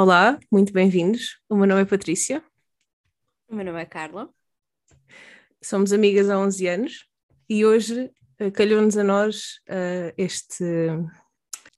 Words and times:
Olá, 0.00 0.38
muito 0.48 0.72
bem-vindos. 0.72 1.40
O 1.48 1.56
meu 1.56 1.66
nome 1.66 1.82
é 1.82 1.84
Patrícia. 1.84 2.40
O 3.48 3.54
meu 3.56 3.64
nome 3.64 3.82
é 3.82 3.84
Carla. 3.84 4.32
Somos 5.60 5.92
amigas 5.92 6.30
há 6.30 6.38
11 6.38 6.68
anos 6.68 7.08
e 7.48 7.66
hoje 7.66 8.08
uh, 8.40 8.52
calhou-nos 8.52 8.96
a 8.96 9.02
nós 9.02 9.56
uh, 9.68 10.14
este. 10.16 10.64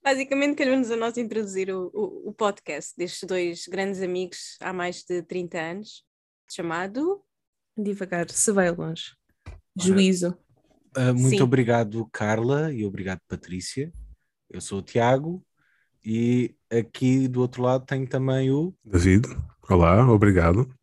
Basicamente, 0.03 0.55
calhou-nos 0.55 0.91
a 0.91 0.95
nós 0.95 1.17
introduzir 1.17 1.73
o, 1.73 1.89
o, 1.91 2.29
o, 2.29 2.31
podcast 2.31 2.93
destes 2.95 3.27
dois 3.27 3.65
grandes 3.65 4.03
amigos 4.03 4.55
há 4.59 4.71
mais 4.71 5.03
de 5.03 5.23
30 5.23 5.59
anos, 5.59 6.05
chamado. 6.47 7.23
Devagar, 7.75 8.29
se 8.29 8.51
vai 8.51 8.69
longe. 8.69 9.15
Juízo. 9.75 10.37
Uh, 10.95 11.11
muito 11.11 11.37
Sim. 11.37 11.41
obrigado, 11.41 12.07
Carla, 12.11 12.71
e 12.71 12.85
obrigado, 12.85 13.19
Patrícia. 13.27 13.91
Eu 14.47 14.61
sou 14.61 14.77
o 14.77 14.83
Tiago 14.83 15.43
e 16.03 16.55
aqui 16.69 17.27
do 17.27 17.41
outro 17.41 17.61
lado 17.61 17.85
tenho 17.85 18.07
também 18.07 18.51
o. 18.51 18.73
David. 18.83 19.27
Olá, 19.69 20.09
obrigado. 20.11 20.73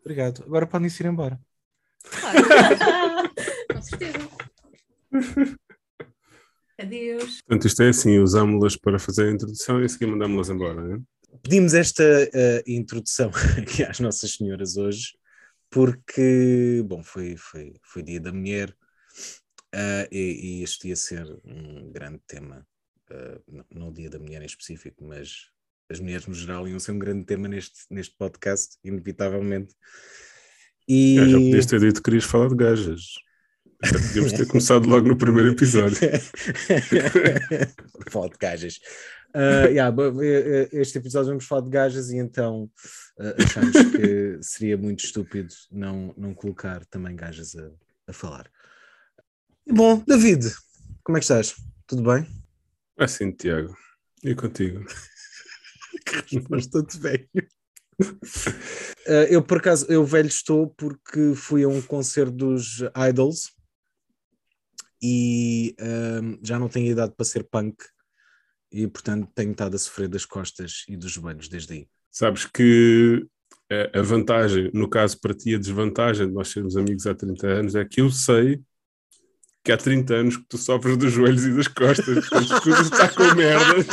Obrigado. 0.00 0.42
Agora 0.44 0.66
podem 0.66 0.88
ir 0.88 1.06
embora. 1.06 1.40
Com 3.72 3.82
certeza. 3.82 4.28
Adeus. 6.78 7.40
Portanto, 7.42 7.66
isto 7.66 7.82
é 7.82 7.88
assim: 7.88 8.18
usámos-las 8.18 8.76
para 8.76 8.98
fazer 8.98 9.28
a 9.28 9.32
introdução 9.32 9.80
e 9.80 9.84
a 9.84 9.88
seguir 9.88 10.06
mandámos-las 10.06 10.50
embora, 10.50 10.74
não 10.74 10.96
é? 10.96 11.00
Pedimos 11.42 11.74
esta 11.74 12.02
uh, 12.04 12.62
introdução 12.70 13.30
aqui 13.58 13.82
às 13.82 14.00
Nossas 14.00 14.32
Senhoras 14.32 14.76
hoje 14.76 15.12
porque, 15.74 16.84
bom, 16.86 17.02
foi, 17.02 17.36
foi, 17.36 17.74
foi 17.82 18.02
Dia 18.04 18.20
da 18.20 18.32
Mulher 18.32 18.70
uh, 19.74 20.06
e, 20.08 20.60
e, 20.60 20.62
este 20.62 20.86
ia 20.86 20.94
ser 20.94 21.26
um 21.44 21.90
grande 21.90 22.20
tema, 22.28 22.64
uh, 23.10 23.64
não, 23.70 23.88
o 23.88 23.92
Dia 23.92 24.10
da 24.10 24.18
Mulher 24.18 24.42
em 24.42 24.46
específico, 24.46 25.04
mas 25.04 25.50
as 25.90 26.00
mulheres 26.00 26.26
no 26.26 26.34
geral 26.34 26.66
iam 26.66 26.78
ser 26.78 26.92
um 26.92 26.98
grande 26.98 27.24
tema 27.24 27.48
neste, 27.48 27.80
neste 27.90 28.16
podcast, 28.16 28.78
inevitavelmente. 28.82 29.74
E... 30.88 31.16
já 31.16 31.38
podias 31.38 31.66
ter 31.66 31.80
dito 31.80 31.96
que 31.96 32.02
querias 32.02 32.24
falar 32.24 32.48
de 32.48 32.56
gajas. 32.56 33.02
Já 33.82 33.98
podíamos 33.98 34.32
ter 34.32 34.46
começado 34.46 34.88
logo 34.88 35.08
no 35.08 35.16
primeiro 35.16 35.50
episódio. 35.50 35.98
falar 38.08 38.28
de 38.28 38.38
gajas. 38.38 38.78
Uh, 39.34 39.66
yeah, 39.68 39.94
eh, 40.22 40.68
este 40.72 40.98
episódio 40.98 41.30
vamos 41.30 41.44
falar 41.44 41.62
de 41.62 41.70
gajas 41.70 42.10
e 42.10 42.18
então 42.18 42.70
uh, 43.18 43.42
achamos 43.42 43.72
que 43.72 44.38
seria 44.40 44.78
muito 44.78 45.04
estúpido 45.04 45.52
não, 45.72 46.14
não 46.16 46.32
colocar 46.32 46.84
também 46.86 47.16
gajas 47.16 47.56
a, 47.56 47.68
a 48.06 48.12
falar. 48.12 48.48
Bom, 49.66 50.02
David, 50.06 50.54
como 51.02 51.18
é 51.18 51.20
que 51.20 51.24
estás? 51.24 51.56
Tudo 51.86 52.04
bem? 52.04 52.43
É 52.96 53.06
sim, 53.06 53.32
Tiago. 53.32 53.76
E 54.22 54.34
contigo? 54.34 54.84
que 56.26 56.36
resposta 56.36 56.82
de 56.82 56.98
velho. 56.98 57.28
Uh, 58.00 59.26
eu 59.30 59.42
por 59.42 59.58
acaso, 59.58 59.86
eu 59.88 60.04
velho 60.04 60.28
estou 60.28 60.68
porque 60.68 61.34
fui 61.34 61.64
a 61.64 61.68
um 61.68 61.82
concerto 61.82 62.32
dos 62.32 62.82
Idols 63.08 63.52
e 65.02 65.76
já 66.42 66.58
não 66.58 66.68
tenho 66.68 66.90
idade 66.90 67.12
para 67.14 67.26
ser 67.26 67.44
punk 67.44 67.76
e 68.72 68.86
portanto 68.88 69.30
tenho 69.34 69.52
estado 69.52 69.74
a 69.74 69.78
sofrer 69.78 70.08
das 70.08 70.24
costas 70.24 70.84
e 70.88 70.96
dos 70.96 71.12
joelhos 71.12 71.48
desde 71.48 71.74
aí. 71.74 71.88
Sabes 72.10 72.46
que 72.46 73.26
a 73.92 74.02
vantagem, 74.02 74.70
no 74.72 74.88
caso 74.88 75.20
para 75.20 75.34
ti, 75.34 75.54
a 75.54 75.58
desvantagem 75.58 76.26
de 76.28 76.32
nós 76.32 76.48
sermos 76.48 76.76
amigos 76.76 77.06
há 77.06 77.14
30 77.14 77.46
anos 77.46 77.74
é 77.74 77.84
que 77.84 78.00
eu 78.00 78.10
sei 78.10 78.62
que 79.64 79.72
há 79.72 79.78
30 79.78 80.14
anos 80.14 80.36
que 80.36 80.44
tu 80.44 80.58
sofres 80.58 80.98
dos 80.98 81.10
joelhos 81.10 81.44
e 81.46 81.56
das 81.56 81.68
costas, 81.68 82.28
quando 82.28 82.52
as 82.52 82.60
coisas 82.60 82.86
estão 82.86 83.08
com 83.08 83.34
merdas. 83.34 83.86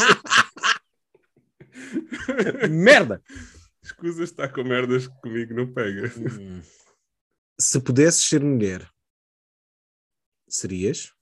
Merda! 2.70 3.24
Escusas 3.82 4.30
está 4.30 4.50
com 4.50 4.64
merdas 4.64 5.08
que 5.08 5.22
comigo 5.22 5.54
não 5.54 5.74
pega. 5.74 6.12
Hum. 6.18 6.62
Se 7.58 7.80
pudesses 7.80 8.26
ser 8.26 8.44
mulher, 8.44 8.90
serias? 10.48 11.14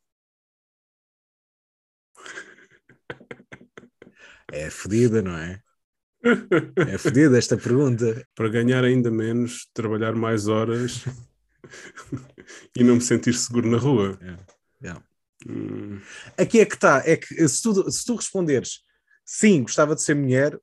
É 4.52 4.70
fodida, 4.72 5.22
não 5.22 5.38
é? 5.38 5.62
É 6.88 6.98
fodida 6.98 7.38
esta 7.38 7.56
pergunta. 7.56 8.28
Para 8.34 8.50
ganhar 8.50 8.84
ainda 8.84 9.12
menos, 9.12 9.70
trabalhar 9.74 10.16
mais 10.16 10.48
horas 10.48 11.04
e 12.76 12.84
não 12.84 12.96
me 12.96 13.02
sentir 13.02 13.34
seguro 13.34 13.70
na 13.70 13.78
rua. 13.78 14.20
É, 14.22 14.90
é. 14.90 14.96
Hum. 15.48 16.00
Aqui 16.38 16.60
é 16.60 16.66
que 16.66 16.76
está, 16.76 17.02
é 17.06 17.16
que 17.16 17.48
se 17.48 17.62
tu, 17.62 17.90
se 17.92 18.06
tu 18.06 18.16
responderes 18.16 18.82
sim, 19.30 19.62
gostava 19.62 19.94
de 19.94 20.02
ser 20.02 20.16
mulher, 20.16 20.60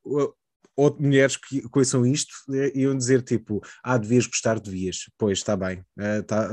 ou 0.76 0.94
mulheres 1.00 1.36
que 1.36 1.62
conheçam 1.68 2.04
isto 2.04 2.34
né, 2.48 2.70
iam 2.74 2.96
dizer 2.96 3.22
tipo, 3.22 3.62
ah, 3.82 3.96
devias 3.96 4.26
gostar, 4.26 4.60
devias, 4.60 5.10
pois 5.16 5.38
está 5.38 5.56
bem, 5.56 5.78
uh, 5.98 6.22
tá, 6.24 6.50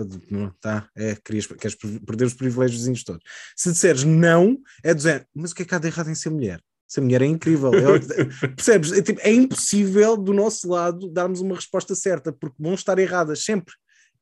tá, 0.61 0.89
é, 0.95 1.15
querias, 1.15 1.45
queres 1.47 1.75
perder 1.75 2.25
os 2.25 2.33
privilégios 2.33 3.03
todos. 3.03 3.21
Se 3.55 3.71
disseres 3.71 4.03
não, 4.03 4.57
é 4.83 4.93
dizer, 4.93 5.27
mas 5.35 5.51
o 5.51 5.55
que 5.55 5.63
é 5.63 5.65
que 5.65 5.75
há 5.75 5.79
de 5.79 5.87
errado 5.87 6.09
em 6.09 6.15
ser 6.15 6.29
mulher? 6.29 6.61
Ser 6.87 7.01
mulher 7.01 7.21
é 7.23 7.25
incrível, 7.25 7.71
é, 7.73 8.47
percebes? 8.55 8.93
É, 8.93 9.01
tipo, 9.01 9.19
é, 9.21 9.33
impossível 9.33 10.15
do 10.15 10.33
nosso 10.33 10.69
lado 10.69 11.09
darmos 11.11 11.41
uma 11.41 11.55
resposta 11.55 11.93
certa, 11.95 12.31
porque 12.31 12.55
vão 12.59 12.75
estar 12.75 12.97
erradas 12.99 13.43
sempre, 13.43 13.73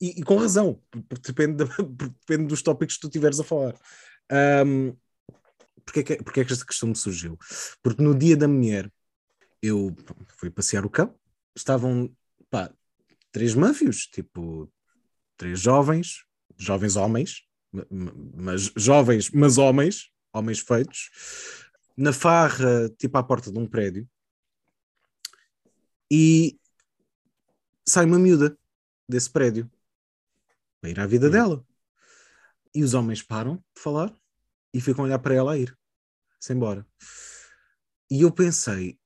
e, 0.02 0.20
e 0.20 0.24
com 0.24 0.36
razão, 0.36 0.82
porque 1.08 1.32
depende, 1.32 1.64
porque 1.96 2.16
depende 2.28 2.48
dos 2.48 2.64
tópicos 2.64 2.96
que 2.96 3.02
tu 3.02 3.08
estiveres 3.08 3.40
a 3.40 3.44
falar. 3.44 3.76
Um, 4.66 4.98
porque 5.86 6.00
é, 6.00 6.04
que, 6.04 6.24
porque 6.24 6.40
é 6.40 6.46
que 6.46 6.54
esta 6.54 6.66
questão 6.66 6.90
me 6.90 6.96
surgiu? 6.96 7.38
Porque 7.84 8.02
no 8.02 8.18
dia 8.18 8.36
da 8.36 8.48
mulher 8.48 8.92
eu 9.62 9.96
fui 10.38 10.50
passear 10.50 10.86
o 10.86 10.90
cão, 10.90 11.16
estavam 11.56 12.12
pá, 12.50 12.74
três 13.32 13.54
máfios, 13.54 14.08
tipo, 14.08 14.72
três 15.38 15.60
jovens, 15.60 16.26
jovens 16.58 16.96
homens, 16.96 17.44
mas 18.34 18.72
jovens, 18.76 19.30
mas 19.30 19.58
homens, 19.58 20.12
homens 20.34 20.60
feitos, 20.60 21.10
na 21.96 22.12
farra, 22.12 22.90
tipo 22.98 23.18
à 23.18 23.24
porta 23.24 23.52
de 23.52 23.60
um 23.60 23.68
prédio, 23.68 24.10
e 26.10 26.60
sai 27.88 28.06
uma 28.06 28.20
miúda 28.20 28.58
desse 29.08 29.30
prédio 29.30 29.70
para 30.82 30.90
ir 30.90 31.00
à 31.00 31.06
vida 31.06 31.28
hum. 31.28 31.32
dela. 31.32 31.66
E 32.74 32.84
os 32.84 32.94
homens 32.94 33.22
param 33.22 33.58
de 33.76 33.82
falar 33.82 34.14
e 34.74 34.82
ficam 34.82 35.04
a 35.04 35.08
olhar 35.08 35.20
para 35.20 35.36
ela 35.36 35.54
a 35.54 35.58
ir-se 35.58 36.54
embora. 36.54 36.86
E 38.10 38.24
eu 38.24 38.32
pensei, 38.32 39.00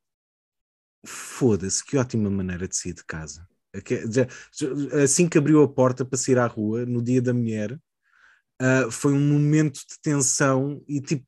foda-se, 1.05 1.83
que 1.83 1.97
ótima 1.97 2.29
maneira 2.29 2.67
de 2.67 2.75
sair 2.75 2.93
de 2.93 3.03
casa. 3.03 3.47
Assim 5.03 5.27
que 5.27 5.37
abriu 5.37 5.61
a 5.61 5.67
porta 5.67 6.05
para 6.05 6.17
sair 6.17 6.39
à 6.39 6.47
rua, 6.47 6.85
no 6.85 7.01
dia 7.03 7.21
da 7.21 7.33
mulher, 7.33 7.73
uh, 8.61 8.89
foi 8.89 9.13
um 9.13 9.19
momento 9.19 9.79
de 9.79 9.99
tensão 10.01 10.83
e 10.87 11.01
tipo 11.01 11.27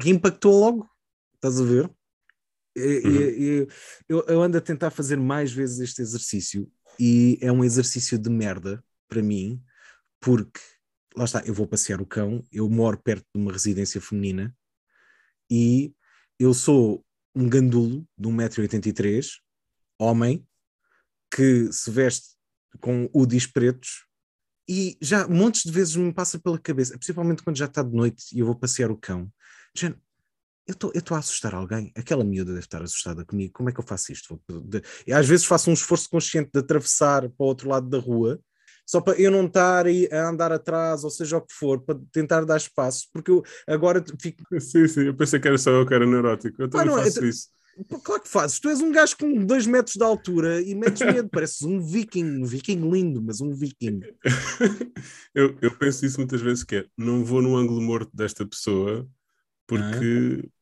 que 0.00 0.10
impactou 0.10 0.58
logo. 0.58 0.90
Estás 1.34 1.60
a 1.60 1.64
ver? 1.64 1.90
Uhum. 2.76 3.66
Eu, 4.08 4.24
eu, 4.28 4.42
ando 4.42 4.56
a 4.56 4.60
tentar 4.60 4.90
fazer 4.90 5.16
mais 5.16 5.52
vezes 5.52 5.80
este 5.80 6.00
exercício 6.00 6.70
e 6.98 7.38
é 7.40 7.52
um 7.52 7.64
exercício 7.64 8.18
de 8.18 8.28
merda 8.28 8.82
para 9.08 9.22
mim, 9.22 9.62
porque 10.20 10.60
lá 11.16 11.24
está, 11.24 11.42
eu 11.44 11.54
vou 11.54 11.66
passear 11.66 12.00
o 12.00 12.06
cão, 12.06 12.44
eu 12.52 12.68
moro 12.68 12.98
perto 12.98 13.24
de 13.34 13.40
uma 13.40 13.52
residência 13.52 14.00
feminina 14.00 14.54
e 15.50 15.94
eu 16.38 16.52
sou 16.52 17.04
um 17.34 17.48
gandulo 17.48 18.06
de 18.16 18.28
1,83m, 18.28 19.40
homem, 19.98 20.46
que 21.34 21.72
se 21.72 21.90
veste 21.90 22.36
com 22.80 23.08
udis 23.14 23.46
pretos 23.46 24.06
e 24.68 24.98
já 25.00 25.26
montes 25.26 25.62
de 25.62 25.72
vezes 25.72 25.96
me 25.96 26.12
passa 26.12 26.38
pela 26.38 26.58
cabeça, 26.58 26.96
principalmente 26.98 27.42
quando 27.42 27.56
já 27.56 27.64
está 27.64 27.82
de 27.82 27.94
noite 27.94 28.26
e 28.34 28.40
eu 28.40 28.46
vou 28.46 28.54
passear 28.54 28.90
o 28.90 28.96
cão. 28.96 29.32
Já, 29.74 29.94
eu 30.68 30.90
estou 30.94 31.14
a 31.14 31.18
assustar 31.18 31.54
alguém, 31.54 31.90
aquela 31.96 32.22
miúda 32.22 32.52
deve 32.52 32.64
estar 32.64 32.82
assustada 32.82 33.24
comigo, 33.24 33.54
como 33.54 33.70
é 33.70 33.72
que 33.72 33.80
eu 33.80 33.84
faço 33.84 34.12
isto? 34.12 34.38
E 35.06 35.12
às 35.12 35.26
vezes 35.26 35.46
faço 35.46 35.70
um 35.70 35.72
esforço 35.72 36.08
consciente 36.10 36.50
de 36.52 36.60
atravessar 36.60 37.22
para 37.22 37.44
o 37.44 37.46
outro 37.46 37.68
lado 37.68 37.88
da 37.88 37.98
rua 37.98 38.38
só 38.88 39.02
para 39.02 39.20
eu 39.20 39.30
não 39.30 39.44
estar 39.44 39.84
a 39.86 40.28
andar 40.28 40.50
atrás, 40.50 41.04
ou 41.04 41.10
seja 41.10 41.36
o 41.36 41.42
que 41.42 41.52
for, 41.52 41.78
para 41.82 42.00
tentar 42.10 42.46
dar 42.46 42.56
espaço, 42.56 43.06
porque 43.12 43.30
eu 43.30 43.42
agora 43.66 44.02
fico. 44.18 44.42
Sim, 44.58 44.88
sim, 44.88 45.02
eu 45.02 45.14
pensei 45.14 45.38
que 45.38 45.46
era 45.46 45.58
só 45.58 45.70
eu 45.70 45.86
que 45.86 45.92
era 45.92 46.06
neurótico, 46.06 46.62
eu 46.62 46.70
também 46.70 46.86
não, 46.86 46.96
faço 46.96 47.22
eu, 47.22 47.28
isso. 47.28 47.48
Claro 48.02 48.22
que 48.22 48.28
fazes, 48.28 48.58
tu 48.58 48.70
és 48.70 48.80
um 48.80 48.90
gajo 48.90 49.16
com 49.18 49.44
dois 49.44 49.66
metros 49.66 49.94
de 49.94 50.02
altura 50.02 50.60
e 50.62 50.74
metes 50.74 51.02
medo, 51.02 51.28
pareces 51.28 51.62
um 51.62 51.78
viking, 51.80 52.40
um 52.40 52.44
viking 52.44 52.90
lindo, 52.90 53.22
mas 53.22 53.42
um 53.42 53.54
viking. 53.54 54.00
eu, 55.34 55.56
eu 55.60 55.70
penso 55.76 56.06
isso 56.06 56.18
muitas 56.18 56.40
vezes 56.40 56.64
que 56.64 56.76
é, 56.76 56.86
não 56.96 57.22
vou 57.22 57.42
no 57.42 57.56
ângulo 57.56 57.80
morto 57.82 58.10
desta 58.16 58.44
pessoa, 58.44 59.06
porque 59.66 60.42
ah. 60.42 60.57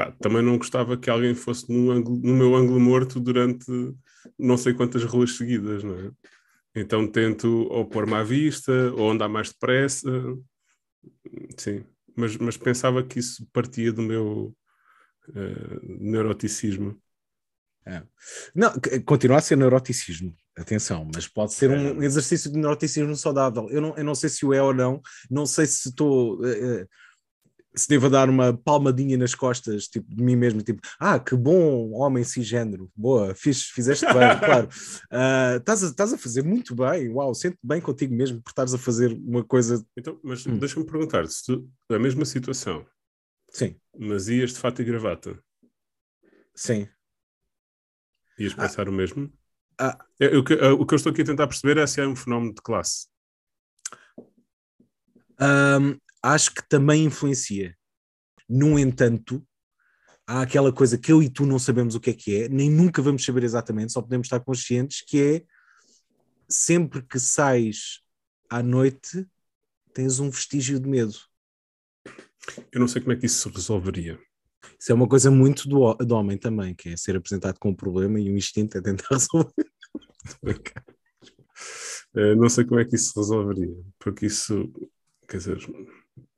Pá, 0.00 0.12
também 0.18 0.42
não 0.42 0.56
gostava 0.56 0.96
que 0.96 1.10
alguém 1.10 1.34
fosse 1.34 1.70
no, 1.70 1.90
ângulo, 1.90 2.18
no 2.22 2.34
meu 2.34 2.56
ângulo 2.56 2.80
morto 2.80 3.20
durante 3.20 3.66
não 4.38 4.56
sei 4.56 4.72
quantas 4.72 5.04
ruas 5.04 5.36
seguidas, 5.36 5.84
não 5.84 5.94
é? 5.94 6.10
Então 6.74 7.06
tento 7.06 7.66
ou 7.70 7.86
pôr-me 7.86 8.14
à 8.14 8.22
vista 8.22 8.72
ou 8.92 9.10
andar 9.10 9.28
mais 9.28 9.48
depressa. 9.50 10.10
Sim, 11.58 11.84
mas, 12.16 12.36
mas 12.36 12.56
pensava 12.56 13.02
que 13.02 13.18
isso 13.18 13.46
partia 13.52 13.92
do 13.92 14.02
meu 14.02 14.54
uh, 15.28 15.80
neuroticismo. 15.82 16.98
É. 17.84 18.02
Não, 18.54 18.72
continua 19.04 19.38
a 19.38 19.40
ser 19.40 19.56
neuroticismo, 19.56 20.34
atenção, 20.56 21.08
mas 21.12 21.26
pode 21.26 21.54
ser 21.54 21.70
um 21.70 22.02
é. 22.02 22.06
exercício 22.06 22.52
de 22.52 22.58
neuroticismo 22.58 23.16
saudável. 23.16 23.68
Eu 23.70 23.80
não, 23.80 23.96
eu 23.96 24.04
não 24.04 24.14
sei 24.14 24.28
se 24.28 24.46
o 24.46 24.54
é 24.54 24.62
ou 24.62 24.72
não, 24.72 25.00
não 25.30 25.44
sei 25.44 25.66
se 25.66 25.88
estou. 25.88 26.38
Uh, 26.40 26.86
se 27.74 27.88
devo 27.88 28.10
dar 28.10 28.28
uma 28.28 28.56
palmadinha 28.56 29.16
nas 29.16 29.34
costas, 29.34 29.86
tipo, 29.86 30.14
de 30.14 30.22
mim 30.22 30.36
mesmo, 30.36 30.62
tipo, 30.62 30.80
ah, 30.98 31.18
que 31.18 31.36
bom 31.36 31.90
homem 31.92 32.24
cisgênero, 32.24 32.90
boa, 32.96 33.34
fiz, 33.34 33.64
fizeste 33.64 34.04
bem, 34.06 34.14
claro. 34.44 34.68
Uh, 35.12 35.58
estás, 35.58 35.84
a, 35.84 35.86
estás 35.86 36.12
a 36.12 36.18
fazer 36.18 36.42
muito 36.42 36.74
bem, 36.74 37.08
uau, 37.10 37.34
sente 37.34 37.58
bem 37.62 37.80
contigo 37.80 38.14
mesmo 38.14 38.42
por 38.42 38.50
estares 38.50 38.74
a 38.74 38.78
fazer 38.78 39.12
uma 39.12 39.44
coisa. 39.44 39.84
Então, 39.96 40.18
mas 40.22 40.46
hum. 40.46 40.58
deixa-me 40.58 40.84
perguntar, 40.84 41.26
se 41.28 41.44
tu, 41.44 41.70
a 41.90 41.98
mesma 41.98 42.24
situação, 42.24 42.84
sim, 43.50 43.76
mas 43.96 44.28
ias 44.28 44.52
de 44.52 44.58
fato 44.58 44.82
e 44.82 44.84
gravata, 44.84 45.38
sim, 46.54 46.88
ias 48.38 48.52
ah. 48.54 48.62
pensar 48.62 48.88
ah. 48.88 48.90
o 48.90 48.92
mesmo? 48.92 49.32
Ah. 49.78 49.98
É, 50.18 50.36
o, 50.36 50.44
que, 50.44 50.54
o 50.54 50.84
que 50.84 50.94
eu 50.94 50.96
estou 50.96 51.12
aqui 51.12 51.22
a 51.22 51.26
tentar 51.26 51.46
perceber 51.46 51.78
é 51.78 51.86
se 51.86 52.00
é 52.00 52.06
um 52.06 52.16
fenómeno 52.16 52.52
de 52.52 52.60
classe. 52.60 53.08
Um, 55.40 55.98
acho 56.22 56.54
que 56.54 56.68
também 56.68 57.04
influencia. 57.04 57.76
No 58.48 58.78
entanto, 58.78 59.46
há 60.26 60.42
aquela 60.42 60.72
coisa 60.72 60.98
que 60.98 61.12
eu 61.12 61.22
e 61.22 61.28
tu 61.28 61.46
não 61.46 61.58
sabemos 61.58 61.94
o 61.94 62.00
que 62.00 62.10
é 62.10 62.14
que 62.14 62.42
é, 62.42 62.48
nem 62.48 62.70
nunca 62.70 63.02
vamos 63.02 63.24
saber 63.24 63.42
exatamente, 63.42 63.92
só 63.92 64.00
podemos 64.00 64.26
estar 64.26 64.40
conscientes 64.40 65.02
que 65.02 65.20
é 65.20 65.44
sempre 66.48 67.02
que 67.02 67.18
sais 67.18 68.00
à 68.48 68.62
noite 68.62 69.26
tens 69.92 70.20
um 70.20 70.30
vestígio 70.30 70.78
de 70.78 70.88
medo. 70.88 71.14
Eu 72.72 72.80
não 72.80 72.88
sei 72.88 73.00
como 73.00 73.12
é 73.12 73.16
que 73.16 73.26
isso 73.26 73.48
se 73.48 73.54
resolveria. 73.54 74.18
Isso 74.78 74.92
é 74.92 74.94
uma 74.94 75.08
coisa 75.08 75.30
muito 75.30 75.68
do, 75.68 75.94
do 75.94 76.14
homem 76.14 76.38
também, 76.38 76.74
que 76.74 76.90
é 76.90 76.96
ser 76.96 77.16
apresentado 77.16 77.58
com 77.58 77.70
um 77.70 77.74
problema 77.74 78.18
e 78.18 78.30
um 78.30 78.36
instinto 78.36 78.78
é 78.78 78.80
tentar 78.80 79.08
resolver. 79.10 79.52
Eh, 82.14 82.34
não 82.34 82.48
sei 82.48 82.64
como 82.64 82.80
é 82.80 82.84
que 82.84 82.96
isso 82.96 83.12
se 83.12 83.18
resolveria, 83.18 83.74
porque 83.98 84.26
isso, 84.26 84.72
quer 85.28 85.38
dizer, 85.38 85.58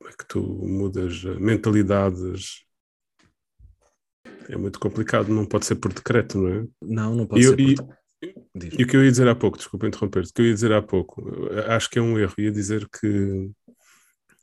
é 0.05 0.11
que 0.11 0.27
tu 0.27 0.41
mudas 0.41 1.23
mentalidades. 1.39 2.65
É 4.49 4.57
muito 4.57 4.79
complicado, 4.79 5.29
não 5.29 5.45
pode 5.45 5.65
ser 5.65 5.75
por 5.75 5.93
decreto, 5.93 6.37
não 6.37 6.49
é? 6.49 6.67
Não, 6.81 7.15
não 7.15 7.25
pode 7.25 7.41
e 7.41 7.43
ser 7.45 7.59
eu, 7.59 7.75
por 7.75 7.97
e, 8.21 8.33
e 8.79 8.83
o 8.83 8.87
que 8.87 8.95
eu 8.95 9.03
ia 9.03 9.11
dizer 9.11 9.27
há 9.27 9.35
pouco, 9.35 9.57
desculpa 9.57 9.87
interromper, 9.87 10.23
o 10.23 10.33
que 10.33 10.41
eu 10.41 10.45
ia 10.45 10.53
dizer 10.53 10.71
há 10.71 10.81
pouco, 10.81 11.23
acho 11.67 11.89
que 11.89 11.99
é 11.99 12.01
um 12.01 12.17
erro, 12.17 12.33
ia 12.37 12.51
dizer 12.51 12.87
que 12.89 13.51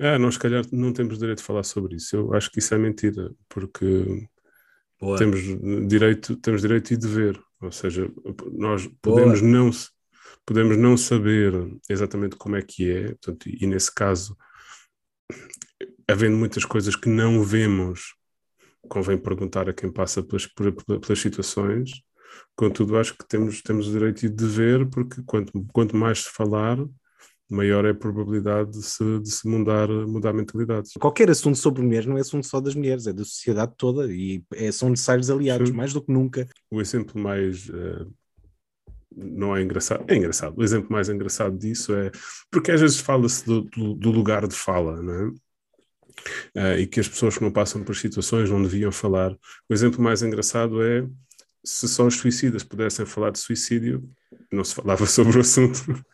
ah, 0.01 0.19
nós 0.19 0.35
se 0.35 0.41
calhar 0.41 0.65
não 0.73 0.93
temos 0.93 1.19
direito 1.19 1.39
de 1.39 1.45
falar 1.45 1.63
sobre 1.63 1.97
isso. 1.97 2.17
Eu 2.17 2.35
acho 2.35 2.51
que 2.51 2.59
isso 2.59 2.75
é 2.75 2.79
mentira, 2.79 3.31
porque 3.49 4.27
Boa. 4.99 5.19
temos 5.19 5.41
direito, 5.87 6.37
temos 6.37 6.63
direito 6.63 6.93
e 6.93 6.97
dever. 6.97 7.39
Ou 7.61 7.71
seja, 7.71 8.11
nós 8.53 8.89
podemos 9.03 9.43
não, 9.43 9.71
podemos 10.47 10.79
não 10.79 10.97
saber 10.97 11.53
exatamente 11.89 12.37
como 12.37 12.57
é 12.57 12.63
que 12.63 12.91
é, 12.91 13.09
portanto, 13.09 13.47
e 13.47 13.67
nesse 13.67 13.95
caso 13.95 14.35
havendo 16.09 16.37
muitas 16.37 16.65
coisas 16.65 16.97
que 16.97 17.09
não 17.09 17.43
vemos, 17.43 18.15
convém 18.89 19.19
perguntar 19.19 19.69
a 19.69 19.73
quem 19.73 19.91
passa 19.91 20.23
pelas, 20.23 20.47
pelas 20.47 21.19
situações. 21.19 21.91
Contudo, 22.57 22.99
acho 22.99 23.17
que 23.17 23.27
temos, 23.27 23.63
temos 23.63 23.89
o 23.89 23.93
direito 23.93 24.29
de 24.29 24.47
ver, 24.47 24.89
porque 24.89 25.23
quanto, 25.25 25.67
quanto 25.73 25.97
mais 25.97 26.21
se 26.25 26.31
falar, 26.31 26.79
maior 27.51 27.85
é 27.85 27.91
a 27.91 27.95
probabilidade 27.95 28.71
de 28.71 28.83
se, 28.83 29.19
de 29.21 29.31
se 29.31 29.49
mudar, 29.49 29.89
mudar 29.89 30.33
mentalidades. 30.33 30.93
Qualquer 30.93 31.31
assunto 31.31 31.59
sobre 31.59 31.83
mulheres 31.83 32.07
não 32.07 32.17
é 32.17 32.21
assunto 32.21 32.47
só 32.47 32.61
das 32.61 32.75
mulheres, 32.75 33.07
é 33.07 33.13
da 33.13 33.25
sociedade 33.25 33.73
toda 33.77 34.13
e 34.13 34.43
é, 34.53 34.71
são 34.71 34.89
necessários 34.89 35.31
aliados, 35.31 35.71
Sim. 35.71 35.75
mais 35.75 35.93
do 35.93 36.01
que 36.01 36.13
nunca. 36.13 36.47
O 36.71 36.81
exemplo 36.81 37.21
mais. 37.21 37.69
Uh, 37.69 38.13
não 39.15 39.57
é 39.57 39.63
engraçado, 39.63 40.05
é 40.09 40.17
engraçado. 40.17 40.57
O 40.57 40.63
exemplo 40.63 40.93
mais 40.93 41.09
engraçado 41.09 41.57
disso 41.59 41.95
é 41.95 42.11
porque 42.51 42.71
às 42.71 42.81
vezes 42.81 42.99
fala-se 42.99 43.45
do, 43.45 43.63
do, 43.63 43.95
do, 43.95 44.11
lugar 44.11 44.47
de 44.47 44.55
fala, 44.55 45.03
não 45.03 45.15
é? 45.15 45.29
uh, 46.57 46.79
e 46.79 46.87
que 46.87 47.01
as 47.01 47.09
pessoas 47.09 47.37
que 47.37 47.45
não 47.45 47.51
passam 47.51 47.83
por 47.83 47.97
situações 47.97 48.51
não 48.51 48.63
deviam 48.63 48.93
falar. 48.93 49.33
O 49.69 49.75
exemplo 49.75 50.03
mais 50.03 50.23
engraçado 50.23 50.83
é 50.83 51.07
se 51.65 51.89
só 51.89 52.07
os 52.07 52.17
suicidas 52.17 52.65
pudessem 52.65 53.05
falar 53.05 53.31
de 53.31 53.39
suicídio, 53.39 54.09
não 54.51 54.65
se 54.65 54.75
falava 54.75 55.05
sobre 55.07 55.37
o 55.37 55.41
assunto. 55.41 56.05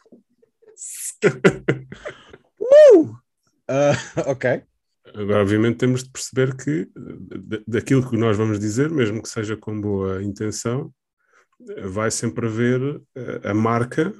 uh! 2.60 3.16
Uh, 3.68 4.30
ok. 4.30 4.62
Agora, 5.14 5.42
obviamente, 5.42 5.78
temos 5.78 6.04
de 6.04 6.10
perceber 6.10 6.54
que 6.56 6.88
daquilo 7.66 8.08
que 8.08 8.16
nós 8.16 8.36
vamos 8.36 8.58
dizer, 8.58 8.90
mesmo 8.90 9.22
que 9.22 9.28
seja 9.28 9.56
com 9.56 9.80
boa 9.80 10.22
intenção, 10.22 10.92
vai 11.84 12.10
sempre 12.10 12.46
haver 12.46 13.02
a 13.44 13.54
marca 13.54 14.12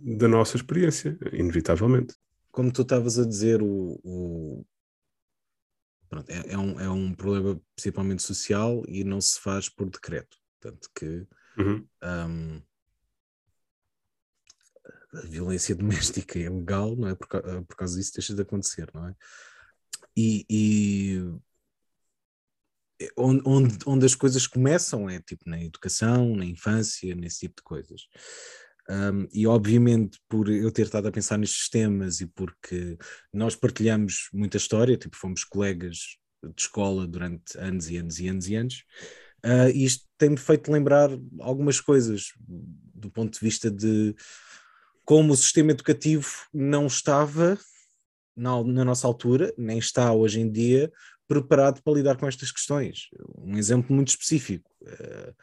da 0.00 0.28
nossa 0.28 0.56
experiência, 0.56 1.18
inevitavelmente 1.32 2.14
como 2.52 2.70
tu 2.70 2.82
estavas 2.82 3.18
a 3.18 3.26
dizer, 3.26 3.62
o, 3.62 3.98
o 4.04 4.66
pronto, 6.08 6.30
é, 6.30 6.52
é, 6.52 6.58
um, 6.58 6.78
é 6.78 6.88
um 6.88 7.14
problema 7.14 7.60
principalmente 7.74 8.22
social 8.22 8.84
e 8.86 9.02
não 9.02 9.20
se 9.20 9.40
faz 9.40 9.68
por 9.70 9.88
decreto. 9.88 10.36
Tanto 10.60 10.88
que 10.94 11.26
uhum. 11.56 11.88
um, 12.04 12.62
a 15.14 15.20
violência 15.22 15.74
doméstica 15.74 16.38
é 16.38 16.48
legal, 16.48 16.94
não 16.94 17.08
é? 17.08 17.14
Por, 17.14 17.26
por 17.66 17.76
causa 17.76 17.98
disso 17.98 18.12
deixa 18.14 18.34
de 18.34 18.42
acontecer, 18.42 18.88
não 18.94 19.08
é? 19.08 19.16
E, 20.14 20.44
e 20.48 21.40
onde, 23.16 23.42
onde, 23.44 23.78
onde 23.86 24.06
as 24.06 24.14
coisas 24.14 24.46
começam 24.46 25.08
é 25.08 25.20
tipo 25.20 25.48
na 25.48 25.62
educação, 25.62 26.34
na 26.36 26.44
infância, 26.44 27.14
nesse 27.14 27.40
tipo 27.40 27.56
de 27.56 27.62
coisas. 27.62 28.02
Um, 28.90 29.28
e 29.32 29.46
obviamente 29.46 30.18
por 30.28 30.48
eu 30.48 30.70
ter 30.72 30.82
estado 30.82 31.06
a 31.06 31.12
pensar 31.12 31.38
nestes 31.38 31.68
temas 31.68 32.20
e 32.20 32.26
porque 32.26 32.98
nós 33.32 33.54
partilhamos 33.54 34.28
muita 34.32 34.56
história, 34.56 34.96
tipo 34.96 35.16
fomos 35.16 35.44
colegas 35.44 36.18
de 36.42 36.60
escola 36.60 37.06
durante 37.06 37.56
anos 37.58 37.88
e 37.88 37.96
anos 37.96 38.18
e 38.18 38.28
anos 38.28 38.48
e 38.48 38.54
anos, 38.56 38.84
uh, 39.44 39.70
isto 39.72 40.04
tem-me 40.18 40.36
feito 40.36 40.72
lembrar 40.72 41.10
algumas 41.40 41.80
coisas 41.80 42.32
do 42.94 43.08
ponto 43.10 43.32
de 43.32 43.40
vista 43.40 43.70
de 43.70 44.14
como 45.04 45.32
o 45.32 45.36
sistema 45.36 45.70
educativo 45.70 46.28
não 46.52 46.86
estava 46.86 47.56
na, 48.36 48.62
na 48.64 48.84
nossa 48.84 49.06
altura, 49.06 49.52
nem 49.56 49.78
está 49.78 50.12
hoje 50.12 50.40
em 50.40 50.50
dia 50.50 50.90
preparado 51.40 51.82
para 51.82 51.94
lidar 51.94 52.16
com 52.16 52.26
estas 52.26 52.50
questões. 52.50 53.08
Um 53.38 53.56
exemplo 53.56 53.94
muito 53.94 54.08
específico. 54.08 54.70
Uh, 54.82 55.34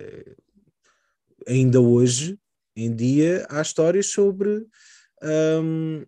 uh, 0.00 0.36
ainda 1.46 1.80
hoje 1.80 2.38
em 2.74 2.94
dia 2.94 3.46
há 3.48 3.60
histórias 3.60 4.10
sobre 4.10 4.66
um, 5.62 6.04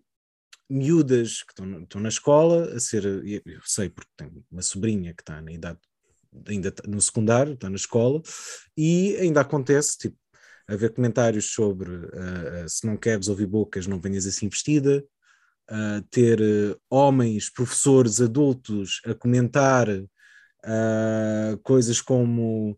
miúdas 0.69 1.41
que 1.43 1.51
estão, 1.51 1.81
estão, 1.81 2.01
na 2.01 2.09
escola 2.09 2.75
a 2.75 2.79
ser, 2.79 3.03
eu 3.05 3.61
sei 3.65 3.89
porque 3.89 4.11
tenho 4.15 4.45
uma 4.51 4.61
sobrinha 4.61 5.13
que 5.13 5.21
está 5.21 5.41
na 5.41 5.51
idade, 5.51 5.79
ainda 6.47 6.73
no 6.87 7.01
secundário, 7.01 7.53
está 7.53 7.69
na 7.69 7.75
escola, 7.75 8.21
e 8.77 9.15
ainda 9.15 9.41
acontece, 9.41 9.97
tipo, 9.97 10.17
haver 10.67 10.93
comentários 10.93 11.51
sobre 11.51 11.89
uh, 11.89 12.69
se 12.69 12.85
não 12.85 12.95
queres 12.95 13.27
ouvir 13.27 13.47
bocas, 13.47 13.87
não 13.87 13.99
venhas 13.99 14.27
assim 14.27 14.47
vestida, 14.47 15.03
uh, 15.69 16.01
ter 16.09 16.39
uh, 16.41 16.79
homens, 16.89 17.49
professores 17.49 18.21
adultos 18.21 19.01
a 19.05 19.13
comentar 19.13 19.87
coisas 21.63 22.01
como 22.01 22.77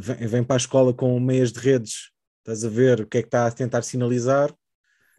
vem, 0.00 0.26
vem 0.26 0.42
para 0.42 0.56
a 0.56 0.58
escola 0.58 0.92
com 0.92 1.20
meias 1.20 1.52
de 1.52 1.60
redes 1.60 2.10
estás 2.46 2.64
a 2.64 2.68
ver 2.68 3.00
o 3.00 3.06
que 3.06 3.18
é 3.18 3.22
que 3.22 3.28
está 3.28 3.46
a 3.46 3.50
tentar 3.50 3.82
sinalizar. 3.82 4.54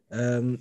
Um, 0.09 0.57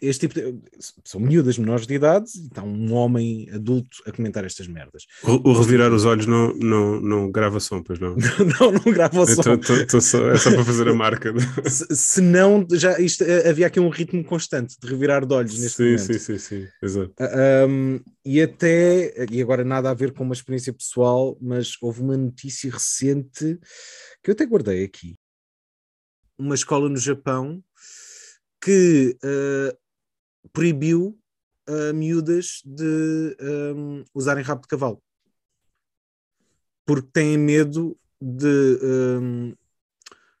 este 0.00 0.28
tipo 0.28 0.34
de, 0.34 0.58
são 1.04 1.20
miúdas 1.20 1.58
menores 1.58 1.86
de 1.86 1.94
idade 1.94 2.26
e 2.36 2.46
está 2.46 2.62
um 2.62 2.92
homem 2.92 3.48
adulto 3.52 4.02
a 4.06 4.12
comentar 4.12 4.44
estas 4.44 4.66
merdas. 4.66 5.06
O, 5.22 5.50
o 5.50 5.60
revirar 5.60 5.92
os 5.92 6.04
olhos 6.04 6.26
não, 6.26 6.52
não, 6.54 7.00
não 7.00 7.30
grava 7.30 7.60
som, 7.60 7.82
pois 7.82 7.98
não? 7.98 8.14
não, 8.60 8.72
não 8.72 8.92
grava 8.92 9.26
som. 9.26 9.40
Então, 9.40 9.58
tô, 9.58 9.86
tô 9.86 10.00
só, 10.00 10.30
é 10.30 10.36
só 10.36 10.50
para 10.50 10.64
fazer 10.64 10.88
a 10.88 10.94
marca. 10.94 11.32
se, 11.68 11.86
se, 11.96 12.20
não, 12.20 12.66
já 12.72 12.98
isto, 13.00 13.24
eh, 13.24 13.48
havia 13.48 13.66
aqui 13.66 13.80
um 13.80 13.88
ritmo 13.88 14.22
constante 14.24 14.76
de 14.78 14.86
revirar 14.86 15.24
de 15.24 15.34
olhos 15.34 15.58
neste 15.58 15.76
sim, 15.76 15.84
momento. 15.84 16.00
Sim, 16.00 16.18
sim, 16.18 16.38
sim, 16.38 16.68
exato. 16.82 17.14
Um, 17.68 18.00
e 18.24 18.42
até, 18.42 19.26
e 19.30 19.40
agora 19.40 19.64
nada 19.64 19.90
a 19.90 19.94
ver 19.94 20.12
com 20.12 20.24
uma 20.24 20.34
experiência 20.34 20.72
pessoal, 20.72 21.38
mas 21.40 21.72
houve 21.80 22.02
uma 22.02 22.16
notícia 22.16 22.70
recente 22.70 23.58
que 24.22 24.30
eu 24.30 24.32
até 24.32 24.44
guardei 24.44 24.84
aqui, 24.84 25.14
uma 26.38 26.54
escola 26.54 26.88
no 26.88 26.98
Japão 26.98 27.62
que 28.60 29.16
uh, 29.22 29.85
proibiu 30.52 31.18
uh, 31.68 31.94
miúdas 31.94 32.62
de 32.64 33.36
um, 33.74 34.04
usarem 34.14 34.44
rabo 34.44 34.62
de 34.62 34.68
cavalo 34.68 35.02
porque 36.86 37.08
têm 37.12 37.36
medo 37.36 37.98
de 38.20 38.78
um, 38.80 39.54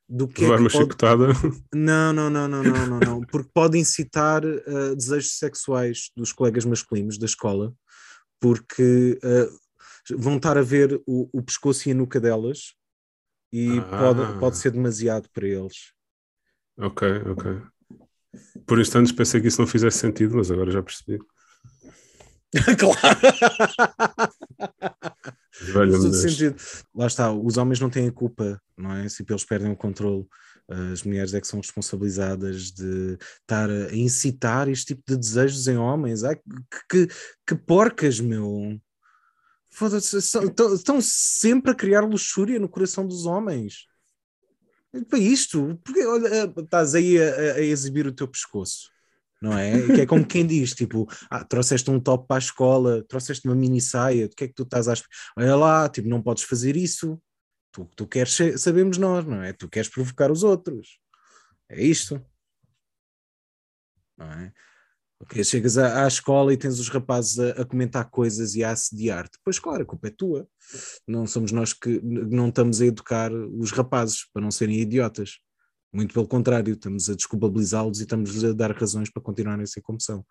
do 0.08 0.28
que 0.28 0.42
Levar 0.42 0.54
é 0.54 0.56
que 0.56 0.62
uma 0.62 0.70
pode... 0.70 0.84
chicotada? 0.84 1.26
Não, 1.74 2.12
não, 2.12 2.30
não, 2.30 2.46
não, 2.46 2.62
não, 2.62 2.86
não, 2.86 3.00
não, 3.00 3.20
porque 3.22 3.50
pode 3.52 3.76
incitar 3.76 4.44
uh, 4.44 4.94
desejos 4.94 5.36
sexuais 5.36 6.12
dos 6.16 6.32
colegas 6.32 6.64
masculinos 6.64 7.18
da 7.18 7.26
escola, 7.26 7.74
porque 8.40 9.18
uh, 9.24 10.16
vão 10.16 10.36
estar 10.36 10.56
a 10.56 10.62
ver 10.62 11.02
o, 11.04 11.28
o 11.32 11.42
pescoço 11.42 11.88
e 11.88 11.92
a 11.92 11.94
nuca 11.94 12.20
delas 12.20 12.74
e 13.52 13.78
Ah. 13.78 13.98
pode, 13.98 14.38
pode 14.38 14.58
ser 14.58 14.70
demasiado 14.70 15.28
para 15.30 15.48
eles. 15.48 15.92
Ok, 16.78 17.08
ok. 17.30 17.62
Por 18.66 18.80
instantes 18.80 19.12
pensei 19.12 19.40
que 19.40 19.48
isso 19.48 19.60
não 19.60 19.66
fizesse 19.66 19.98
sentido, 19.98 20.36
mas 20.36 20.50
agora 20.50 20.70
já 20.70 20.82
percebi. 20.82 21.18
claro! 22.78 23.20
Todo 25.74 26.10
Deus. 26.10 26.20
sentido. 26.20 26.56
Lá 26.94 27.06
está, 27.06 27.32
os 27.32 27.56
homens 27.56 27.80
não 27.80 27.90
têm 27.90 28.08
a 28.08 28.12
culpa, 28.12 28.60
não 28.76 28.92
é? 28.92 29.08
Se 29.08 29.24
eles 29.28 29.44
perdem 29.44 29.72
o 29.72 29.76
controle, 29.76 30.26
as 30.68 31.02
mulheres 31.02 31.32
é 31.32 31.40
que 31.40 31.46
são 31.46 31.60
responsabilizadas 31.60 32.72
de 32.72 33.16
estar 33.40 33.70
a 33.70 33.94
incitar 33.94 34.68
este 34.68 34.94
tipo 34.94 35.02
de 35.06 35.16
desejos 35.16 35.68
em 35.68 35.76
homens. 35.76 36.24
Ai, 36.24 36.36
que, 36.90 37.08
que, 37.46 37.54
porcas, 37.54 38.20
meu! 38.20 38.78
Foda-se, 39.70 40.16
estão 40.16 41.00
sempre 41.00 41.70
a 41.70 41.74
criar 41.74 42.00
luxúria 42.00 42.58
no 42.58 42.68
coração 42.68 43.06
dos 43.06 43.26
homens. 43.26 43.86
Para 45.08 45.18
isto, 45.18 45.78
porque 45.84 46.04
olha, 46.06 46.52
estás 46.58 46.94
aí 46.94 47.18
a, 47.20 47.54
a- 47.56 47.60
exibir 47.60 48.06
o 48.06 48.12
teu 48.12 48.26
pescoço, 48.26 48.90
não 49.42 49.56
é? 49.56 49.86
Que 49.94 50.00
é 50.02 50.06
como 50.06 50.26
quem 50.26 50.46
diz: 50.46 50.72
tipo, 50.74 51.06
ah, 51.30 51.44
trouxeste 51.44 51.90
um 51.90 52.00
top 52.00 52.26
para 52.26 52.36
a 52.36 52.38
escola, 52.38 53.04
trouxeste 53.08 53.46
uma 53.46 53.54
mini 53.54 53.80
saia, 53.80 54.28
do 54.28 54.34
que 54.34 54.44
é 54.44 54.48
que 54.48 54.54
tu 54.54 54.62
estás 54.62 54.88
a 54.88 54.94
Olha 55.36 55.56
lá, 55.56 55.88
tipo, 55.88 56.08
não 56.08 56.22
podes 56.22 56.44
fazer 56.44 56.76
isso. 56.76 57.20
Tu, 57.72 57.84
tu 57.96 58.06
queres, 58.06 58.32
ser- 58.34 58.58
sabemos 58.58 58.96
nós, 58.98 59.24
não 59.26 59.42
é? 59.42 59.52
Tu 59.52 59.68
queres 59.68 59.88
provocar 59.88 60.30
os 60.30 60.42
outros. 60.42 60.98
É 61.68 61.82
isto. 61.84 62.24
Não 64.16 64.32
é? 64.32 64.52
Ok, 65.18 65.42
chegas 65.44 65.78
à, 65.78 66.04
à 66.04 66.08
escola 66.08 66.52
e 66.52 66.56
tens 66.56 66.78
os 66.78 66.88
rapazes 66.88 67.38
a, 67.38 67.62
a 67.62 67.64
comentar 67.64 68.08
coisas 68.10 68.54
e 68.54 68.62
a 68.62 68.70
assediar-te. 68.70 69.38
Pois 69.42 69.58
claro, 69.58 69.82
a 69.82 69.86
culpa 69.86 70.08
é 70.08 70.10
tua. 70.10 70.48
Não 71.06 71.26
somos 71.26 71.52
nós 71.52 71.72
que 71.72 72.00
não 72.02 72.48
estamos 72.48 72.80
a 72.80 72.86
educar 72.86 73.32
os 73.32 73.70
rapazes 73.72 74.26
para 74.32 74.42
não 74.42 74.50
serem 74.50 74.78
idiotas. 74.78 75.38
Muito 75.92 76.12
pelo 76.12 76.28
contrário, 76.28 76.74
estamos 76.74 77.08
a 77.08 77.14
desculpabilizá-los 77.14 78.00
e 78.00 78.02
estamos 78.02 78.44
a 78.44 78.52
dar 78.52 78.76
razões 78.76 79.10
para 79.10 79.22
continuarem 79.22 79.62
a 79.62 79.66
ser 79.66 79.80
como 79.80 80.00
são. 80.00 80.24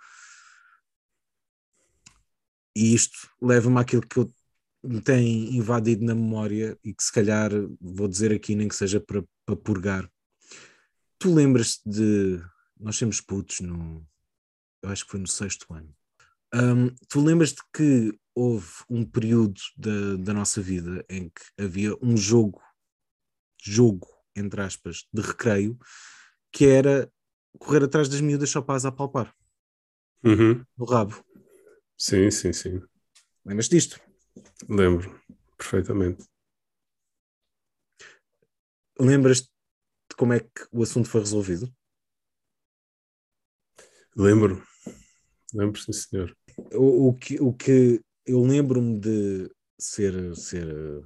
E 2.76 2.94
isto 2.94 3.30
leva-me 3.42 3.80
àquilo 3.80 4.06
que 4.06 4.18
eu 4.20 4.32
me 4.84 5.02
tem 5.02 5.56
invadido 5.56 6.06
na 6.06 6.14
memória 6.14 6.78
e 6.84 6.94
que 6.94 7.04
se 7.04 7.12
calhar 7.12 7.50
vou 7.82 8.08
dizer 8.08 8.32
aqui, 8.32 8.54
nem 8.54 8.68
que 8.68 8.76
seja 8.76 9.00
para, 9.00 9.24
para 9.46 9.56
purgar. 9.56 10.10
Tu 11.18 11.34
lembras-te 11.34 11.82
de. 11.90 12.40
Nós 12.80 13.00
temos 13.00 13.22
putos 13.22 13.62
no. 13.62 14.06
Eu 14.86 14.92
acho 14.92 15.04
que 15.04 15.12
foi 15.12 15.20
no 15.20 15.28
sexto 15.28 15.74
ano. 15.74 15.92
Hum, 16.54 16.94
tu 17.10 17.20
lembras-te 17.20 17.60
que 17.74 18.16
houve 18.36 18.70
um 18.88 19.04
período 19.04 19.60
da, 19.76 20.16
da 20.18 20.32
nossa 20.32 20.62
vida 20.62 21.04
em 21.10 21.28
que 21.28 21.42
havia 21.64 21.96
um 22.04 22.16
jogo, 22.16 22.62
jogo, 23.60 24.08
entre 24.36 24.62
aspas, 24.62 25.08
de 25.12 25.24
recreio, 25.24 25.76
que 26.52 26.66
era 26.68 27.12
correr 27.58 27.84
atrás 27.84 28.08
das 28.08 28.22
miúdas 28.22 28.52
só 28.52 28.62
para 28.62 28.76
as 28.76 28.86
apalpar, 28.86 29.36
Uhum. 30.24 30.64
no 30.78 30.86
rabo. 30.86 31.26
Sim, 31.98 32.30
sim, 32.30 32.54
sim. 32.54 32.80
Lembras 33.44 33.68
disto? 33.68 34.00
Lembro 34.70 35.20
perfeitamente. 35.58 36.28
Lembras-te 39.00 39.48
de 40.12 40.16
como 40.16 40.34
é 40.34 40.42
que 40.42 40.68
o 40.72 40.84
assunto 40.84 41.10
foi 41.10 41.22
resolvido? 41.22 41.74
Lembro. 44.16 44.64
Lembro, 45.56 45.80
sim, 45.80 45.94
senhor. 45.94 46.36
o, 46.74 47.08
o 47.10 47.14
que, 47.14 47.42
o 47.42 47.54
que 47.54 48.02
eu 48.26 48.44
lembro-me 48.44 49.00
de 49.00 49.50
ser, 49.80 50.36
ser 50.36 50.68
uh, 50.68 51.06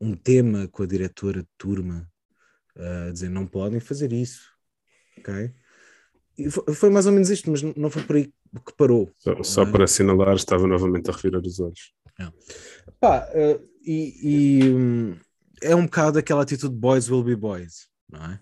um 0.00 0.14
tema 0.14 0.68
com 0.68 0.84
a 0.84 0.86
diretora 0.86 1.42
de 1.42 1.48
turma 1.58 2.08
a 2.76 3.10
dizer 3.10 3.28
não 3.28 3.46
podem 3.46 3.80
fazer 3.80 4.12
isso, 4.12 4.42
ok? 5.18 5.52
E 6.38 6.50
fo- 6.50 6.72
foi, 6.72 6.90
mais 6.90 7.06
ou 7.06 7.12
menos 7.12 7.30
isto, 7.30 7.50
mas 7.50 7.62
não 7.62 7.90
foi 7.90 8.02
por 8.02 8.16
aí 8.16 8.26
que 8.26 8.76
parou. 8.76 9.10
Só, 9.18 9.42
só 9.42 9.62
é? 9.62 9.72
para 9.72 9.84
assinalar, 9.84 10.34
estava 10.36 10.66
novamente 10.66 11.10
a 11.10 11.12
revirar 11.12 11.42
os 11.42 11.58
olhos. 11.58 11.92
Pá, 13.00 13.28
uh, 13.34 13.68
e, 13.82 14.60
e, 14.62 14.70
hum, 14.70 15.18
é 15.62 15.74
um 15.74 15.86
bocado 15.86 16.18
aquela 16.18 16.42
atitude 16.42 16.74
boys 16.74 17.10
will 17.10 17.24
be 17.24 17.34
boys, 17.34 17.88
não 18.08 18.24
é? 18.24 18.40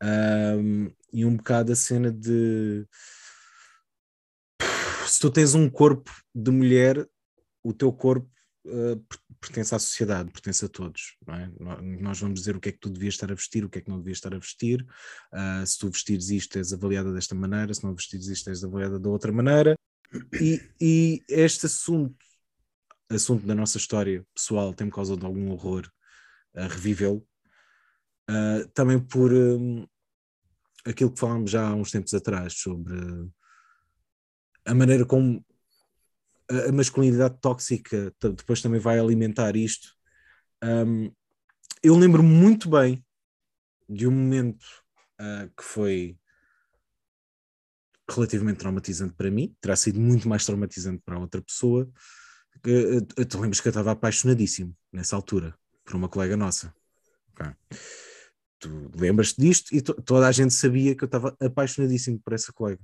Um, 0.00 0.90
e 1.12 1.24
um 1.24 1.36
bocado 1.36 1.72
a 1.72 1.76
cena 1.76 2.12
de 2.12 2.86
se 5.10 5.20
tu 5.20 5.30
tens 5.30 5.54
um 5.54 5.68
corpo 5.68 6.10
de 6.34 6.50
mulher, 6.50 7.08
o 7.62 7.72
teu 7.72 7.92
corpo 7.92 8.30
uh, 8.66 8.96
per- 8.96 9.18
pertence 9.40 9.74
à 9.74 9.78
sociedade, 9.78 10.32
pertence 10.32 10.64
a 10.64 10.68
todos, 10.68 11.16
é? 11.28 11.50
Nós 12.00 12.20
vamos 12.20 12.40
dizer 12.40 12.56
o 12.56 12.60
que 12.60 12.70
é 12.70 12.72
que 12.72 12.80
tu 12.80 12.90
devias 12.90 13.14
estar 13.14 13.30
a 13.30 13.34
vestir, 13.34 13.64
o 13.64 13.68
que 13.68 13.78
é 13.78 13.80
que 13.80 13.88
não 13.88 13.98
devias 13.98 14.18
estar 14.18 14.34
a 14.34 14.38
vestir. 14.38 14.84
Uh, 15.32 15.66
se 15.66 15.78
tu 15.78 15.90
vestires 15.90 16.30
isto, 16.30 16.58
és 16.58 16.72
avaliada 16.72 17.12
desta 17.12 17.34
maneira, 17.34 17.72
se 17.72 17.84
não 17.84 17.94
vestires 17.94 18.26
isto, 18.28 18.50
és 18.50 18.64
avaliada 18.64 18.98
da 18.98 19.08
outra 19.08 19.32
maneira. 19.32 19.74
E, 20.40 20.60
e 20.80 21.22
este 21.28 21.66
assunto 21.66 22.16
assunto 23.10 23.46
da 23.46 23.54
nossa 23.54 23.78
história 23.78 24.24
pessoal 24.34 24.74
tem-me 24.74 24.92
causado 24.92 25.24
algum 25.24 25.50
horror 25.50 25.90
a 26.54 26.66
revivê-lo. 26.66 27.26
Uh, 28.30 28.68
também 28.74 29.00
por 29.00 29.32
um, 29.32 29.86
aquilo 30.84 31.10
que 31.10 31.18
falámos 31.18 31.50
já 31.50 31.66
há 31.66 31.74
uns 31.74 31.90
tempos 31.90 32.12
atrás 32.12 32.54
sobre 32.54 32.94
a 34.68 34.74
maneira 34.74 35.04
como 35.06 35.44
a, 36.50 36.72
masculinidade 36.72 37.38
tóxica 37.40 38.14
depois 38.20 38.60
também 38.60 38.80
vai 38.80 38.98
alimentar 38.98 39.56
isto. 39.56 39.88
Um, 40.62 41.10
eu 41.82 41.96
lembro 41.96 42.22
muito 42.22 42.68
bem 42.68 43.04
de 43.88 44.06
um 44.06 44.10
momento 44.10 44.64
uh, 45.20 45.48
que 45.56 45.64
foi 45.64 46.18
relativamente 48.10 48.58
traumatizante 48.58 49.14
para 49.14 49.30
mim, 49.30 49.54
terá 49.60 49.76
sido 49.76 50.00
muito 50.00 50.28
mais 50.28 50.44
traumatizante 50.44 51.02
para 51.04 51.18
outra 51.18 51.42
pessoa. 51.42 51.88
Eh, 52.66 53.24
Tu 53.24 53.40
lembras 53.40 53.60
que 53.60 53.68
eu 53.68 53.70
estava 53.70 53.92
apaixonadíssimo 53.92 54.74
nessa 54.92 55.14
altura 55.14 55.54
por 55.84 55.94
uma 55.94 56.08
colega 56.08 56.36
nossa. 56.36 56.74
Ok. 57.32 57.46
Tu 58.58 58.90
lembras-te 58.94 59.40
disto 59.40 59.74
e 59.74 59.80
to- 59.80 59.94
toda 60.02 60.26
a 60.26 60.32
gente 60.32 60.52
sabia 60.52 60.94
que 60.94 61.04
eu 61.04 61.06
estava 61.06 61.36
apaixonadíssimo 61.40 62.18
por 62.20 62.32
essa 62.32 62.52
colega. 62.52 62.82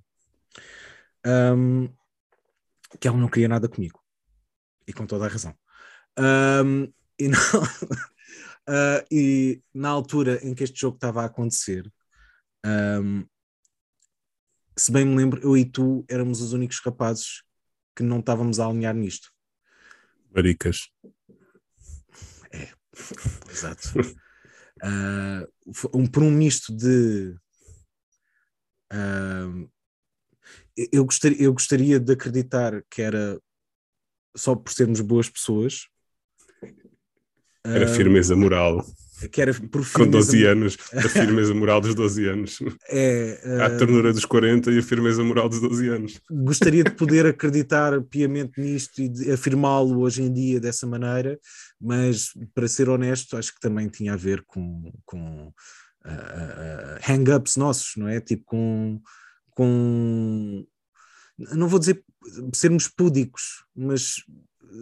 Ahm, 1.24 1.88
que 3.00 3.08
ela 3.08 3.16
não 3.16 3.28
queria 3.28 3.48
nada 3.48 3.68
comigo. 3.68 4.00
E 4.86 4.92
com 4.92 5.06
toda 5.06 5.24
a 5.26 5.28
razão. 5.28 5.56
Ahm, 6.18 6.86
e, 7.18 7.28
não- 7.28 7.38
Ah, 8.66 9.04
e 9.10 9.62
na 9.74 9.90
altura 9.90 10.42
em 10.42 10.54
que 10.54 10.64
este 10.64 10.80
jogo 10.80 10.96
estava 10.96 11.20
a 11.22 11.26
acontecer, 11.26 11.92
ahm, 12.64 13.24
se 14.76 14.90
bem 14.90 15.04
me 15.04 15.14
lembro, 15.16 15.38
eu 15.42 15.54
e 15.56 15.64
tu 15.66 16.02
éramos 16.08 16.40
os 16.40 16.54
únicos 16.54 16.80
rapazes 16.82 17.42
que 17.94 18.02
não 18.02 18.20
estávamos 18.20 18.58
a 18.58 18.66
alinhar 18.66 18.94
nisto. 18.94 19.30
Maricas. 20.34 20.88
Exato. 23.50 23.88
Ah, 24.82 25.46
foi 25.74 25.90
um, 25.94 26.06
por 26.06 26.22
um 26.22 26.30
misto 26.30 26.74
de. 26.74 27.36
ah, 28.90 29.46
eu, 30.92 31.04
gostaria, 31.04 31.42
eu 31.42 31.52
gostaria 31.52 32.00
de 32.00 32.12
acreditar 32.12 32.82
que 32.90 33.02
era 33.02 33.38
só 34.36 34.54
por 34.54 34.72
sermos 34.72 35.00
boas 35.00 35.28
pessoas. 35.28 35.86
Era 37.64 37.84
Ah, 37.86 37.88
firmeza 37.88 38.36
moral. 38.36 38.84
Que 39.32 39.40
era 39.40 39.54
por 39.54 39.80
Com 39.80 39.82
firmeza- 39.84 40.10
12 40.10 40.44
anos. 40.44 40.76
A 40.92 41.08
firmeza 41.08 41.54
moral 41.54 41.80
dos 41.80 41.94
12 41.94 42.26
anos. 42.28 42.58
É, 42.90 43.40
A 43.62 43.66
ah, 43.66 43.78
ternura 43.78 44.12
dos 44.12 44.24
40 44.24 44.70
e 44.70 44.78
a 44.78 44.82
firmeza 44.82 45.22
moral 45.22 45.48
dos 45.48 45.60
12 45.60 45.88
anos. 45.88 46.20
gostaria 46.30 46.84
de 46.84 46.90
poder 46.90 47.24
acreditar 47.24 48.02
piamente 48.02 48.60
nisto 48.60 49.00
e 49.00 49.30
afirmá-lo 49.32 50.00
hoje 50.00 50.22
em 50.22 50.32
dia 50.32 50.60
dessa 50.60 50.86
maneira, 50.86 51.38
mas 51.80 52.30
para 52.54 52.68
ser 52.68 52.88
honesto, 52.88 53.36
acho 53.36 53.54
que 53.54 53.60
também 53.60 53.88
tinha 53.88 54.12
a 54.12 54.16
ver 54.16 54.42
com, 54.46 54.92
com 55.06 55.52
ah, 56.04 56.10
ah, 56.10 56.98
hang-ups 57.02 57.56
nossos, 57.56 57.92
não 57.96 58.08
é? 58.08 58.20
Tipo, 58.20 58.42
com, 58.44 59.00
com. 59.54 60.66
Não 61.38 61.68
vou 61.68 61.78
dizer 61.78 62.02
sermos 62.54 62.88
púdicos, 62.88 63.64
mas 63.74 64.16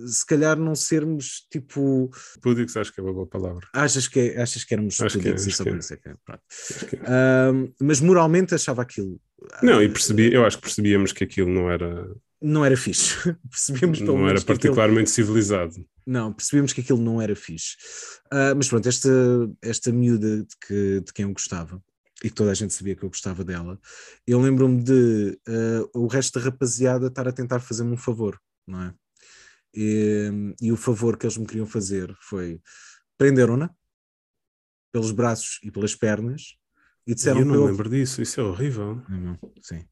se 0.07 0.25
calhar 0.27 0.57
não 0.59 0.75
sermos 0.75 1.47
tipo. 1.51 2.11
Púdicos 2.41 2.77
acho 2.77 2.93
que 2.93 3.01
é 3.01 3.03
uma 3.03 3.13
boa 3.13 3.27
palavra. 3.27 3.67
Achas 3.73 4.09
que, 4.09 4.19
é- 4.21 4.41
achas 4.43 4.65
que 4.65 4.75
éramos 4.75 5.01
Acho 5.01 5.19
é, 5.19 5.21
púdicos 5.23 5.45
que 5.57 5.63
é. 5.63 5.97
que 5.97 6.09
é, 6.09 6.15
pronto. 6.25 6.43
Acho 6.51 6.87
que 6.87 6.97
é. 6.97 7.01
Ahm, 7.07 7.73
mas 7.81 8.01
moralmente 8.01 8.55
achava 8.55 8.83
aquilo. 8.83 9.21
Não, 9.63 9.83
e 9.83 9.89
percebi, 9.89 10.33
eu 10.33 10.45
acho 10.47 10.57
que 10.59 10.63
percebíamos 10.63 11.13
que 11.13 11.25
aquilo 11.25 11.49
não 11.51 11.69
era, 11.71 12.15
Não 12.41 12.65
era 12.65 12.77
fixe. 12.77 13.17
Percebíamos 13.51 14.01
não 14.01 14.17
era 14.29 14.35
que 14.35 14.43
aquilo- 14.43 14.47
particularmente 14.47 15.11
civilizado. 15.11 15.75
Não, 16.07 16.33
percebemos 16.33 16.73
que 16.73 16.81
aquilo 16.81 17.01
não 17.01 17.21
era 17.21 17.35
fixe. 17.35 17.77
Ah, 18.31 18.55
mas 18.55 18.69
pronto, 18.69 18.89
esta, 18.89 19.09
esta 19.61 19.91
miúda 19.93 20.39
de, 20.43 20.57
que, 20.67 21.01
de 21.01 21.13
quem 21.13 21.25
eu 21.25 21.33
gostava, 21.33 21.83
e 22.25 22.31
toda 22.31 22.51
a 22.51 22.55
gente 22.55 22.73
sabia 22.75 22.95
que 22.97 23.03
eu 23.05 23.09
gostava 23.09 23.45
dela, 23.45 23.79
eu 24.27 24.41
lembro-me 24.41 24.83
de 24.83 25.39
ah, 25.49 25.89
o 25.95 26.07
resto 26.07 26.39
da 26.39 26.45
rapaziada 26.47 27.07
estar 27.09 27.27
a 27.29 27.33
tentar 27.33 27.61
fazer-me 27.61 27.93
um 27.93 27.97
favor, 27.97 28.41
não 28.67 28.83
é? 28.83 28.95
E, 29.75 30.31
e 30.61 30.71
o 30.73 30.77
favor 30.77 31.17
que 31.17 31.27
eles 31.27 31.37
me 31.37 31.47
queriam 31.47 31.67
fazer 31.67 32.15
foi 32.21 32.61
prenderam-na 33.17 33.71
pelos 34.93 35.11
braços 35.11 35.59
e 35.63 35.71
pelas 35.71 35.95
pernas 35.95 36.57
e 37.07 37.15
disseram 37.15 37.41
eu 37.41 37.47
não 37.47 37.55
eu- 37.55 37.67
lembro 37.67 37.89
disso, 37.89 38.21
isso 38.23 38.41
é 38.41 38.45
horrível. 38.45 39.03
Não, 39.09 39.39
sim. 39.63 39.85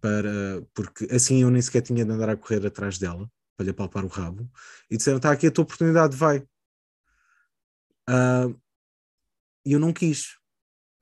Para, 0.00 0.60
porque 0.74 1.06
assim 1.14 1.42
eu 1.42 1.50
nem 1.50 1.62
sequer 1.62 1.82
tinha 1.82 2.04
de 2.04 2.10
andar 2.10 2.28
a 2.28 2.36
correr 2.36 2.66
atrás 2.66 2.98
dela 2.98 3.30
para 3.56 3.64
lhe 3.64 3.70
apalpar 3.70 4.04
o 4.04 4.08
rabo 4.08 4.50
e 4.90 4.96
disseram: 4.96 5.18
está 5.18 5.30
aqui 5.30 5.46
a 5.46 5.50
tua 5.50 5.62
oportunidade, 5.62 6.16
vai. 6.16 6.44
Ah, 8.06 8.48
E 9.64 9.72
eu 9.72 9.78
não 9.78 9.92
quis, 9.92 10.36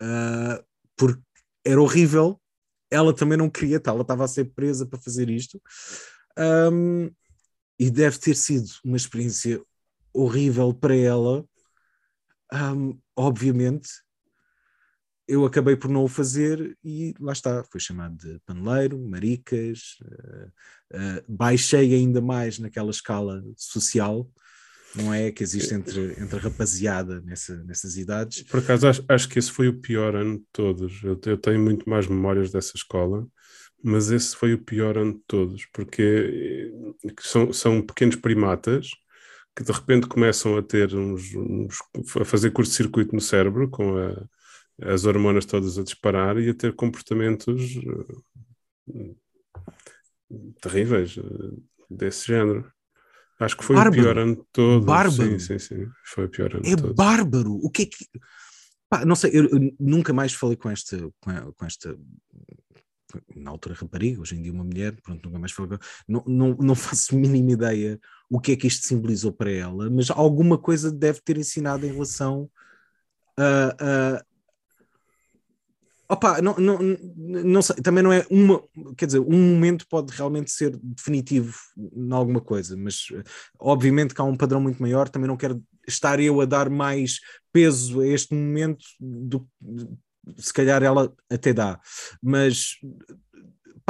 Ah, 0.00 0.62
porque 0.96 1.22
era 1.64 1.80
horrível. 1.80 2.40
Ela 2.90 3.14
também 3.14 3.38
não 3.38 3.48
queria, 3.48 3.78
tá? 3.78 3.92
ela 3.92 4.02
estava 4.02 4.24
a 4.24 4.28
ser 4.28 4.46
presa 4.46 4.86
para 4.86 4.98
fazer 5.00 5.30
isto. 5.30 5.60
Ahm, 6.36 7.10
e 7.78 7.90
deve 7.90 8.18
ter 8.18 8.34
sido 8.34 8.68
uma 8.84 8.96
experiência 8.96 9.62
horrível 10.12 10.74
para 10.74 10.96
ela. 10.96 11.44
Ahm, 12.52 12.98
obviamente, 13.16 13.88
eu 15.30 15.46
acabei 15.46 15.76
por 15.76 15.88
não 15.88 16.02
o 16.02 16.08
fazer 16.08 16.76
e 16.82 17.14
lá 17.20 17.32
está, 17.32 17.62
foi 17.70 17.80
chamado 17.80 18.16
de 18.16 18.40
paneleiro, 18.40 18.98
maricas, 18.98 19.96
eh, 20.02 20.48
eh, 20.94 21.24
baixei 21.28 21.94
ainda 21.94 22.20
mais 22.20 22.58
naquela 22.58 22.90
escala 22.90 23.40
social, 23.56 24.28
não 24.94 25.12
é? 25.14 25.30
Que 25.30 25.42
existe 25.42 25.74
entre, 25.74 26.14
entre 26.20 26.36
a 26.36 26.42
rapaziada 26.42 27.20
nessa, 27.22 27.56
nessas 27.64 27.96
idades. 27.96 28.42
Por 28.42 28.60
acaso, 28.60 28.88
acho, 28.88 29.04
acho 29.08 29.28
que 29.28 29.38
esse 29.38 29.50
foi 29.50 29.68
o 29.68 29.80
pior 29.80 30.14
ano 30.16 30.38
de 30.38 30.44
todos. 30.52 31.02
Eu, 31.02 31.18
eu 31.26 31.38
tenho 31.38 31.60
muito 31.60 31.88
mais 31.88 32.06
memórias 32.06 32.50
dessa 32.50 32.72
escola, 32.76 33.26
mas 33.82 34.10
esse 34.10 34.34
foi 34.36 34.52
o 34.54 34.62
pior 34.62 34.98
ano 34.98 35.14
de 35.14 35.22
todos, 35.26 35.66
porque 35.72 36.72
eh, 37.04 37.12
são, 37.20 37.52
são 37.52 37.80
pequenos 37.82 38.16
primatas 38.16 38.88
que 39.56 39.64
de 39.64 39.72
repente 39.72 40.06
começam 40.06 40.56
a 40.56 40.62
ter 40.62 40.94
uns, 40.94 41.34
uns 41.34 41.78
a 42.20 42.24
fazer 42.24 42.50
curto-circuito 42.52 43.14
no 43.14 43.20
cérebro 43.20 43.68
com 43.68 43.96
a- 43.96 44.24
as 44.82 45.04
hormonas 45.04 45.44
todas 45.44 45.76
a 45.78 45.82
disparar 45.82 46.38
e 46.38 46.48
a 46.50 46.54
ter 46.54 46.74
comportamentos 46.74 47.60
eh, 48.88 49.14
terríveis 50.60 51.16
eh, 51.18 51.22
desse 51.88 52.26
género. 52.28 52.70
Acho 53.40 53.56
que 53.56 53.64
foi 53.64 53.74
Bárbaro. 53.76 54.00
o 54.00 54.04
pior 54.04 54.18
ano 54.18 54.36
de 54.36 54.42
todos. 54.52 54.86
Bárbaro. 54.86 55.30
Sim, 55.30 55.38
sim, 55.38 55.58
sim. 55.58 55.86
Foi 56.04 56.26
o 56.26 56.28
pior 56.28 56.54
ano 56.54 56.66
É 56.66 56.70
de 56.70 56.76
todos. 56.76 56.94
bárbaro! 56.94 57.54
O 57.54 57.70
que 57.70 57.82
é 57.82 57.86
que. 57.86 58.06
Pá, 58.88 59.04
não 59.04 59.16
sei, 59.16 59.30
eu, 59.32 59.48
eu 59.48 59.72
nunca 59.80 60.12
mais 60.12 60.34
falei 60.34 60.56
com 60.56 60.68
esta, 60.68 60.98
com, 61.20 61.64
esta. 61.66 61.96
Na 63.34 63.50
altura, 63.50 63.74
rapariga, 63.74 64.20
hoje 64.20 64.36
em 64.36 64.42
dia, 64.42 64.52
uma 64.52 64.62
mulher, 64.62 64.94
pronto, 65.02 65.24
nunca 65.24 65.38
mais 65.38 65.50
falei 65.52 65.78
não, 66.06 66.22
não, 66.26 66.54
não 66.56 66.74
faço 66.76 67.16
mínima 67.16 67.52
ideia 67.52 67.98
o 68.30 68.38
que 68.38 68.52
é 68.52 68.56
que 68.56 68.66
isto 68.68 68.86
simbolizou 68.86 69.32
para 69.32 69.50
ela, 69.50 69.90
mas 69.90 70.10
alguma 70.10 70.56
coisa 70.56 70.92
deve 70.92 71.20
ter 71.20 71.36
ensinado 71.38 71.84
em 71.86 71.92
relação 71.92 72.48
a. 73.36 74.16
a 74.18 74.24
Opa, 76.10 76.42
não, 76.42 76.56
não, 76.56 76.78
não 77.16 77.62
sei, 77.62 77.76
também 77.76 78.02
não 78.02 78.12
é 78.12 78.26
uma, 78.28 78.60
quer 78.96 79.06
dizer, 79.06 79.20
um 79.20 79.54
momento 79.54 79.86
pode 79.88 80.12
realmente 80.12 80.50
ser 80.50 80.76
definitivo 80.82 81.56
em 81.78 82.12
alguma 82.12 82.40
coisa, 82.40 82.76
mas 82.76 83.06
eh, 83.14 83.22
obviamente 83.56 84.12
que 84.12 84.20
há 84.20 84.24
um 84.24 84.36
padrão 84.36 84.60
muito 84.60 84.82
maior, 84.82 85.08
também 85.08 85.28
não 85.28 85.36
quero 85.36 85.62
estar 85.86 86.18
eu 86.18 86.40
a 86.40 86.44
dar 86.44 86.68
mais 86.68 87.20
peso 87.52 88.00
a 88.00 88.06
este 88.08 88.34
momento 88.34 88.84
do 88.98 89.48
se 90.36 90.52
calhar 90.52 90.82
ela 90.82 91.12
até 91.30 91.52
dá, 91.52 91.78
mas 92.20 92.74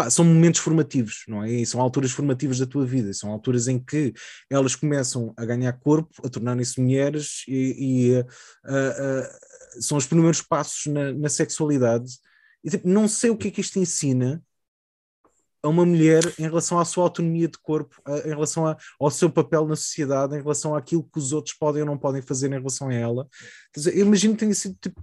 pá, 0.00 0.08
são 0.08 0.24
momentos 0.24 0.60
formativos, 0.60 1.24
não 1.28 1.44
é? 1.44 1.50
E 1.50 1.66
são 1.66 1.80
alturas 1.80 2.10
formativas 2.10 2.58
da 2.58 2.66
tua 2.66 2.86
vida, 2.86 3.12
são 3.12 3.30
alturas 3.30 3.68
em 3.68 3.78
que 3.78 4.14
elas 4.48 4.74
começam 4.74 5.34
a 5.36 5.44
ganhar 5.44 5.72
corpo, 5.74 6.10
a 6.24 6.28
tornarem-se 6.28 6.80
mulheres 6.80 7.44
e, 7.46 8.14
e, 8.14 8.18
ah, 8.18 8.26
ah, 8.64 9.38
são 9.80 9.98
os 9.98 10.06
primeiros 10.06 10.40
passos 10.40 10.86
na, 10.86 11.12
na 11.12 11.28
sexualidade. 11.28 12.10
E, 12.64 12.70
tipo, 12.70 12.88
não 12.88 13.06
sei 13.06 13.28
o 13.30 13.36
que 13.36 13.48
é 13.48 13.50
que 13.50 13.60
isto 13.60 13.78
ensina 13.78 14.42
a 15.62 15.68
uma 15.68 15.84
mulher 15.84 16.22
em 16.38 16.42
relação 16.44 16.78
à 16.78 16.84
sua 16.86 17.04
autonomia 17.04 17.46
de 17.46 17.58
corpo, 17.58 18.00
em 18.24 18.30
relação 18.30 18.66
a- 18.66 18.78
ao 18.98 19.10
seu 19.10 19.30
papel 19.30 19.66
na 19.66 19.76
sociedade, 19.76 20.34
em 20.34 20.40
relação 20.40 20.74
àquilo 20.74 21.04
que 21.04 21.18
os 21.18 21.32
outros 21.32 21.54
podem 21.54 21.82
ou 21.82 21.86
não 21.86 21.98
podem 21.98 22.22
fazer 22.22 22.46
em 22.48 22.58
relação 22.58 22.88
a 22.88 22.94
ela. 22.94 23.28
Eu 23.92 24.06
imagino 24.06 24.32
que 24.32 24.40
tenha 24.40 24.54
sido 24.54 24.78
tipo, 24.80 25.02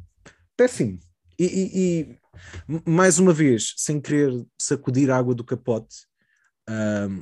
péssimo. 0.56 1.00
E, 1.38 1.46
e- 1.46 2.18
mais 2.86 3.20
uma 3.20 3.34
vez, 3.34 3.74
sem 3.78 4.00
querer 4.00 4.46
sacudir 4.58 5.10
a 5.10 5.18
água 5.18 5.36
do 5.36 5.44
capote, 5.44 5.96
ahm, 6.68 7.22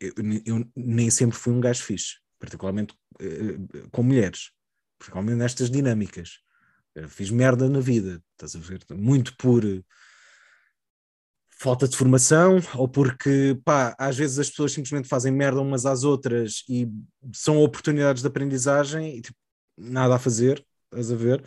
eu, 0.00 0.12
eu 0.44 0.70
nem 0.74 1.10
sempre 1.10 1.36
fui 1.36 1.52
um 1.52 1.60
gajo 1.60 1.82
fixe, 1.82 2.16
particularmente 2.38 2.94
eh, 3.20 3.86
com 3.90 4.02
mulheres, 4.02 4.50
particularmente 4.98 5.38
nestas 5.38 5.70
dinâmicas. 5.70 6.40
Eu 6.94 7.08
fiz 7.08 7.30
merda 7.30 7.68
na 7.68 7.80
vida, 7.80 8.22
estás 8.32 8.56
a 8.56 8.58
ver? 8.58 8.82
Muito 8.94 9.36
por 9.36 9.64
eh, 9.64 9.82
falta 11.58 11.88
de 11.88 11.96
formação 11.96 12.58
ou 12.74 12.88
porque, 12.88 13.58
pá, 13.64 13.94
às 13.98 14.16
vezes 14.16 14.38
as 14.38 14.50
pessoas 14.50 14.72
simplesmente 14.72 15.08
fazem 15.08 15.32
merda 15.32 15.60
umas 15.60 15.86
às 15.86 16.04
outras 16.04 16.64
e 16.68 16.88
são 17.32 17.58
oportunidades 17.58 18.22
de 18.22 18.28
aprendizagem 18.28 19.16
e 19.16 19.22
tipo, 19.22 19.38
nada 19.76 20.16
a 20.16 20.18
fazer, 20.18 20.64
estás 20.84 21.10
a 21.10 21.16
ver? 21.16 21.44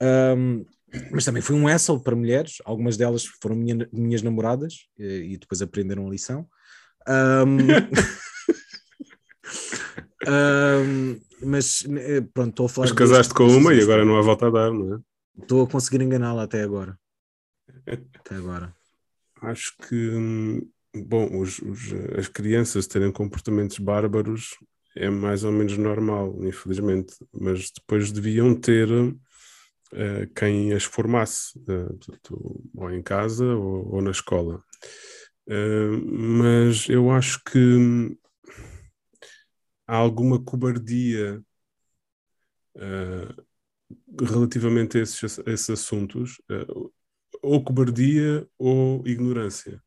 Ahm, 0.00 0.64
mas 1.10 1.24
também 1.24 1.42
foi 1.42 1.56
um 1.56 1.66
hassle 1.66 2.02
para 2.02 2.16
mulheres, 2.16 2.56
algumas 2.64 2.96
delas 2.96 3.24
foram 3.40 3.56
minha- 3.56 3.88
minhas 3.92 4.22
namoradas 4.22 4.88
eh, 4.98 5.18
e 5.24 5.36
depois 5.36 5.62
aprenderam 5.62 6.06
a 6.06 6.10
lição. 6.10 6.46
Ahm, 7.06 7.56
ahm, 10.26 11.20
mas 11.42 11.84
eh, 11.86 12.20
pronto, 12.32 12.50
estou 12.50 12.66
a 12.66 12.68
falar. 12.68 12.86
Mas 12.88 12.96
casaste 12.96 13.34
com 13.34 13.44
uma 13.46 13.72
e 13.72 13.76
deste- 13.76 13.90
agora 13.90 14.04
não 14.04 14.16
há 14.18 14.22
volta 14.22 14.46
a 14.46 14.50
dar, 14.50 14.72
não 14.72 14.94
é? 14.94 14.98
Estou 15.42 15.64
a 15.64 15.68
conseguir 15.68 16.02
enganá-la 16.04 16.44
até 16.44 16.62
agora. 16.62 16.98
Até 18.14 18.34
agora. 18.36 18.74
Acho 19.40 19.72
que, 19.88 20.10
hum, 20.10 20.60
bom, 20.94 21.40
os- 21.40 21.58
os- 21.60 21.92
as 22.16 22.28
crianças 22.28 22.86
terem 22.86 23.10
comportamentos 23.10 23.78
bárbaros 23.78 24.56
é 24.94 25.08
mais 25.10 25.42
ou 25.42 25.50
menos 25.50 25.76
normal, 25.78 26.36
infelizmente, 26.44 27.14
mas 27.32 27.70
depois 27.70 28.12
deviam 28.12 28.54
ter 28.54 28.88
eh, 29.94 30.26
quem 30.34 30.72
as 30.72 30.84
formasse, 30.84 31.58
eh, 31.68 31.84
portanto, 31.84 32.62
ou 32.74 32.90
em 32.90 33.02
casa 33.02 33.44
ou, 33.44 33.94
ou 33.96 34.02
na 34.02 34.10
escola. 34.10 34.62
Eh, 35.48 35.88
mas 36.10 36.88
eu 36.88 37.10
acho 37.10 37.42
que 37.44 38.16
há 39.86 39.96
alguma 39.96 40.42
cobardia 40.42 41.42
relativamente 44.20 44.98
a 44.98 45.02
esses, 45.02 45.38
a 45.40 45.50
esses 45.50 45.70
assuntos, 45.70 46.40
ou 47.42 47.62
cobardia 47.62 48.46
ou 48.58 49.06
ignorância, 49.06 49.82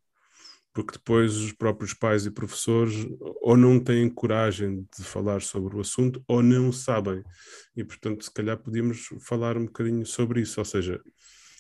porque 0.76 0.92
depois 0.98 1.38
os 1.38 1.54
próprios 1.54 1.94
pais 1.94 2.26
e 2.26 2.32
professores 2.32 3.08
ou 3.42 3.56
não 3.56 3.80
têm 3.80 4.10
coragem 4.10 4.86
de 4.96 5.06
falar 5.06 5.42
sobre 5.42 5.78
o 5.78 5.80
assunto 5.80 6.22
ou 6.28 6.44
não 6.44 6.70
sabem, 6.72 7.24
e 7.78 7.84
portanto, 7.84 8.26
se 8.26 8.32
calhar 8.34 8.58
podíamos 8.58 9.08
falar 9.22 9.58
um 9.58 9.66
bocadinho 9.66 10.06
sobre 10.06 10.42
isso. 10.42 10.60
Ou 10.60 10.66
seja, 10.66 11.00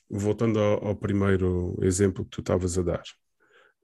voltando 0.10 0.60
ao, 0.60 0.90
ao 0.90 0.96
primeiro 0.96 1.78
exemplo 1.82 2.26
que 2.26 2.32
tu 2.32 2.42
estavas 2.42 2.78
a 2.78 2.84
dar. 2.84 3.04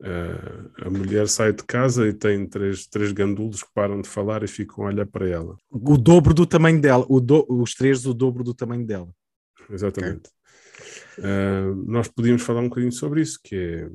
eh, 0.04 0.86
a 0.86 0.90
mulher 0.90 1.28
sai 1.28 1.54
de 1.54 1.64
casa 1.64 2.08
e 2.08 2.14
tem 2.14 2.46
três, 2.46 2.86
três 2.88 3.12
gandulos 3.14 3.64
que 3.64 3.70
param 3.74 4.02
de 4.02 4.10
falar 4.10 4.44
e 4.44 4.48
ficam 4.48 4.84
a 4.84 4.88
olhar 4.88 5.06
para 5.06 5.30
ela. 5.30 5.56
O 5.70 5.98
dobro 5.98 6.34
do 6.34 6.46
tamanho 6.46 6.82
dela, 6.82 7.06
o 7.08 7.22
do- 7.22 7.46
os 7.48 7.74
três, 7.74 8.06
o 8.06 8.14
dobro 8.14 8.44
do 8.44 8.54
tamanho 8.54 8.86
dela. 8.86 9.10
Exatamente. 9.70 10.30
Uh, 11.20 11.76
nós 11.88 12.08
podíamos 12.08 12.42
falar 12.42 12.62
um 12.62 12.70
bocadinho 12.70 12.92
sobre 12.92 13.22
isso, 13.22 13.40
que 13.44 13.56
é 13.56 13.90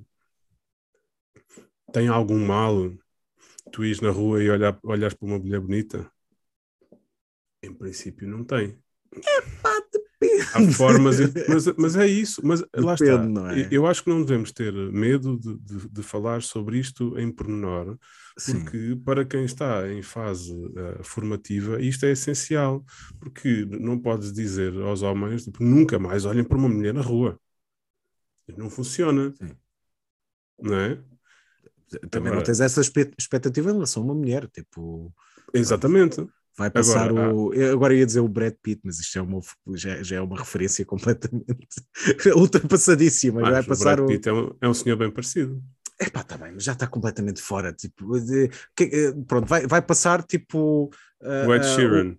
tem 1.97 2.09
algum 2.09 2.45
mal 2.45 2.93
tu 3.73 3.83
ires 3.83 4.03
na 4.03 4.11
rua 4.11 4.43
e 4.43 4.51
olhar, 4.51 4.79
olhares 4.83 5.15
para 5.17 5.27
uma 5.27 5.39
mulher 5.39 5.61
bonita? 5.61 6.13
Em 7.63 7.73
princípio 7.73 8.29
não 8.29 8.45
tem. 8.45 8.79
Há 10.53 10.73
formas, 10.73 11.17
mas, 11.49 11.67
mas 11.79 11.97
é 11.97 12.07
isso, 12.07 12.43
mas 12.45 12.61
lá 12.75 12.93
está. 12.93 13.17
Depende, 13.17 13.33
não 13.33 13.49
é? 13.49 13.67
Eu 13.71 13.87
acho 13.87 14.05
que 14.05 14.11
não 14.11 14.23
devemos 14.23 14.53
ter 14.53 14.75
medo 14.93 15.39
de, 15.39 15.57
de- 15.57 15.89
de 15.89 16.03
falar 16.03 16.43
sobre 16.43 16.79
isto 16.79 17.19
em 17.19 17.33
pormenor, 17.33 17.99
Sim. 18.37 18.61
porque 18.61 18.99
para 19.03 19.25
quem 19.25 19.47
está 19.47 19.91
em 19.91 20.03
fase 20.03 20.53
eh, 20.77 21.03
formativa, 21.03 21.81
isto 21.81 22.05
é 22.05 22.11
essencial, 22.13 22.85
porque 23.19 23.65
não 23.65 23.99
podes 23.99 24.35
dizer 24.35 24.75
aos 24.83 25.01
homens 25.01 25.45
tipo, 25.45 25.65
nunca 25.65 25.99
mais 25.99 26.27
olhem 26.27 26.45
para 26.45 26.59
uma 26.59 26.69
mulher 26.69 26.93
na 26.93 27.01
rua. 27.03 27.41
Não 28.55 28.69
funciona. 28.69 29.33
Sim. 29.41 29.57
Não 30.61 30.79
é? 30.79 31.16
Também 32.11 32.29
Agora- 32.29 32.37
não 32.37 32.43
tens 32.43 32.61
essa 32.61 32.81
expectativa 32.81 33.71
em 33.71 33.75
relação 33.75 34.03
a 34.03 34.07
uma 34.07 34.15
mulher, 34.15 34.49
tipo, 34.49 35.13
Exatamente. 35.55 36.27
vai 36.59 36.71
passar 36.71 37.09
Agora, 37.11 37.33
o. 37.35 37.55
Eu 37.55 37.73
agora 37.75 37.95
ia 37.95 38.05
dizer 38.05 38.21
o 38.21 38.29
Brad 38.29 38.55
Pitt, 38.63 38.81
mas 38.85 38.99
isto 38.99 39.19
é 39.19 39.23
uma, 39.23 39.41
já, 39.75 40.03
já 40.03 40.17
é 40.17 40.21
uma 40.21 40.37
referência 40.39 40.85
completamente 40.87 41.69
ultrapassadíssima. 42.37 43.41
vai 43.41 43.51
Mas 43.53 43.67
o 43.67 43.69
passar 43.69 43.97
Brad 43.97 44.01
o. 44.01 44.07
Pitt 44.09 44.29
é 44.29 44.33
um, 44.33 44.57
é 44.61 44.69
um 44.69 44.75
senhor 44.75 44.97
bem 44.97 45.11
parecido. 45.11 45.63
epá, 46.01 46.23
tá 46.25 46.37
bem, 46.37 46.53
mas 46.53 46.65
já 46.65 46.73
está 46.73 46.87
completamente 46.87 47.41
fora. 47.41 47.73
Tipo, 47.73 48.19
de, 48.21 48.51
que, 48.77 48.85
eh, 48.85 49.13
pronto, 49.27 49.47
vai, 49.47 49.67
vai 49.67 49.81
passar 49.81 50.23
tipo. 50.25 50.91
uh, 51.23 51.47
O 51.49 51.55
Ed 51.55 51.65
uh, 51.65 51.69
Sheeran. 51.75 52.17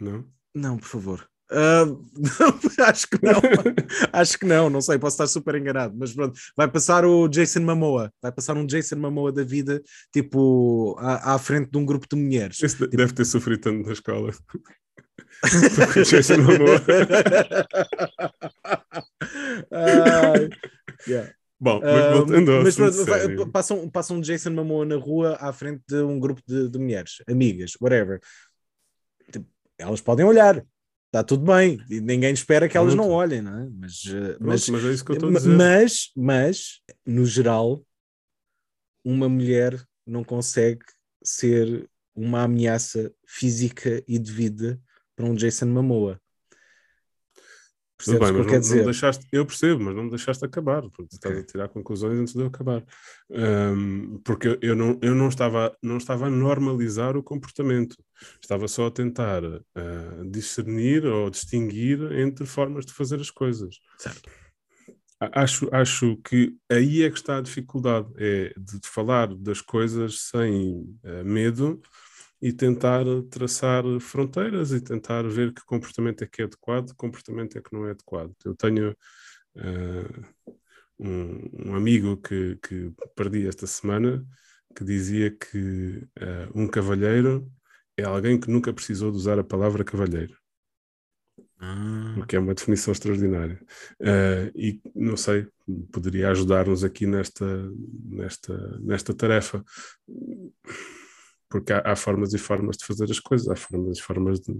Não? 0.00 0.24
Não, 0.54 0.78
por 0.78 0.86
favor. 0.86 1.28
Uh, 1.50 2.04
acho 2.84 3.08
que 3.08 3.18
não, 3.22 3.40
acho 4.12 4.38
que 4.38 4.44
não, 4.46 4.68
não 4.68 4.80
sei, 4.82 4.98
posso 4.98 5.14
estar 5.14 5.26
super 5.26 5.54
enganado, 5.54 5.94
mas 5.96 6.12
pronto, 6.12 6.38
vai 6.56 6.68
passar 6.68 7.06
o 7.06 7.26
Jason 7.26 7.60
Momoa, 7.60 8.12
vai 8.20 8.30
passar 8.30 8.56
um 8.56 8.66
Jason 8.66 8.96
Momoa 8.96 9.32
da 9.32 9.42
vida, 9.42 9.82
tipo, 10.12 10.94
à, 10.98 11.34
à 11.34 11.38
frente 11.38 11.70
de 11.70 11.78
um 11.78 11.86
grupo 11.86 12.06
de 12.10 12.16
mulheres. 12.16 12.62
Esse 12.62 12.78
de- 12.78 12.94
deve 12.94 13.14
ter 13.14 13.24
sofrido 13.24 13.60
tanto 13.62 13.86
na 13.86 13.92
escola. 13.92 14.30
Jason 16.04 16.38
Momoa. 16.38 16.82
Ai, 19.72 20.48
yeah. 21.06 21.32
Bom, 21.60 21.80
mas 21.80 21.90
Ah, 21.90 22.12
voltando 22.12 22.62
mas 22.62 22.76
pronto, 22.76 23.50
passam, 23.50 23.90
passam 23.90 24.16
um 24.18 24.20
Jason 24.20 24.50
Momoa 24.50 24.84
na 24.84 24.96
rua 24.96 25.36
à 25.40 25.52
frente 25.52 25.82
de 25.88 25.96
um 26.02 26.20
grupo 26.20 26.40
de, 26.46 26.68
de 26.68 26.78
mulheres, 26.78 27.16
amigas, 27.28 27.72
whatever. 27.80 28.20
Tipo, 29.32 29.46
elas 29.76 30.00
podem 30.00 30.24
olhar, 30.24 30.64
está 31.08 31.24
tudo 31.24 31.44
bem, 31.44 31.82
e 31.90 32.00
ninguém 32.00 32.32
espera 32.32 32.68
que 32.68 32.76
elas 32.76 32.94
não 32.94 33.04
Pronto. 33.04 33.16
olhem, 33.18 33.42
não 33.42 33.58
é? 33.58 33.68
Mas, 33.70 34.04
uh, 34.04 34.38
Pronto, 34.38 34.44
mas, 34.44 34.68
mas 34.68 34.84
é 34.84 34.92
isso 34.92 35.04
que 35.04 35.10
eu 35.10 35.14
estou 35.14 35.30
a 35.30 35.32
dizer. 35.32 35.56
mas, 35.56 36.10
mas, 36.14 36.80
no 37.04 37.24
geral, 37.24 37.84
uma 39.04 39.28
mulher 39.28 39.82
não 40.06 40.22
consegue 40.22 40.84
ser 41.22 41.88
uma 42.14 42.42
ameaça 42.42 43.12
física 43.26 44.02
e 44.06 44.18
de 44.18 44.30
vida 44.30 44.80
para 45.16 45.26
um 45.26 45.34
Jason 45.34 45.66
Momoa. 45.66 46.20
Tudo 48.04 48.18
Percebes 48.18 48.18
bem, 48.18 48.30
o 48.30 48.34
que 48.34 48.38
mas 48.38 48.46
eu 48.46 48.46
quero 48.46 48.60
não, 48.60 48.68
não 48.68 48.76
dizer? 48.76 48.78
me 48.78 48.84
deixaste, 48.84 49.26
eu 49.32 49.44
percebo, 49.44 49.82
mas 49.84 49.94
não 49.96 50.04
me 50.04 50.10
deixaste 50.10 50.44
acabar. 50.44 50.82
Porque 50.90 51.14
estás 51.14 51.34
Ok. 51.34 51.42
a 51.42 51.44
tirar 51.44 51.68
conclusões 51.68 52.18
antes 52.18 52.32
de 52.34 52.40
eu 52.40 52.46
acabar. 52.46 52.84
Ahm, 53.32 54.18
porque 54.24 54.58
eu- 54.62 54.76
não, 54.76 54.98
eu 55.02 55.14
não, 55.14 55.28
estava, 55.28 55.76
não 55.82 55.96
estava 55.98 56.26
a 56.26 56.30
normalizar 56.30 57.16
o 57.16 57.22
comportamento, 57.22 57.96
estava 58.40 58.68
só 58.68 58.86
a 58.86 58.90
tentar 58.90 59.42
ah, 59.74 60.22
discernir 60.30 61.04
ou 61.06 61.28
distinguir 61.30 62.00
entre 62.12 62.46
formas 62.46 62.86
de 62.86 62.92
fazer 62.92 63.20
as 63.20 63.30
coisas. 63.30 63.76
Certo. 63.96 64.30
Acho, 65.20 65.68
acho 65.74 66.16
que 66.18 66.54
aí 66.70 67.02
é 67.02 67.10
que 67.10 67.16
está 67.16 67.38
a 67.38 67.40
dificuldade, 67.40 68.06
é 68.18 68.54
de 68.56 68.78
falar 68.84 69.34
das 69.34 69.60
coisas 69.60 70.20
sem 70.28 70.84
ah, 71.04 71.24
medo 71.24 71.80
e 72.40 72.52
tentar 72.52 73.04
traçar 73.30 73.82
fronteiras 74.00 74.72
e 74.72 74.80
tentar 74.80 75.22
ver 75.28 75.52
que 75.52 75.64
comportamento 75.64 76.22
é 76.22 76.26
que 76.26 76.42
é 76.42 76.44
adequado, 76.44 76.90
que 76.90 76.96
comportamento 76.96 77.58
é 77.58 77.62
que 77.62 77.72
não 77.72 77.86
é 77.86 77.90
adequado. 77.90 78.32
Eu 78.44 78.54
tenho 78.54 78.96
ah, 79.56 80.54
um, 80.98 81.70
um 81.70 81.74
amigo 81.74 82.16
que, 82.16 82.56
que 82.56 82.92
perdi 83.16 83.46
esta 83.46 83.66
semana 83.66 84.24
que 84.76 84.84
dizia 84.84 85.30
que 85.30 86.06
ah, 86.20 86.48
um 86.54 86.68
cavalheiro 86.68 87.50
é 87.96 88.04
alguém 88.04 88.38
que 88.38 88.50
nunca 88.50 88.72
precisou 88.72 89.10
de 89.10 89.16
usar 89.16 89.38
a 89.38 89.44
palavra 89.44 89.84
cavalheiro 89.84 90.36
Ah, 91.58 92.14
o 92.18 92.26
que 92.26 92.36
é 92.36 92.38
uma 92.38 92.54
definição 92.54 92.92
extraordinária. 92.92 93.60
Eh, 94.00 94.52
e 94.54 94.80
não 94.94 95.16
sei, 95.16 95.48
poderia 95.92 96.30
ajudar-nos 96.30 96.84
aqui 96.84 97.06
nesta, 97.06 97.44
nesta, 98.04 98.78
nesta 98.78 99.12
tarefa, 99.12 99.64
porque 101.48 101.72
há, 101.72 101.82
há 101.84 101.96
formas 101.96 102.32
e 102.34 102.38
formas 102.38 102.76
de 102.76 102.84
fazer 102.86 103.04
as 103.10 103.20
coisas, 103.20 103.48
há 103.48 103.56
formas 103.56 103.98
e 103.98 104.02
formas 104.02 104.40
de. 104.40 104.54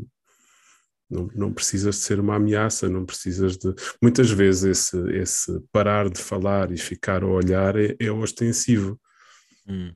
Não, 1.11 1.27
não 1.35 1.53
precisas 1.55 1.97
de 1.97 2.03
ser 2.03 2.21
uma 2.21 2.37
ameaça, 2.37 2.89
não 2.89 3.05
precisas 3.07 3.57
de. 3.57 3.73
Muitas 4.03 4.31
vezes 4.31 4.65
esse, 4.65 5.11
esse 5.13 5.61
parar 5.73 6.11
de 6.11 6.21
falar 6.21 6.71
e 6.71 6.77
ficar 6.77 7.23
a 7.23 7.27
olhar 7.27 7.77
é, 7.77 7.97
é 7.99 8.11
ostensivo 8.11 9.01
hum. 9.67 9.93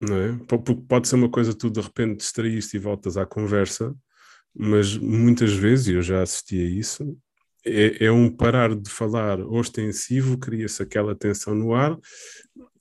não 0.00 0.16
é? 0.16 0.32
Po- 0.46 0.62
Porque 0.62 0.82
pode 0.88 1.08
ser 1.08 1.16
uma 1.16 1.30
coisa 1.30 1.52
que 1.52 1.58
tu 1.58 1.70
de 1.70 1.80
repente 1.80 2.18
distraíste 2.18 2.76
e 2.76 2.80
voltas 2.80 3.16
à 3.16 3.26
conversa, 3.26 3.94
mas 4.54 4.96
muitas 4.96 5.52
vezes, 5.52 5.88
e 5.88 5.92
eu 5.94 6.02
já 6.02 6.22
assisti 6.22 6.60
a 6.60 6.64
isso, 6.64 7.18
é, 7.66 8.06
é 8.06 8.12
um 8.12 8.30
parar 8.30 8.74
de 8.74 8.90
falar 8.90 9.40
ostensivo, 9.40 10.38
cria-se 10.38 10.82
aquela 10.82 11.14
tensão 11.14 11.54
no 11.54 11.74
ar 11.74 11.98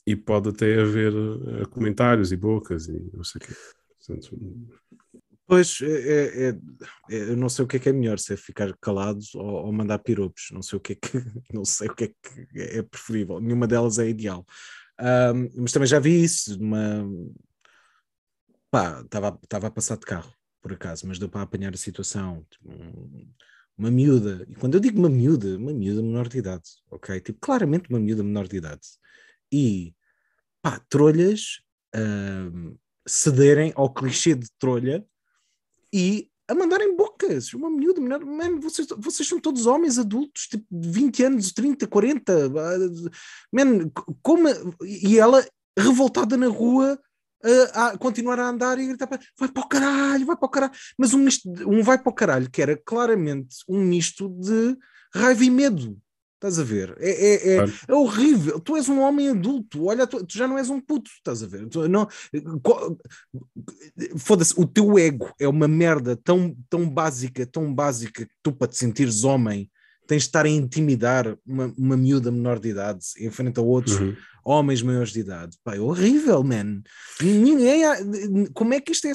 e 0.06 0.16
pode 0.16 0.50
até 0.50 0.80
haver 0.80 1.14
eh, 1.14 1.66
comentários 1.72 2.32
e 2.32 2.38
bocas 2.38 2.88
e 2.88 3.00
não 3.14 3.24
sei 3.24 3.40
o 3.42 3.46
quê. 3.46 3.54
Portanto, 4.06 4.38
Pois, 5.46 5.80
é, 5.82 5.86
é- 5.88 6.50
é- 6.50 6.58
é- 7.16 7.32
eu 7.32 7.38
não 7.38 7.50
sei 7.50 7.66
o 7.66 7.68
que 7.68 7.76
é 7.78 7.80
que 7.80 7.90
é 7.90 7.94
melhor, 7.94 8.18
se 8.18 8.34
é 8.34 8.38
ficar 8.38 8.74
calados 8.78 9.36
ou, 9.36 9.46
ou 9.46 9.74
mandar 9.74 10.00
piropos, 10.00 10.50
não 10.52 10.62
sei 10.62 10.78
o 10.78 10.80
que 10.82 10.94
é 10.94 10.96
que, 10.96 11.02
não 11.54 11.66
sei 11.66 11.90
o 11.90 11.96
que 11.96 12.06
é 12.06 12.08
que 12.08 12.48
é 12.62 12.82
preferível, 12.82 13.40
nenhuma 13.40 13.68
delas 13.68 14.00
é 14.00 14.08
ideal. 14.08 14.46
Ahm, 14.98 15.50
mas 15.58 15.72
também 15.74 15.88
já 15.88 16.00
vi 16.00 16.24
isso, 16.24 16.58
numa... 16.58 17.06
pá, 18.72 19.02
estava 19.04 19.68
a 19.68 19.72
passar 19.72 19.98
de 19.98 20.06
carro, 20.06 20.34
por 20.62 20.74
acaso, 20.74 21.06
mas 21.08 21.20
deu 21.20 21.30
para 21.30 21.42
apanhar 21.42 21.74
a 21.74 21.78
situação, 21.78 22.46
tipo, 22.50 22.72
um- 22.72 23.28
uma 23.78 23.90
miúda, 23.92 24.46
e 24.48 24.56
quando 24.56 24.76
eu 24.76 24.80
digo 24.80 25.00
uma 25.00 25.10
miúda, 25.10 25.58
uma 25.58 25.74
miúda 25.74 26.02
menor 26.02 26.28
de 26.30 26.38
idade, 26.38 26.64
ok? 26.92 27.20
Tipo, 27.20 27.40
claramente 27.42 27.90
uma 27.90 28.00
miúda 28.00 28.24
menor 28.24 28.48
de 28.48 28.58
idade. 28.58 28.82
E, 29.54 29.94
pá, 30.62 30.82
trolhas 30.90 31.62
ahm, 31.94 32.76
cederem 33.08 33.72
ao 33.76 33.94
clichê 33.94 34.34
de 34.34 34.48
trolha 34.58 35.06
e 35.94 36.28
a 36.48 36.56
mandarem 36.56 36.96
bocas. 36.96 37.54
Uma 37.54 37.70
miúda, 37.70 38.02
man, 38.02 38.60
vocês, 38.60 38.88
vocês 38.98 39.28
são 39.30 39.40
todos 39.40 39.66
homens 39.66 40.00
adultos, 40.00 40.48
tipo 40.48 40.66
de 40.72 40.90
20 40.90 41.24
anos, 41.24 41.52
30, 41.52 41.88
40. 41.88 42.34
ah, 42.34 43.12
Man, 43.52 43.90
como, 44.22 44.50
e 44.84 45.20
ela 45.20 45.46
revoltada 45.78 46.36
na 46.36 46.48
rua 46.48 47.00
a, 47.74 47.88
a 47.88 47.98
continuar 47.98 48.40
a 48.40 48.48
andar 48.48 48.80
e 48.80 48.88
gritar: 48.88 49.10
vai 49.38 49.50
para 49.50 49.64
o 49.64 49.68
caralho, 49.68 50.26
vai 50.26 50.36
para 50.36 50.46
o 50.46 50.50
caralho. 50.50 50.74
Mas 50.98 51.14
um, 51.14 51.20
misto, 51.20 51.50
um 51.68 51.84
vai 51.84 51.98
para 51.98 52.10
o 52.10 52.16
caralho 52.16 52.50
que 52.50 52.62
era 52.62 52.78
claramente 52.78 53.58
um 53.68 53.80
misto 53.82 54.30
de 54.30 54.78
raiva 55.14 55.44
e 55.44 55.50
medo. 55.50 55.98
Estás 56.44 56.60
a 56.60 56.64
ver? 56.64 56.94
É, 57.00 57.10
é, 57.10 57.56
é, 57.56 57.66
é 57.88 57.94
horrível. 57.94 58.60
Tu 58.60 58.76
és 58.76 58.90
um 58.90 59.00
homem 59.00 59.30
adulto. 59.30 59.86
Olha, 59.86 60.06
tu, 60.06 60.26
tu 60.26 60.38
já 60.38 60.46
não 60.46 60.58
és 60.58 60.70
um 60.70 60.82
puto. 60.82 61.10
Estás 61.10 61.42
a 61.42 61.48
ver? 61.48 61.70
Tu, 61.70 61.88
não, 61.88 62.06
Foda-se, 64.18 64.54
o 64.58 64.68
teu 64.68 65.00
ego 65.00 65.34
é 65.40 65.48
uma 65.48 65.70
merda 65.70 66.18
tão, 66.18 66.54
tão 66.70 66.90
básica, 66.90 67.46
tão 67.46 67.74
básica 67.74 68.26
que 68.26 68.32
tu, 68.44 68.52
para 68.52 68.68
te 68.68 68.78
sentires 68.78 69.24
homem, 69.24 69.72
tens 70.06 70.24
de 70.24 70.28
estar 70.28 70.46
a 70.46 70.50
intimidar 70.50 71.38
uma, 71.46 71.74
uma 71.78 71.96
miúda 71.96 72.30
menor 72.30 72.60
de 72.60 72.70
idade 72.70 73.06
em 73.20 73.32
frente 73.32 73.58
a 73.58 73.64
outros 73.64 73.98
uhum. 73.98 74.14
Homens 74.46 74.82
maiores 74.82 75.12
de 75.12 75.20
idade. 75.22 75.58
Pá, 75.64 75.76
é 75.76 75.80
horrível, 75.80 76.44
man. 76.44 76.82
Ninguém. 77.22 77.86
há- 77.86 77.98
Como 78.54 78.74
é 78.74 78.80
que 78.82 78.92
isto 78.92 79.08
é. 79.08 79.12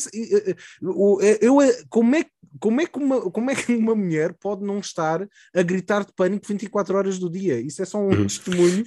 o- 0.83 1.21
Eu, 1.41 1.57
como, 1.89 2.15
é, 2.15 2.25
como, 2.61 2.81
é 2.81 2.87
que 2.87 2.99
uma, 2.99 3.31
como 3.31 3.51
é 3.51 3.55
que 3.55 3.73
uma 3.75 3.95
mulher 3.95 4.35
pode 4.41 4.65
não 4.65 4.79
estar 4.79 5.27
a 5.55 5.63
gritar 5.63 6.05
de 6.05 6.13
pânico 6.15 6.47
24 6.47 6.97
horas 6.97 7.19
do 7.19 7.31
dia? 7.31 7.61
Isso 7.61 7.83
é 7.83 7.85
só 7.85 7.99
um 7.99 8.09
Uhum. 8.11 8.23
testemunho. 8.27 8.85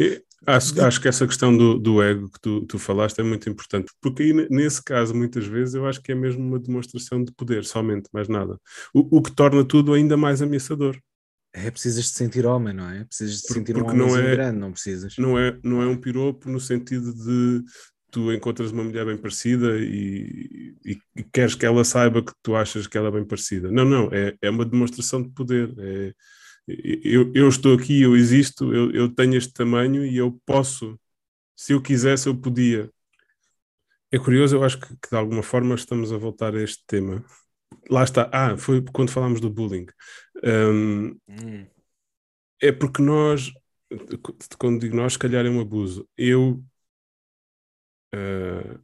Acho, 0.47 0.81
acho 0.83 0.99
que 0.99 1.07
essa 1.07 1.27
questão 1.27 1.55
do, 1.55 1.77
do 1.77 2.01
ego 2.01 2.27
que 2.31 2.39
tu, 2.41 2.65
tu 2.65 2.79
falaste 2.79 3.19
é 3.19 3.23
muito 3.23 3.47
importante, 3.47 3.91
porque 4.01 4.23
aí, 4.23 4.33
ne- 4.33 4.47
nesse 4.49 4.83
caso, 4.83 5.13
muitas 5.13 5.45
vezes, 5.45 5.75
eu 5.75 5.85
acho 5.85 6.01
que 6.01 6.11
é 6.11 6.15
mesmo 6.15 6.41
uma 6.43 6.57
demonstração 6.57 7.23
de 7.23 7.31
poder, 7.31 7.63
somente, 7.63 8.09
mais 8.11 8.27
nada. 8.27 8.57
O, 8.91 9.17
o 9.19 9.21
que 9.21 9.31
torna 9.31 9.63
tudo 9.63 9.93
ainda 9.93 10.17
mais 10.17 10.41
ameaçador. 10.41 10.97
É, 11.53 11.69
precisas 11.69 12.05
de 12.05 12.11
sentir 12.11 12.45
homem, 12.45 12.73
não 12.73 12.89
é? 12.89 13.03
Precisas 13.03 13.41
de 13.41 13.47
Por- 13.47 13.53
sentir 13.55 13.75
um 13.75 13.79
porque 13.83 13.97
não 13.97 14.07
homem 14.07 14.25
é- 14.25 14.31
grande, 14.31 14.57
não 14.59 14.71
precisas. 14.71 15.17
Não 15.17 15.37
é, 15.37 15.57
não 15.63 15.81
é 15.81 15.87
um 15.87 15.97
piropo 15.97 16.49
no 16.49 16.59
sentido 16.59 17.13
de 17.13 17.63
tu 18.09 18.31
encontras 18.31 18.71
uma 18.71 18.83
mulher 18.83 19.05
bem 19.05 19.17
parecida 19.17 19.77
e, 19.79 20.75
e- 20.85 20.97
e 21.15 21.23
queres 21.23 21.55
que 21.55 21.65
ela 21.65 21.83
saiba 21.83 22.21
que 22.23 22.33
tu 22.41 22.55
achas 22.55 22.87
que 22.87 22.97
ela 22.97 23.07
é 23.09 23.11
bem 23.11 23.25
parecida. 23.25 23.69
Não, 23.71 23.85
não, 23.85 24.09
é, 24.13 24.35
é 24.41 24.49
uma 24.49 24.65
demonstração 24.65 25.21
de 25.21 25.29
poder. 25.29 25.73
É, 25.77 26.13
eu, 26.67 27.31
eu 27.33 27.49
estou 27.49 27.73
aqui, 27.75 28.01
eu 28.01 28.15
existo, 28.15 28.73
eu, 28.73 28.91
eu 28.91 29.09
tenho 29.13 29.35
este 29.35 29.51
tamanho 29.53 30.05
e 30.05 30.15
eu 30.17 30.39
posso, 30.45 30.97
se 31.55 31.73
eu 31.73 31.81
quisesse, 31.81 32.27
eu 32.27 32.35
podia. 32.37 32.89
É 34.11 34.19
curioso, 34.19 34.55
eu 34.57 34.63
acho 34.63 34.79
que, 34.79 34.87
que 34.87 35.09
de 35.09 35.15
alguma 35.17 35.41
forma 35.43 35.73
estamos 35.75 36.11
a 36.11 36.17
voltar 36.17 36.53
a 36.55 36.61
este 36.61 36.83
tema. 36.85 37.23
Lá 37.89 38.03
está, 38.03 38.29
ah, 38.33 38.57
foi 38.57 38.83
quando 38.93 39.11
falámos 39.11 39.41
do 39.41 39.49
bullying. 39.49 39.85
Um, 40.43 41.17
Hum. 41.27 41.67
é 42.61 42.71
porque 42.71 43.01
nós, 43.01 43.51
quando 44.57 44.79
digo 44.79 44.95
nós, 44.95 45.13
se 45.13 45.19
calhar 45.19 45.45
é 45.45 45.49
um 45.49 45.59
abuso. 45.59 46.07
Eu, 46.17 46.63
eh, 48.13 48.77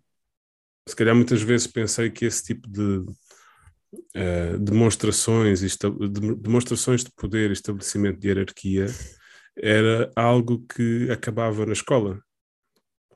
se 0.88 0.96
calhar 0.96 1.16
muitas 1.16 1.42
vezes 1.42 1.68
pensei 1.68 2.10
que 2.10 2.26
esse 2.26 2.44
tipo 2.44 2.68
de 2.70 3.06
eh, 4.14 4.58
demonstrações, 4.58 5.62
e 5.62 5.68
de- 5.68 6.36
demonstrações 6.36 7.04
de 7.04 7.12
poder 7.16 7.50
e 7.50 7.54
estabelecimento 7.54 8.20
de 8.20 8.28
hierarquia 8.28 8.88
era 9.56 10.12
algo 10.16 10.66
que 10.68 11.10
acabava 11.12 11.66
na 11.66 11.74
escola 11.74 12.22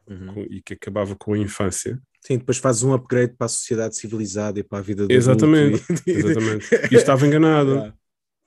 Uhum. 0.08 0.34
com- 0.34 0.42
e 0.50 0.62
que 0.62 0.74
acabava 0.74 1.16
com 1.16 1.34
a 1.34 1.38
infância. 1.38 2.00
Sim, 2.22 2.38
depois 2.38 2.60
fazes 2.60 2.84
um 2.84 2.94
upgrade 2.94 3.34
para 3.36 3.46
a 3.46 3.50
sociedade 3.50 3.98
civilizada 3.98 4.60
e 4.60 4.64
para 4.64 4.78
a 4.78 4.82
vida 4.82 5.08
do 5.08 5.12
Exatamente, 5.14 5.84
e- 6.06 6.12
Exatamente. 6.12 6.68
E 6.92 6.96
estava 6.96 7.26
enganado. 7.26 7.94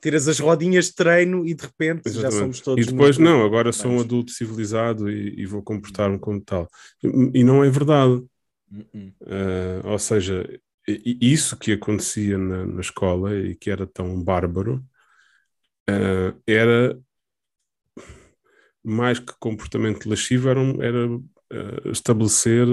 Tiras 0.01 0.29
as 0.29 0.39
rodinhas 0.39 0.87
de 0.87 0.95
treino 0.95 1.47
e 1.47 1.55
de 1.55 1.65
repente 1.65 2.03
já 2.05 2.11
Exatamente. 2.29 2.39
somos 2.39 2.61
todos. 2.61 2.87
E 2.87 2.91
depois, 2.91 3.19
muito- 3.19 3.31
não, 3.31 3.45
agora 3.45 3.73
sou 3.73 3.91
um 3.91 4.01
adulto 4.01 4.31
civilizado 4.33 5.11
e, 5.11 5.41
e 5.41 5.47
vou 5.47 5.63
comportar-me 5.63 6.19
como 6.19 6.41
tal. 6.41 6.69
E, 7.03 7.41
e 7.41 7.45
não 7.45 7.65
é 7.65 7.71
verdade. 7.71 8.23
Eh, 9.27 9.81
ou 9.85 9.99
seja, 9.99 10.47
isso 10.87 11.57
que 11.57 11.73
acontecia 11.73 12.37
na, 12.37 12.67
na 12.67 12.81
escola 12.81 13.35
e 13.35 13.55
que 13.57 13.71
era 13.71 13.87
tão 13.87 14.23
bárbaro 14.23 14.85
eh, 15.89 16.35
era 16.47 16.99
mais 18.83 19.19
que 19.19 19.33
comportamento 19.39 20.09
lascivo, 20.09 20.49
era, 20.49 20.61
era 20.83 21.07
eh, 21.51 21.91
estabelecer 21.91 22.67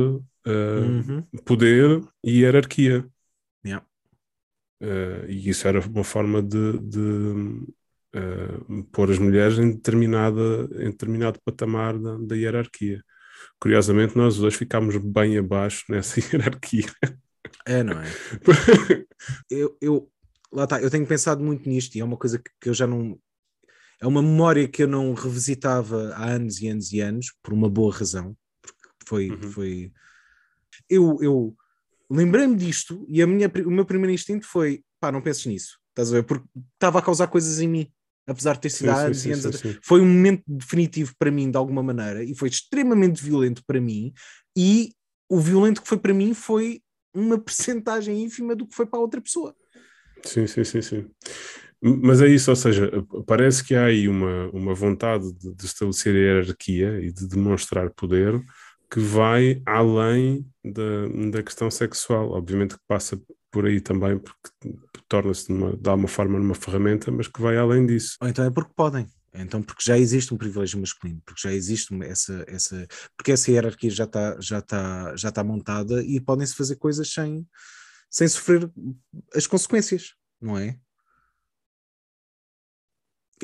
eh, 0.45 0.51
Uhum. 0.51 1.21
poder 1.45 2.01
e 2.23 2.41
hierarquia. 2.41 3.05
Yeah. 3.65 3.85
Eh, 4.81 5.25
e 5.29 5.49
isso 5.49 5.67
era 5.67 5.79
uma 5.79 6.03
forma 6.03 6.41
de, 6.41 6.77
de, 6.79 7.65
eh, 8.13 8.59
pôr 8.91 9.11
as 9.11 9.19
mulheres 9.19 9.59
em, 9.59 9.71
determinada, 9.71 10.41
em 10.73 10.89
determinado 10.89 11.39
patamar 11.45 11.97
da, 11.97 12.17
da 12.17 12.35
hierarquia. 12.35 13.03
Curiosamente, 13.59 14.17
nós 14.17 14.37
dois 14.37 14.55
ficámos 14.55 14.97
bem 14.97 15.37
abaixo 15.37 15.85
nessa 15.89 16.19
hierarquia. 16.35 16.89
É, 17.65 17.83
não 17.83 17.99
é? 18.01 18.05
eu, 19.49 19.77
eu, 19.81 20.11
lá 20.51 20.63
está, 20.63 20.81
eu 20.81 20.89
tenho 20.89 21.05
pensado 21.05 21.43
muito 21.43 21.67
nisto 21.69 21.95
e 21.95 22.01
é 22.01 22.03
uma 22.03 22.17
coisa 22.17 22.39
que, 22.39 22.51
que 22.59 22.69
eu 22.69 22.73
já 22.73 22.87
não. 22.87 23.19
É 23.99 24.07
uma 24.07 24.21
memória 24.21 24.67
que 24.67 24.81
eu 24.81 24.87
não 24.87 25.13
revisitava 25.13 26.11
há 26.15 26.25
anos 26.25 26.59
e 26.59 26.67
anos 26.67 26.91
e 26.91 26.99
anos, 27.01 27.33
por 27.43 27.53
uma 27.53 27.69
boa 27.69 27.93
razão, 27.93 28.35
porque 28.61 28.89
foi. 29.05 29.29
Uhum. 29.29 29.51
foi... 29.51 29.91
Eu, 30.89 31.17
eu 31.21 31.55
lembrei-me 32.09 32.55
disto 32.55 33.05
e 33.07 33.21
a 33.21 33.27
minha, 33.27 33.51
o 33.65 33.71
meu 33.71 33.85
primeiro 33.85 34.13
instinto 34.13 34.45
foi: 34.45 34.83
pá, 34.99 35.11
não 35.11 35.21
penses 35.21 35.45
nisso, 35.45 35.79
estás 35.89 36.09
a 36.09 36.17
ver? 36.17 36.23
Porque 36.23 36.45
estava 36.73 36.99
a 36.99 37.01
causar 37.01 37.27
coisas 37.27 37.59
em 37.59 37.67
mim, 37.67 37.91
apesar 38.27 38.53
de 38.53 38.61
ter 38.61 38.69
sido 38.69 38.89
há 38.89 39.01
anos 39.01 39.25
e 39.25 39.31
anos 39.31 39.45
atrás. 39.45 39.77
Foi 39.83 40.01
um 40.01 40.05
momento 40.05 40.43
definitivo 40.47 41.13
para 41.17 41.31
mim, 41.31 41.49
de 41.49 41.57
alguma 41.57 41.81
maneira, 41.81 42.23
e 42.23 42.35
foi 42.35 42.49
extremamente 42.49 43.23
violento 43.23 43.63
para 43.65 43.79
mim, 43.79 44.13
e 44.57 44.93
o 45.29 45.39
violento 45.39 45.81
que 45.81 45.87
foi 45.87 45.97
para 45.97 46.13
mim 46.13 46.33
foi 46.33 46.81
uma 47.13 47.37
percentagem 47.37 48.23
ínfima 48.23 48.55
do 48.55 48.67
que 48.67 48.75
foi 48.75 48.85
para 48.85 48.99
a 48.99 49.01
outra 49.01 49.21
pessoa. 49.21 49.55
Sim, 50.23 50.47
sim, 50.47 50.63
sim, 50.63 50.81
sim. 50.81 51.07
Mas 51.81 52.21
é 52.21 52.27
isso, 52.27 52.51
ou 52.51 52.55
seja, 52.55 52.91
parece 53.25 53.63
que 53.63 53.73
há 53.73 53.85
aí 53.85 54.07
uma, 54.07 54.49
uma 54.49 54.73
vontade 54.75 55.33
de, 55.33 55.55
de 55.55 55.65
estabelecer 55.65 56.15
a 56.15 56.19
hierarquia 56.19 56.99
e 57.01 57.11
de 57.11 57.27
demonstrar 57.27 57.89
poder 57.89 58.39
que 58.91 58.99
vai 58.99 59.61
além 59.65 60.45
da, 60.63 61.07
da 61.31 61.43
questão 61.43 61.71
sexual. 61.71 62.31
Obviamente 62.31 62.75
que 62.75 62.81
passa 62.87 63.19
por 63.49 63.65
aí 63.65 63.79
também, 63.81 64.17
porque 64.19 64.77
torna-se 65.07 65.47
de, 65.47 65.53
uma- 65.53 65.75
de 65.75 65.89
alguma 65.89 66.07
forma 66.07 66.37
numa 66.39 66.55
ferramenta, 66.55 67.11
mas 67.11 67.27
que 67.27 67.41
vai 67.41 67.57
além 67.57 67.85
disso. 67.85 68.17
Ou 68.21 68.27
então 68.27 68.45
é 68.45 68.51
porque 68.51 68.71
podem. 68.75 69.07
Então, 69.33 69.61
porque 69.63 69.81
já 69.85 69.97
existe 69.97 70.33
um 70.33 70.37
privilégio 70.37 70.77
masculino, 70.77 71.21
porque 71.25 71.41
já 71.47 71.53
existe 71.53 71.93
essa, 72.03 72.43
essa, 72.47 72.85
porque 73.15 73.31
essa 73.31 73.49
hierarquia 73.49 73.89
já 73.89 74.03
está 74.03 74.37
já 74.41 74.59
está 74.59 75.15
já 75.15 75.29
está 75.29 75.41
montada 75.41 76.03
e 76.03 76.19
podem-se 76.19 76.53
fazer 76.53 76.75
coisas 76.75 77.09
sem, 77.13 77.47
sem 78.09 78.27
sofrer 78.27 78.69
as 79.33 79.47
consequências, 79.47 80.15
não 80.41 80.57
é? 80.57 80.77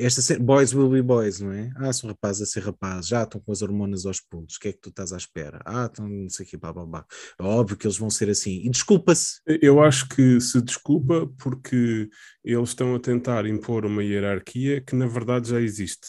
Esta 0.00 0.22
ce- 0.22 0.38
boys 0.38 0.72
will 0.72 0.88
be 0.90 1.02
boys, 1.02 1.40
não 1.40 1.52
é? 1.52 1.72
Ah, 1.76 1.92
são 1.92 2.08
rapazes 2.08 2.42
a 2.42 2.46
ser 2.46 2.60
rapazes, 2.62 3.08
já 3.08 3.24
estão 3.24 3.40
com 3.40 3.50
as 3.50 3.62
hormonas 3.62 4.06
aos 4.06 4.20
pulos, 4.20 4.54
o 4.56 4.60
que 4.60 4.68
é 4.68 4.72
que 4.72 4.78
tu 4.80 4.90
estás 4.90 5.12
à 5.12 5.16
espera? 5.16 5.60
Ah, 5.66 5.86
estão 5.86 6.08
não 6.08 6.28
sei 6.28 6.46
o 6.54 6.58
blá, 6.58 6.72
blá. 6.72 7.06
É 7.38 7.42
óbvio 7.42 7.76
que 7.76 7.86
eles 7.86 7.98
vão 7.98 8.08
ser 8.10 8.30
assim. 8.30 8.62
E 8.64 8.70
desculpa-se. 8.70 9.40
Eu 9.46 9.82
acho 9.82 10.08
que 10.08 10.40
se 10.40 10.62
desculpa 10.62 11.26
porque 11.38 12.08
eles 12.44 12.68
estão 12.68 12.94
a 12.94 13.00
tentar 13.00 13.44
impor 13.46 13.84
uma 13.84 14.02
hierarquia 14.04 14.80
que 14.80 14.94
na 14.94 15.06
verdade 15.06 15.48
já 15.50 15.60
existe. 15.60 16.08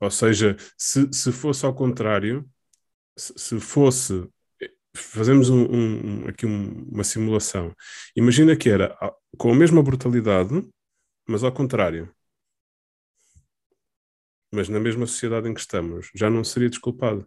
Ou 0.00 0.10
seja, 0.10 0.56
se, 0.76 1.08
se 1.12 1.32
fosse 1.32 1.66
ao 1.66 1.74
contrário, 1.74 2.48
se, 3.18 3.34
se 3.36 3.60
fosse. 3.60 4.28
Fazemos 4.96 5.50
um- 5.50 5.66
um- 6.24 6.28
aqui 6.28 6.46
um- 6.46 6.84
uma 6.90 7.04
simulação. 7.04 7.74
Imagina 8.16 8.56
que 8.56 8.68
era 8.70 8.96
ah, 9.00 9.14
com 9.38 9.52
a 9.52 9.56
mesma 9.56 9.82
brutalidade, 9.82 10.68
mas 11.28 11.44
ao 11.44 11.52
contrário. 11.52 12.10
Mas 14.52 14.68
na 14.68 14.80
mesma 14.80 15.06
sociedade 15.06 15.48
em 15.48 15.54
que 15.54 15.60
estamos, 15.60 16.10
já 16.14 16.30
não 16.30 16.42
seria 16.42 16.70
desculpado. 16.70 17.26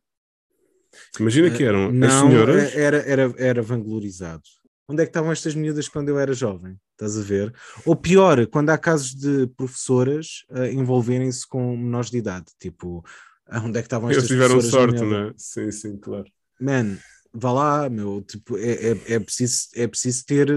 Imagina 1.20 1.50
que 1.50 1.64
eram 1.64 1.88
as 1.88 1.94
Não, 1.94 2.30
senhoras. 2.30 2.76
era, 2.76 2.98
era, 2.98 3.34
era 3.38 3.62
vanglorizado. 3.62 4.44
Onde 4.88 5.04
é 5.04 5.06
que 5.06 5.10
estavam 5.10 5.32
estas 5.32 5.56
miúdas 5.56 5.88
quando 5.88 6.10
eu 6.10 6.20
era 6.20 6.34
jovem? 6.34 6.78
Estás 6.92 7.18
a 7.18 7.22
ver? 7.22 7.54
Ou 7.86 7.96
pior, 7.96 8.46
quando 8.48 8.72
há 8.72 8.78
casos 8.78 9.16
de 9.16 9.48
professoras 9.56 10.46
ah, 10.50 10.68
envolverem-se 10.68 11.48
com 11.48 11.78
menores 11.78 12.10
de 12.10 12.18
idade, 12.18 12.48
tipo, 12.60 13.04
ah, 13.48 13.62
onde 13.62 13.78
é 13.78 13.82
que 13.82 13.88
estavam 13.88 14.10
Eles 14.10 14.18
estas 14.18 14.30
tiveram 14.30 14.56
professoras 14.56 14.94
na 14.94 15.00
sorte, 15.00 15.14
não 15.14 15.30
é? 15.30 15.34
Sim, 15.38 15.72
sim, 15.72 15.98
claro. 15.98 16.30
Man, 16.60 16.98
vá 17.34 17.52
lá, 17.54 17.90
meu, 17.90 18.22
tipo, 18.22 18.58
é, 18.58 18.92
é, 18.92 19.14
é 19.14 19.20
preciso, 19.20 19.68
é 19.76 19.88
preciso 19.88 20.26
ter, 20.26 20.50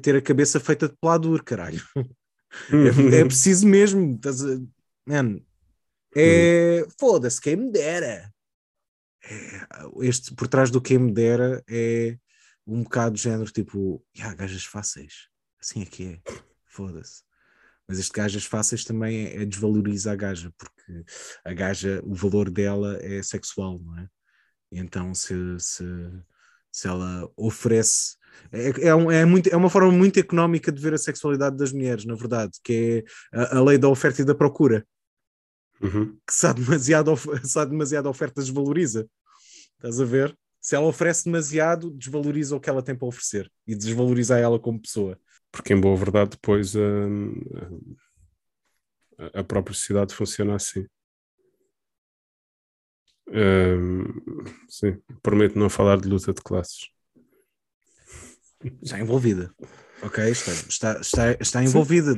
ter 0.00 0.16
a 0.16 0.22
cabeça 0.22 0.58
feita 0.58 0.88
de 0.88 0.94
pelador, 0.98 1.42
caralho. 1.44 1.82
É, 2.70 3.20
é 3.20 3.24
preciso 3.24 3.66
mesmo. 3.66 4.14
Estás 4.14 4.42
a... 4.42 4.58
Man, 5.04 5.40
é. 6.16 6.86
Foda-se, 6.98 7.40
quem 7.40 7.56
me 7.56 7.70
dera. 7.70 8.32
É, 9.24 9.66
Este, 10.00 10.34
por 10.34 10.48
trás 10.48 10.70
do 10.70 10.80
quem 10.80 10.98
me 10.98 11.12
dera 11.12 11.62
é 11.68 12.16
um 12.66 12.82
bocado 12.82 13.14
de 13.14 13.22
género 13.22 13.50
tipo, 13.50 14.04
ah, 14.20 14.34
gajas 14.34 14.64
fáceis. 14.64 15.28
Assim 15.60 15.82
é 15.82 15.86
que 15.86 16.04
é. 16.04 16.32
Foda-se. 16.66 17.22
Mas 17.88 17.98
este 17.98 18.12
gajas 18.12 18.44
fáceis 18.44 18.84
também 18.84 19.26
é, 19.26 19.42
é 19.42 19.44
desvaloriza 19.44 20.12
a 20.12 20.16
gaja, 20.16 20.52
porque 20.58 21.04
a 21.44 21.52
gaja, 21.52 22.00
o 22.04 22.14
valor 22.14 22.50
dela 22.50 22.98
é 23.00 23.22
sexual, 23.22 23.78
não 23.78 23.98
é? 23.98 24.08
E 24.72 24.78
então 24.78 25.14
se, 25.14 25.34
se, 25.60 25.84
se 26.72 26.88
ela 26.88 27.30
oferece. 27.36 28.16
É, 28.52 28.88
é, 28.88 28.94
um- 28.94 29.10
é, 29.10 29.24
muito, 29.24 29.48
é 29.48 29.56
uma 29.56 29.70
forma 29.70 29.92
muito 29.92 30.18
económica 30.18 30.72
de 30.72 30.82
ver 30.82 30.94
a 30.94 30.98
sexualidade 30.98 31.56
das 31.56 31.72
mulheres, 31.72 32.04
na 32.04 32.14
verdade, 32.14 32.52
que 32.62 33.04
é 33.32 33.38
a, 33.38 33.58
a 33.58 33.62
lei 33.62 33.78
da 33.78 33.88
oferta 33.88 34.20
e 34.22 34.24
da 34.24 34.34
procura 34.34 34.84
Uhum. 35.80 36.16
que 36.26 36.34
se 36.34 36.46
há 36.46 36.52
demasiado, 36.52 37.12
of- 37.12 37.28
se 37.46 37.58
há 37.58 37.64
demasiada 37.64 38.08
oferta 38.08 38.40
desvaloriza. 38.40 39.06
Estás 39.74 40.00
a 40.00 40.04
ver? 40.04 40.36
Se 40.60 40.74
ela 40.74 40.86
oferece 40.86 41.24
demasiado, 41.24 41.90
desvaloriza 41.90 42.56
o 42.56 42.60
que 42.60 42.68
ela 42.68 42.82
tem 42.82 42.96
para 42.96 43.06
oferecer 43.06 43.50
e 43.66 43.74
desvaloriza 43.74 44.38
ela 44.38 44.58
como 44.58 44.80
pessoa. 44.80 45.18
Porque, 45.52 45.72
em 45.72 45.80
boa 45.80 45.96
verdade, 45.96 46.30
depois 46.30 46.74
hum, 46.74 47.32
a, 49.18 49.40
a 49.40 49.44
própria 49.44 49.74
sociedade 49.74 50.14
funciona 50.14 50.54
assim. 50.56 50.86
Hum, 53.28 54.04
sim, 54.68 54.98
prometo 55.22 55.58
não 55.58 55.68
falar 55.68 56.00
de 56.00 56.08
luta 56.08 56.32
de 56.32 56.40
classes. 56.42 56.88
Está 58.82 58.98
envolvida. 58.98 59.54
Ok? 60.02 60.24
Está, 60.30 60.52
está, 60.52 61.00
está, 61.00 61.32
está 61.40 61.64
envolvida. 61.64 62.14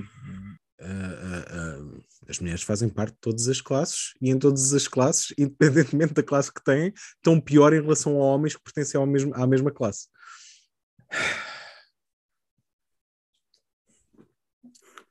Ah, 0.80 1.44
ah, 1.50 1.97
as 2.28 2.38
mulheres 2.38 2.62
fazem 2.62 2.88
parte 2.88 3.14
de 3.14 3.20
todas 3.20 3.48
as 3.48 3.60
classes 3.60 4.12
e 4.20 4.30
em 4.30 4.38
todas 4.38 4.74
as 4.74 4.86
classes, 4.86 5.32
independentemente 5.38 6.12
da 6.12 6.22
classe 6.22 6.52
que 6.52 6.62
têm, 6.62 6.92
estão 7.16 7.40
pior 7.40 7.72
em 7.72 7.80
relação 7.80 8.20
a 8.20 8.24
homens 8.24 8.54
que 8.54 8.62
pertencem 8.62 9.00
ao 9.00 9.06
mesmo, 9.06 9.34
à 9.34 9.46
mesma 9.46 9.70
classe. 9.70 10.08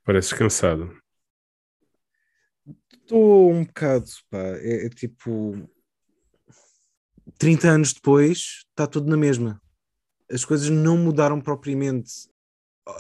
Pareces 0.05 0.31
cansado. 0.31 0.95
Estou 2.93 3.51
um 3.51 3.63
bocado, 3.65 4.05
pá, 4.29 4.37
é, 4.37 4.85
é 4.85 4.89
tipo 4.89 5.67
30 7.37 7.69
anos 7.69 7.93
depois 7.93 8.65
está 8.69 8.85
tudo 8.85 9.09
na 9.09 9.17
mesma. 9.17 9.61
As 10.29 10.45
coisas 10.45 10.69
não 10.69 10.97
mudaram 10.97 11.41
propriamente. 11.41 12.29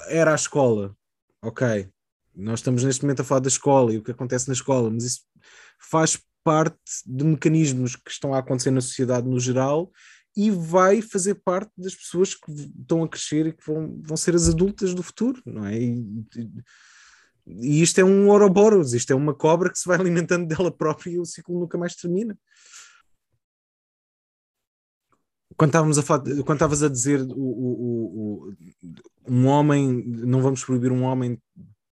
Era 0.07 0.31
a 0.31 0.35
escola, 0.35 0.95
ok. 1.41 1.89
Nós 2.37 2.59
estamos 2.59 2.83
neste 2.83 3.01
momento 3.03 3.21
a 3.21 3.25
falar 3.25 3.39
da 3.41 3.47
escola 3.47 3.91
e 3.91 3.97
o 3.97 4.03
que 4.03 4.11
acontece 4.11 4.47
na 4.47 4.53
escola, 4.53 4.91
mas 4.91 5.03
isso 5.03 5.21
faz 5.79 6.19
parte 6.43 6.77
de 7.05 7.23
mecanismos 7.25 7.95
que 7.95 8.11
estão 8.11 8.33
a 8.33 8.37
acontecer 8.39 8.69
na 8.71 8.79
sociedade 8.79 9.27
no 9.27 9.39
geral 9.39 9.91
e 10.35 10.51
vai 10.51 11.01
fazer 11.01 11.35
parte 11.35 11.71
das 11.75 11.95
pessoas 11.95 12.35
que 12.35 12.51
estão 12.51 13.03
a 13.03 13.09
crescer 13.09 13.47
e 13.47 13.53
que 13.53 13.65
vão, 13.65 13.99
vão 14.03 14.15
ser 14.15 14.35
as 14.35 14.47
adultas 14.47 14.93
do 14.93 15.01
futuro, 15.01 15.41
não 15.45 15.65
é? 15.65 15.77
E, 15.77 16.23
e- 17.47 17.81
isto 17.81 17.99
é 17.99 18.03
um 18.03 18.29
Ouroboros, 18.29 18.93
isto 18.93 19.11
é 19.11 19.15
uma 19.15 19.33
cobra 19.33 19.71
que 19.71 19.79
se 19.79 19.87
vai 19.87 19.97
alimentando 19.99 20.45
dela 20.47 20.71
própria 20.71 21.09
e 21.11 21.19
o 21.19 21.25
ciclo 21.25 21.59
nunca 21.59 21.77
mais 21.77 21.95
termina. 21.95 22.37
Quando 25.57 25.69
estávamos 25.69 25.97
a 25.97 26.03
falar, 26.03 26.23
quando 26.43 26.53
estavas 26.53 26.83
a 26.83 26.89
dizer 26.89 27.19
o- 27.21 27.33
o- 27.35 28.47
o- 28.47 28.53
um 29.27 29.47
homem, 29.47 30.03
não 30.05 30.39
vamos 30.41 30.63
proibir 30.63 30.91
um 30.91 31.01
homem 31.03 31.41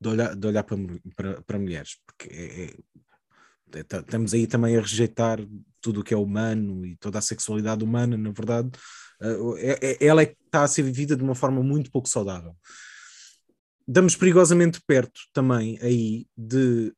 de 0.01 0.09
olhar, 0.09 0.35
de 0.37 0.47
olhar 0.47 0.63
para, 0.65 0.77
para, 1.17 1.43
para 1.43 1.59
mulheres, 1.59 1.97
porque 2.07 2.29
é- 2.35 2.65
é- 2.65 3.79
é- 3.81 3.83
tá- 3.83 3.99
estamos 4.01 4.33
aí 4.35 4.47
também 4.47 4.77
a 4.77 4.81
rejeitar 4.81 5.39
tudo 5.81 6.01
o 6.01 6.05
que 6.05 6.15
é 6.15 6.17
humano 6.17 6.85
e 6.87 6.97
toda 6.97 7.19
a 7.19 7.23
sexualidade 7.23 7.85
humana, 7.85 8.17
na 8.17 8.31
verdade, 8.31 8.71
eh, 9.21 9.37
é- 9.59 9.91
é- 9.93 10.07
ela 10.07 10.23
é 10.23 10.35
está 10.47 10.63
a 10.63 10.69
ser 10.69 10.83
vivida 10.83 11.15
de 11.17 11.23
uma 11.23 11.35
forma 11.35 11.63
muito 11.63 11.91
pouco 11.91 12.09
saudável. 12.09 12.57
Estamos 13.87 14.17
perigosamente 14.17 14.81
perto 14.87 15.21
também 15.33 15.79
aí 15.81 16.27
de. 16.37 16.93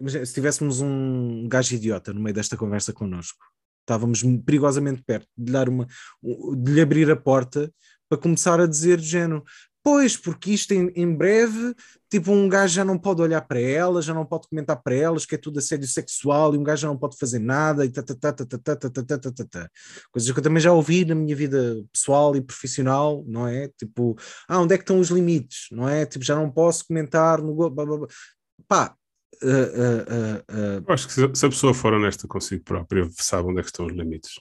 Imagina, 0.00 0.26
se 0.26 0.34
tivéssemos 0.34 0.80
um 0.80 1.48
gajo 1.48 1.74
idiota 1.74 2.12
no 2.12 2.20
meio 2.20 2.34
desta 2.34 2.56
conversa 2.56 2.92
connosco, 2.92 3.44
estávamos 3.80 4.22
perigosamente 4.44 5.02
perto 5.02 5.28
de 5.36 5.52
dar 5.52 5.68
uma, 5.68 5.86
de 6.56 6.72
lhe 6.72 6.80
abrir 6.80 7.10
a 7.10 7.16
porta 7.16 7.72
para 8.08 8.18
começar 8.18 8.60
a 8.60 8.66
dizer 8.66 8.98
género: 9.00 9.42
Pois, 9.84 10.16
porque 10.16 10.50
isto 10.50 10.72
em, 10.72 10.90
em, 10.96 11.14
breve, 11.14 11.74
tipo, 12.10 12.32
um 12.32 12.48
gajo 12.48 12.74
já 12.74 12.82
não 12.86 12.98
pode 12.98 13.20
olhar 13.20 13.42
para 13.42 13.60
elas, 13.60 14.06
já 14.06 14.14
não 14.14 14.24
pode 14.24 14.48
comentar 14.48 14.82
para 14.82 14.94
elas 14.94 15.26
que 15.26 15.34
é 15.34 15.38
tudo 15.38 15.58
assédio 15.58 15.86
sexual 15.86 16.54
e 16.54 16.58
um 16.58 16.64
gajo 16.64 16.82
já 16.82 16.88
não 16.88 16.96
pode 16.96 17.18
fazer 17.18 17.38
nada 17.38 17.84
e 17.84 17.90
tá, 17.90 18.02
tá, 18.02 18.14
tá, 18.14 18.32
tá, 18.32 18.46
tá, 18.46 18.76
tá, 18.76 18.90
tá, 18.90 19.18
tá, 19.18 19.30
tá, 19.30 19.44
tá. 19.44 19.70
Coisas 20.10 20.32
que 20.32 20.38
eu 20.38 20.42
também 20.42 20.62
já 20.62 20.72
ouvi 20.72 21.04
na 21.04 21.14
minha 21.14 21.36
vida 21.36 21.84
pessoal 21.92 22.34
e 22.34 22.40
profissional, 22.40 23.22
não 23.26 23.46
é? 23.46 23.68
Tipo, 23.76 24.16
ah, 24.48 24.58
onde 24.58 24.74
é 24.74 24.78
que 24.78 24.84
estão 24.84 24.98
os 24.98 25.10
limites, 25.10 25.66
não 25.70 25.86
é? 25.86 26.06
Tipo, 26.06 26.24
já 26.24 26.34
não 26.34 26.50
posso 26.50 26.86
comentar 26.86 27.42
no... 27.42 27.54
Pá, 28.66 28.96
Uh, 29.42 30.78
uh, 30.78 30.80
uh, 30.80 30.92
acho 30.92 31.08
que 31.08 31.12
se, 31.12 31.24
a 31.24 31.48
pessoa 31.48 31.74
for 31.74 31.92
honesta 31.92 32.26
consigo 32.28 32.62
própria, 32.62 33.06
sabe 33.18 33.48
onde 33.48 33.58
é 33.58 33.62
que 33.62 33.68
estão 33.68 33.84
os 33.84 33.92
limites. 33.92 34.36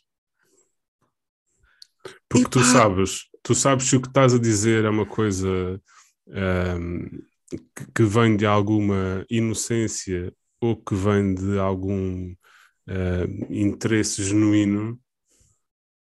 Porque 2.30 2.50
tu 2.50 2.64
sabes, 2.64 3.30
tu 3.42 3.54
sabes 3.54 3.86
se 3.86 3.96
o 3.96 4.02
que 4.02 4.08
estás 4.08 4.34
a 4.34 4.40
dizer 4.40 4.86
é 4.86 4.90
uma 4.90 5.06
coisa 5.06 5.80
um, 6.28 7.10
que, 7.50 7.92
que, 7.96 8.04
vem 8.04 8.36
de 8.36 8.46
alguma 8.46 9.26
inocência 9.30 10.34
ou 10.60 10.76
que 10.76 10.96
vem 10.96 11.36
de 11.36 11.60
algum 11.60 12.32
uh, 12.32 13.54
interesse 13.54 14.24
genuíno, 14.24 15.00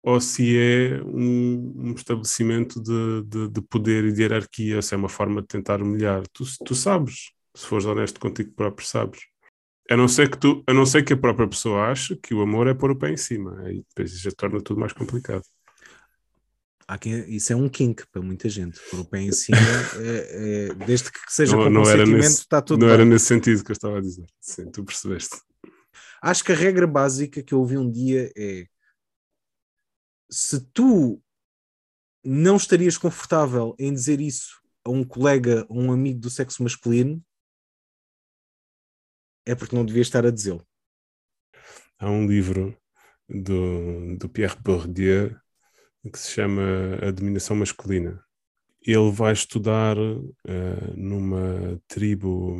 ou 0.02 0.20
se 0.20 0.56
é 0.56 1.02
um, 1.02 1.90
um 1.90 1.92
estabelecimento 1.94 2.80
de, 2.82 3.22
de, 3.24 3.48
de, 3.48 3.62
poder 3.62 4.04
e 4.04 4.12
de 4.12 4.22
hierarquia, 4.22 4.82
se 4.82 4.94
é 4.94 4.96
uma 4.96 5.08
forma 5.08 5.42
de 5.42 5.48
tentar 5.48 5.82
humilhar. 5.82 6.22
Tu, 6.32 6.44
tu 6.64 6.74
sabes, 6.74 7.32
se 7.54 7.66
fores 7.66 7.84
honesto 7.84 8.20
contigo 8.20 8.52
próprio, 8.52 8.86
sabes. 8.86 9.20
A 9.90 9.96
não, 9.96 10.08
ser 10.08 10.30
que 10.30 10.38
tu, 10.38 10.62
a 10.66 10.72
não 10.74 10.84
ser 10.86 11.02
que 11.02 11.12
a 11.14 11.16
própria 11.16 11.48
pessoa 11.48 11.90
ache 11.90 12.16
que 12.16 12.34
o 12.34 12.42
amor 12.42 12.66
é 12.66 12.74
pôr 12.74 12.90
o 12.90 12.98
pé 12.98 13.10
em 13.10 13.16
cima. 13.16 13.60
Aí 13.62 13.82
depois 13.88 14.20
já 14.20 14.30
torna 14.30 14.60
tudo 14.60 14.80
mais 14.80 14.92
complicado 14.92 15.42
quem, 16.96 17.28
isso 17.28 17.52
é 17.52 17.56
um 17.56 17.68
kink 17.68 18.06
para 18.10 18.22
muita 18.22 18.48
gente. 18.48 18.80
Por 18.90 19.00
o 19.00 19.04
pé 19.04 19.20
em 19.20 19.32
cima, 19.32 19.58
é, 20.00 20.68
é, 20.70 20.74
desde 20.86 21.12
que 21.12 21.18
seja 21.28 21.54
não, 21.54 21.64
com 21.64 21.70
não 21.70 21.82
consentimento, 21.82 22.22
nesse, 22.22 22.38
está 22.38 22.62
tudo 22.62 22.80
Não 22.80 22.86
bem. 22.86 22.94
era 22.94 23.04
nesse 23.04 23.26
sentido 23.26 23.62
que 23.62 23.70
eu 23.70 23.74
estava 23.74 23.98
a 23.98 24.00
dizer. 24.00 24.24
Sim, 24.40 24.70
tu 24.70 24.82
percebeste. 24.82 25.36
Acho 26.22 26.42
que 26.42 26.52
a 26.52 26.56
regra 26.56 26.86
básica 26.86 27.42
que 27.42 27.52
eu 27.52 27.58
ouvi 27.58 27.76
um 27.76 27.90
dia 27.90 28.32
é 28.34 28.66
se 30.30 30.60
tu 30.72 31.22
não 32.24 32.56
estarias 32.56 32.96
confortável 32.96 33.74
em 33.78 33.92
dizer 33.92 34.20
isso 34.20 34.60
a 34.84 34.90
um 34.90 35.04
colega 35.04 35.66
ou 35.68 35.80
um 35.80 35.92
amigo 35.92 36.20
do 36.20 36.30
sexo 36.30 36.62
masculino, 36.62 37.22
é 39.46 39.54
porque 39.54 39.76
não 39.76 39.84
devias 39.84 40.06
estar 40.06 40.24
a 40.24 40.30
dizê-lo. 40.30 40.66
Há 41.98 42.10
um 42.10 42.26
livro 42.26 42.78
do, 43.28 44.16
do 44.16 44.28
Pierre 44.28 44.56
Bourdieu 44.60 45.36
que 46.10 46.18
se 46.18 46.32
chama 46.32 46.98
A 47.02 47.10
Dominação 47.10 47.56
Masculina. 47.56 48.22
Ele 48.86 49.10
vai 49.10 49.32
estudar 49.32 49.98
uh, 49.98 50.94
numa 50.96 51.80
tribo. 51.86 52.56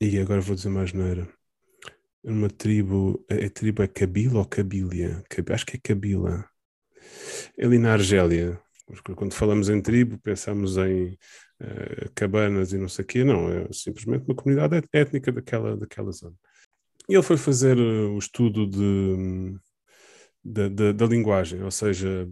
E 0.00 0.18
agora 0.18 0.40
vou 0.40 0.56
dizer 0.56 0.70
mais 0.70 0.92
neira. 0.92 1.28
Numa 2.22 2.48
tribo. 2.48 3.24
A, 3.30 3.46
a 3.46 3.50
tribo 3.50 3.82
é 3.82 3.86
Kabila 3.86 4.38
ou 4.38 4.44
Kabilia? 4.44 5.22
Acho 5.50 5.66
que 5.66 5.76
é 5.76 5.80
Kabila. 5.80 6.48
É 7.56 7.66
ali 7.66 7.78
na 7.78 7.92
Argélia. 7.92 8.60
Quando 9.16 9.34
falamos 9.34 9.68
em 9.68 9.80
tribo, 9.80 10.18
pensamos 10.18 10.76
em 10.76 11.16
uh, 11.60 12.10
cabanas 12.14 12.72
e 12.72 12.78
não 12.78 12.88
sei 12.88 13.04
o 13.04 13.08
quê. 13.08 13.24
Não, 13.24 13.50
é 13.50 13.68
simplesmente 13.72 14.24
uma 14.26 14.34
comunidade 14.34 14.82
étnica 14.92 15.30
daquela, 15.30 15.76
daquela 15.76 16.10
zona. 16.10 16.36
E 17.08 17.14
ele 17.14 17.22
foi 17.22 17.36
fazer 17.36 17.78
uh, 17.78 18.14
o 18.14 18.18
estudo 18.18 18.66
de 18.66 19.56
da, 20.44 20.68
da, 20.68 20.92
da, 20.92 21.06
linguagem, 21.06 21.62
ou 21.62 21.70
seja, 21.70 22.28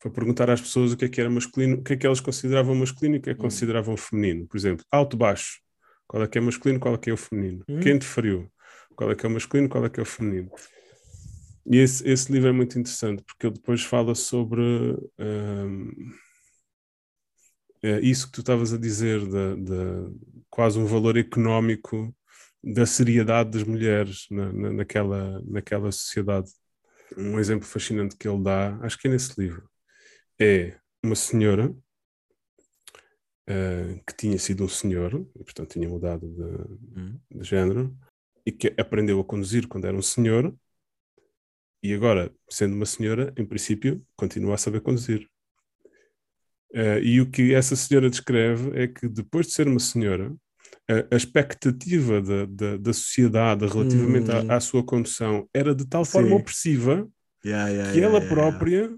foi 0.00 0.10
perguntar 0.10 0.50
às 0.50 0.60
pessoas 0.60 0.92
o 0.92 0.96
que 0.96 1.06
é 1.06 1.08
que 1.08 1.20
era 1.20 1.30
masculino, 1.30 1.78
o 1.78 1.82
que 1.82 1.94
é 1.94 1.96
que 1.96 2.06
elas 2.06 2.20
consideravam 2.20 2.74
masculino 2.74 3.16
e 3.16 3.18
o 3.18 3.22
que 3.22 3.30
é 3.30 3.34
que 3.34 3.40
hum. 3.40 3.42
consideravam 3.42 3.96
feminino. 3.96 4.46
Por 4.46 4.56
exemplo, 4.56 4.84
alto-baixo, 4.90 5.60
qual 6.06 6.22
é 6.22 6.28
que 6.28 6.38
é 6.38 6.40
masculino, 6.40 6.78
qual 6.78 6.94
é 6.94 6.98
que 6.98 7.10
é 7.10 7.12
o 7.12 7.16
feminino. 7.16 7.64
Hum. 7.68 7.80
Quente-frio, 7.80 8.50
qual 8.94 9.10
é 9.10 9.14
que 9.14 9.26
é 9.26 9.28
o 9.28 9.32
masculino, 9.32 9.68
qual 9.68 9.84
é 9.84 9.90
que 9.90 9.98
é 9.98 10.02
o 10.02 10.06
feminino. 10.06 10.50
E 11.68 11.78
esse, 11.78 12.08
esse 12.08 12.30
livro 12.30 12.48
é 12.48 12.52
muito 12.52 12.78
interessante 12.78 13.24
porque 13.24 13.46
ele 13.46 13.54
depois 13.54 13.82
fala 13.82 14.14
sobre 14.14 14.62
um, 15.18 15.90
é 17.82 18.00
isso 18.00 18.26
que 18.26 18.32
tu 18.32 18.40
estavas 18.40 18.72
a 18.72 18.78
dizer, 18.78 19.20
de, 19.20 19.56
de, 19.62 20.16
quase 20.48 20.78
um 20.78 20.86
valor 20.86 21.16
económico 21.16 22.14
da 22.62 22.86
seriedade 22.86 23.50
das 23.50 23.62
mulheres 23.62 24.26
na, 24.30 24.52
na, 24.52 24.72
naquela, 24.72 25.40
naquela 25.44 25.92
sociedade 25.92 26.50
um 27.16 27.38
exemplo 27.38 27.66
fascinante 27.66 28.16
que 28.16 28.28
ele 28.28 28.42
dá, 28.42 28.76
acho 28.82 28.98
que 28.98 29.08
é 29.08 29.10
nesse 29.10 29.38
livro, 29.40 29.68
é 30.40 30.78
uma 31.02 31.14
senhora 31.14 31.70
uh, 33.48 34.04
que 34.06 34.16
tinha 34.16 34.38
sido 34.38 34.64
um 34.64 34.68
senhor, 34.68 35.14
e, 35.34 35.44
portanto 35.44 35.72
tinha 35.72 35.88
mudado 35.88 36.28
de, 36.28 36.42
uhum. 36.42 37.20
de 37.30 37.44
género, 37.44 37.96
e 38.44 38.52
que 38.52 38.74
aprendeu 38.78 39.20
a 39.20 39.24
conduzir 39.24 39.66
quando 39.66 39.86
era 39.86 39.96
um 39.96 40.02
senhor, 40.02 40.54
e 41.82 41.94
agora, 41.94 42.34
sendo 42.50 42.74
uma 42.74 42.86
senhora, 42.86 43.32
em 43.36 43.44
princípio, 43.44 44.04
continua 44.16 44.54
a 44.54 44.58
saber 44.58 44.80
conduzir. 44.80 45.28
Uh, 46.72 46.98
e 47.02 47.20
o 47.20 47.30
que 47.30 47.54
essa 47.54 47.76
senhora 47.76 48.10
descreve 48.10 48.76
é 48.78 48.88
que 48.88 49.08
depois 49.08 49.46
de 49.46 49.52
ser 49.52 49.68
uma 49.68 49.78
senhora, 49.78 50.34
a, 50.88 51.14
a 51.14 51.16
expectativa 51.16 52.20
da, 52.20 52.46
da, 52.46 52.76
da, 52.76 52.92
sociedade 52.92 53.66
relativamente 53.66 54.30
hum. 54.30 54.50
à, 54.50 54.56
à, 54.56 54.60
sua 54.60 54.84
condução 54.84 55.48
era 55.52 55.74
de 55.74 55.84
tal 55.86 56.04
forma 56.04 56.28
Sim. 56.28 56.34
opressiva 56.34 57.08
yeah, 57.44 57.68
yeah, 57.68 57.92
que 57.92 58.00
ela 58.00 58.18
yeah, 58.18 58.34
própria 58.34 58.96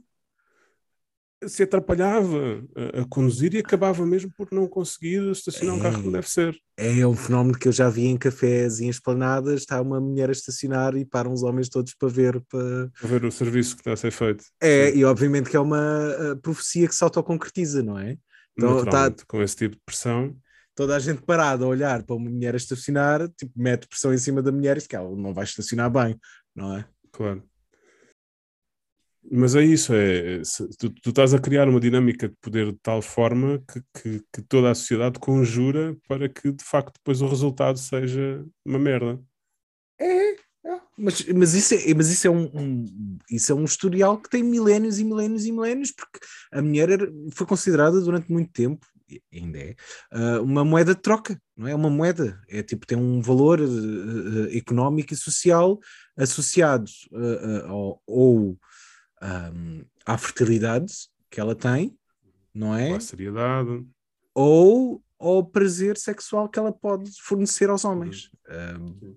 se 1.46 1.62
atrapalhava 1.62 2.64
a, 2.74 3.00
a, 3.00 3.04
conduzir 3.08 3.54
e 3.54 3.58
acabava 3.58 4.04
mesmo 4.04 4.30
por 4.36 4.48
não 4.50 4.66
conseguir 4.66 5.22
estacionar 5.30 5.76
é, 5.76 5.78
um 5.78 5.82
carro 5.82 5.98
como 6.00 6.12
deve 6.12 6.28
ser. 6.28 6.58
É 6.76 7.06
um 7.06 7.14
fenómeno 7.14 7.56
que 7.56 7.68
eu 7.68 7.72
já 7.72 7.88
vi 7.88 8.06
em 8.06 8.16
cafés 8.16 8.80
e 8.80 8.86
em 8.86 8.88
esplanadas, 8.88 9.60
está 9.60 9.80
uma 9.80 10.00
mulher 10.00 10.30
a 10.30 10.32
estacionar 10.32 10.96
e 10.96 11.04
param 11.04 11.32
os 11.32 11.44
homens 11.44 11.68
todos 11.68 11.94
para 11.94 12.08
ver 12.08 12.42
para... 12.50 12.90
para 13.00 13.08
ver 13.08 13.24
o 13.24 13.30
serviço 13.30 13.76
que 13.76 13.82
está 13.82 13.92
a 13.92 13.96
ser 13.96 14.10
feito. 14.10 14.44
É, 14.60 14.90
Sim. 14.90 14.98
e 14.98 15.04
obviamente 15.04 15.48
que 15.48 15.56
é 15.56 15.60
uma 15.60 16.36
profecia 16.42 16.88
que 16.88 16.94
se 16.94 17.04
autoconcretiza, 17.04 17.82
não 17.84 17.96
é? 17.96 18.16
Então, 18.56 18.84
tá... 18.84 19.14
com 19.28 19.40
esse 19.40 19.54
tipo 19.54 19.76
de 19.76 19.82
pressão 19.86 20.36
toda 20.78 20.94
a 20.94 21.00
gente 21.00 21.22
parada 21.22 21.64
a 21.64 21.68
olhar 21.68 22.04
para 22.04 22.14
uma 22.14 22.30
mulher 22.30 22.54
a 22.54 22.56
estacionar, 22.56 23.28
tipo, 23.30 23.50
mete 23.56 23.88
pressão 23.88 24.14
em 24.14 24.18
cima 24.18 24.40
da 24.40 24.52
mulher 24.52 24.78
e 24.78 24.86
que 24.86 24.94
ela 24.94 25.10
não 25.16 25.34
vai 25.34 25.42
estacionar 25.42 25.90
bem, 25.90 26.16
não 26.54 26.76
é? 26.76 26.88
Claro. 27.10 27.42
Mas 29.28 29.56
é 29.56 29.64
isso, 29.64 29.92
é, 29.92 30.40
tu, 30.78 30.88
tu, 30.90 31.10
estás 31.10 31.34
a 31.34 31.40
criar 31.40 31.68
uma 31.68 31.80
dinâmica 31.80 32.28
de 32.28 32.36
poder 32.40 32.70
de 32.70 32.78
tal 32.80 33.02
forma 33.02 33.60
que, 33.68 33.82
que, 33.92 34.24
que, 34.32 34.42
toda 34.42 34.70
a 34.70 34.74
sociedade 34.74 35.18
conjura 35.18 35.96
para 36.06 36.28
que 36.28 36.52
de 36.52 36.62
facto 36.62 36.94
depois 36.96 37.20
o 37.20 37.26
resultado 37.26 37.76
seja 37.76 38.46
uma 38.64 38.78
merda. 38.78 39.20
É, 40.00 40.30
é. 40.30 40.36
Mas, 40.96 41.26
mas, 41.26 41.54
isso 41.54 41.74
é, 41.74 41.92
mas 41.92 42.08
isso, 42.08 42.28
é 42.28 42.30
um, 42.30 42.44
um, 42.54 43.18
isso 43.28 43.50
é 43.50 43.54
um 43.54 43.64
historial 43.64 44.16
que 44.16 44.30
tem 44.30 44.44
milénios 44.44 45.00
e 45.00 45.04
milénios 45.04 45.44
e 45.44 45.50
milénios, 45.50 45.90
porque 45.90 46.20
a 46.52 46.62
mulher 46.62 46.88
era, 46.88 47.12
foi 47.32 47.48
considerada 47.48 48.00
durante 48.00 48.30
muito 48.30 48.52
tempo 48.52 48.86
ainda 49.32 49.58
é, 49.58 49.74
uh, 50.12 50.42
uma 50.42 50.64
moeda 50.64 50.94
de 50.94 51.00
troca, 51.00 51.40
não 51.56 51.66
é? 51.66 51.74
Uma 51.74 51.90
moeda, 51.90 52.40
é 52.48 52.62
tipo, 52.62 52.86
tem 52.86 52.96
um 52.96 53.20
valor 53.20 53.60
uh, 53.60 54.56
económico 54.56 55.12
e 55.12 55.16
social 55.16 55.78
associado 56.16 56.90
ao, 57.66 58.02
ou 58.06 58.58
um, 59.22 59.84
à 60.04 60.16
fertilidade 60.16 60.92
que 61.30 61.40
ela 61.40 61.54
tem, 61.54 61.96
não 62.54 62.74
é? 62.74 62.90
Ou 62.90 62.96
à 62.96 63.00
seriedade. 63.00 63.86
Ou 64.34 65.02
ao 65.18 65.44
prazer 65.44 65.96
sexual 65.96 66.48
que 66.48 66.58
ela 66.58 66.72
pode 66.72 67.10
fornecer 67.20 67.68
aos 67.68 67.84
homens. 67.84 68.30
Um, 68.48 69.16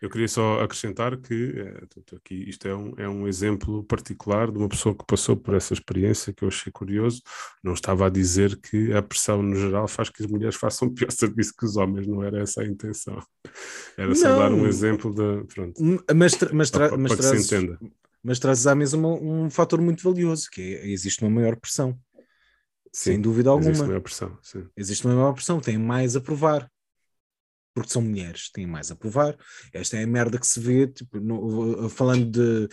eu 0.00 0.08
queria 0.08 0.28
só 0.28 0.60
acrescentar 0.60 1.16
que 1.16 1.54
é, 1.56 2.16
aqui, 2.16 2.48
isto 2.48 2.68
é 2.68 2.74
um, 2.74 2.94
é 2.96 3.08
um 3.08 3.26
exemplo 3.26 3.82
particular 3.82 4.50
de 4.50 4.58
uma 4.58 4.68
pessoa 4.68 4.94
que 4.94 5.04
passou 5.04 5.36
por 5.36 5.54
essa 5.54 5.74
experiência 5.74 6.32
que 6.32 6.44
eu 6.44 6.48
achei 6.48 6.70
curioso. 6.70 7.20
Não 7.64 7.72
estava 7.72 8.06
a 8.06 8.10
dizer 8.10 8.56
que 8.60 8.92
a 8.92 9.02
pressão 9.02 9.42
no 9.42 9.56
geral 9.56 9.88
faz 9.88 10.08
que 10.08 10.22
as 10.22 10.30
mulheres 10.30 10.54
façam 10.54 10.92
pior 10.92 11.10
serviço 11.12 11.54
que 11.56 11.64
os 11.64 11.76
homens, 11.76 12.06
não 12.06 12.22
era 12.22 12.40
essa 12.40 12.62
a 12.62 12.66
intenção. 12.66 13.20
Era 13.96 14.14
só 14.14 14.28
não. 14.28 14.38
dar 14.38 14.52
um 14.52 14.66
exemplo 14.66 15.12
de. 15.12 15.44
Pronto, 15.52 16.04
mas, 16.14 16.34
tra 16.34 16.50
mas, 16.52 16.70
tra 16.70 16.96
mas, 16.96 17.12
para 17.12 17.22
trazes, 17.22 17.50
mas 18.22 18.38
trazes 18.38 18.66
à 18.66 18.74
mesa 18.74 18.96
um, 18.96 19.44
um 19.44 19.50
fator 19.50 19.80
muito 19.80 20.02
valioso, 20.04 20.48
que 20.50 20.60
é, 20.60 20.88
existe 20.88 21.22
uma 21.22 21.30
maior 21.30 21.56
pressão. 21.56 21.98
Sim, 22.92 23.12
sem 23.12 23.20
dúvida 23.20 23.50
alguma. 23.50 23.70
Existe 23.70 23.82
uma 23.82 23.88
maior 23.88 24.00
pressão. 24.00 24.38
Sim. 24.42 24.66
Existe 24.76 25.04
uma 25.06 25.14
maior 25.14 25.32
pressão, 25.32 25.60
tem 25.60 25.76
mais 25.76 26.14
a 26.14 26.20
provar 26.20 26.70
porque 27.78 27.92
são 27.92 28.02
mulheres, 28.02 28.50
têm 28.50 28.66
mais 28.66 28.90
a 28.90 28.96
provar. 28.96 29.36
Esta 29.72 29.96
é 29.96 30.04
a 30.04 30.06
merda 30.06 30.38
que 30.38 30.46
se 30.46 30.58
vê, 30.60 30.86
tipo, 30.86 31.18
no, 31.20 31.88
falando 31.88 32.24
de. 32.26 32.68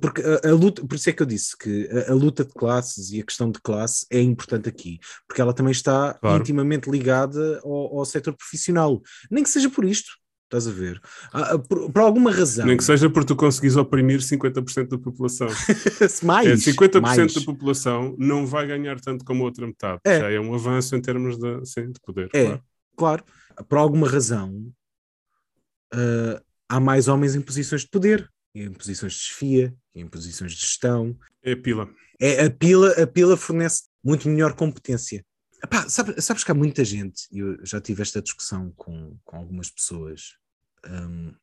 Porque 0.00 0.22
a, 0.22 0.48
a, 0.48 0.52
luta, 0.52 0.84
por 0.86 0.94
isso 0.94 1.08
é 1.08 1.12
que 1.12 1.22
eu 1.22 1.26
disse 1.26 1.56
que 1.56 1.88
a, 1.88 2.10
a, 2.10 2.14
luta 2.14 2.44
de 2.44 2.52
classes 2.52 3.10
e 3.10 3.20
a 3.20 3.24
questão 3.24 3.50
de 3.50 3.60
classe 3.60 4.06
é 4.10 4.20
importante 4.20 4.68
aqui, 4.68 4.98
porque 5.26 5.40
ela 5.40 5.54
também 5.54 5.72
está 5.72 6.14
claro. 6.14 6.40
intimamente 6.40 6.90
ligada 6.90 7.60
ao, 7.64 7.98
ao 7.98 8.04
setor 8.04 8.34
profissional. 8.34 9.00
Nem 9.30 9.42
que 9.42 9.50
seja 9.50 9.70
por 9.70 9.84
isto. 9.84 10.10
Estás 10.44 10.66
a 10.66 10.72
ver? 10.72 11.00
Ah, 11.32 11.52
ah, 11.52 11.58
por, 11.60 11.92
por, 11.92 12.02
alguma 12.02 12.32
razão. 12.32 12.66
Nem 12.66 12.76
que 12.76 12.82
seja 12.82 13.08
porque 13.08 13.28
tu 13.28 13.36
conseguis 13.36 13.76
oprimir 13.76 14.18
50% 14.18 14.88
da 14.88 14.98
população. 14.98 15.46
mais. 16.24 16.66
É, 16.66 16.72
50% 16.72 17.00
mais. 17.00 17.34
da 17.34 17.40
população 17.42 18.16
não 18.18 18.44
vai 18.44 18.66
ganhar 18.66 18.98
tanto 18.98 19.24
como 19.24 19.44
a 19.44 19.46
outra 19.46 19.64
metade. 19.64 20.00
É. 20.04 20.18
Já 20.18 20.30
é 20.32 20.40
um 20.40 20.52
avanço 20.52 20.96
em 20.96 21.00
termos 21.00 21.38
de, 21.38 21.64
sim, 21.64 21.92
de 21.92 22.00
poder. 22.04 22.28
É, 22.34 22.46
claro. 22.46 22.62
claro. 22.96 23.24
Por 23.68 23.78
alguma 23.78 24.08
razão, 24.08 24.72
uh, 25.94 26.44
há 26.68 26.80
mais 26.80 27.08
homens 27.08 27.34
em 27.34 27.40
posições 27.40 27.82
de 27.82 27.88
poder, 27.88 28.30
em 28.54 28.72
posições 28.72 29.12
de 29.12 29.18
desfia, 29.18 29.74
em 29.94 30.06
posições 30.06 30.52
de 30.52 30.60
gestão. 30.60 31.16
É 31.42 31.52
a 31.52 31.56
pila. 31.56 31.90
É, 32.20 32.44
a 32.44 32.50
pila. 32.50 32.90
A 33.02 33.06
pila 33.06 33.36
fornece 33.36 33.84
muito 34.02 34.28
melhor 34.28 34.54
competência. 34.54 35.24
Epá, 35.62 35.88
sabe, 35.88 36.20
sabes 36.20 36.42
que 36.42 36.50
há 36.50 36.54
muita 36.54 36.84
gente, 36.84 37.28
e 37.30 37.38
eu 37.38 37.64
já 37.64 37.80
tive 37.80 38.00
esta 38.00 38.22
discussão 38.22 38.72
com, 38.76 39.18
com 39.24 39.36
algumas 39.36 39.70
pessoas, 39.70 40.36
um, 40.86 41.34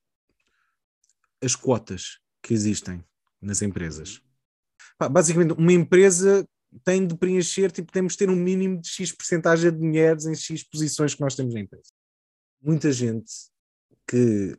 as 1.41 1.55
quotas 1.55 2.19
que 2.41 2.53
existem 2.53 3.03
nas 3.39 3.61
empresas. 3.61 4.19
Epá, 4.95 5.07
basicamente, 5.07 5.53
uma 5.53 5.71
empresa 5.71 6.47
tem 6.83 7.05
de 7.05 7.15
preencher, 7.15 7.71
tipo, 7.71 7.91
temos 7.91 8.13
de 8.13 8.19
ter 8.19 8.29
um 8.29 8.35
mínimo 8.35 8.81
de 8.81 8.89
X 8.89 9.11
porcentagem 9.11 9.71
de 9.71 9.77
mulheres 9.77 10.25
em 10.25 10.35
X 10.35 10.63
posições 10.63 11.13
que 11.13 11.21
nós 11.21 11.35
temos 11.35 11.53
na 11.53 11.61
empresa. 11.61 11.91
Muita 12.59 12.91
gente 12.91 13.31
que 14.07 14.57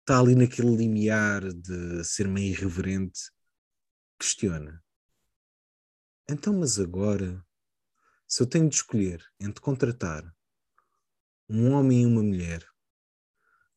está 0.00 0.18
ali 0.18 0.34
naquele 0.34 0.74
limiar 0.74 1.42
de 1.42 2.04
ser 2.04 2.28
meio 2.28 2.52
irreverente 2.52 3.20
questiona. 4.18 4.82
Então, 6.28 6.54
mas 6.58 6.78
agora 6.78 7.44
se 8.26 8.42
eu 8.42 8.46
tenho 8.46 8.68
de 8.68 8.74
escolher 8.74 9.24
entre 9.38 9.60
contratar 9.60 10.24
um 11.48 11.72
homem 11.72 12.02
e 12.02 12.06
uma 12.06 12.22
mulher 12.22 12.66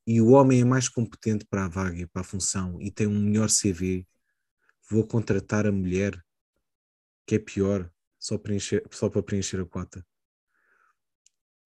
e 0.07 0.19
o 0.21 0.29
homem 0.29 0.61
é 0.61 0.65
mais 0.65 0.89
competente 0.89 1.45
para 1.45 1.65
a 1.65 1.69
vaga 1.69 1.99
e 1.99 2.07
para 2.07 2.21
a 2.21 2.25
função 2.25 2.81
e 2.81 2.89
tem 2.89 3.05
um 3.05 3.21
melhor 3.21 3.49
CV, 3.49 4.07
vou 4.89 5.05
contratar 5.05 5.67
a 5.67 5.71
mulher 5.71 6.19
que 7.27 7.35
é 7.35 7.39
pior 7.39 7.91
só, 8.17 8.37
preencher, 8.37 8.83
só 8.89 9.07
para 9.07 9.21
preencher 9.21 9.61
a 9.61 9.65
cota. 9.65 10.03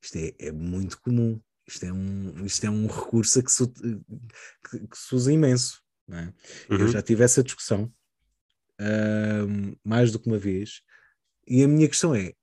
Isto 0.03 0.17
é, 0.17 0.33
é 0.39 0.51
muito 0.51 0.99
comum. 1.01 1.39
Isto 1.65 1.85
é 1.85 1.93
um, 1.93 2.45
isto 2.45 2.65
é 2.65 2.69
um 2.69 2.87
recurso 2.87 3.41
que 3.41 3.51
se, 3.51 3.65
que, 3.67 4.87
que 4.87 4.97
se 4.97 5.15
usa 5.15 5.31
imenso. 5.31 5.81
É? 6.11 6.25
Uhum. 6.69 6.79
Eu 6.81 6.87
já 6.89 7.01
tive 7.01 7.23
essa 7.23 7.41
discussão 7.41 7.91
uh, 8.81 9.77
mais 9.83 10.11
do 10.11 10.19
que 10.19 10.27
uma 10.27 10.37
vez. 10.37 10.81
E 11.47 11.63
a 11.63 11.67
minha 11.67 11.87
questão 11.87 12.13
é: 12.13 12.33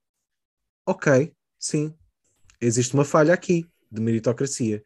ok, 0.85 1.31
sim, 1.59 1.95
existe 2.59 2.95
uma 2.95 3.05
falha 3.05 3.33
aqui 3.33 3.69
de 3.91 4.01
meritocracia. 4.01 4.83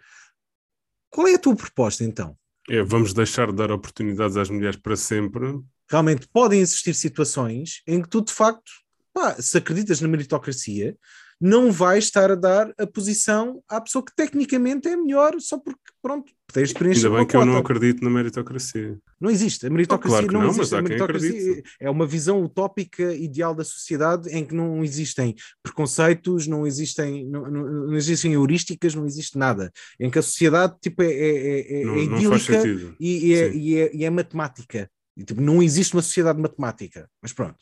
Qual 1.09 1.27
é 1.27 1.35
a 1.35 1.39
tua 1.39 1.55
proposta 1.55 2.03
então? 2.03 2.37
É, 2.69 2.83
vamos 2.83 3.13
deixar 3.13 3.47
de 3.51 3.55
dar 3.55 3.71
oportunidades 3.71 4.35
às 4.35 4.49
mulheres 4.49 4.77
para 4.77 4.97
sempre. 4.97 5.61
Realmente 5.89 6.27
podem 6.27 6.59
existir 6.59 6.93
situações 6.93 7.81
em 7.87 8.01
que 8.01 8.09
tu, 8.09 8.21
de 8.21 8.33
facto, 8.33 8.71
pá, 9.13 9.39
se 9.39 9.57
acreditas 9.57 10.01
na 10.01 10.07
meritocracia, 10.07 10.97
não 11.39 11.71
vai 11.71 11.99
estar 11.99 12.31
a 12.31 12.35
dar 12.35 12.73
a 12.77 12.87
posição 12.87 13.61
à 13.67 13.81
pessoa 13.81 14.03
que 14.03 14.15
tecnicamente 14.15 14.87
é 14.87 14.95
melhor 14.95 15.35
só 15.39 15.57
porque, 15.57 15.79
pronto, 16.01 16.31
tens 16.53 16.69
experiência. 16.69 17.07
Ainda 17.07 17.17
bem 17.17 17.27
que 17.27 17.35
eu 17.35 17.45
não 17.45 17.57
acredito 17.57 18.03
na 18.03 18.09
meritocracia. 18.09 18.97
Não 19.19 19.29
existe. 19.29 19.67
A 19.67 19.69
meritocracia 19.69 20.19
oh, 20.19 20.27
claro 20.27 20.33
não, 20.33 20.41
não, 20.41 20.49
existe. 20.49 20.75
a 20.75 20.81
meritocracia 20.81 21.63
é 21.79 21.89
uma 21.89 22.07
visão 22.07 22.43
utópica, 22.43 23.13
ideal 23.13 23.53
da 23.53 23.63
sociedade 23.63 24.29
em 24.29 24.45
que 24.45 24.55
não 24.55 24.83
existem 24.83 25.35
preconceitos, 25.61 26.47
não 26.47 26.65
existem, 26.65 27.25
não, 27.25 27.49
não, 27.51 27.63
não 27.87 27.95
existem 27.95 28.33
heurísticas, 28.33 28.95
não 28.95 29.05
existe 29.05 29.37
nada. 29.37 29.71
Em 29.99 30.09
que 30.09 30.19
a 30.19 30.21
sociedade 30.21 30.75
tipo, 30.81 31.01
é, 31.01 31.11
é, 31.11 31.81
é, 31.81 31.85
não, 31.85 31.95
é 31.95 32.03
idílica 32.03 32.63
e, 32.99 33.27
e, 33.27 33.33
é, 33.33 33.53
e, 33.53 33.77
é, 33.77 33.95
e 33.95 34.05
é 34.05 34.09
matemática. 34.09 34.89
E, 35.17 35.23
tipo, 35.23 35.41
não 35.41 35.63
existe 35.63 35.93
uma 35.93 36.01
sociedade 36.01 36.41
matemática, 36.41 37.09
mas 37.21 37.31
pronto. 37.31 37.55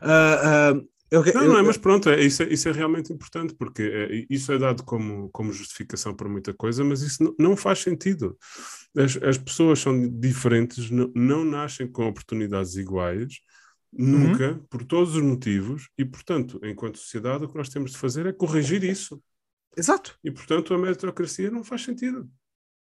Uh, 0.00 0.78
uh, 0.78 0.88
eu, 1.10 1.24
não, 1.24 1.42
eu, 1.42 1.48
não 1.48 1.58
é, 1.58 1.62
mas 1.62 1.76
pronto, 1.76 2.08
é, 2.10 2.20
isso, 2.20 2.42
é, 2.42 2.52
isso 2.52 2.68
é 2.68 2.72
realmente 2.72 3.12
importante, 3.12 3.54
porque 3.54 3.82
é, 3.82 4.26
isso 4.28 4.50
é 4.52 4.58
dado 4.58 4.82
como, 4.82 5.28
como 5.30 5.52
justificação 5.52 6.14
para 6.14 6.28
muita 6.28 6.52
coisa, 6.52 6.82
mas 6.84 7.02
isso 7.02 7.22
não, 7.22 7.34
não 7.38 7.56
faz 7.56 7.80
sentido. 7.80 8.36
As, 8.96 9.16
as 9.22 9.38
pessoas 9.38 9.78
são 9.78 10.08
diferentes, 10.08 10.90
não, 10.90 11.10
não 11.14 11.44
nascem 11.44 11.86
com 11.86 12.06
oportunidades 12.06 12.76
iguais, 12.76 13.40
nunca, 13.92 14.52
uhum. 14.52 14.58
por 14.68 14.84
todos 14.84 15.14
os 15.14 15.22
motivos, 15.22 15.88
e 15.96 16.04
portanto, 16.04 16.60
enquanto 16.64 16.98
sociedade, 16.98 17.44
o 17.44 17.48
que 17.48 17.56
nós 17.56 17.68
temos 17.68 17.92
de 17.92 17.98
fazer 17.98 18.26
é 18.26 18.32
corrigir 18.32 18.82
isso. 18.82 19.22
Exato. 19.76 20.18
E 20.24 20.30
portanto, 20.30 20.74
a 20.74 20.78
meritocracia 20.78 21.50
não 21.50 21.62
faz 21.62 21.82
sentido. 21.82 22.28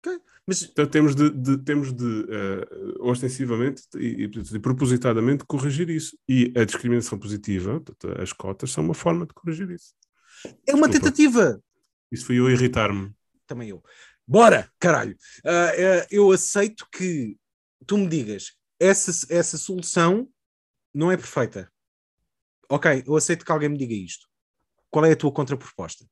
Okay. 0.01 0.19
Mas... 0.47 0.63
Então, 0.63 0.87
temos 0.87 1.15
de, 1.15 1.31
de 1.31 1.59
temos 1.59 1.93
de 1.93 2.05
uh, 2.05 3.09
ostensivamente 3.09 3.83
e, 3.97 4.25
e, 4.25 4.59
propositadamente 4.59 5.45
corrigir 5.45 5.91
isso. 5.91 6.19
E 6.29 6.53
a 6.57 6.65
discriminação 6.65 7.19
positiva, 7.19 7.83
as 8.19 8.33
cotas, 8.33 8.73
são 8.73 8.83
uma 8.83 8.95
forma 8.95 9.27
de 9.27 9.35
corrigir 9.35 9.71
isso. 9.71 9.95
É 10.67 10.75
uma 10.75 10.89
Desculpa. 10.89 10.91
tentativa. 10.91 11.63
Isso 12.11 12.27
foi 12.27 12.37
eu 12.37 12.51
irritar-me. 12.51 13.13
Também 13.47 13.69
eu. 13.69 13.83
Bora, 14.27 14.71
caralho. 14.79 15.17
Uh, 15.45 15.49
uh, 15.49 16.07
eu 16.11 16.31
aceito 16.33 16.87
que 16.91 17.37
tu 17.87 17.99
me 17.99 18.09
digas 18.09 18.53
essa, 18.81 19.11
essa 19.29 19.59
solução 19.59 20.29
não 20.95 21.13
é 21.13 21.17
perfeita. 21.17 21.71
Ok, 22.69 23.05
eu 23.07 23.15
aceito 23.15 23.45
que 23.45 23.53
alguém 23.53 23.69
me 23.69 23.77
diga 23.77 23.95
isto. 23.95 24.27
Qual 24.91 25.05
é 25.05 25.13
a 25.13 25.17
tua 25.17 25.33
contraproposta? 25.33 26.07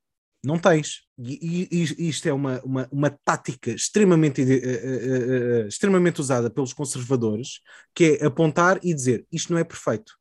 Não 0.44 0.58
tens. 0.58 1.02
E, 1.18 1.68
e, 1.70 2.08
isto 2.08 2.28
é 2.28 2.32
uma, 2.32 2.60
uma, 2.62 2.88
uma 2.92 3.10
tática 3.10 3.70
extremamente, 3.70 4.40
uh, 4.40 4.44
uh, 4.44 5.64
uh, 5.64 5.68
extremamente 5.68 6.20
usada 6.20 6.48
pelos 6.48 6.72
conservadores, 6.72 7.60
que 7.94 8.18
é 8.20 8.26
apontar 8.26 8.78
e 8.82 8.94
dizer 8.94 9.26
isto 9.32 9.52
não 9.52 9.58
é 9.58 9.64
perfeito. 9.64 10.12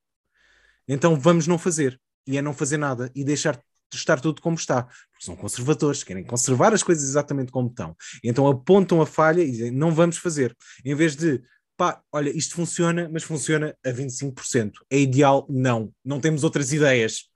Então 0.87 1.19
vamos 1.19 1.45
não 1.45 1.57
fazer. 1.57 1.99
E 2.25 2.37
é 2.37 2.41
não 2.41 2.53
fazer 2.53 2.77
nada 2.77 3.11
e 3.15 3.23
deixar 3.23 3.55
de 3.55 3.97
estar 3.97 4.19
tudo 4.19 4.41
como 4.41 4.55
está. 4.55 4.83
Porque 4.83 5.25
são 5.25 5.35
conservadores, 5.35 6.03
querem 6.03 6.23
conservar 6.23 6.73
as 6.73 6.83
coisas 6.83 7.07
exatamente 7.07 7.51
como 7.51 7.69
estão. 7.69 7.95
Então 8.23 8.47
apontam 8.47 9.01
a 9.01 9.05
falha 9.05 9.41
e 9.41 9.51
dizem 9.51 9.71
não 9.71 9.93
vamos 9.93 10.17
fazer. 10.17 10.55
Em 10.83 10.95
vez 10.95 11.15
de 11.15 11.41
pá, 11.77 12.01
olha, 12.11 12.35
isto 12.35 12.55
funciona, 12.55 13.07
mas 13.11 13.23
funciona 13.23 13.77
a 13.85 13.89
25%. 13.89 14.71
É 14.89 14.99
ideal? 14.99 15.45
Não. 15.49 15.93
Não 16.03 16.19
temos 16.19 16.43
outras 16.43 16.73
ideias. 16.73 17.29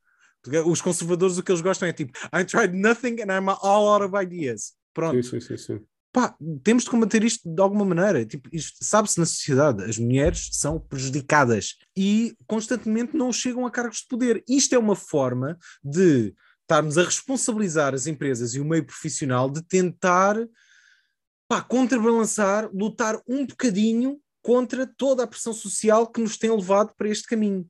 Os 0.65 0.81
conservadores 0.81 1.37
o 1.37 1.43
que 1.43 1.51
eles 1.51 1.61
gostam 1.61 1.87
é 1.87 1.93
tipo 1.93 2.17
I 2.33 2.43
tried 2.43 2.75
nothing 2.75 3.21
and 3.21 3.31
I'm 3.31 3.49
all 3.61 3.87
out 3.87 4.03
of 4.03 4.15
ideas. 4.15 4.73
Pronto. 4.93 5.21
Sim, 5.23 5.39
sim, 5.39 5.57
sim. 5.57 5.79
Pá, 6.11 6.35
temos 6.61 6.83
de 6.83 6.89
combater 6.89 7.23
isto 7.23 7.49
de 7.49 7.61
alguma 7.61 7.85
maneira. 7.85 8.25
Tipo, 8.25 8.49
sabe-se 8.81 9.17
na 9.17 9.25
sociedade, 9.25 9.83
as 9.83 9.97
mulheres 9.97 10.49
são 10.51 10.77
prejudicadas 10.77 11.77
e 11.95 12.35
constantemente 12.45 13.15
não 13.15 13.31
chegam 13.31 13.65
a 13.65 13.71
cargos 13.71 13.99
de 13.99 14.07
poder. 14.07 14.43
Isto 14.47 14.75
é 14.75 14.77
uma 14.77 14.95
forma 14.95 15.57
de 15.81 16.35
estarmos 16.61 16.97
a 16.97 17.03
responsabilizar 17.03 17.93
as 17.93 18.07
empresas 18.07 18.55
e 18.55 18.59
o 18.59 18.65
meio 18.65 18.85
profissional 18.85 19.49
de 19.49 19.63
tentar 19.63 20.35
pá, 21.47 21.61
contrabalançar, 21.61 22.69
lutar 22.73 23.21
um 23.27 23.45
bocadinho 23.45 24.19
contra 24.41 24.85
toda 24.85 25.23
a 25.23 25.27
pressão 25.27 25.53
social 25.53 26.07
que 26.07 26.21
nos 26.21 26.37
tem 26.37 26.49
levado 26.49 26.93
para 26.97 27.09
este 27.09 27.27
caminho. 27.27 27.69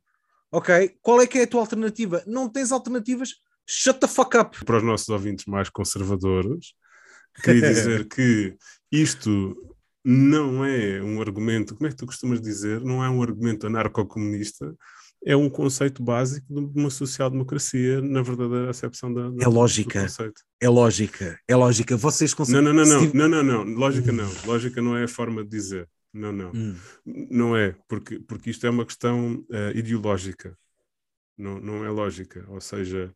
Ok? 0.51 0.97
Qual 1.01 1.21
é 1.21 1.27
que 1.27 1.39
é 1.39 1.43
a 1.43 1.47
tua 1.47 1.61
alternativa? 1.61 2.23
Não 2.27 2.49
tens 2.49 2.71
alternativas? 2.71 3.35
Shut 3.65 3.99
the 3.99 4.07
fuck 4.07 4.35
up. 4.37 4.65
Para 4.65 4.77
os 4.77 4.83
nossos 4.83 5.07
ouvintes 5.09 5.45
mais 5.45 5.69
conservadores, 5.69 6.73
queria 7.41 7.69
dizer 7.69 8.07
que 8.07 8.55
isto 8.91 9.55
não 10.03 10.65
é 10.65 11.01
um 11.01 11.21
argumento, 11.21 11.75
como 11.75 11.87
é 11.87 11.89
que 11.89 11.95
tu 11.95 12.05
costumas 12.05 12.41
dizer? 12.41 12.81
Não 12.81 13.03
é 13.03 13.09
um 13.09 13.21
argumento 13.21 13.67
anarco-comunista, 13.67 14.75
é 15.23 15.35
um 15.35 15.49
conceito 15.49 16.01
básico 16.01 16.47
de 16.49 16.79
uma 16.79 16.89
social-democracia, 16.89 18.01
na 18.01 18.21
verdadeira 18.23 18.71
acepção 18.71 19.13
da, 19.13 19.29
da 19.29 19.43
é 19.43 19.47
lógica. 19.47 20.07
É 20.59 20.67
lógica, 20.67 21.39
é 21.47 21.55
lógica. 21.55 21.95
Vocês 21.95 22.33
conseguem. 22.33 22.63
Não, 22.63 22.73
não, 22.73 22.83
não, 22.83 23.01
não, 23.13 23.29
não, 23.29 23.43
não, 23.43 23.65
não, 23.65 23.75
lógica 23.75 24.11
não. 24.11 24.29
Lógica 24.45 24.81
não 24.81 24.97
é 24.97 25.03
a 25.03 25.07
forma 25.07 25.43
de 25.43 25.49
dizer. 25.49 25.87
Não, 26.13 26.31
não. 26.31 26.51
Hum. 26.53 26.75
Não 27.05 27.55
é, 27.55 27.75
porque, 27.87 28.19
porque 28.19 28.49
isto 28.49 28.65
é 28.67 28.69
uma 28.69 28.85
questão 28.85 29.45
uh, 29.49 29.75
ideológica. 29.75 30.57
Não, 31.37 31.59
não 31.59 31.85
é 31.85 31.89
lógica. 31.89 32.45
Ou 32.49 32.59
seja, 32.59 33.13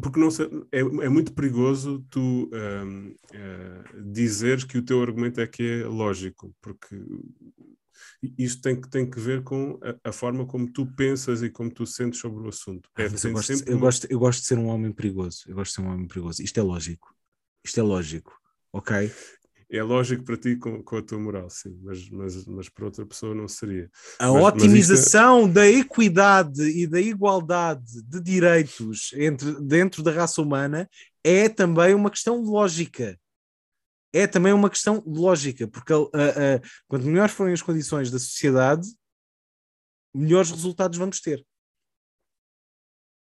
porque 0.00 0.18
não 0.18 0.28
é, 0.72 0.80
é 0.80 1.08
muito 1.08 1.32
perigoso 1.32 2.04
tu 2.10 2.20
um, 2.20 2.56
ehm, 2.56 3.08
uh, 3.08 3.14
eh, 3.32 3.84
dizeres 4.12 4.64
que 4.64 4.78
o 4.78 4.84
teu 4.84 5.02
argumento 5.02 5.40
é 5.40 5.46
que 5.46 5.82
é 5.82 5.86
lógico, 5.86 6.54
porque 6.60 6.96
isto 8.38 8.60
tem 8.62 8.80
que, 8.80 8.88
tem 8.88 9.08
que 9.08 9.18
ver 9.18 9.42
com 9.42 9.78
a, 9.82 10.10
a, 10.10 10.12
forma 10.12 10.46
como 10.46 10.70
tu 10.70 10.86
pensas 10.86 11.42
e 11.42 11.50
como 11.50 11.70
tu 11.70 11.86
sentes 11.86 12.20
sobre 12.20 12.44
o 12.44 12.48
assunto. 12.48 12.90
É, 12.98 13.06
eu, 13.06 13.32
gosto, 13.32 13.52
eu, 13.68 13.78
gosto, 13.78 14.06
eu 14.10 14.18
gosto 14.18 14.40
de 14.40 14.46
ser 14.46 14.58
um 14.58 14.66
homem 14.66 14.92
perigoso. 14.92 15.44
Eu 15.46 15.54
gosto 15.54 15.70
de 15.70 15.74
ser 15.76 15.88
um 15.88 15.92
homem 15.92 16.06
perigoso. 16.06 16.42
Isto 16.42 16.60
é 16.60 16.62
lógico. 16.62 17.14
Isto 17.64 17.80
é 17.80 17.82
lógico, 17.82 18.38
ok? 18.72 19.10
É 19.72 19.82
lógico 19.84 20.24
para 20.24 20.36
ti 20.36 20.56
com, 20.56 20.82
com 20.82 20.96
a 20.96 21.02
tua 21.02 21.18
moral, 21.18 21.48
sim, 21.48 21.78
mas, 21.82 22.08
mas, 22.10 22.44
mas 22.44 22.68
para 22.68 22.86
outra 22.86 23.06
pessoa 23.06 23.34
não 23.36 23.46
seria. 23.46 23.88
A 24.18 24.26
Mas- 24.26 24.34
mas 24.42 24.54
otimização 24.54 25.48
da 25.48 25.64
equidade 25.68 26.60
e 26.62 26.88
da 26.88 27.00
igualdade 27.00 28.02
de 28.02 28.20
direitos 28.20 29.12
entre, 29.14 29.52
dentro 29.60 30.02
da 30.02 30.10
raça 30.10 30.42
humana 30.42 30.88
é 31.22 31.48
também 31.48 31.94
uma 31.94 32.10
questão 32.10 32.42
lógica. 32.42 33.16
É 34.12 34.26
também 34.26 34.52
uma 34.52 34.68
questão 34.68 35.00
lógica, 35.06 35.68
porque 35.68 35.92
ah, 35.92 36.60
quanto 36.88 37.06
melhores 37.06 37.32
forem 37.32 37.54
as 37.54 37.62
condições 37.62 38.10
da 38.10 38.18
sociedade, 38.18 38.88
melhores 40.12 40.50
resultados 40.50 40.98
vamos 40.98 41.20
ter. 41.20 41.46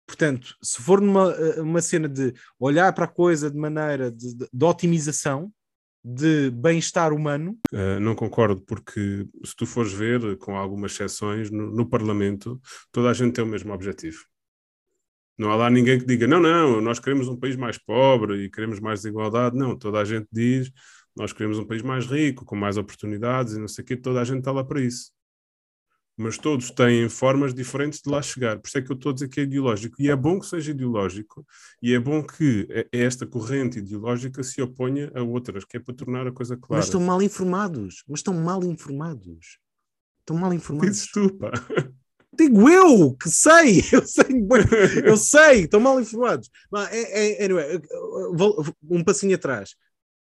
Portanto, 0.07 0.55
se 0.63 0.81
for 0.81 1.01
numa 1.01 1.29
ah, 1.33 1.61
uma 1.61 1.81
cena 1.81 2.07
de 2.07 2.33
olhar 2.57 2.93
para 2.93 3.03
a 3.03 3.09
coisa 3.09 3.51
de 3.51 3.57
maneira 3.57 4.09
de, 4.09 4.33
de- 4.33 4.47
de 4.51 4.65
otimização, 4.65 5.51
de 6.03 6.49
bem-estar 6.51 7.13
humano, 7.13 7.57
Uh, 7.73 7.99
não 7.99 8.15
concordo, 8.15 8.61
porque 8.61 9.27
se 9.43 9.55
tu 9.55 9.65
fores 9.65 9.91
ver, 9.91 10.37
com 10.37 10.55
algumas 10.55 10.91
exceções, 10.93 11.51
no, 11.51 11.71
no 11.71 11.89
Parlamento, 11.89 12.61
toda 12.91 13.09
a 13.09 13.13
gente 13.13 13.33
tem 13.33 13.43
o 13.43 13.47
mesmo 13.47 13.73
objetivo. 13.73 14.19
Não 15.37 15.51
há 15.51 15.55
lá 15.55 15.69
ninguém 15.69 15.99
que 15.99 16.05
diga, 16.05 16.25
não, 16.25 16.39
não, 16.39 16.81
nós 16.81 16.99
queremos 16.99 17.27
um 17.27 17.37
país 17.37 17.55
mais 17.55 17.77
pobre 17.77 18.45
e 18.45 18.49
queremos 18.49 18.79
mais 18.79 19.01
desigualdade. 19.01 19.55
Não, 19.55 19.77
toda 19.77 19.99
a 19.99 20.05
gente 20.05 20.27
diz, 20.31 20.71
nós 21.15 21.31
queremos 21.31 21.59
um 21.59 21.65
país 21.65 21.81
mais 21.81 22.05
rico, 22.05 22.43
com 22.45 22.55
mais 22.55 22.77
oportunidades 22.77 23.53
e 23.53 23.59
não 23.59 23.67
sei 23.67 23.83
o 23.83 23.85
quê, 23.85 23.95
toda 23.95 24.21
a 24.21 24.23
gente 24.23 24.39
está 24.39 24.51
lá 24.51 24.63
para 24.63 24.81
isso. 24.81 25.11
Mas 26.17 26.35
todos 26.35 26.71
têm 26.71 27.07
formas 27.07 27.53
diferentes 27.53 28.01
de 28.01 28.09
lá 28.09 28.21
chegar. 28.23 28.57
Por 28.57 28.67
isso 28.67 28.77
é 28.79 28.81
que 28.81 28.91
eu 28.91 28.95
estou 28.95 29.11
a 29.11 29.13
dizer 29.13 29.29
que 29.29 29.39
é 29.39 29.43
ideológico. 29.43 30.01
E 30.01 30.09
é 30.09 30.15
bom 30.15 30.39
que 30.39 30.47
seja 30.47 30.71
ideológico, 30.71 31.45
e 31.81 31.93
é 31.93 31.99
bom 31.99 32.23
que 32.23 32.67
eh, 32.71 32.87
esta 32.91 33.27
corrente 33.27 33.77
ideológica 33.77 34.41
se 34.41 34.59
oponha 34.59 35.11
a 35.13 35.21
outras, 35.21 35.63
que 35.63 35.77
é 35.77 35.79
para 35.79 35.93
tornar 35.93 36.25
a 36.25 36.31
coisa 36.31 36.57
clara. 36.57 36.79
mas 36.79 36.85
estão 36.85 37.01
mal 37.01 37.21
informados. 37.21 38.03
Mas 38.07 38.19
estão 38.19 38.33
mal 38.33 38.63
informados. 38.63 39.59
Estão 40.21 40.35
mal 40.35 40.51
informados. 40.53 40.89
Dizes 40.89 41.11
tu, 41.11 41.31
pá. 41.35 41.51
Digo 42.33 42.69
eu 42.69 43.15
que 43.15 43.29
sei, 43.29 43.79
eu 43.93 44.05
sei, 44.05 44.47
eu 45.05 45.17
sei, 45.17 45.61
estão 45.61 45.79
mal 45.79 45.99
informados. 45.99 46.49
Mas, 46.71 46.91
é, 46.91 47.41
é, 47.41 47.45
anyway, 47.45 47.81
um 48.89 49.03
passinho 49.03 49.35
atrás. 49.35 49.75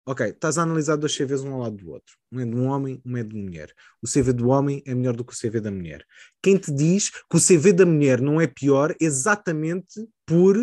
Ok, 0.04 0.26
estás 0.26 0.58
a 0.58 0.62
analisar 0.62 0.96
dois 0.96 1.16
CVs 1.16 1.42
um 1.42 1.52
ao 1.52 1.60
lado 1.60 1.76
do 1.76 1.90
outro. 1.90 2.16
Um 2.32 2.40
é 2.40 2.44
de 2.44 2.56
um 2.56 2.66
homem, 2.66 3.00
um 3.06 3.16
é 3.16 3.22
de 3.22 3.34
uma 3.34 3.44
mulher. 3.44 3.72
O 4.02 4.06
CV 4.08 4.32
do 4.32 4.48
homem 4.48 4.82
é 4.84 4.94
melhor 4.94 5.14
do 5.14 5.24
que 5.24 5.32
o 5.32 5.36
CV 5.36 5.60
da 5.60 5.70
mulher. 5.70 6.04
Quem 6.42 6.56
te 6.56 6.72
diz 6.72 7.10
que 7.10 7.36
o 7.36 7.40
CV 7.40 7.72
da 7.72 7.86
mulher 7.86 8.20
não 8.20 8.40
é 8.40 8.48
pior 8.48 8.96
exatamente 9.00 10.04
por, 10.26 10.56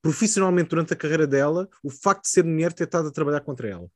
profissionalmente 0.00 0.70
durante 0.70 0.92
a 0.92 0.96
carreira 0.96 1.26
dela, 1.26 1.68
o 1.82 1.90
facto 1.90 2.22
de 2.22 2.30
ser 2.30 2.44
mulher 2.44 2.72
ter 2.72 2.84
estado 2.84 3.08
a 3.08 3.12
trabalhar 3.12 3.40
contra 3.40 3.68
ela? 3.68 3.90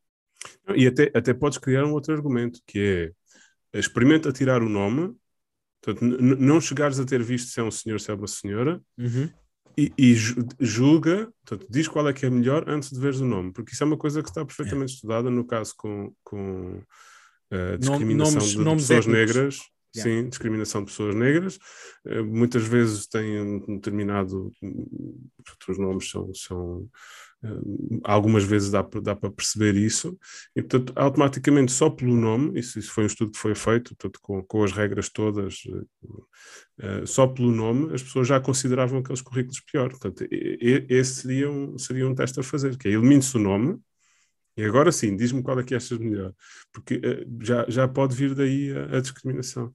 E 0.74 0.86
até, 0.88 1.12
até 1.14 1.32
podes 1.32 1.58
criar 1.58 1.84
um 1.84 1.92
outro 1.92 2.12
argumento, 2.12 2.60
que 2.66 3.14
é 3.72 3.78
experimenta 3.78 4.32
tirar 4.32 4.62
o 4.62 4.68
nome, 4.68 5.14
portanto, 5.80 6.04
não 6.20 6.60
chegares 6.60 6.98
a 6.98 7.04
ter 7.04 7.22
visto 7.22 7.50
se 7.50 7.60
é 7.60 7.62
um 7.62 7.70
senhor, 7.70 8.00
se 8.00 8.10
é 8.10 8.14
uma 8.14 8.26
senhora, 8.26 8.82
e, 9.78 9.92
e 9.96 10.14
ju- 10.14 10.44
julga, 10.58 11.32
portanto, 11.46 11.66
diz 11.70 11.86
qual 11.86 12.08
é 12.08 12.12
que 12.12 12.26
é 12.26 12.30
melhor 12.30 12.68
antes 12.68 12.90
de 12.90 12.98
veres 12.98 13.20
o 13.20 13.24
nome, 13.24 13.52
porque 13.52 13.72
isso 13.72 13.82
é 13.82 13.86
uma 13.86 13.96
coisa 13.96 14.22
que 14.22 14.28
está 14.28 14.44
perfeitamente 14.44 14.94
estudada 14.94 15.30
no 15.30 15.44
caso 15.46 15.72
com, 15.76 16.12
com 16.24 16.82
a 17.50 17.76
discriminação 17.76 18.34
nomes- 18.34 18.50
de, 18.50 18.58
nomes 18.58 18.82
pessoas 18.88 19.06
étnicos. 19.06 19.34
negras. 19.34 19.58
Yeah. 19.96 20.22
Sim, 20.22 20.28
discriminação 20.28 20.84
de 20.84 20.90
pessoas 20.90 21.14
negras. 21.14 21.58
Eh, 22.06 22.20
muitas 22.22 22.62
vezes 22.66 23.06
tem 23.06 23.40
um 23.40 23.76
determinado. 23.76 24.52
Os 25.68 25.78
nomes 25.78 26.10
são. 26.10 26.30
são 26.34 26.86
algumas 28.04 28.42
vezes 28.42 28.70
dá, 28.70 28.82
dá 28.82 29.14
para 29.14 29.30
perceber 29.30 29.76
isso, 29.76 30.18
e 30.56 30.62
portanto, 30.62 30.92
automaticamente, 30.96 31.70
só 31.70 31.88
pelo 31.88 32.16
nome, 32.16 32.58
isso, 32.58 32.78
isso 32.78 32.92
foi 32.92 33.04
um 33.04 33.06
estudo 33.06 33.32
que 33.32 33.38
foi 33.38 33.54
feito, 33.54 33.94
portanto, 33.94 34.18
com, 34.20 34.42
com 34.42 34.64
as 34.64 34.72
regras 34.72 35.08
todas, 35.08 35.62
eh, 35.68 35.82
eh, 36.80 37.06
só 37.06 37.26
pelo 37.26 37.52
nome, 37.52 37.94
as 37.94 38.02
pessoas 38.02 38.26
já 38.26 38.40
consideravam 38.40 38.98
aqueles 38.98 39.22
currículos 39.22 39.60
pior. 39.60 39.90
Portanto, 39.90 40.26
esse 40.30 41.22
seria 41.22 41.50
um, 41.50 41.78
seria 41.78 42.08
um 42.08 42.14
teste 42.14 42.40
a 42.40 42.42
fazer, 42.42 42.76
que 42.76 42.88
é 42.88 42.92
elimine-se 42.92 43.36
o 43.36 43.40
nome, 43.40 43.78
e 44.56 44.64
agora 44.64 44.90
sim, 44.90 45.16
diz-me 45.16 45.42
qual 45.42 45.60
é 45.60 45.62
que 45.62 45.74
achas 45.74 45.98
melhor, 45.98 46.34
porque 46.72 47.00
eh, 47.04 47.24
já, 47.40 47.64
já 47.68 47.86
pode 47.86 48.16
vir 48.16 48.34
daí 48.34 48.72
a, 48.72 48.96
a 48.96 49.00
discriminação. 49.00 49.72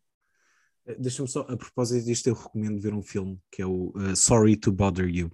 Deixa-me 1.00 1.30
só, 1.30 1.42
a 1.48 1.56
propósito 1.56 2.06
disto, 2.06 2.28
eu 2.28 2.34
recomendo 2.34 2.82
ver 2.82 2.94
um 2.94 3.02
filme 3.02 3.40
que 3.50 3.62
é 3.62 3.66
o 3.66 3.94
uh, 3.96 4.14
Sorry 4.18 4.58
to 4.58 4.70
Bother 4.70 5.08
You. 5.08 5.32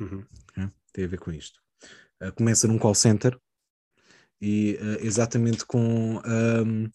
Uhum. 0.00 0.24
né? 0.56 0.70
Tem 0.92 1.04
a 1.04 1.08
ver 1.08 1.18
com 1.18 1.32
isto. 1.32 1.60
Uh, 2.22 2.32
começa 2.32 2.66
num 2.66 2.78
call 2.78 2.94
center 2.94 3.38
e 4.40 4.78
uh, 4.80 5.04
exatamente 5.04 5.64
com 5.64 6.16
um, 6.16 6.90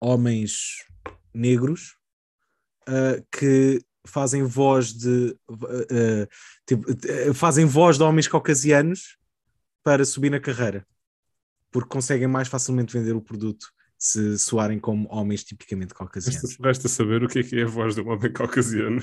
homens 0.00 0.84
negros 1.32 1.96
uh, 2.88 3.24
que 3.30 3.82
fazem 4.06 4.42
voz 4.42 4.92
de 4.92 5.34
tipo, 6.66 6.84
fazem 7.32 7.64
voz 7.64 7.96
de 7.96 8.02
homens 8.02 8.28
caucasianos 8.28 9.16
para 9.82 10.04
subir 10.04 10.30
na 10.30 10.38
carreira 10.38 10.86
porque 11.74 11.88
conseguem 11.88 12.28
mais 12.28 12.46
facilmente 12.46 12.96
vender 12.96 13.16
o 13.16 13.20
produto 13.20 13.66
se 13.98 14.38
soarem 14.38 14.78
como 14.78 15.08
homens 15.10 15.42
tipicamente 15.42 15.92
caucasianos. 15.92 16.56
Resta 16.62 16.88
saber 16.88 17.24
o 17.24 17.28
que 17.28 17.40
é 17.40 17.42
que 17.42 17.58
é 17.58 17.64
a 17.64 17.66
voz 17.66 17.96
de 17.96 18.00
um 18.00 18.10
homem 18.10 18.32
caucasiano. 18.32 19.02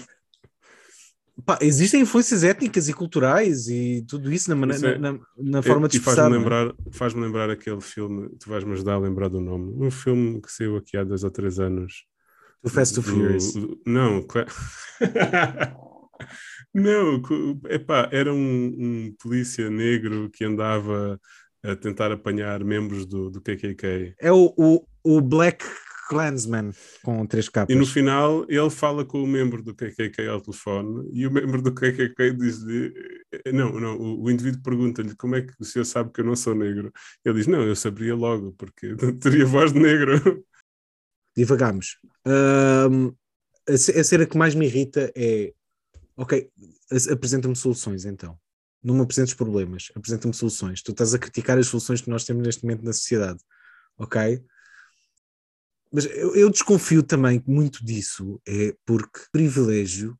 Pá, 1.46 1.58
existem 1.62 2.02
influências 2.02 2.44
étnicas 2.44 2.88
e 2.90 2.94
culturais 2.94 3.68
e 3.68 4.04
tudo 4.08 4.32
isso 4.32 4.54
na, 4.54 4.76
é- 4.76 4.98
na, 4.98 5.14
na- 5.14 5.20
na 5.38 5.62
forma 5.64 5.88
de 5.88 5.96
e 5.96 6.00
expressar. 6.00 6.24
faz-me 6.24 6.30
não 6.30 6.36
é? 6.36 6.40
lembrar, 6.40 6.76
faz 6.92 7.14
lembrar 7.14 7.50
aquele 7.50 7.82
filme, 7.82 8.30
tu 8.40 8.50
vais-me 8.50 8.74
ajudar 8.74 8.94
a 8.94 9.00
lembrar 9.00 9.28
do 9.30 9.40
nome, 9.42 9.74
um 9.84 9.90
filme 9.90 10.42
que 10.42 10.52
saiu 10.52 10.78
aqui 10.78 10.98
há 10.98 11.04
dois 11.04 11.24
ou 11.24 11.32
três 11.32 11.60
anos. 11.60 12.06
Do 12.64 12.70
Fast 12.70 12.96
do- 12.96 13.02
Furious. 13.02 13.54
do- 13.54 13.82
não, 13.88 14.22
cla- 14.22 14.46
não, 16.74 17.22
co- 17.22 17.60
epá, 17.70 18.08
era 18.12 18.34
um, 18.34 18.38
um 18.38 19.16
polícia 19.22 19.70
negro 19.70 20.30
que 20.32 20.44
andava 20.46 21.20
a 21.64 21.76
tentar 21.76 22.12
apanhar 22.12 22.64
membros 22.64 23.06
do, 23.06 23.30
do 23.30 23.42
KKK. 23.42 24.16
É 24.20 24.32
o, 24.32 24.54
o, 24.58 24.86
o 25.04 25.22
Black 25.22 25.66
Klansman 26.12 26.74
com 27.02 27.26
três 27.26 27.48
capas. 27.48 27.74
E 27.74 27.80
no 27.80 27.86
final 27.86 28.46
ele 28.50 28.70
fala 28.70 29.06
com 29.06 29.24
o 29.24 29.28
membro 29.28 29.64
do 29.64 29.74
KKK 29.74 30.28
ao 30.28 30.42
telefone 30.42 31.10
e 31.14 31.26
o 31.26 31.32
membro 31.32 31.62
do 31.62 31.74
KKK 31.74 32.34
diz-lhe: 32.38 32.94
Não, 33.54 33.80
não, 33.80 33.96
o, 33.96 34.24
o 34.24 34.30
indivíduo 34.30 34.62
pergunta-lhe 34.62 35.16
como 35.16 35.38
é 35.38 35.42
que 35.42 35.54
o 35.58 35.64
senhor 35.64 35.86
sabe 35.86 36.12
que 36.12 36.20
eu 36.20 36.26
não 36.26 36.36
sou 36.36 36.54
negro. 36.54 36.92
Ele 37.24 37.36
diz: 37.36 37.48
Não, 37.48 37.62
eu 37.64 37.74
saberia 37.78 38.14
logo, 38.14 38.52
porque 38.58 38.94
teria 39.24 39.46
voz 39.46 39.72
de 39.72 39.80
negro. 39.80 40.46
Divagamos. 41.34 41.98
Ahm, 42.28 43.14
a, 43.70 43.74
a 43.74 44.04
cena 44.04 44.26
que 44.26 44.38
mais 44.38 44.54
me 44.54 44.66
irrita 44.66 45.14
é: 45.16 45.54
Ok, 46.18 46.52
apresenta-me 47.10 47.56
soluções 47.56 48.04
então. 48.04 48.38
Não 48.84 48.96
me 48.96 49.02
apresentes 49.02 49.34
problemas, 49.34 49.94
apresenta-me 49.96 50.34
soluções. 50.34 50.82
Tu 50.82 50.92
estás 50.92 51.14
a 51.14 51.20
criticar 51.20 51.58
as 51.58 51.68
soluções 51.68 52.02
que 52.02 52.10
nós 52.10 52.26
temos 52.26 52.46
neste 52.46 52.64
momento 52.64 52.84
na 52.84 52.92
sociedade, 52.92 53.40
ok? 53.98 54.44
Mas 55.92 56.06
eu, 56.06 56.36
eu 56.36 56.50
desconfio 56.50 57.04
também 57.04 57.44
muito 57.46 57.84
disso 57.84 58.42
é 58.48 58.76
porque 58.86 59.20
privilégio 59.32 60.18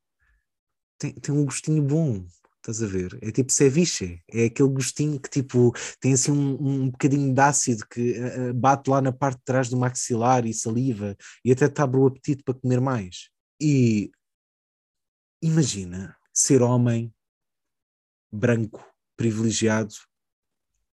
tem, 1.00 1.14
tem 1.14 1.34
um 1.34 1.46
gostinho 1.46 1.82
bom, 1.82 2.26
estás 2.58 2.84
a 2.84 2.88
ver? 2.88 3.18
É 3.22 3.32
tipo 3.32 3.52
ceviche, 3.52 4.22
é 4.30 4.46
aquele 4.46 4.70
gostinho 4.70 5.20
que 5.20 5.30
tipo 5.30 5.74
tem 6.00 6.14
assim 6.14 6.32
um, 6.32 6.58
um 6.62 6.90
bocadinho 6.92 7.34
de 7.34 7.42
ácido 7.42 7.86
que 7.90 8.14
eh, 8.14 8.54
bate 8.54 8.90
lá 8.90 9.02
na 9.02 9.12
parte 9.12 9.38
de 9.38 9.46
trás 9.46 9.70
do 9.70 9.78
maxilar 9.78 10.46
e 10.46 10.54
saliva 10.54 11.16
e 11.44 11.52
até 11.52 11.68
te 11.68 11.82
abre 11.82 12.00
o 12.00 12.06
apetite 12.06 12.44
para 12.44 12.54
comer 12.54 12.82
mais. 12.82 13.30
E 13.60 14.12
imagina 15.42 16.16
ser 16.34 16.62
homem 16.62 17.14
branco, 18.32 18.86
privilegiado 19.18 19.96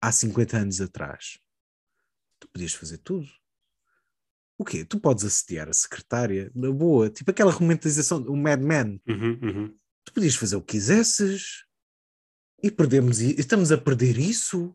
há 0.01 0.11
50 0.11 0.57
anos 0.57 0.81
atrás. 0.81 1.39
Tu 2.39 2.47
podias 2.49 2.73
fazer 2.73 2.97
tudo. 2.97 3.27
O 4.63 4.65
quê? 4.65 4.85
Tu 4.85 4.97
podes 4.97 5.25
assediar 5.25 5.67
a 5.67 5.73
secretária, 5.73 6.49
na 6.55 6.71
boa, 6.71 7.09
tipo 7.09 7.29
aquela 7.29 7.51
romantização, 7.51 8.19
o 8.19 8.37
Mad 8.37 8.61
Men. 8.61 8.97
Uhum, 9.05 9.39
uhum. 9.43 9.75
Tu 10.05 10.13
podias 10.13 10.35
fazer 10.35 10.55
o 10.55 10.61
que 10.61 10.77
quisesses 10.77 11.65
e 12.63 12.71
perdemos, 12.71 13.19
estamos 13.19 13.73
a 13.73 13.77
perder 13.77 14.17
isso, 14.17 14.73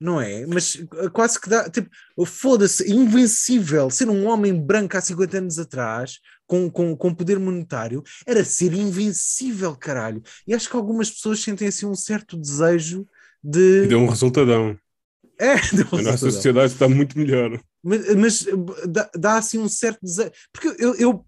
não 0.00 0.18
é? 0.18 0.46
Mas 0.46 0.82
eh, 0.96 1.10
quase 1.10 1.38
que 1.38 1.50
dá, 1.50 1.68
tipo, 1.68 1.90
foda-se, 2.24 2.90
invencível, 2.90 3.90
ser 3.90 4.08
um 4.08 4.26
homem 4.26 4.58
branco 4.58 4.96
há 4.96 5.02
50 5.02 5.36
anos 5.36 5.58
atrás, 5.58 6.18
com, 6.46 6.70
com, 6.70 6.96
com 6.96 7.14
poder 7.14 7.38
monetário, 7.38 8.02
era 8.26 8.42
ser 8.42 8.72
invencível, 8.72 9.76
caralho. 9.76 10.22
E 10.46 10.54
acho 10.54 10.70
que 10.70 10.76
algumas 10.76 11.10
pessoas 11.10 11.40
sentem 11.42 11.68
assim 11.68 11.84
um 11.84 11.94
certo 11.94 12.38
desejo 12.38 13.06
de. 13.44 13.84
E 13.84 13.88
deu 13.88 13.98
um 13.98 14.08
resultadão. 14.08 14.78
É, 15.38 15.56
de 15.76 15.82
um 15.82 15.98
A 15.98 16.02
nossa 16.02 16.10
resultado. 16.12 16.18
sociedade 16.18 16.72
está 16.72 16.88
muito 16.88 17.18
melhor. 17.18 17.62
Mas, 17.82 18.14
mas 18.14 18.46
dá, 18.88 19.10
dá 19.14 19.36
assim 19.38 19.58
um 19.58 19.68
certo 19.68 20.00
desejo. 20.02 20.30
Porque 20.52 20.68
eu, 20.82 20.94
eu 20.94 21.26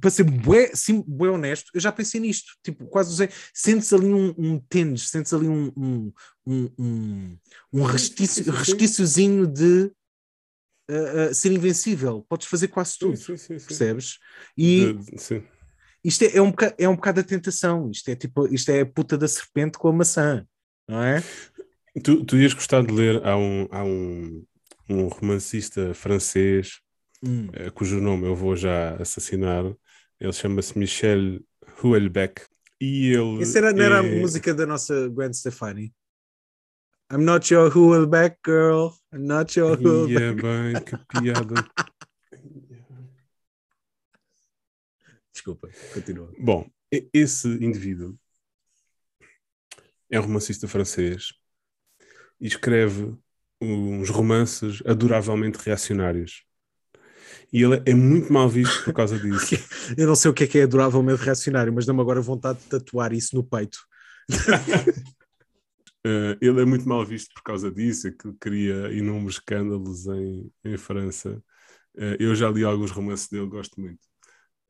para 0.00 0.10
ser 0.10 0.24
bué, 0.24 0.70
sim, 0.74 1.02
bué 1.06 1.30
honesto, 1.30 1.70
eu 1.74 1.80
já 1.80 1.90
pensei 1.90 2.20
nisto. 2.20 2.52
Tipo, 2.62 2.86
quase 2.86 3.10
usei. 3.10 3.28
Sentes 3.52 3.92
ali 3.92 4.12
um, 4.12 4.34
um 4.36 4.58
tênis, 4.58 5.08
sentes 5.08 5.32
ali 5.32 5.48
um, 5.48 5.72
um, 5.76 6.12
um, 6.46 7.38
um, 7.72 7.82
restício, 7.82 8.50
restíciozinho 8.52 9.46
de 9.46 9.92
uh, 10.90 11.30
uh, 11.30 11.34
ser 11.34 11.52
invencível. 11.52 12.24
Podes 12.28 12.46
fazer 12.46 12.68
quase 12.68 12.98
tudo, 12.98 13.16
Sim, 13.16 13.36
sim, 13.36 13.58
sim, 13.58 13.66
percebes? 13.66 14.18
E 14.56 14.96
sim. 15.16 15.42
isto 16.04 16.24
é, 16.24 16.36
é, 16.36 16.42
um 16.42 16.50
bocado, 16.50 16.74
é 16.78 16.88
um 16.88 16.96
bocado 16.96 17.20
a 17.20 17.24
tentação. 17.24 17.90
Isto 17.90 18.10
é 18.10 18.16
tipo, 18.16 18.52
isto 18.52 18.70
é 18.70 18.80
a 18.80 18.86
puta 18.86 19.16
da 19.16 19.28
serpente 19.28 19.78
com 19.78 19.88
a 19.88 19.92
maçã, 19.92 20.46
não 20.88 21.02
é? 21.02 21.22
Tu, 22.04 22.24
tu 22.24 22.36
ias 22.36 22.54
gostar 22.54 22.86
de 22.86 22.92
ler, 22.92 23.24
há 23.26 23.36
um, 23.36 23.68
há 23.70 23.82
um, 23.82 24.44
um 24.90 25.08
romancista 25.08 25.94
francês 25.94 26.80
Hum. 27.22 27.48
eh, 27.52 27.70
cujo 27.70 28.00
nome 28.00 28.26
eu 28.26 28.34
vou 28.34 28.56
já 28.56 28.94
assassinar. 28.96 29.64
Ele 30.18 30.32
chama-se 30.32 30.78
Michel 30.78 31.40
Houellebecq 31.82 32.46
e 32.80 33.12
ele 33.12 33.42
Essa 33.42 33.58
era, 33.58 33.72
não 33.74 33.84
era 33.84 34.00
a 34.00 34.06
é- 34.06 34.20
música 34.20 34.54
da 34.54 34.64
nossa 34.66 35.06
Gwen 35.08 35.32
Stefani? 35.32 35.94
I'm 37.12 37.24
not 37.24 37.52
your 37.52 37.70
Huelbeck 37.76 38.38
girl. 38.46 38.90
I'm 39.12 39.26
not 39.26 39.58
your 39.58 39.76
Huelbeck. 39.76 40.12
Ia 40.12 40.32
bem, 40.32 40.84
que 40.84 40.96
piada. 41.08 41.54
Desculpa, 45.32 45.68
continua. 45.92 46.32
Bom, 46.38 46.70
esse 47.12 47.48
indivíduo 47.48 48.16
é 50.10 50.18
um 50.18 50.22
romancista 50.22 50.66
francês 50.68 51.32
e 52.40 52.46
escreve 52.46 53.16
uns 53.60 54.08
romances 54.08 54.82
adoravelmente 54.86 55.58
reacionários. 55.58 56.44
E 57.52 57.62
ele 57.62 57.82
é 57.84 57.94
muito 57.94 58.32
mal 58.32 58.48
visto 58.48 58.84
por 58.84 58.94
causa 58.94 59.18
disso. 59.20 59.54
Eu 59.96 60.06
não 60.06 60.14
sei 60.14 60.30
o 60.30 60.34
que 60.34 60.44
é 60.44 60.46
que 60.46 60.58
é 60.58 60.62
adoravelmente 60.62 61.22
reacionário, 61.22 61.72
mas 61.72 61.86
dá-me 61.86 62.00
agora 62.00 62.20
vontade 62.20 62.60
de 62.60 62.66
tatuar 62.66 63.12
isso 63.12 63.34
no 63.36 63.44
peito. 63.44 63.78
Eh, 66.02 66.38
ele 66.40 66.62
é 66.62 66.64
muito 66.64 66.88
mal 66.88 67.04
visto 67.04 67.30
por 67.34 67.42
causa 67.42 67.70
disso, 67.70 68.08
é 68.08 68.10
que 68.10 68.32
cria 68.40 68.90
inúmeros 68.90 69.34
escândalos 69.34 70.06
em, 70.06 70.50
em 70.64 70.78
França. 70.78 71.42
Eh, 71.96 72.16
eu 72.18 72.34
já 72.34 72.48
li 72.48 72.64
alguns 72.64 72.90
romances 72.90 73.28
dele, 73.28 73.46
gosto 73.46 73.78
muito. 73.80 74.00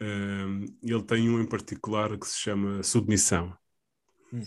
Eh, 0.01 0.47
ele 0.83 1.03
tem 1.05 1.31
um 1.31 1.41
em 1.41 1.47
particular 1.47 2.19
que 2.19 2.27
se 2.27 2.37
chama 2.37 2.83
Submissão. 2.83 3.57
Hum. 4.33 4.43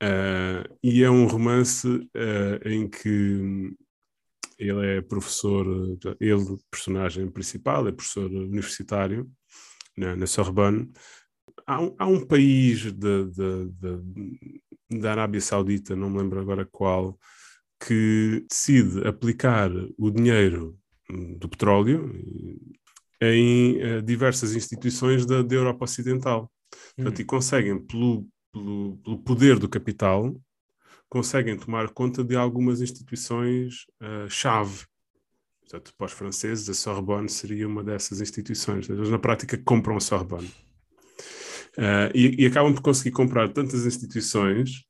Eh, 0.00 0.64
e 0.82 1.02
é 1.02 1.10
um 1.10 1.26
romance 1.26 2.08
eh, 2.14 2.60
em 2.66 2.88
que 2.88 3.72
ele 4.58 4.86
é 4.98 5.00
professor, 5.00 5.66
ele, 6.20 6.56
personagem 6.70 7.28
principal, 7.30 7.86
é 7.86 7.92
professor 7.92 8.30
universitário 8.30 9.30
na, 9.96 10.16
na 10.16 10.26
Sorbonne. 10.26 10.90
Há 11.66 11.80
um, 11.80 11.94
há 11.98 12.06
um 12.06 12.26
país 12.26 12.80
de, 12.92 12.92
de- 12.92 13.68
de- 13.70 14.60
da 15.00 15.12
Arábia 15.12 15.40
Saudita, 15.40 15.94
não 15.94 16.10
me 16.10 16.18
lembro 16.18 16.40
agora 16.40 16.64
qual, 16.64 17.18
que 17.84 18.44
decide 18.50 19.06
aplicar 19.06 19.70
o 19.96 20.10
dinheiro 20.10 20.76
hum, 21.10 21.38
do 21.38 21.48
petróleo 21.48 22.10
em 23.20 23.80
eh, 23.80 24.00
diversas 24.00 24.54
instituições 24.54 25.26
da, 25.26 25.42
da 25.42 25.54
Europa 25.54 25.84
Ocidental. 25.84 26.50
Portanto, 26.96 27.20
e 27.20 27.24
conseguem, 27.24 27.78
pelo, 27.84 28.26
pelo, 28.52 28.96
pelo 28.98 29.18
poder 29.18 29.58
do 29.58 29.68
capital, 29.68 30.34
conseguem 31.08 31.56
tomar 31.56 31.88
conta 31.90 32.22
de 32.22 32.36
algumas 32.36 32.80
instituições-chave. 32.80 34.86
Portanto, 35.60 35.92
para 35.96 36.06
os 36.06 36.12
franceses, 36.12 36.68
a 36.68 36.74
Sorbonne 36.74 37.28
seria 37.28 37.66
uma 37.66 37.84
dessas 37.84 38.20
instituições. 38.20 38.88
Eles, 38.88 39.10
na 39.10 39.18
prática, 39.18 39.58
compram 39.58 39.96
a 39.96 40.00
Sorbonne. 40.00 40.50
Ah, 41.76 42.10
e, 42.12 42.42
e 42.42 42.46
acabam 42.46 42.74
por 42.74 42.82
conseguir 42.82 43.12
comprar 43.12 43.52
tantas 43.52 43.86
instituições 43.86 44.84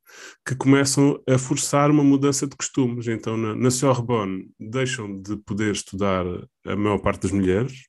que 0.46 0.54
começam 0.54 1.22
a 1.28 1.36
forçar 1.36 1.90
uma 1.90 2.02
mudança 2.02 2.46
de 2.46 2.56
costumes. 2.56 3.06
Então, 3.06 3.36
na, 3.36 3.54
na 3.54 3.70
Sorbonne, 3.70 4.50
deixam 4.58 5.20
de 5.20 5.36
poder 5.36 5.72
estudar 5.72 6.24
a 6.64 6.76
maior 6.76 6.98
parte 6.98 7.22
das 7.22 7.32
mulheres 7.32 7.86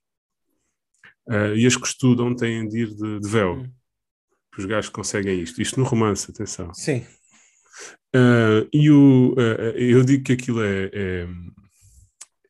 ah, 1.30 1.54
e 1.56 1.66
as 1.66 1.78
que 1.78 1.88
estudam 1.88 2.36
têm 2.36 2.68
de 2.68 2.80
ir 2.80 2.94
de, 2.94 3.20
de 3.22 3.30
véu. 3.30 3.66
Os 4.60 4.66
gajos 4.66 4.90
conseguem 4.90 5.40
isto. 5.40 5.62
Isto 5.62 5.80
no 5.80 5.86
romance, 5.86 6.30
atenção. 6.30 6.74
Sim. 6.74 7.06
Ah, 8.14 8.68
e 8.74 8.92
o, 8.92 9.34
ah, 9.38 9.72
eu 9.78 10.04
digo 10.04 10.24
que 10.24 10.34
aquilo 10.34 10.62
é, 10.62 10.90
é, 10.94 11.28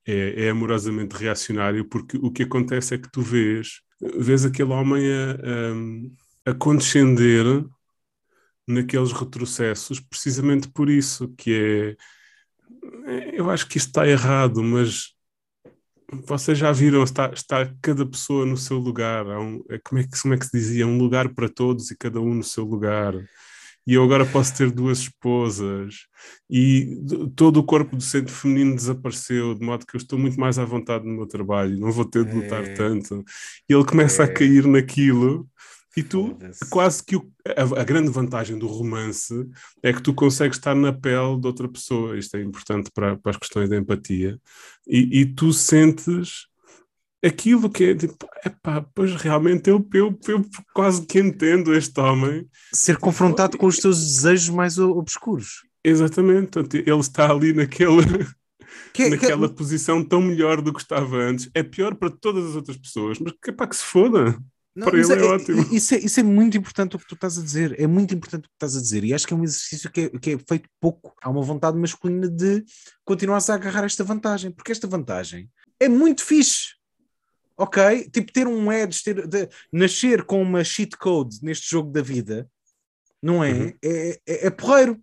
é, 0.07 0.45
é 0.45 0.49
amorosamente 0.49 1.15
reacionário 1.15 1.85
porque 1.85 2.17
o 2.17 2.31
que 2.31 2.43
acontece 2.43 2.95
é 2.95 2.97
que 2.97 3.11
tu 3.11 3.21
vês, 3.21 3.81
vês 4.17 4.43
aquele 4.43 4.71
homem 4.71 5.03
a, 5.13 6.47
a, 6.47 6.51
a 6.51 6.53
condescender 6.55 7.45
naqueles 8.67 9.11
retrocessos 9.11 9.99
precisamente 9.99 10.67
por 10.67 10.89
isso, 10.89 11.33
que 11.37 11.95
é 11.95 12.19
eu 13.33 13.49
acho 13.49 13.67
que 13.67 13.77
isto 13.77 13.87
está 13.87 14.07
errado, 14.07 14.63
mas 14.63 15.13
vocês 16.25 16.57
já 16.57 16.71
viram, 16.71 17.03
está, 17.03 17.31
está 17.33 17.71
cada 17.81 18.05
pessoa 18.05 18.45
no 18.45 18.57
seu 18.57 18.77
lugar, 18.77 19.25
um, 19.27 19.63
é, 19.69 19.79
como, 19.83 20.01
é 20.01 20.03
que, 20.03 20.21
como 20.21 20.33
é 20.33 20.37
que 20.37 20.45
se 20.45 20.51
dizia? 20.57 20.87
Um 20.87 20.97
lugar 20.97 21.29
para 21.29 21.49
todos 21.49 21.91
e 21.91 21.97
cada 21.97 22.19
um 22.19 22.33
no 22.33 22.43
seu 22.43 22.63
lugar 22.63 23.13
e 23.87 23.93
eu 23.95 24.03
agora 24.03 24.23
posso 24.23 24.55
ter 24.55 24.69
duas 24.69 24.99
esposas 24.99 25.95
e 26.47 26.95
todo 27.35 27.57
o 27.57 27.63
corpo 27.63 27.95
docente 27.95 28.31
feminino 28.31 28.75
desapareceu, 28.75 29.55
de 29.55 29.65
modo 29.65 29.83
que 29.83 29.95
eu 29.95 29.97
estou 29.97 30.19
muito 30.19 30.39
mais 30.39 30.59
à 30.59 30.65
vontade 30.65 31.05
no 31.07 31.15
meu 31.15 31.25
trabalho, 31.25 31.79
não 31.79 31.91
vou 31.91 32.05
ter 32.05 32.23
de 32.23 32.35
lutar 32.35 32.63
É. 32.63 32.73
tanto. 32.75 33.23
E 33.67 33.73
ele 33.73 33.83
começa 33.85 34.21
É. 34.21 34.25
a 34.25 34.31
cair 34.33 34.67
naquilo 34.67 35.47
e 35.97 36.03
tu, 36.03 36.37
quase 36.69 37.03
que 37.03 37.15
o- 37.15 37.31
a, 37.47 37.81
a 37.81 37.83
grande 37.83 38.09
vantagem 38.11 38.57
do 38.57 38.67
romance 38.67 39.33
é 39.83 39.91
que 39.91 40.01
tu 40.01 40.13
consegues 40.13 40.57
estar 40.57 40.75
na 40.75 40.93
pele 40.93 41.39
de 41.39 41.47
outra 41.47 41.67
pessoa, 41.67 42.17
isto 42.17 42.37
é 42.37 42.41
importante 42.41 42.89
para, 42.93 43.17
para 43.17 43.31
as 43.31 43.37
questões 43.37 43.69
da 43.69 43.75
empatia, 43.77 44.39
e, 44.87 45.21
e 45.21 45.25
tu 45.25 45.51
sentes 45.51 46.45
aquilo 47.25 47.69
que 47.69 47.83
é 47.85 47.95
tipo, 47.95 48.27
epá, 48.45 48.85
pois 48.95 49.13
realmente 49.15 49.69
eu, 49.69 49.85
eu, 49.93 50.17
eu 50.27 50.45
quase 50.73 51.05
que 51.05 51.19
entendo 51.19 51.73
este 51.73 51.99
homem 51.99 52.47
Ser 52.73 52.97
confrontado 52.97 53.57
com 53.57 53.65
os 53.65 53.77
teus 53.77 53.97
desejos 53.99 54.49
mais 54.49 54.77
obscuros. 54.77 55.63
Exatamente, 55.83 56.51
portanto, 56.51 56.75
ele 56.75 56.99
está 56.99 57.29
ali 57.31 57.51
naquele, 57.53 58.01
Que, 58.93 59.03
é- 59.03 59.05
que- 59.09 59.15
naquela 59.15 59.49
posição 59.49 60.03
tão 60.03 60.21
melhor 60.21 60.61
do 60.61 60.71
que 60.73 60.79
estava 60.81 61.17
antes. 61.17 61.49
É 61.53 61.63
pior 61.63 61.95
para 61.95 62.09
todas 62.09 62.45
as 62.51 62.55
outras 62.55 62.77
pessoas, 62.77 63.19
mas 63.19 63.33
que 63.43 63.51
pá 63.51 63.67
que 63.67 63.75
se 63.75 63.83
foda. 63.83 64.37
Não, 64.75 64.87
Para 64.87 64.99
ele 64.99 65.13
é 65.13 65.23
ótimo. 65.23 65.73
Isso 65.73 65.95
é, 65.95 65.97
isso 65.97 66.19
é 66.19 66.23
muito 66.23 66.57
importante 66.57 66.95
o 66.95 66.99
que 66.99 67.07
tu 67.07 67.15
estás 67.15 67.37
a 67.37 67.41
dizer. 67.41 67.79
É 67.79 67.87
muito 67.87 68.13
importante 68.13 68.45
o 68.45 68.49
que 68.49 68.55
estás 68.55 68.77
a 68.77 68.81
dizer. 68.81 69.03
E 69.03 69.13
acho 69.13 69.27
que 69.27 69.33
é 69.33 69.37
um 69.37 69.43
exercício 69.43 69.91
que 69.91 70.01
é, 70.01 70.09
que 70.09 70.31
é 70.31 70.37
feito 70.37 70.69
pouco. 70.79 71.13
Há 71.21 71.29
uma 71.29 71.41
vontade 71.41 71.77
masculina 71.77 72.29
de 72.29 72.63
continuar 73.03 73.39
a 73.45 73.53
agarrar 73.53 73.83
esta 73.83 74.03
vantagem, 74.03 74.51
porque 74.51 74.71
esta 74.71 74.87
vantagem 74.87 75.49
é 75.79 75.89
muito 75.89 76.23
fixe. 76.23 76.75
Ok? 77.57 78.09
Tipo, 78.09 78.31
ter 78.31 78.47
um 78.47 78.71
edge, 78.71 79.03
ter, 79.03 79.27
de- 79.27 79.49
nascer 79.73 80.23
com 80.23 80.41
uma 80.41 80.63
cheat 80.63 80.95
code 80.97 81.39
neste 81.43 81.69
jogo 81.69 81.91
da 81.91 82.01
vida, 82.01 82.49
não 83.21 83.43
é? 83.43 83.51
Uhum. 83.51 83.73
É, 83.83 84.09
é, 84.25 84.47
é 84.47 84.49
porreiro. 84.49 85.01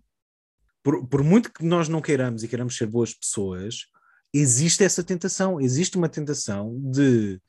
Por, 0.81 1.05
por 1.05 1.21
muito 1.23 1.51
que 1.51 1.63
nós 1.63 1.87
não 1.87 2.01
queiramos 2.01 2.43
e 2.43 2.47
queiramos 2.47 2.75
ser 2.77 2.87
boas 2.87 3.13
pessoas, 3.13 3.87
existe 4.33 4.83
essa 4.83 5.03
tentação. 5.03 5.59
Existe 5.61 5.97
uma 5.97 6.09
tentação 6.09 6.79
de 6.91 7.39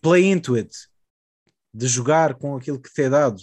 play 0.00 0.30
into 0.30 0.54
it, 0.54 0.70
de 1.76 1.86
jogar 1.86 2.34
com 2.36 2.56
aquilo 2.56 2.80
que 2.80 2.90
te 2.90 3.02
é 3.02 3.10
dado. 3.10 3.36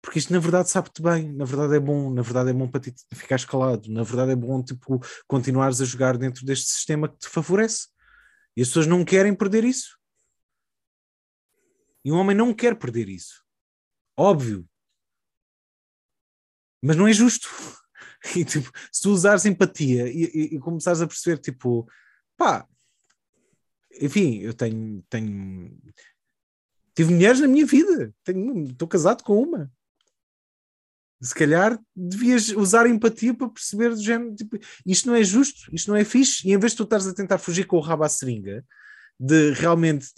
Porque 0.00 0.18
isto 0.18 0.32
na 0.32 0.38
verdade 0.38 0.68
sabe-te 0.70 1.02
bem, 1.02 1.32
na 1.32 1.44
verdade 1.44 1.74
é 1.76 1.80
bom, 1.80 2.12
na 2.12 2.22
verdade 2.22 2.50
é 2.50 2.52
bom 2.52 2.68
para 2.68 2.80
ti 2.80 2.94
ficar 3.14 3.36
escalado, 3.36 3.90
na 3.90 4.02
verdade 4.02 4.32
é 4.32 4.36
bom 4.36 4.62
tipo, 4.62 5.00
continuares 5.26 5.80
a 5.80 5.84
jogar 5.84 6.16
dentro 6.16 6.44
deste 6.44 6.70
sistema 6.70 7.08
que 7.08 7.18
te 7.18 7.28
favorece. 7.28 7.88
E 8.56 8.62
as 8.62 8.68
pessoas 8.68 8.86
não 8.86 9.04
querem 9.04 9.34
perder 9.34 9.64
isso. 9.64 9.98
E 12.04 12.12
um 12.12 12.16
homem 12.16 12.36
não 12.36 12.52
quer 12.54 12.76
perder 12.76 13.08
isso. 13.08 13.42
Óbvio. 14.16 14.68
Mas 16.82 16.96
não 16.96 17.08
é 17.08 17.12
justo. 17.12 17.48
E, 18.36 18.44
tipo, 18.44 18.70
se 18.92 19.02
tu 19.02 19.10
usares 19.10 19.44
empatia 19.46 20.06
e, 20.06 20.22
e- 20.26 20.54
e 20.54 20.58
começares 20.60 21.00
a 21.00 21.08
perceber, 21.08 21.38
tipo, 21.38 21.88
pá, 22.36 22.68
enfim, 24.00 24.38
eu 24.38 24.54
tenho, 24.54 25.02
tenho 25.10 25.76
tive 26.94 27.12
mulheres 27.12 27.40
na 27.40 27.48
minha 27.48 27.66
vida, 27.66 28.14
estou 28.26 28.88
casado 28.88 29.22
com 29.22 29.40
uma. 29.42 29.70
Se 31.20 31.34
calhar 31.34 31.78
devias 31.94 32.48
usar 32.48 32.86
empatia 32.88 33.32
para 33.32 33.48
perceber 33.48 33.90
do 33.90 34.02
género, 34.02 34.34
tipo, 34.34 34.58
isto 34.84 35.06
não 35.06 35.14
é 35.14 35.22
justo, 35.22 35.72
isto 35.72 35.88
não 35.88 35.96
é 35.96 36.04
fixe, 36.04 36.48
e 36.48 36.52
em 36.52 36.58
vez 36.58 36.72
de 36.72 36.78
tu 36.78 36.82
estares 36.82 37.06
a 37.06 37.14
tentar 37.14 37.38
fugir 37.38 37.64
com 37.64 37.76
o 37.76 37.80
rabo 37.80 38.02
à 38.02 38.08
seringa, 38.08 38.64
de 39.18 39.52
realmente 39.52 40.08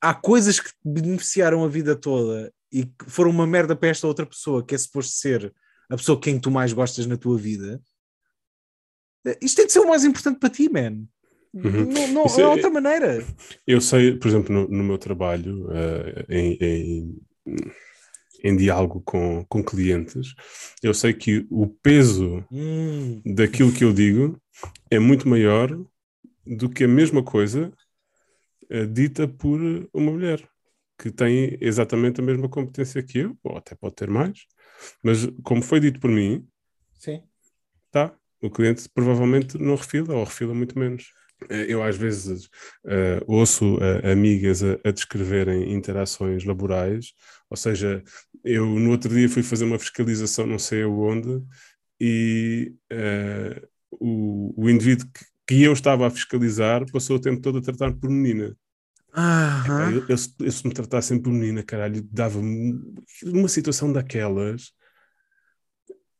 há 0.00 0.14
coisas 0.14 0.58
que 0.58 0.70
te 0.70 0.76
beneficiaram 0.82 1.62
a 1.62 1.68
vida 1.68 1.94
toda 1.94 2.52
e 2.72 2.86
que 2.86 3.04
foram 3.06 3.30
uma 3.30 3.46
merda 3.46 3.76
para 3.76 3.90
esta 3.90 4.06
outra 4.06 4.24
pessoa 4.24 4.64
que 4.64 4.74
é 4.74 4.78
suposto 4.78 5.12
ser 5.12 5.54
a 5.90 5.96
pessoa 5.96 6.18
quem 6.18 6.40
tu 6.40 6.50
mais 6.50 6.72
gostas 6.72 7.04
na 7.04 7.18
tua 7.18 7.36
vida. 7.36 7.80
Isto 9.42 9.56
tem 9.56 9.66
de 9.66 9.72
ser 9.72 9.80
o 9.80 9.88
mais 9.88 10.04
importante 10.04 10.38
para 10.38 10.48
ti, 10.48 10.70
man. 10.70 11.06
Uhum. 11.54 11.84
Não, 11.84 12.08
não 12.08 12.26
é, 12.26 12.40
é, 12.40 12.46
outra 12.46 12.70
maneira. 12.70 13.26
Eu 13.66 13.80
sei, 13.80 14.16
por 14.16 14.28
exemplo, 14.28 14.54
no, 14.54 14.68
no 14.68 14.84
meu 14.84 14.96
trabalho, 14.96 15.66
uh, 15.66 16.24
em, 16.28 16.56
em, 16.60 17.20
em, 18.42 18.56
diálogo 18.56 19.02
com, 19.04 19.44
com 19.46 19.62
clientes, 19.62 20.34
eu 20.82 20.94
sei 20.94 21.12
que 21.12 21.46
o 21.50 21.66
peso 21.66 22.44
hum. 22.50 23.20
daquilo 23.24 23.72
que 23.72 23.84
eu 23.84 23.92
digo 23.92 24.40
é 24.90 24.98
muito 24.98 25.28
maior 25.28 25.78
do 26.46 26.70
que 26.70 26.84
a 26.84 26.88
mesma 26.88 27.22
coisa 27.22 27.70
uh, 28.70 28.86
dita 28.86 29.28
por 29.28 29.60
uma 29.92 30.10
mulher 30.10 30.48
que 30.98 31.10
tem 31.10 31.58
exatamente 31.60 32.20
a 32.20 32.24
mesma 32.24 32.48
competência 32.48 33.02
que 33.02 33.18
eu, 33.18 33.36
ou 33.42 33.56
até 33.58 33.74
pode 33.74 33.94
ter 33.96 34.08
mais, 34.08 34.46
mas 35.02 35.26
como 35.42 35.60
foi 35.60 35.80
dito 35.80 36.00
por 36.00 36.10
mim, 36.10 36.46
Sim. 36.94 37.22
tá, 37.90 38.14
o 38.40 38.48
cliente 38.48 38.88
provavelmente 38.88 39.58
não 39.58 39.74
refila 39.74 40.14
ou 40.14 40.24
refila 40.24 40.54
muito 40.54 40.78
menos. 40.78 41.12
Eh, 41.48 41.66
eu 41.68 41.82
às 41.82 41.96
vezes 41.96 42.46
uh, 42.84 43.22
ouço 43.26 43.76
uh, 43.76 44.10
amigas 44.10 44.62
a, 44.62 44.78
a, 44.84 44.90
descreverem 44.90 45.72
interações 45.72 46.44
laborais, 46.44 47.12
ou 47.48 47.56
seja, 47.56 48.02
eu 48.44 48.66
no 48.66 48.90
outro 48.90 49.14
dia 49.14 49.28
fui 49.28 49.42
fazer 49.42 49.64
uma 49.64 49.78
fiscalização 49.78 50.46
não 50.46 50.58
sei 50.58 50.82
aonde 50.82 51.42
e 52.00 52.74
uh, 52.92 53.68
o, 53.92 54.64
o 54.64 54.70
indivíduo 54.70 55.06
que, 55.12 55.24
que, 55.46 55.62
eu 55.62 55.72
estava 55.72 56.06
a 56.06 56.10
fiscalizar 56.10 56.84
passou 56.90 57.16
o 57.16 57.20
tempo 57.20 57.40
todo 57.40 57.58
a 57.58 57.62
tratar 57.62 57.92
por 57.92 58.10
menina. 58.10 58.56
Uhum. 59.14 59.90
Eu, 59.90 60.06
eu, 60.08 60.16
eu, 60.40 60.52
se 60.52 60.66
me 60.66 60.72
tratassem 60.72 61.20
por 61.20 61.30
menina, 61.30 61.62
caralho, 61.62 62.02
dava-me 62.10 62.80
uma 63.24 63.48
situação 63.48 63.92
daquelas 63.92 64.72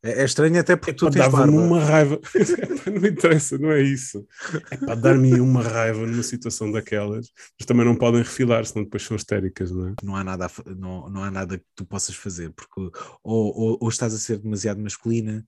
é, 0.03 0.22
é 0.22 0.24
estranho 0.24 0.59
até 0.59 0.74
porque 0.74 0.90
é 0.90 0.94
tu 0.94 1.11
tens 1.11 1.22
dava-me 1.22 1.57
uma 1.57 1.82
raiva. 1.82 2.20
não 2.86 3.09
interessa, 3.09 3.57
não 3.57 3.70
é 3.70 3.82
isso. 3.82 4.26
É 4.70 4.76
para 4.76 4.94
dar-me 4.96 5.40
uma 5.40 5.62
raiva 5.62 6.05
numa 6.05 6.22
situação 6.22 6.70
daquelas, 6.72 7.28
mas 7.59 7.66
também 7.66 7.86
não 7.86 7.94
podem 7.94 8.22
refilar, 8.22 8.64
senão 8.64 8.84
depois 8.84 9.05
são 9.05 9.16
histéricas, 9.16 9.70
não 9.70 9.88
é? 9.88 9.94
Não 10.03 10.16
há 10.16 10.24
nada, 10.24 10.50
não, 10.76 11.09
não 11.09 11.22
há 11.22 11.30
nada 11.30 11.57
que 11.57 11.64
tu 11.74 11.84
possas 11.84 12.16
fazer, 12.16 12.50
porque 12.50 12.80
ou, 13.22 13.57
ou, 13.57 13.78
ou 13.80 13.88
estás 13.88 14.12
a 14.12 14.18
ser 14.18 14.38
demasiado 14.38 14.80
masculina 14.80 15.46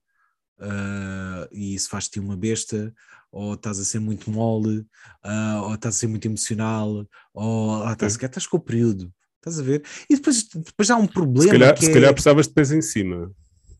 uh, 0.59 1.47
e 1.51 1.75
isso 1.75 1.89
faz-te 1.89 2.19
uma 2.19 2.37
besta, 2.37 2.93
ou 3.31 3.55
estás 3.55 3.79
a 3.79 3.83
ser 3.83 3.99
muito 3.99 4.31
mole, 4.31 4.79
uh, 5.25 5.63
ou 5.63 5.75
estás 5.75 5.95
a 5.95 5.97
ser 5.99 6.07
muito 6.07 6.25
emocional, 6.25 7.05
ou 7.33 7.83
ah, 7.83 7.91
estás, 7.91 8.17
é. 8.21 8.25
estás 8.25 8.47
com 8.47 8.57
o 8.57 8.61
período. 8.61 9.11
Estás 9.37 9.59
a 9.59 9.63
ver? 9.63 9.83
E 10.09 10.15
depois, 10.15 10.43
depois 10.43 10.89
há 10.89 10.95
um 10.95 11.05
problema. 11.05 11.43
Se 11.43 11.51
calhar, 11.51 11.77
se 11.77 11.89
é... 11.91 11.93
calhar 11.93 12.13
precisavas 12.13 12.47
de 12.47 12.53
peso 12.53 12.75
em 12.75 12.81
cima. 12.81 13.31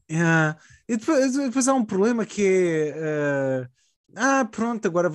Yeah. 0.09 0.57
E 0.87 0.97
depois, 0.97 1.33
depois, 1.33 1.67
há 1.67 1.73
um 1.73 1.85
problema 1.85 2.25
que 2.25 2.45
é. 2.45 3.65
Uh, 3.65 3.75
ah, 4.17 4.45
pronto, 4.45 4.87
agora 4.87 5.11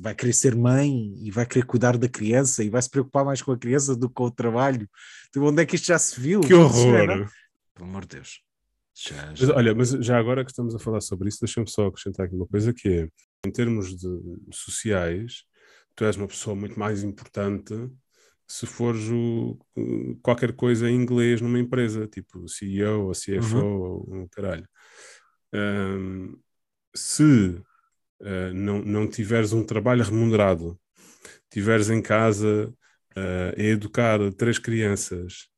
vai 0.00 0.14
querer 0.14 0.32
ser 0.34 0.54
mãe 0.54 1.14
e 1.16 1.30
vai 1.30 1.46
querer 1.46 1.64
cuidar 1.64 1.96
da 1.96 2.08
criança 2.08 2.62
e 2.62 2.68
vai 2.68 2.82
se 2.82 2.90
preocupar 2.90 3.24
mais 3.24 3.40
com 3.40 3.52
a 3.52 3.58
criança 3.58 3.96
do 3.96 4.08
que 4.08 4.14
com 4.14 4.24
o 4.24 4.30
trabalho. 4.30 4.88
Então, 5.30 5.44
onde 5.44 5.62
é 5.62 5.66
que 5.66 5.76
isto 5.76 5.86
já 5.86 5.98
se 5.98 6.20
viu? 6.20 6.40
Que 6.40 6.52
horror! 6.52 7.30
Pelo 7.74 7.88
amor 7.88 8.02
de 8.02 8.16
Deus. 8.16 8.42
Já, 8.94 9.34
já. 9.34 9.46
Mas, 9.46 9.56
olha, 9.56 9.74
mas 9.74 9.90
já 9.90 10.18
agora 10.18 10.44
que 10.44 10.50
estamos 10.50 10.74
a 10.74 10.78
falar 10.78 11.00
sobre 11.00 11.28
isso, 11.28 11.38
deixa-me 11.40 11.70
só 11.70 11.86
acrescentar 11.86 12.26
aqui 12.26 12.34
uma 12.34 12.46
coisa 12.46 12.74
que 12.74 12.88
é, 12.88 13.08
em 13.46 13.50
termos 13.50 13.96
de 13.96 14.08
sociais, 14.52 15.44
tu 15.94 16.04
és 16.04 16.16
uma 16.16 16.26
pessoa 16.26 16.54
muito 16.54 16.78
mais 16.78 17.02
importante 17.02 17.72
se 18.48 18.66
fores 18.66 19.08
o, 19.10 19.58
qualquer 20.22 20.54
coisa 20.54 20.88
em 20.88 20.94
inglês 20.94 21.40
numa 21.40 21.58
empresa, 21.58 22.06
tipo 22.06 22.48
CEO 22.48 23.06
ou 23.06 23.12
CFO 23.12 23.56
uhum. 23.56 23.80
ou 23.80 24.14
um 24.14 24.28
caralho. 24.28 24.66
Um, 25.52 26.40
se 26.94 27.22
uh, 28.20 28.54
não, 28.54 28.80
não 28.82 29.08
tiveres 29.08 29.52
um 29.52 29.64
trabalho 29.64 30.02
remunerado, 30.02 30.80
tiveres 31.50 31.90
em 31.90 32.00
casa 32.00 32.74
uh, 33.16 33.54
a 33.56 33.62
educar 33.62 34.18
três 34.32 34.58
crianças 34.58 35.48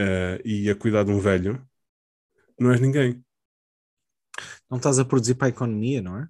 uh, 0.00 0.40
e 0.44 0.68
a 0.68 0.74
cuidar 0.74 1.04
de 1.04 1.12
um 1.12 1.20
velho, 1.20 1.64
não 2.58 2.72
és 2.72 2.80
ninguém. 2.80 3.24
Não 4.68 4.78
estás 4.78 4.98
a 4.98 5.04
produzir 5.04 5.36
para 5.36 5.46
a 5.46 5.50
economia, 5.50 6.02
não 6.02 6.18
é? 6.18 6.28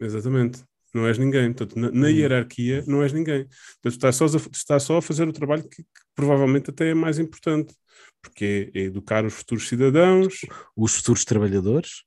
Exatamente 0.00 0.64
não 0.96 1.06
és 1.06 1.18
ninguém. 1.18 1.52
Portanto, 1.52 1.78
na, 1.78 1.90
na, 1.90 2.06
hum. 2.06 2.10
hierarquia, 2.10 2.84
não 2.86 3.02
és 3.02 3.12
ninguém. 3.12 3.44
Portanto, 3.44 3.92
estás 3.92 4.16
só, 4.16 4.24
a, 4.24 4.40
estás 4.52 4.82
só 4.82 4.96
a 4.96 5.02
fazer 5.02 5.28
o 5.28 5.32
trabalho 5.32 5.68
que, 5.68 5.82
que, 5.82 6.02
provavelmente 6.14 6.70
até 6.70 6.90
é 6.90 6.94
mais 6.94 7.18
importante, 7.18 7.74
porque 8.22 8.70
é, 8.74 8.80
é 8.80 8.82
educar 8.84 9.24
os 9.24 9.34
futuros 9.34 9.68
cidadãos. 9.68 10.40
Os 10.76 10.96
futuros 10.96 11.24
trabalhadores. 11.24 12.04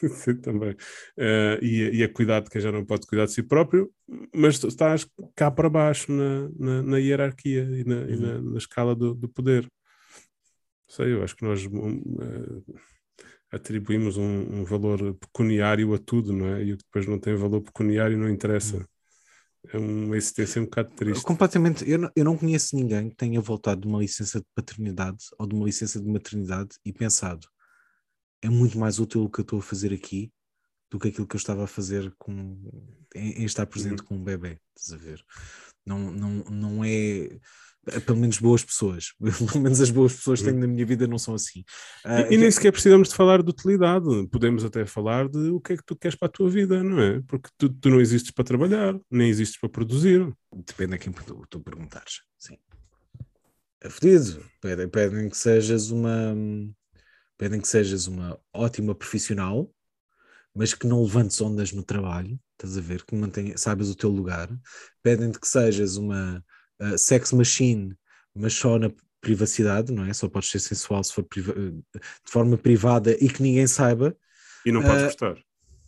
Sim, 0.08 0.36
também. 0.36 0.72
Uh, 1.18 1.62
e, 1.62 1.98
e, 1.98 2.04
a 2.04 2.08
cuidar 2.08 2.40
de 2.40 2.48
quem 2.48 2.60
já 2.60 2.72
não 2.72 2.84
pode 2.84 3.06
cuidar 3.06 3.26
de 3.26 3.32
si 3.32 3.42
próprio, 3.42 3.92
mas 4.34 4.62
estás 4.62 5.06
cá 5.34 5.50
para 5.50 5.68
baixo 5.68 6.10
na, 6.10 6.48
na, 6.58 6.82
na 6.82 6.98
hierarquia 6.98 7.62
e 7.62 7.84
na, 7.84 7.96
uhum. 7.96 8.08
e 8.08 8.52
na 8.52 8.58
escala 8.58 8.94
do, 8.94 9.14
do, 9.14 9.28
poder. 9.28 9.66
Sei, 10.88 11.12
eu 11.12 11.22
acho 11.22 11.36
que 11.36 11.44
nós. 11.44 11.64
Uh, 11.66 12.64
atribuímos 13.50 14.16
um, 14.16 14.60
um, 14.60 14.64
valor 14.64 15.14
pecuniário 15.14 15.92
a 15.94 15.98
tudo, 15.98 16.32
não 16.32 16.46
é? 16.46 16.64
E 16.64 16.72
o 16.72 16.76
que 16.76 16.84
depois 16.84 17.06
não 17.06 17.18
tem 17.18 17.34
valor 17.34 17.60
pecuniário 17.60 18.16
não 18.16 18.28
interessa. 18.28 18.86
É 19.68 19.76
uma 19.76 20.16
existência 20.16 20.62
um 20.62 20.64
bocado 20.64 20.90
triste. 20.94 21.22
Completamente. 21.22 21.88
Eu 21.88 21.98
não, 21.98 22.10
eu 22.16 22.24
não 22.24 22.36
conheço 22.36 22.74
ninguém 22.74 23.10
que 23.10 23.16
tenha 23.16 23.40
voltado 23.40 23.82
de 23.82 23.88
uma 23.88 23.98
licença 23.98 24.38
de 24.38 24.46
paternidade 24.54 25.24
ou 25.38 25.46
de 25.46 25.54
uma 25.54 25.66
licença 25.66 26.00
de 26.00 26.08
maternidade 26.08 26.70
e 26.84 26.92
pensado 26.92 27.46
é 28.42 28.48
muito 28.48 28.78
mais 28.78 28.98
útil 28.98 29.24
o 29.24 29.30
que 29.30 29.40
eu 29.40 29.42
estou 29.42 29.58
a 29.58 29.62
fazer 29.62 29.92
aqui 29.92 30.32
do 30.90 30.98
que 30.98 31.08
aquilo 31.08 31.26
que 31.26 31.36
eu 31.36 31.38
estava 31.38 31.64
a 31.64 31.68
fazer 31.68 32.12
com, 32.18 32.58
em, 33.14 33.42
em 33.42 33.44
estar 33.44 33.66
presente 33.66 34.00
uhum. 34.00 34.06
com 34.06 34.16
um 34.16 34.24
bebê. 34.24 34.58
Estás 34.76 34.92
a 34.92 35.04
ver? 35.04 35.24
Não, 35.86 35.98
não, 36.10 36.30
não 36.50 36.84
é 36.84 37.40
pelo 38.04 38.18
menos 38.18 38.38
boas 38.38 38.62
pessoas. 38.62 39.12
Pelo 39.18 39.62
menos 39.62 39.80
as 39.80 39.90
boas 39.90 40.14
pessoas 40.14 40.40
que 40.40 40.46
tenho 40.46 40.60
na 40.60 40.66
minha 40.66 40.84
vida 40.84 41.06
não 41.06 41.18
são 41.18 41.34
assim. 41.34 41.60
Uh, 42.04 42.30
e, 42.30 42.34
e 42.34 42.36
nem 42.36 42.50
sequer 42.50 42.72
precisamos 42.72 43.08
de 43.08 43.14
falar 43.14 43.42
de 43.42 43.50
utilidade. 43.50 44.04
Podemos 44.28 44.64
até 44.64 44.84
falar 44.84 45.28
de 45.28 45.50
o 45.50 45.60
que 45.60 45.72
é 45.72 45.76
que 45.76 45.84
tu 45.84 45.96
queres 45.96 46.16
para 46.16 46.28
a 46.28 46.30
tua 46.30 46.50
vida, 46.50 46.82
não 46.82 47.00
é? 47.00 47.20
Porque 47.26 47.48
tu, 47.56 47.68
tu 47.68 47.88
não 47.88 48.00
existes 48.00 48.30
para 48.30 48.44
trabalhar, 48.44 48.98
nem 49.10 49.28
existes 49.28 49.58
para 49.58 49.68
produzir. 49.68 50.30
Depende 50.54 50.94
a 50.94 50.98
quem 50.98 51.12
tu, 51.12 51.44
tu 51.48 51.60
perguntares. 51.60 52.22
Sim. 52.38 52.58
É 53.80 53.88
fedido. 53.88 54.44
Pedem, 54.60 54.88
pedem 54.88 55.28
que 55.28 55.36
sejas 55.36 55.90
uma. 55.90 56.36
Pedem 57.38 57.60
que 57.60 57.68
sejas 57.68 58.06
uma 58.06 58.38
ótima 58.52 58.94
profissional, 58.94 59.72
mas 60.54 60.74
que 60.74 60.86
não 60.86 61.02
levantes 61.02 61.40
ondas 61.40 61.72
no 61.72 61.82
trabalho. 61.82 62.38
Estás 62.60 62.76
a 62.76 62.80
ver? 62.82 63.02
Que 63.04 63.14
mantenha, 63.14 63.56
saibas 63.56 63.88
o 63.88 63.94
teu 63.94 64.10
lugar. 64.10 64.50
Pedem-te 65.02 65.40
que 65.40 65.48
sejas 65.48 65.96
uma 65.96 66.44
uh, 66.78 66.98
sex 66.98 67.32
machine, 67.32 67.96
mas 68.34 68.52
só 68.52 68.78
na 68.78 68.92
privacidade, 69.18 69.90
não 69.90 70.04
é? 70.04 70.12
Só 70.12 70.28
podes 70.28 70.50
ser 70.50 70.58
sensual 70.58 71.02
se 71.02 71.14
for 71.14 71.26
de 71.34 71.82
forma 72.26 72.58
privada 72.58 73.16
e 73.18 73.30
que 73.30 73.42
ninguém 73.42 73.66
saiba. 73.66 74.14
E 74.64 74.70
não 74.70 74.82
podes 74.82 75.02
uh, 75.02 75.06
gostar. 75.06 75.36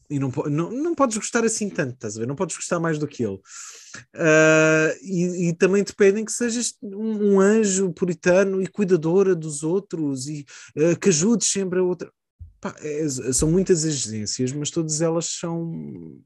E 0.09 0.19
não, 0.19 0.33
não, 0.47 0.71
não 0.71 0.95
podes 0.95 1.19
gostar 1.19 1.45
assim 1.45 1.69
tanto, 1.69 1.93
estás 1.93 2.17
a 2.17 2.21
ver? 2.21 2.27
Não 2.27 2.35
podes 2.35 2.57
gostar 2.57 2.81
mais 2.81 2.99
do 2.99 3.07
que 3.07 3.23
ele. 3.23 3.39
Uh, 4.17 4.97
e, 5.03 5.49
e, 5.49 5.53
também 5.55 5.85
te 5.85 5.95
pedem 5.95 6.25
que 6.25 6.33
sejas 6.33 6.75
um, 6.83 7.35
um, 7.35 7.41
anjo 7.41 7.93
puritano 7.93 8.63
e 8.63 8.67
cuidadora 8.67 9.35
dos 9.35 9.63
outros 9.63 10.27
e 10.27 10.47
que 11.01 11.11
ajudes 11.11 11.49
sempre 11.49 11.81
a 11.81 11.83
outra. 11.83 12.11
Pá, 12.63 12.75
é, 12.79 13.09
são 13.33 13.51
muitas 13.51 13.85
exigências, 13.85 14.53
mas 14.53 14.71
todas 14.71 15.01
elas 15.01 15.27
são 15.27 16.23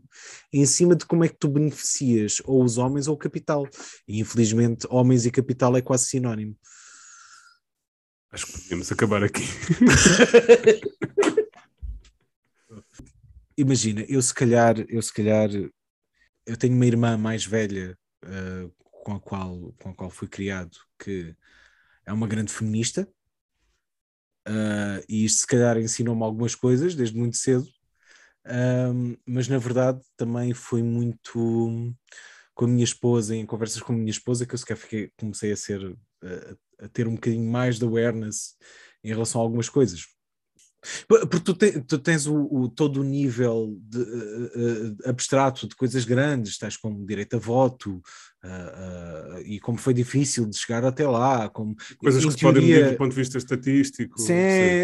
em 0.53 0.67
cima 0.67 0.95
de 0.95 1.07
como 1.07 1.25
é 1.25 1.29
que 1.29 1.39
tu 1.39 1.49
beneficias 1.49 2.43
ou 2.45 2.63
os 2.63 2.77
homens 2.77 3.09
ou 3.09 3.15
o 3.15 3.19
capital. 3.19 3.67
E 4.07 4.21
infelizmente, 4.21 4.87
homens 4.91 5.25
e 5.25 5.31
capital 5.31 5.75
é 5.79 5.81
quase 5.81 6.05
sinónimo. 6.05 6.55
Acho 8.31 8.49
que 8.49 8.61
podemos 8.61 8.93
acabar 8.93 9.25
aqui. 9.25 9.45
Imagina, 13.57 14.05
eu 14.07 14.21
se 14.21 14.35
calhar, 14.35 14.79
eu 14.91 15.01
se 15.01 15.15
calhar, 15.15 15.49
eu 16.45 16.57
tenho 16.59 16.75
uma 16.75 16.85
irmã 16.85 17.17
mais 17.17 17.47
velha 17.47 17.97
uh, 18.27 18.71
com, 19.03 19.15
a 19.15 19.21
qual, 19.21 19.73
com 19.81 19.89
a 19.89 19.95
qual 19.95 20.11
fui 20.11 20.29
criado 20.29 20.77
que 20.99 21.35
é 22.05 22.13
uma 22.13 22.27
grande 22.27 22.53
feminista 22.53 23.09
Uh, 24.47 25.03
e 25.09 25.25
isto 25.25 25.41
se 25.41 25.47
calhar 25.47 25.77
ensinou-me 25.77 26.23
algumas 26.23 26.55
coisas 26.55 26.95
desde 26.95 27.17
muito 27.19 27.37
cedo, 27.37 27.67
uh, 28.47 29.19
mas 29.27 29.49
na 29.49 29.59
verdade 29.59 30.01
também 30.17 30.55
foi 30.55 30.83
muito 30.83 31.95
com 32.55 32.65
a 32.65 32.69
minha 32.69 32.85
esposa, 32.85 33.35
em 33.35 33.45
conversas 33.45 33.83
com 33.83 33.93
a 33.93 33.97
minha 33.97 34.11
esposa, 34.11 34.47
que 34.47 34.55
eu 34.55 34.59
sequer 34.59 34.77
fiquei, 34.77 35.11
comecei 35.19 35.53
a 35.53 35.57
ser 35.57 35.85
uh, 35.85 36.59
a 36.79 36.89
ter 36.89 37.09
um 37.09 37.15
bocadinho 37.15 37.51
mais 37.51 37.79
de 37.79 37.85
awareness 37.85 38.57
em 39.03 39.09
relação 39.09 39.41
a 39.41 39.45
algumas 39.45 39.69
coisas. 39.69 40.16
Porque 41.09 41.41
tu, 41.41 41.55
te, 41.55 41.81
tu 41.83 41.99
tens 41.99 42.27
o, 42.27 42.37
o, 42.51 42.69
todo 42.69 43.01
o 43.01 43.05
nível 43.05 43.79
de, 43.83 43.99
uh, 43.99 44.05
uh, 44.05 44.97
abstrato 45.11 45.69
de 45.69 45.75
coisas 45.75 46.05
grandes, 46.05 46.59
tais 46.59 46.77
como 46.77 47.07
direito 47.07 47.37
a 47.37 47.39
voto, 47.39 48.03
uh, 48.45 49.41
e 49.45 49.61
como 49.61 49.79
foi 49.79 49.95
difícil 49.95 50.47
de 50.47 50.57
chegar 50.57 50.85
até 50.85 51.07
lá. 51.09 51.49
Como, 51.49 51.77
coisas 51.99 52.25
que 52.25 52.37
teoria, 52.37 52.39
se 52.39 52.41
podem 52.41 52.63
medir 52.63 52.91
do 52.93 52.97
ponto 52.97 53.11
de 53.11 53.17
vista 53.17 53.39
estatístico. 53.39 54.21
Sim, 54.21 54.33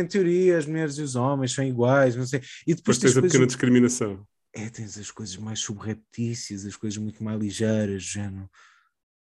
em 0.00 0.06
teoria 0.06 0.58
as 0.58 0.66
mulheres 0.66 0.98
e 0.98 1.02
os 1.02 1.16
homens 1.16 1.52
são 1.52 1.64
iguais, 1.64 2.16
não 2.16 2.26
sei. 2.26 2.42
E 2.66 2.74
depois 2.74 2.98
tens 2.98 3.16
a 3.16 3.22
pequena 3.22 3.46
discriminação. 3.46 4.26
é, 4.54 4.68
tens 4.68 4.98
as 4.98 5.10
coisas 5.10 5.36
mais 5.36 5.60
subreptícias, 5.60 6.66
as 6.66 6.76
coisas 6.76 6.98
muito 6.98 7.24
mais 7.24 7.40
ligeiras, 7.40 8.02
género. 8.02 8.48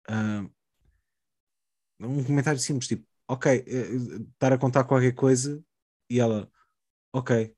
Uh, 0.09 0.49
um 1.99 2.23
comentário 2.23 2.59
simples, 2.59 2.87
tipo, 2.87 3.05
ok, 3.27 3.65
estar 4.33 4.53
a 4.53 4.57
contar 4.57 4.83
qualquer 4.83 5.13
coisa 5.13 5.63
e 6.09 6.19
ela, 6.19 6.49
ok, 7.19 7.55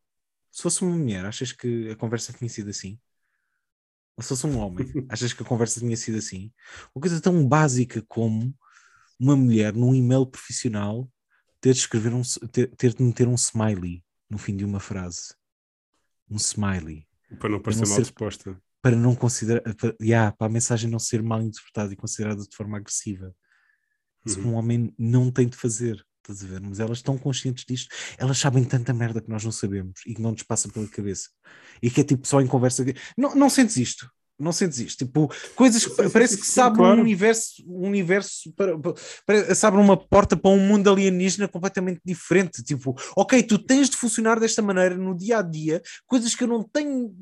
se 0.51 0.61
fosse 0.63 0.81
uma 0.83 0.95
mulher, 0.95 1.25
achas 1.25 1.51
que 1.51 1.89
a 1.91 1.95
conversa 1.95 2.33
tinha 2.33 2.49
sido 2.49 2.69
assim? 2.69 2.99
Ou 4.15 4.23
se 4.23 4.29
fosse 4.29 4.47
um 4.47 4.57
homem, 4.57 4.85
achas 5.09 5.33
que 5.33 5.43
a 5.43 5.45
conversa 5.45 5.79
tinha 5.79 5.95
sido 5.97 6.17
assim? 6.17 6.51
Uma 6.95 7.01
coisa 7.01 7.21
tão 7.21 7.47
básica 7.47 8.03
como 8.07 8.53
uma 9.19 9.35
mulher 9.35 9.73
num 9.73 9.93
e-mail 9.95 10.25
profissional 10.25 11.09
ter 11.59 11.73
de 11.73 11.79
escrever 11.79 12.13
um, 12.13 12.21
ter, 12.51 12.67
ter 12.75 12.93
de 12.93 13.03
meter 13.03 13.27
um 13.27 13.35
smiley 13.35 14.03
no 14.29 14.37
fim 14.37 14.55
de 14.55 14.63
uma 14.65 14.79
frase. 14.79 15.33
Um 16.29 16.37
smiley. 16.37 17.07
Para 17.39 17.49
não 17.49 17.59
parecer 17.61 17.81
não 17.81 17.89
mal 17.89 17.95
ser- 17.97 18.01
disposta. 18.03 18.61
Para 18.81 18.95
não 18.95 19.15
considerar, 19.15 19.61
para, 19.75 19.95
yeah, 20.01 20.31
para 20.31 20.47
a 20.47 20.49
mensagem 20.49 20.89
não 20.89 20.99
ser 20.99 21.21
mal 21.21 21.41
interpretada 21.41 21.91
e 21.91 21.95
considerada 21.95 22.41
de 22.41 22.55
forma 22.55 22.77
agressiva. 22.77 23.35
Isso 24.25 24.39
Uhum. 24.41 24.51
um 24.51 24.55
homem 24.55 24.93
não 24.97 25.31
tem 25.31 25.47
de 25.47 25.57
fazer, 25.57 26.05
estás 26.31 26.43
a 26.43 26.47
ver? 26.47 26.61
Mas 26.61 26.79
elas 26.79 26.99
estão 26.99 27.17
conscientes 27.17 27.65
disto, 27.65 27.93
elas 28.17 28.37
sabem 28.37 28.63
tanta 28.63 28.93
merda 28.93 29.21
que 29.21 29.29
nós 29.29 29.43
não 29.43 29.51
sabemos 29.51 30.01
e 30.05 30.13
que 30.13 30.21
não 30.21 30.31
nos 30.31 30.43
passa 30.43 30.69
pela 30.69 30.87
cabeça. 30.87 31.29
E 31.81 31.89
que 31.89 32.01
é 32.01 32.03
tipo 32.03 32.27
só 32.27 32.41
em 32.41 32.47
conversa. 32.47 32.83
Não, 33.17 33.35
não 33.35 33.49
sentes 33.49 33.77
isto. 33.77 34.09
Não 34.39 34.51
sentes 34.51 34.77
isto, 34.77 35.03
tipo, 35.03 35.33
coisas 35.55 35.83
que 35.83 35.95
Sim, 35.95 36.09
parece 36.11 36.37
que 36.37 36.45
sim, 36.45 36.61
abre 36.61 36.77
claro. 36.77 36.99
um 36.99 37.01
universo, 37.01 37.63
um 37.65 37.87
universo 37.87 38.53
para, 38.53 38.77
para, 39.25 39.81
uma 39.81 39.97
porta 39.97 40.37
para 40.37 40.51
um 40.51 40.59
mundo 40.59 40.91
alienígena 40.91 41.47
completamente 41.47 41.99
diferente. 42.05 42.61
Tipo, 42.61 42.95
ok, 43.15 43.41
tu 43.41 43.57
tens 43.57 43.89
de 43.89 43.97
funcionar 43.97 44.39
desta 44.39 44.61
maneira 44.61 44.95
no 44.95 45.17
dia 45.17 45.39
a 45.39 45.41
dia, 45.41 45.81
coisas 46.05 46.35
que 46.35 46.43
eu 46.43 46.47
não 46.47 46.61
tenho, 46.61 47.15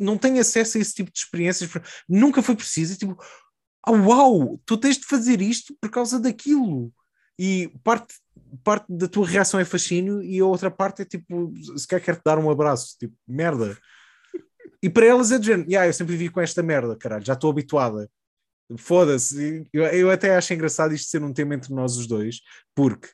não 0.00 0.16
tenho 0.16 0.40
acesso 0.40 0.78
a 0.78 0.80
esse 0.80 0.94
tipo 0.94 1.12
de 1.12 1.18
experiências, 1.18 1.70
nunca 2.08 2.42
foi 2.42 2.56
preciso. 2.56 2.96
Tipo, 2.96 3.22
ah, 3.86 3.92
uau, 3.92 4.58
tu 4.64 4.78
tens 4.78 4.96
de 4.96 5.04
fazer 5.04 5.42
isto 5.42 5.76
por 5.78 5.90
causa 5.90 6.18
daquilo. 6.18 6.90
E 7.38 7.72
parte, 7.82 8.14
parte 8.62 8.86
da 8.88 9.08
tua 9.08 9.26
reação 9.26 9.58
é 9.58 9.64
fascínio 9.64 10.22
e 10.22 10.38
a 10.38 10.46
outra 10.46 10.70
parte 10.70 11.02
é 11.02 11.04
tipo, 11.04 11.52
se 11.76 11.86
quer 11.86 12.00
quer 12.00 12.16
te 12.16 12.22
dar 12.24 12.38
um 12.38 12.50
abraço, 12.50 12.96
tipo, 12.98 13.14
merda. 13.26 13.76
E 14.82 14.88
para 14.88 15.06
elas 15.06 15.32
é 15.32 15.38
de 15.38 15.46
género, 15.46 15.68
yeah, 15.68 15.88
eu 15.88 15.92
sempre 15.92 16.16
vivi 16.16 16.30
com 16.30 16.40
esta 16.40 16.62
merda, 16.62 16.96
caralho, 16.96 17.24
já 17.24 17.32
estou 17.32 17.50
habituada. 17.50 18.08
Foda-se. 18.78 19.66
Eu, 19.72 19.84
eu 19.84 20.10
até 20.10 20.36
acho 20.36 20.54
engraçado 20.54 20.94
isto 20.94 21.10
ser 21.10 21.22
um 21.22 21.32
tema 21.32 21.54
entre 21.54 21.72
nós 21.74 21.96
os 21.96 22.06
dois, 22.06 22.40
porque 22.74 23.08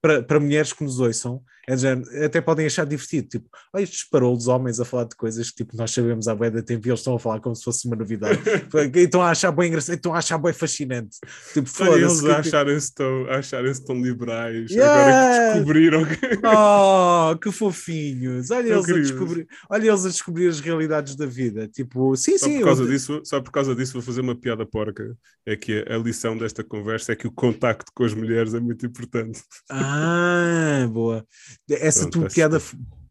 para, 0.00 0.22
para 0.22 0.40
mulheres 0.40 0.72
que 0.72 0.84
nos 0.84 1.00
ouçam, 1.00 1.42
é 1.66 1.74
de 1.74 1.80
género, 1.82 2.24
até 2.24 2.40
podem 2.40 2.66
achar 2.66 2.86
divertido, 2.86 3.28
tipo, 3.28 3.48
olha 3.74 3.82
estes 3.82 4.08
parolos 4.08 4.46
homens 4.46 4.78
a 4.78 4.84
falar 4.84 5.04
de 5.04 5.16
coisas 5.16 5.50
que 5.50 5.56
tipo, 5.64 5.76
nós 5.76 5.90
sabemos 5.90 6.28
há 6.28 6.34
bué 6.34 6.50
da 6.50 6.62
tempo 6.62 6.86
e 6.86 6.90
eles 6.90 7.00
estão 7.00 7.14
a 7.16 7.18
falar 7.18 7.40
como 7.40 7.54
se 7.56 7.64
fosse 7.64 7.86
uma 7.86 7.96
novidade. 7.96 8.38
e 8.94 8.98
estão 9.00 9.20
a 9.22 9.30
achar 9.30 9.50
bem 9.52 9.68
engraçado, 9.68 9.96
estão 9.96 10.14
a 10.14 10.18
achar 10.18 10.38
bem 10.38 10.52
fascinante. 10.52 11.16
Tipo, 11.52 11.68
eles 11.94 12.18
foda-se. 12.20 12.30
a 12.30 12.34
que- 12.42 12.48
acharem-se 12.48 12.94
tão, 12.94 13.26
a 13.28 13.36
acharem-se 13.38 13.84
tão 13.84 14.00
liberais, 14.00 14.70
Yeah! 14.70 15.00
agora 15.00 15.36
que 15.42 15.54
descobriram 15.54 16.04
que. 16.04 16.46
Oh, 16.46 17.36
que 17.38 17.50
fofinhos! 17.52 18.50
Olha 18.50 18.68
eles, 18.74 18.88
a 18.88 18.92
descobrir, 18.94 19.46
olha 19.70 19.88
eles 19.88 20.04
a 20.04 20.08
descobrir 20.08 20.48
as 20.48 20.60
realidades 20.60 21.16
da 21.16 21.26
vida. 21.26 21.66
Tipo, 21.68 22.14
sim, 22.16 22.38
Só 22.38 22.46
sim. 22.46 22.58
por, 22.58 22.64
causa 22.66 22.82
eu- 22.84 22.88
disso, 22.88 23.20
só 23.24 23.40
por 23.40 23.50
causa 23.50 23.74
disso 23.74 23.92
vou 23.94 24.02
fazer 24.02 24.20
uma 24.20 24.34
piada 24.36 24.64
porca. 24.64 25.16
É 25.44 25.56
que 25.56 25.84
a 25.88 25.96
lição 25.96 26.36
desta 26.36 26.64
conversa 26.64 27.12
é 27.12 27.16
que 27.16 27.26
o 27.26 27.30
contacto 27.32 27.90
com 27.94 28.04
as 28.04 28.12
mulheres 28.14 28.52
é 28.54 28.60
muito 28.60 28.84
importante. 28.86 29.40
Ah, 29.70 30.88
boa. 30.90 31.24
Essa 31.70 32.00
Pronto, 32.00 32.20
tua 32.20 32.28
piada 32.28 32.58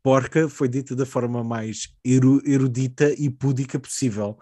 porca 0.04 0.48
foi 0.48 0.68
dita 0.68 0.96
da 0.96 1.06
forma 1.06 1.44
mais 1.44 1.94
eru- 2.04 2.42
erudita 2.46 3.12
e 3.18 3.30
púdica 3.30 3.80
possível. 3.80 4.38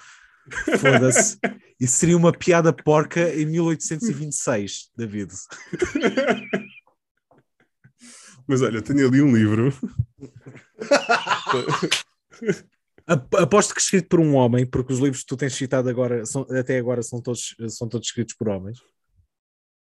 Foda-se. 0.77 1.37
Isso 1.79 1.97
seria 1.97 2.17
uma 2.17 2.31
piada 2.31 2.71
porca 2.71 3.33
em 3.33 3.45
1826, 3.45 4.91
David. 4.95 5.33
Mas 8.47 8.61
olha, 8.61 8.81
tenho 8.81 9.07
ali 9.07 9.21
um 9.21 9.35
livro. 9.35 9.73
Ap- 13.07 13.35
Aposto 13.35 13.73
que 13.73 13.81
escrito 13.81 14.07
por 14.07 14.19
um 14.19 14.35
homem, 14.35 14.65
porque 14.65 14.93
os 14.93 14.99
livros 14.99 15.21
que 15.21 15.27
tu 15.27 15.37
tens 15.37 15.53
citado 15.53 15.89
agora, 15.89 16.25
são, 16.25 16.43
até 16.49 16.77
agora, 16.77 17.01
são 17.03 17.21
todos, 17.21 17.55
são 17.69 17.87
todos 17.87 18.07
escritos 18.07 18.33
por 18.35 18.47
homens. 18.49 18.79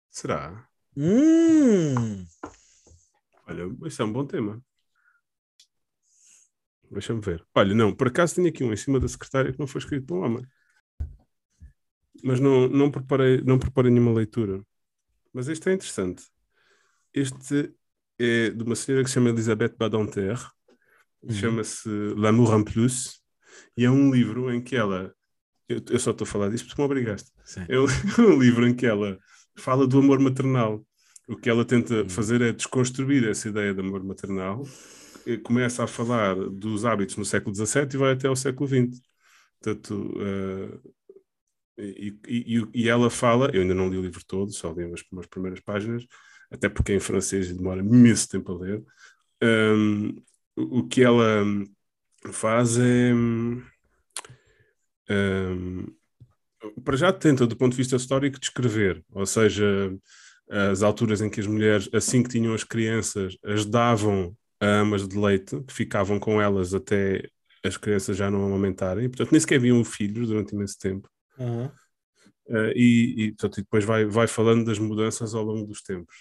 Será? 0.09 0.67
Hum, 0.95 2.25
Olha, 3.53 3.71
isso 3.85 4.01
é 4.01 4.05
um 4.05 4.11
bom 4.11 4.25
tema. 4.25 4.61
Deixa-me 6.89 7.21
ver. 7.21 7.45
Olha, 7.55 7.73
não, 7.73 7.93
por 7.93 8.07
acaso 8.07 8.35
tenho 8.35 8.47
aqui 8.47 8.63
um 8.63 8.73
em 8.73 8.77
cima 8.77 8.99
da 8.99 9.07
secretária 9.07 9.51
que 9.51 9.59
não 9.59 9.67
foi 9.67 9.79
escrito 9.79 10.05
por 10.07 10.17
um 10.19 10.25
homem. 10.25 10.45
Mas 12.23 12.39
não, 12.39 12.67
não, 12.67 12.89
preparei, 12.89 13.41
não 13.41 13.59
preparei 13.59 13.91
nenhuma 13.91 14.13
leitura. 14.13 14.63
Mas 15.31 15.47
este 15.47 15.69
é 15.69 15.73
interessante. 15.73 16.23
Este 17.13 17.73
é 18.19 18.49
de 18.49 18.63
uma 18.63 18.75
senhora 18.75 19.03
que 19.03 19.09
se 19.09 19.15
chama 19.15 19.29
Elisabeth 19.29 19.75
Badinter. 19.77 20.39
Uhum. 21.21 21.31
Chama-se 21.31 21.89
L'amour 22.15 22.55
en 22.55 22.63
plus. 22.63 23.21
E 23.77 23.85
é 23.85 23.91
um 23.91 24.11
livro 24.11 24.51
em 24.51 24.61
que 24.61 24.75
ela. 24.75 25.13
Eu, 25.67 25.81
eu 25.89 25.99
só 25.99 26.11
estou 26.11 26.25
a 26.25 26.27
falar 26.27 26.49
disto 26.49 26.67
porque 26.67 26.81
me 26.81 26.85
obrigaste. 26.85 27.31
sim. 27.43 27.65
É 27.67 27.79
um, 27.79 27.85
um 28.19 28.39
livro 28.39 28.67
em 28.67 28.75
que 28.75 28.85
ela 28.85 29.17
fala 29.55 29.87
do 29.87 29.99
amor 29.99 30.19
maternal. 30.19 30.85
O 31.27 31.37
que 31.37 31.49
ela 31.49 31.65
tenta 31.65 32.07
fazer 32.09 32.41
é 32.41 32.51
desconstruir 32.51 33.27
essa 33.27 33.47
ideia 33.49 33.73
de 33.73 33.79
amor 33.79 34.03
maternal. 34.03 34.63
E 35.25 35.37
Começa 35.37 35.83
a 35.83 35.87
falar 35.87 36.35
dos 36.35 36.85
hábitos 36.85 37.15
no 37.17 37.25
século 37.25 37.55
XVII 37.55 37.95
e 37.95 37.97
vai 37.97 38.13
até 38.13 38.27
ao 38.27 38.35
século 38.35 38.67
XX. 38.67 39.01
Portanto, 39.61 40.13
eh, 40.21 40.89
e, 41.77 42.17
e- 42.27 42.67
e- 42.73 42.89
ela 42.89 43.09
fala, 43.09 43.49
eu 43.53 43.61
ainda 43.61 43.73
não 43.73 43.89
li 43.89 43.97
o 43.97 44.01
livro 44.01 44.23
todo, 44.25 44.51
só 44.51 44.71
li 44.71 44.85
umas, 44.85 45.01
umas 45.11 45.27
primeiras 45.27 45.59
páginas, 45.61 46.05
até 46.51 46.69
porque 46.69 46.91
é 46.93 46.95
em 46.95 46.99
francês 46.99 47.49
e 47.49 47.53
demora 47.55 47.81
imenso 47.81 48.29
tempo 48.29 48.51
a 48.53 48.57
ler. 48.59 48.83
Hum, 49.43 50.15
o 50.57 50.87
que 50.87 51.03
ela 51.03 51.43
faz 52.31 52.77
é. 52.77 53.13
hum, 53.13 53.63
para 56.83 56.97
já 56.97 57.11
tenta, 57.11 57.45
do 57.47 57.55
ponto 57.57 57.71
de 57.71 57.77
vista 57.77 57.95
histórico, 57.95 58.39
descrever, 58.39 59.03
ou 59.11 59.25
seja, 59.25 59.65
as 60.49 60.83
alturas 60.83 61.21
em 61.21 61.29
que 61.29 61.39
as 61.39 61.47
mulheres, 61.47 61.89
assim 61.93 62.21
que 62.21 62.29
tinham 62.29 62.53
as 62.53 62.63
crianças, 62.63 63.37
as 63.43 63.65
davam 63.65 64.35
a 64.59 64.81
amas 64.81 65.07
de 65.07 65.17
leite, 65.17 65.61
que 65.63 65.73
ficavam 65.73 66.19
com 66.19 66.41
elas 66.41 66.73
até 66.73 67.27
as 67.63 67.77
crianças 67.77 68.17
já 68.17 68.29
não 68.29 68.45
amamentarem, 68.45 69.09
portanto, 69.09 69.31
nem 69.31 69.39
sequer 69.39 69.59
viam 69.59 69.83
filhos 69.83 70.27
durante 70.27 70.53
imenso 70.53 70.77
tempo. 70.77 71.09
Uhum. 71.39 71.69
Eh, 72.49 72.73
e, 72.75 73.15
e, 73.17 73.31
portanto, 73.31 73.59
e 73.59 73.61
depois 73.61 73.85
vai, 73.85 74.05
vai 74.05 74.27
falando 74.27 74.65
das 74.65 74.77
mudanças 74.77 75.33
ao 75.33 75.43
longo 75.43 75.65
dos 75.65 75.81
tempos. 75.81 76.15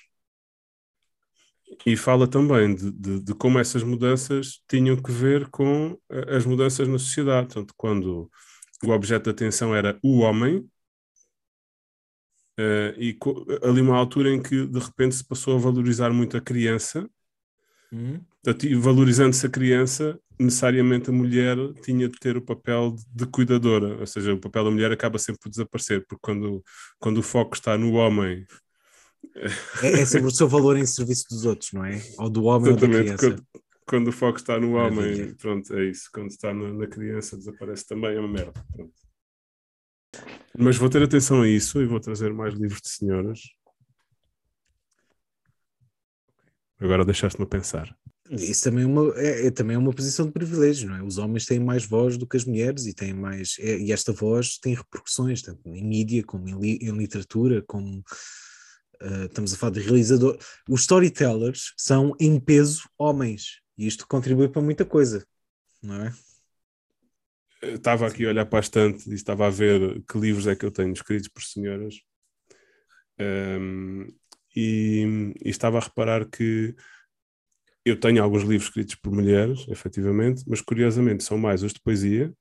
E 1.87 1.97
fala 1.97 2.29
também 2.29 2.75
de, 2.75 2.91
de, 2.93 3.21
de 3.21 3.35
como 3.35 3.59
essas 3.59 3.83
mudanças 3.83 4.63
tinham 4.69 4.97
que 4.97 5.11
ver 5.11 5.49
com 5.49 5.99
eh, 6.11 6.37
as 6.37 6.47
mudanças 6.47 6.87
na 6.87 6.99
sociedade. 6.99 7.49
Portanto, 7.49 7.75
quando 7.77 8.31
o 8.85 8.91
objeto 8.91 9.25
de 9.25 9.31
atenção 9.31 9.75
era 9.75 9.99
o 10.03 10.19
homem, 10.21 10.69
eh, 12.59 12.95
e 12.99 13.19
ali 13.63 13.81
uma 13.81 13.97
altura 13.97 14.31
em 14.31 14.43
que 14.43 14.67
de 14.67 14.79
repente 14.79 15.15
se 15.17 15.25
passou 15.25 15.57
a 15.57 15.59
valorizar 15.59 16.11
muito 16.11 16.37
a 16.37 16.41
criança, 16.41 17.09
Uhum. 17.93 18.25
Portanto, 18.43 18.67
e 18.67 18.75
valorizando-se 18.75 19.47
a 19.47 19.51
criança, 19.51 20.19
necessariamente 20.41 21.11
a 21.11 21.13
mulher 21.13 21.57
tinha 21.83 22.09
de 22.09 22.19
ter 22.19 22.37
o 22.37 22.43
papel 22.43 22.97
de, 23.15 23.27
cuidadora, 23.27 23.99
ou 24.01 24.07
seja, 24.07 24.33
o 24.33 24.41
papel 24.41 24.65
da 24.65 24.71
mulher 24.71 24.91
acaba 24.91 25.19
sempre 25.19 25.41
por 25.43 25.51
desaparecer, 25.51 26.05
porque 26.09 26.21
quando, 26.23 26.65
quando 26.99 27.19
o 27.19 27.23
foco 27.23 27.55
está 27.55 27.77
no 27.77 27.93
homem, 27.93 28.47
É, 29.81 30.01
é 30.01 30.05
sempre 30.05 30.29
o 30.29 30.31
seu 30.31 30.49
valor 30.49 30.77
em 30.77 30.85
serviço 30.87 31.29
dos 31.29 31.45
outros, 31.45 31.73
não 31.73 31.85
é? 31.85 32.01
Ou 32.19 32.29
do 32.29 32.45
homem 32.45 32.73
ou 32.73 32.77
da 32.77 32.87
exatamente, 32.87 33.17
criança. 33.17 33.19
quando, 33.19 33.47
quando 33.87 34.09
o 34.09 34.13
foco 34.13 34.39
está 34.39 34.59
no 34.59 34.73
homem, 34.73 35.35
pronto, 35.35 35.73
é 35.75 35.85
isso. 35.85 36.11
Quando 36.13 36.31
está 36.31 36.53
na, 36.53 36.73
na 36.73 36.87
criança, 36.87 37.37
desaparece 37.37 37.87
também, 37.87 38.17
é 38.17 38.19
uma 38.19 38.29
merda. 38.29 38.53
pronto. 38.75 38.93
Mas 40.59 40.77
vou 40.77 40.91
ter 40.91 41.03
atenção 41.03 41.43
a 41.43 41.49
isso 41.49 41.81
e 41.81 41.87
vou 41.87 42.01
trazer 42.01 42.33
mais 42.33 42.55
livros 42.55 42.81
de 42.81 42.89
senhoras. 42.89 43.41
Agora 46.79 47.05
deixaste-me 47.05 47.47
pensar. 47.47 47.97
Isso 48.31 48.65
também 48.65 48.85
é, 48.85 48.87
uma, 48.87 49.13
é, 49.17 49.47
é 49.47 49.51
também 49.51 49.77
uma 49.77 49.93
posição 49.93 50.27
de 50.27 50.33
privilégio, 50.33 50.89
não 50.89 50.97
é? 50.97 51.03
Os 51.03 51.19
homens 51.19 51.45
têm 51.45 51.61
mais 51.61 51.85
voz 51.85 52.17
do 52.17 52.27
que 52.27 52.37
as 52.37 52.45
mulheres 52.45 52.87
e 52.87 52.95
têm 52.95 53.13
mais. 53.13 53.57
é- 53.59 53.79
e 53.79 53.93
esta 53.93 54.13
voz 54.13 54.59
tem 54.59 54.75
repercussões, 54.75 55.43
tanto 55.43 55.61
em 55.69 55.85
mídia 55.85 56.23
como 56.25 56.49
em, 56.49 56.59
li- 56.59 56.79
em 56.81 56.97
literatura, 56.97 57.63
como 57.63 58.03
ah, 59.01 59.25
estamos 59.27 59.53
a 59.53 59.57
falar 59.57 59.73
de 59.73 59.81
realizador. 59.81 60.39
Os 60.69 60.83
storytellers 60.83 61.73
são 61.77 62.15
em 62.19 62.39
peso 62.41 62.83
homens 62.99 63.61
e 63.77 63.87
isto 63.87 64.07
contribui 64.07 64.49
para 64.49 64.63
muita 64.63 64.85
coisa, 64.85 65.25
não 65.83 65.97
é? 66.03 66.13
Estava 67.63 68.07
aqui 68.09 68.25
a 68.25 68.29
olhar 68.29 68.47
para 68.47 68.59
a 68.59 68.61
estante 68.61 69.09
e 69.11 69.15
estava 69.15 69.47
a 69.47 69.51
ver 69.51 70.03
que 70.11 70.19
livros 70.19 70.47
é 70.47 70.57
que 70.57 70.65
eu 70.65 70.71
tenho 70.71 70.93
escritos 70.93 71.29
por 71.29 71.43
senhoras. 71.43 71.95
Ahm, 73.19 74.09
e, 74.57 75.33
e 75.45 75.49
estava 75.51 75.79
a 75.79 75.81
reparar 75.81 76.29
que 76.29 76.75
eu 77.85 77.99
tenho 77.99 78.23
alguns 78.23 78.43
livros 78.43 78.65
escritos 78.69 78.95
por 78.97 79.13
mulheres, 79.13 79.67
efetivamente, 79.69 80.45
mas 80.47 80.61
curiosamente 80.61 81.25
são 81.25 81.37
mais 81.39 81.63
os 81.63 81.73
de 81.73 81.81
poesia, 81.81 82.33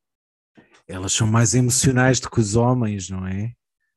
Elas 0.88 1.14
são 1.14 1.28
mais 1.28 1.54
emocionais 1.54 2.20
do 2.20 2.30
que 2.30 2.40
os 2.40 2.56
homens, 2.56 3.10
não 3.10 3.26
é? 3.26 3.54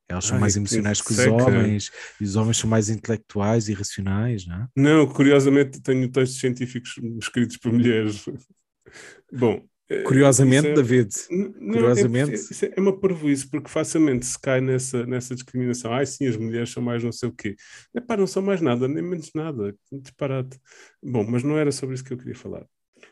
Elas 0.09 0.27
são 0.27 0.37
Ai, 0.37 0.41
mais 0.43 0.53
que 0.55 0.59
emocionais 0.61 1.01
que 1.01 1.11
os 1.11 1.17
seca. 1.17 1.33
homens, 1.33 1.91
e 2.21 2.25
os 2.25 2.37
homens 2.37 2.59
são 2.59 2.69
mais 2.69 2.89
intelectuais 2.89 3.69
e 3.69 3.73
racionais, 3.73 4.47
não 4.47 4.57
é? 4.63 4.69
Não, 4.77 5.07
curiosamente 5.07 5.81
tenho 5.83 6.11
textos 6.11 6.39
científicos 6.39 6.97
escritos 7.21 7.57
por 7.57 7.73
mulheres. 7.73 8.25
Bom. 9.33 9.67
Eh, 9.91 10.03
Curiosamente, 10.03 10.69
é- 10.69 10.75
David. 10.75 11.11
Não, 11.31 11.73
Curiosamente. 11.73 12.33
É, 12.33 12.35
isso 12.35 12.65
é 12.65 12.81
uma 12.81 12.99
parvoíce, 12.99 13.49
porque 13.49 13.69
facilmente 13.71 14.25
se 14.27 14.39
cai 14.39 14.61
nessa, 14.61 15.05
nessa 15.07 15.35
discriminação. 15.35 15.93
Ai, 15.93 16.07
sim, 16.07 16.27
as 16.27 16.37
mulheres 16.37 16.71
são 16.71 16.83
mais 16.83 17.03
não 17.05 17.13
sei 17.13 17.29
o 17.29 17.33
quê. 17.33 17.57
Epá, 17.95 18.17
não 18.17 18.27
são 18.27 18.43
mais 18.43 18.61
nada, 18.61 18.89
nem 18.89 19.03
menos 19.03 19.31
nada. 19.35 19.75
Disparate. 19.93 20.59
Bom, 21.03 21.25
mas 21.29 21.43
não 21.43 21.59
era 21.59 21.71
sobre 21.73 21.95
isso 21.95 22.05
que 22.05 22.13
eu 22.13 22.19
queria 22.19 22.35
falar. 22.35 22.65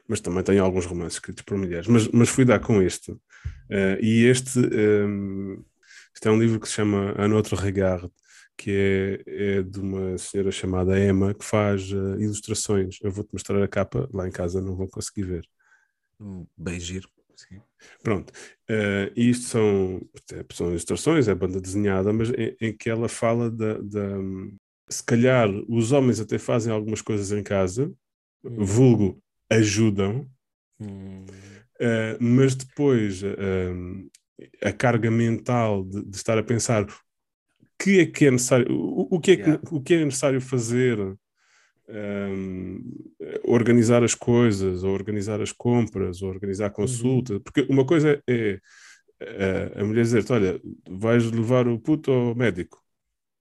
Mas 0.09 0.21
também 0.21 0.43
tenho 0.43 0.63
alguns 0.65 0.87
romances 0.87 1.15
escritos 1.15 1.43
por 1.45 1.57
mulheres. 1.59 1.87
Mas, 1.87 2.09
mas 2.09 2.29
fui 2.29 2.45
dar 2.45 2.59
com 2.61 2.81
este. 2.83 3.15
Eh, 3.71 3.99
e 4.03 4.25
este, 4.27 4.59
ehm, 4.59 5.59
este 6.15 6.29
é 6.29 6.31
um 6.31 6.39
livro 6.39 6.59
que 6.61 6.69
se 6.69 6.75
chama 6.75 7.15
Un 7.19 7.33
autre 7.35 7.55
regard, 7.57 8.11
que 8.57 8.71
é, 9.27 9.59
é 9.59 9.63
de 9.63 9.79
uma 9.81 10.17
senhora 10.19 10.51
chamada 10.51 10.99
Emma, 10.99 11.35
que 11.35 11.45
faz 11.45 11.83
eh, 11.91 12.23
ilustrações. 12.23 12.99
Eu 13.03 13.11
vou-te 13.11 13.33
mostrar 13.33 13.63
a 13.63 13.69
capa, 13.69 14.09
lá 14.13 14.27
em 14.27 14.31
casa 14.33 14.61
não 14.61 14.75
vão 14.77 14.87
conseguir 14.89 15.25
ver. 15.25 15.47
Bem 16.57 16.79
giro. 16.81 17.09
Sim. 17.35 17.61
Pronto, 18.03 18.33
e 19.17 19.31
isto 19.31 19.47
são, 19.47 20.01
é, 20.33 20.45
são 20.53 20.69
ilustrações, 20.71 21.29
é 21.29 21.35
banda 21.35 21.61
desenhada, 21.61 22.13
mas 22.13 22.31
em, 22.31 22.57
em 22.61 22.77
que 22.77 22.89
ela 22.89 23.09
fala 23.09 23.51
da, 23.51 23.79
da- 23.79 24.19
Se 24.89 25.03
calhar 25.05 25.49
os 25.69 25.91
homens 25.93 26.21
até 26.21 26.39
fazem 26.39 26.73
algumas 26.73 27.01
coisas 27.03 27.33
em 27.33 27.43
casa, 27.43 27.93
vulgo 28.43 29.23
ajudam, 29.51 30.29
Hum. 30.81 31.25
eh, 31.81 32.17
mas 32.21 32.55
depois 32.57 33.23
eh, 33.23 33.73
a 34.63 34.73
carga 34.73 35.11
mental 35.11 35.85
de, 35.85 36.05
de 36.05 36.17
estar 36.17 36.37
a 36.39 36.43
pensar 36.43 36.83
o 36.85 36.89
que 37.79 38.01
é 38.01 38.07
que 38.07 38.27
é 38.27 38.31
necessário, 38.31 38.67
o, 38.73 39.17
o 39.17 39.21
que 39.21 39.33
é 39.33 39.37
que, 39.37 39.43
Yeah. 39.43 39.63
o 39.71 39.83
que 39.83 39.95
é 39.95 40.05
necessário 40.05 40.41
fazer, 40.41 40.99
um, 41.93 42.81
organizar 43.45 44.03
as 44.03 44.15
coisas, 44.15 44.83
ou 44.83 44.93
organizar 44.93 45.41
as 45.41 45.53
compras, 45.53 46.23
ou 46.23 46.31
organizar 46.31 46.71
a 46.71 46.71
Uhum. 47.37 47.41
porque 47.41 47.67
uma 47.69 47.85
coisa 47.87 48.23
é, 48.29 48.59
é 49.21 49.73
a 49.77 49.85
mulher 49.85 50.03
dizer-te, 50.03 50.33
olha, 50.33 50.61
vais 50.89 51.31
levar 51.31 51.69
o 51.69 51.79
puto 51.79 52.11
ao 52.11 52.35
médico, 52.35 52.82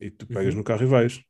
e 0.01 0.11
tu 0.11 0.27
pegas 0.27 0.53
Uhum. 0.55 0.59
no 0.59 0.65
carro 0.65 0.83
e 0.83 0.87
vais. 0.87 1.21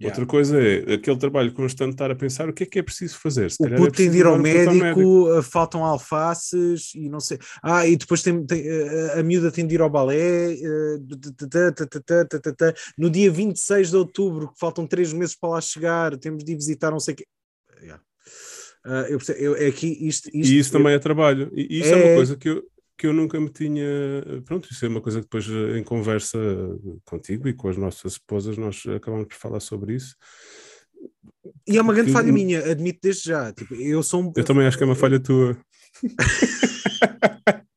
Yeah. 0.00 0.04
Outra 0.04 0.26
coisa 0.26 0.60
é 0.62 0.94
aquele 0.94 1.16
trabalho 1.18 1.52
constante 1.52 1.88
de 1.90 1.94
estar 1.94 2.10
a 2.10 2.14
pensar 2.14 2.48
o 2.48 2.52
que 2.52 2.62
é 2.62 2.66
que 2.66 2.78
é 2.78 2.82
preciso 2.82 3.18
fazer. 3.18 3.50
Se 3.50 3.56
O 3.62 3.66
é 3.66 3.70
puto 3.70 3.82
tem 3.82 3.90
preciso 3.90 4.10
de 4.12 4.18
ir 4.18 4.26
ao 4.26 4.36
levar 4.36 4.60
o 4.60 4.64
puto 4.72 4.84
médico, 4.84 5.38
uh, 5.38 5.42
faltam 5.42 5.84
alfaces 5.84 6.94
e 6.94 7.08
não 7.08 7.20
sei. 7.20 7.38
Ah, 7.62 7.86
e 7.86 7.96
depois 7.96 8.22
tem, 8.22 8.44
tem, 8.46 8.62
uh, 8.68 9.18
a 9.18 9.22
miúda 9.22 9.50
tem 9.50 9.66
de 9.66 9.74
ir 9.74 9.80
ao 9.80 9.90
balé. 9.90 10.54
tata. 12.42 12.74
No 12.96 13.10
dia 13.10 13.30
26 13.30 13.90
de 13.90 13.96
outubro, 13.96 14.48
que 14.48 14.58
faltam 14.58 14.86
três 14.86 15.12
meses 15.12 15.36
para 15.38 15.50
lá 15.50 15.60
chegar, 15.60 16.16
temos 16.16 16.44
de 16.44 16.52
ir 16.52 16.56
visitar 16.56 16.90
não 16.90 17.00
sei 17.00 17.14
o 17.14 17.16
quê. 17.16 17.26
Yeah. 17.82 18.02
Uh, 18.86 18.90
eu 19.10 19.18
eu, 19.36 19.56
é 19.56 19.66
aqui 19.66 19.88
isto, 20.06 20.28
isto- 20.32 20.52
E 20.52 20.58
isso 20.58 20.72
também 20.72 20.94
é 20.94 20.98
trabalho. 20.98 21.50
E 21.54 21.80
isso 21.80 21.90
é, 21.92 21.96
uma 21.96 22.04
É. 22.04 22.14
coisa 22.16 22.36
que 22.36 22.48
eu, 22.48 22.62
que 22.98 23.06
eu 23.06 23.12
nunca 23.12 23.40
me 23.40 23.48
tinha. 23.48 23.86
Pronto, 24.44 24.68
isso 24.70 24.84
é 24.84 24.88
uma 24.88 25.00
coisa 25.00 25.20
que 25.20 25.24
depois 25.26 25.48
eh, 25.48 25.78
em 25.78 25.84
conversa 25.84 26.38
contigo 27.04 27.48
e 27.48 27.54
com 27.54 27.68
as 27.68 27.76
nossas 27.76 28.12
esposas 28.12 28.58
nós 28.58 28.82
acabamos 28.94 29.28
por 29.28 29.36
falar 29.36 29.60
sobre 29.60 29.94
isso. 29.94 30.16
E 31.66 31.78
é 31.78 31.80
uma 31.80 31.94
grande 31.94 32.10
falha 32.10 32.32
minha, 32.32 32.58
admito 32.70 32.98
desde 33.00 33.28
já. 33.28 33.52
Tipo, 33.52 33.74
eu 33.76 34.02
sou 34.02 34.24
um. 34.24 34.32
Eu 34.34 34.44
também 34.44 34.66
acho 34.66 34.76
que 34.76 34.82
é 34.82 34.86
uma 34.86 34.96
falha 34.96 35.20
tua. 35.20 35.56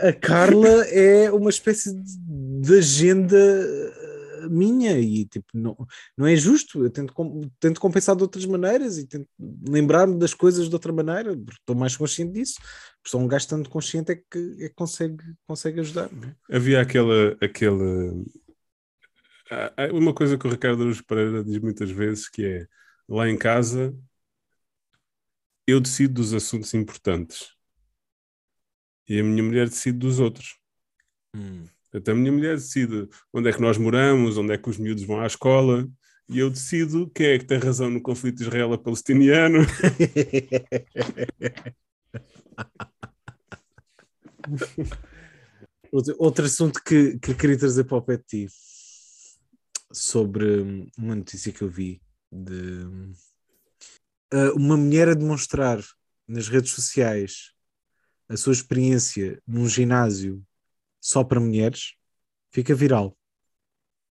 A 0.00 0.12
Carla 0.12 0.84
é 0.86 1.30
uma 1.32 1.50
espécie 1.50 1.92
de, 1.92 2.78
agenda 2.78 3.36
minha 4.48 4.98
e 4.98 5.24
tipo, 5.26 5.46
não, 5.54 5.76
não 6.16 6.26
é 6.26 6.34
justo. 6.36 6.82
Eu 6.84 6.90
tento, 6.90 7.12
com- 7.12 7.48
tento 7.60 7.80
compensar 7.80 8.16
de 8.16 8.22
outras 8.22 8.44
maneiras 8.46 8.98
e 8.98 9.06
tento 9.06 9.28
lembrar-me 9.68 10.18
das 10.18 10.34
coisas 10.34 10.68
de 10.68 10.74
outra 10.74 10.92
maneira, 10.92 11.36
porque 11.36 11.60
estou 11.60 11.76
mais 11.76 11.96
consciente 11.96 12.32
disso. 12.32 12.54
Porque 12.60 13.10
só 13.10 13.18
um 13.18 13.28
gajo 13.28 13.48
tanto 13.48 13.70
consciente 13.70 14.12
é 14.12 14.16
que, 14.16 14.56
é 14.64 14.68
que 14.68 14.74
consegue, 14.74 15.22
consegue 15.46 15.80
ajudar. 15.80 16.10
não 16.12 16.28
é? 16.28 16.36
Havia 16.50 16.80
aquela. 16.80 17.36
aquela 17.40 17.84
há- 19.50 19.92
uma 19.92 20.14
coisa 20.14 20.36
que 20.36 20.46
o 20.46 20.50
Ricardo 20.50 20.82
Araújo 20.82 21.04
Pereira 21.04 21.42
diz 21.44 21.58
muitas 21.58 21.90
vezes 21.90 22.28
que 22.28 22.44
é 22.44 22.66
lá 23.08 23.28
em 23.28 23.36
casa 23.38 23.96
eu 25.66 25.80
decido 25.80 26.14
dos 26.14 26.32
assuntos 26.32 26.72
importantes 26.74 27.50
e 29.08 29.20
a 29.20 29.24
minha 29.24 29.42
mulher 29.42 29.68
decide 29.68 29.98
dos 29.98 30.18
outros. 30.18 30.58
Portanto, 31.90 32.10
a 32.10 32.14
minha 32.14 32.32
mulher 32.32 32.56
decide 32.56 33.08
onde 33.32 33.48
é 33.48 33.52
que 33.52 33.60
nós 33.60 33.78
moramos, 33.78 34.36
onde 34.36 34.52
é 34.52 34.58
que 34.58 34.68
os 34.68 34.78
miúdos 34.78 35.04
vão 35.04 35.20
à 35.20 35.26
escola, 35.26 35.88
e 36.28 36.38
eu 36.38 36.50
decido 36.50 37.10
quem 37.14 37.28
é 37.28 37.38
que 37.38 37.46
tem 37.46 37.58
razão 37.58 37.88
no 37.88 38.02
conflito 38.02 38.42
israelo-palestiniano. 38.42 39.60
Outro, 46.18 46.44
assunto 46.44 46.82
que, 46.84 47.18
que 47.18 47.34
queria 47.34 47.58
trazer 47.58 47.84
para 47.84 47.96
o 47.96 48.02
pé 48.02 48.18
de 48.18 48.24
ti 48.24 48.46
sobre 49.90 50.60
hum, 50.60 50.86
uma 50.98 51.14
notícia 51.14 51.50
que 51.50 51.62
eu 51.62 51.70
vi 51.70 52.02
de 52.30 52.84
ah, 54.30 54.52
uma 54.54 54.76
mulher 54.76 55.08
a 55.08 55.14
demonstrar 55.14 55.82
nas 56.26 56.48
redes 56.48 56.72
sociais 56.72 57.54
a 58.28 58.36
sua 58.36 58.52
experiência 58.52 59.42
num 59.46 59.66
ginásio 59.66 60.44
só 61.00 61.24
para 61.24 61.40
mulheres 61.40 61.94
fica 62.50 62.74
viral. 62.74 63.16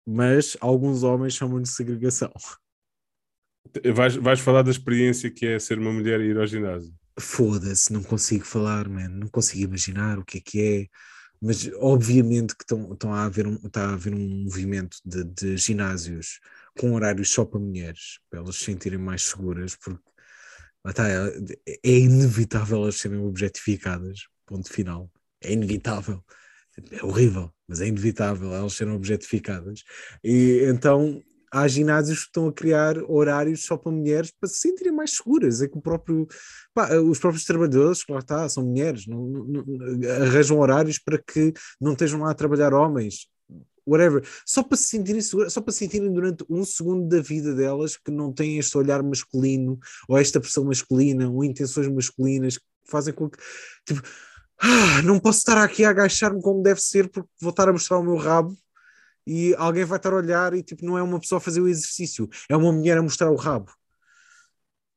Mas 0.05 0.57
alguns 0.59 1.03
homens 1.03 1.33
chamam 1.33 1.61
de 1.61 1.69
segregação. 1.69 2.31
Vais, 3.93 4.15
vais 4.15 4.39
falar 4.39 4.61
da 4.61 4.71
experiência 4.71 5.31
que 5.31 5.45
é 5.45 5.57
ser 5.59 5.79
uma 5.79 5.93
mulher 5.93 6.19
e 6.19 6.25
ir 6.25 6.37
ao 6.37 6.45
ginásio. 6.45 6.93
Foda-se, 7.19 7.93
não 7.93 8.03
consigo 8.03 8.45
falar, 8.45 8.89
man. 8.89 9.07
não 9.07 9.27
consigo 9.27 9.63
imaginar 9.63 10.19
o 10.19 10.25
que 10.25 10.39
é 10.39 10.41
que 10.41 10.61
é. 10.61 10.87
Mas 11.41 11.69
obviamente 11.79 12.55
que 12.55 12.63
estão, 12.63 13.13
a 13.13 13.25
haver 13.25 13.45
um, 13.47 13.55
está 13.55 13.89
a 13.89 13.93
haver 13.93 14.13
um 14.13 14.43
movimento 14.43 14.97
de, 15.05 15.23
de 15.25 15.57
ginásios 15.57 16.39
com 16.77 16.93
horários 16.93 17.31
só 17.31 17.43
para 17.43 17.59
mulheres, 17.59 18.19
para 18.29 18.39
elas 18.39 18.55
se 18.55 18.65
sentirem 18.65 18.97
mais 18.97 19.23
seguras, 19.23 19.75
porque 19.75 20.01
está, 20.87 21.07
é, 21.09 21.31
é 21.83 21.97
inevitável 21.99 22.83
elas 22.83 22.95
serem 22.95 23.19
objetificadas, 23.19 24.27
ponto 24.45 24.71
final. 24.71 25.11
É 25.41 25.51
inevitável. 25.51 26.23
É 26.91 27.05
horrível, 27.05 27.51
mas 27.67 27.81
é 27.81 27.87
inevitável 27.87 28.53
elas 28.53 28.73
serem 28.73 28.93
objetificadas. 28.93 29.83
E 30.23 30.65
então 30.67 31.21
há 31.51 31.67
ginásios 31.67 32.21
que 32.21 32.25
estão 32.25 32.47
a 32.47 32.53
criar 32.53 32.97
horários 33.07 33.63
só 33.63 33.77
para 33.77 33.91
mulheres 33.91 34.31
para 34.39 34.49
se 34.49 34.57
sentirem 34.57 34.91
mais 34.91 35.15
seguras. 35.17 35.61
É 35.61 35.67
que 35.67 35.77
o 35.77 35.81
próprio, 35.81 36.27
pá, 36.73 36.89
os 36.97 37.19
próprios 37.19 37.45
trabalhadores, 37.45 38.03
que 38.03 38.11
lá 38.11 38.19
está, 38.19 38.49
são 38.49 38.65
mulheres, 38.65 39.05
não, 39.05 39.27
não- 39.27 39.63
arranjam 40.23 40.59
horários 40.59 40.97
para 40.97 41.19
que 41.19 41.53
não 41.79 41.93
estejam 41.93 42.21
lá 42.21 42.31
a 42.31 42.35
trabalhar 42.35 42.73
homens. 42.73 43.27
Whatever, 43.85 44.23
só 44.45 44.63
para 44.63 44.77
se 44.77 44.85
sentirem 44.85 45.21
seguras, 45.21 45.51
só 45.53 45.61
para 45.61 45.73
se 45.73 45.79
sentirem 45.79 46.11
durante 46.11 46.45
um 46.49 46.63
segundo 46.63 47.07
da 47.07 47.21
vida 47.21 47.53
delas 47.53 47.97
que 47.97 48.09
não 48.09 48.31
têm 48.31 48.57
este 48.57 48.77
olhar 48.77 49.03
masculino 49.03 49.77
ou 50.07 50.17
esta 50.17 50.39
pressão 50.39 50.63
masculina 50.63 51.29
ou 51.29 51.43
intenções 51.43 51.89
masculinas 51.89 52.57
que 52.57 52.63
fazem 52.89 53.13
com 53.13 53.29
que 53.29 53.37
tipo, 53.85 54.01
ah, 54.63 55.01
não 55.03 55.19
posso 55.19 55.39
estar 55.39 55.57
aqui 55.61 55.83
a 55.85 55.89
agachar-me 55.89 56.41
como 56.41 56.63
deve 56.63 56.81
ser 56.81 57.09
porque 57.09 57.29
vou 57.41 57.49
estar 57.51 57.67
a 57.69 57.73
mostrar 57.73 57.97
o 57.99 58.03
meu 58.03 58.15
rabo 58.15 58.55
e 59.27 59.53
alguém 59.57 59.85
vai 59.85 59.97
estar 59.97 60.11
a 60.13 60.17
olhar 60.17 60.53
e 60.53 60.63
tipo, 60.63 60.85
não 60.85 60.97
é 60.97 61.03
uma 61.03 61.19
pessoa 61.19 61.37
a 61.37 61.41
fazer 61.41 61.61
o 61.61 61.67
exercício, 61.67 62.27
é 62.49 62.55
uma 62.55 62.71
mulher 62.71 62.97
a 62.97 63.01
mostrar 63.01 63.29
o 63.31 63.35
rabo. 63.35 63.71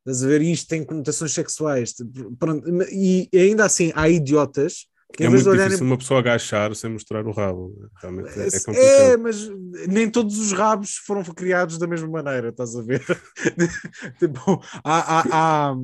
Estás 0.01 0.23
a 0.23 0.29
ver? 0.29 0.41
E 0.43 0.53
Isto 0.53 0.69
tem 0.69 0.85
conotações 0.85 1.33
sexuais. 1.33 1.93
Tipo, 1.93 2.37
pronto, 2.37 2.65
E 2.93 3.29
ainda 3.35 3.65
assim, 3.65 3.93
há 3.95 4.09
idiotas 4.09 4.87
que 5.13 5.25
É 5.25 5.27
em 5.27 5.31
vez 5.31 5.43
muito 5.43 5.45
de 5.45 5.49
olharem. 5.51 5.69
difícil 5.69 5.87
uma 5.87 5.99
pessoa 5.99 6.21
agachar 6.21 6.75
sem 6.75 6.91
mostrar 6.91 7.27
o 7.27 7.33
rabo. 7.33 7.75
Realmente 8.01 8.29
é, 8.39 8.43
é 8.45 8.47
É, 8.47 8.61
complicado. 8.61 9.19
mas 9.23 9.49
nem 9.89 10.11
todos 10.11 10.39
os 10.39 10.53
rabos 10.53 10.97
foram 11.07 11.25
criados 11.25 11.79
da 11.79 11.87
mesma 11.87 12.09
maneira, 12.09 12.51
estás 12.51 12.77
a 12.77 12.83
ver? 12.83 13.03
tipo, 14.19 14.61
há, 14.85 15.21
há, 15.21 15.25
há, 15.71 15.75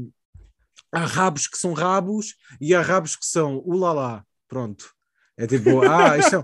há 0.92 1.04
rabos 1.06 1.46
que 1.46 1.56
são 1.56 1.72
rabos 1.72 2.36
e 2.60 2.74
há 2.74 2.82
rabos 2.82 3.16
que 3.16 3.26
são 3.26 3.58
ulalá. 3.64 4.24
Pronto. 4.46 4.94
É 5.36 5.46
tipo, 5.46 5.82
ah, 5.82 6.18
isto 6.18 6.36
é. 6.36 6.42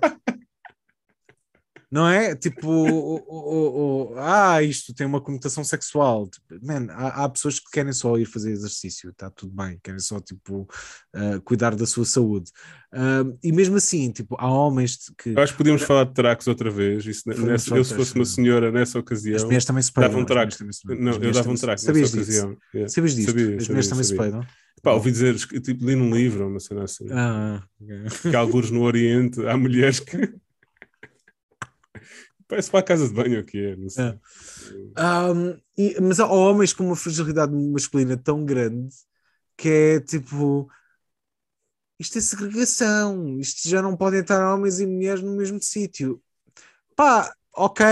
Não 1.90 2.06
é? 2.06 2.36
Tipo, 2.36 2.68
o, 2.68 3.16
o- 3.16 4.12
o- 4.12 4.14
ah, 4.18 4.62
isto 4.62 4.92
tem 4.92 5.06
uma 5.06 5.22
conotação 5.22 5.64
sexual. 5.64 6.28
Tipo, 6.28 6.66
man, 6.66 6.86
há, 6.90 7.24
há 7.24 7.28
pessoas 7.30 7.58
que 7.58 7.70
querem 7.72 7.92
só 7.94 8.18
ir 8.18 8.26
fazer 8.26 8.50
exercício, 8.52 9.08
está 9.08 9.30
tudo 9.30 9.52
bem, 9.54 9.78
querem 9.82 9.98
só 9.98 10.20
tipo 10.20 10.68
ah, 11.14 11.40
cuidar 11.42 11.74
da 11.74 11.86
sua 11.86 12.04
saúde. 12.04 12.50
Ah, 12.92 13.24
e 13.42 13.50
mesmo 13.52 13.76
assim, 13.76 14.10
tipo, 14.10 14.36
há 14.38 14.46
homens 14.50 14.98
que 15.16 15.30
Eu 15.30 15.40
acho 15.42 15.52
que 15.52 15.58
podíamos 15.58 15.80
falar 15.82 16.04
de 16.04 16.12
tracos 16.12 16.46
outra 16.46 16.70
vez. 16.70 17.06
Isso, 17.06 17.22
nessa, 17.26 17.74
eu, 17.74 17.82
se 17.82 17.94
fosse 17.94 18.14
uma 18.14 18.24
senhora 18.26 18.70
nessa 18.70 18.98
as 18.98 19.02
ocasião, 19.02 19.44
mulheres 19.46 19.64
também 19.64 19.82
se 19.82 19.92
dava 19.94 20.08
peidam. 20.08 20.20
um 20.20 20.22
as 20.22 20.26
traco. 20.26 20.40
mulheres 20.40 20.58
também 20.58 20.72
se 20.74 20.82
peidam, 20.86 21.04
não, 21.04 21.10
as 21.10 21.16
eu 21.16 21.20
mulheres 21.20 21.36
dava 21.38 21.50
um 21.50 21.54
traco 21.54 21.80
Sabias 21.80 22.12
nessa 22.14 22.24
disso? 22.26 22.38
ocasião. 22.42 22.58
Yeah. 22.74 22.88
Sabias 22.92 23.14
disto? 23.16 23.28
Sabia, 23.30 23.44
as 23.56 23.68
mulheres 23.68 23.86
sabia, 23.86 23.88
também 23.88 24.04
se 24.04 24.14
peidam. 24.16 24.40
Pá, 24.82 24.92
ouvi 24.92 25.10
dizer, 25.10 25.34
tipo, 25.36 25.84
li 25.86 25.96
num 25.96 26.14
livro, 26.14 26.46
uma 26.48 26.60
cena 26.60 26.84
assim. 26.84 27.06
Ah, 27.10 27.62
Que 28.30 28.36
alguns 28.36 28.70
no 28.70 28.82
Oriente 28.82 29.44
há 29.46 29.56
mulheres 29.56 30.00
que. 30.00 30.34
Parece 32.48 32.70
para 32.70 32.80
a 32.80 32.82
casa 32.82 33.06
de 33.06 33.14
banho 33.14 33.44
é, 33.54 33.76
não 33.76 33.88
sei. 33.90 34.04
É. 34.04 34.18
Um, 34.98 35.60
e- 35.76 36.00
mas 36.00 36.18
há 36.18 36.26
homens 36.26 36.72
com 36.72 36.84
uma 36.84 36.96
fragilidade 36.96 37.52
masculina 37.52 38.16
tão 38.16 38.44
grande 38.44 38.88
que 39.56 39.68
é 39.68 40.00
tipo 40.00 40.68
isto 41.98 42.16
é 42.16 42.20
segregação, 42.20 43.38
isto 43.38 43.68
já 43.68 43.82
não 43.82 43.96
podem 43.96 44.20
estar 44.20 44.54
homens 44.54 44.78
e 44.78 44.86
mulheres 44.86 45.20
no 45.20 45.36
mesmo 45.36 45.60
sítio. 45.60 46.22
Pá, 46.96 47.32
ok, 47.54 47.84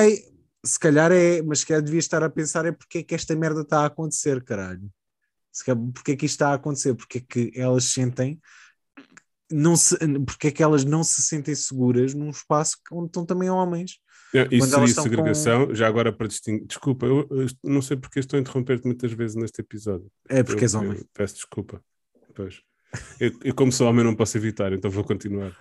se 0.65 0.79
calhar 0.79 1.11
é, 1.13 1.43
mas 1.43 1.61
se 1.61 1.67
calhar 1.67 1.83
devia 1.83 1.99
estar 1.99 2.23
a 2.23 2.31
pensar 2.31 2.65
é 2.67 2.73
porque 2.73 2.99
é 2.99 3.03
que 3.03 3.15
esta 3.15 3.35
merda 3.35 3.63
está 3.63 3.81
a 3.81 3.87
acontecer, 3.87 4.43
caralho. 4.45 4.89
Se 5.53 5.65
calhar, 5.65 5.83
porque 5.93 6.13
é 6.13 6.17
que 6.17 6.27
isto 6.27 6.35
está 6.35 6.51
a 6.51 6.55
acontecer, 6.55 6.95
porque 6.95 7.19
é 7.19 7.21
que 7.21 7.53
elas 7.61 7.85
sentem 7.85 8.41
não 9.51 9.77
se, 9.77 9.97
porque 10.25 10.49
é 10.49 10.51
que 10.51 10.63
elas 10.63 10.85
não 10.85 11.05
se 11.05 11.23
sentem 11.23 11.55
seguras 11.55 12.15
num 12.15 12.31
espaço 12.31 12.79
onde 12.93 13.07
estão 13.07 13.25
também 13.25 13.51
homens. 13.51 13.99
Isso 14.51 14.69
seria 14.69 14.87
segregação, 14.89 15.75
já 15.75 15.87
agora 15.87 16.13
para 16.13 16.27
distinguir. 16.27 16.67
Desculpa, 16.67 17.07
eu, 17.07 17.27
eu 17.31 17.47
não 17.65 17.81
sei 17.81 17.97
porque 17.97 18.19
estou 18.21 18.37
a 18.37 18.41
interromper-te 18.41 18.85
muitas 18.87 19.13
vezes 19.13 19.37
neste 19.37 19.61
episódio. 19.61 20.11
É 20.29 20.43
porque 20.43 20.65
és 20.65 20.75
Eu- 20.75 20.81
homem. 20.81 20.99
eu 20.99 21.07
peço 21.15 21.35
desculpa. 21.37 21.83
Pois. 22.35 22.61
Eu, 23.21 23.33
eu, 23.45 23.55
como 23.55 23.71
sou 23.73 23.89
homem, 23.89 24.05
não 24.05 24.15
posso 24.15 24.37
evitar, 24.39 24.73
então 24.73 24.91
vou 24.91 25.05
continuar. 25.05 25.53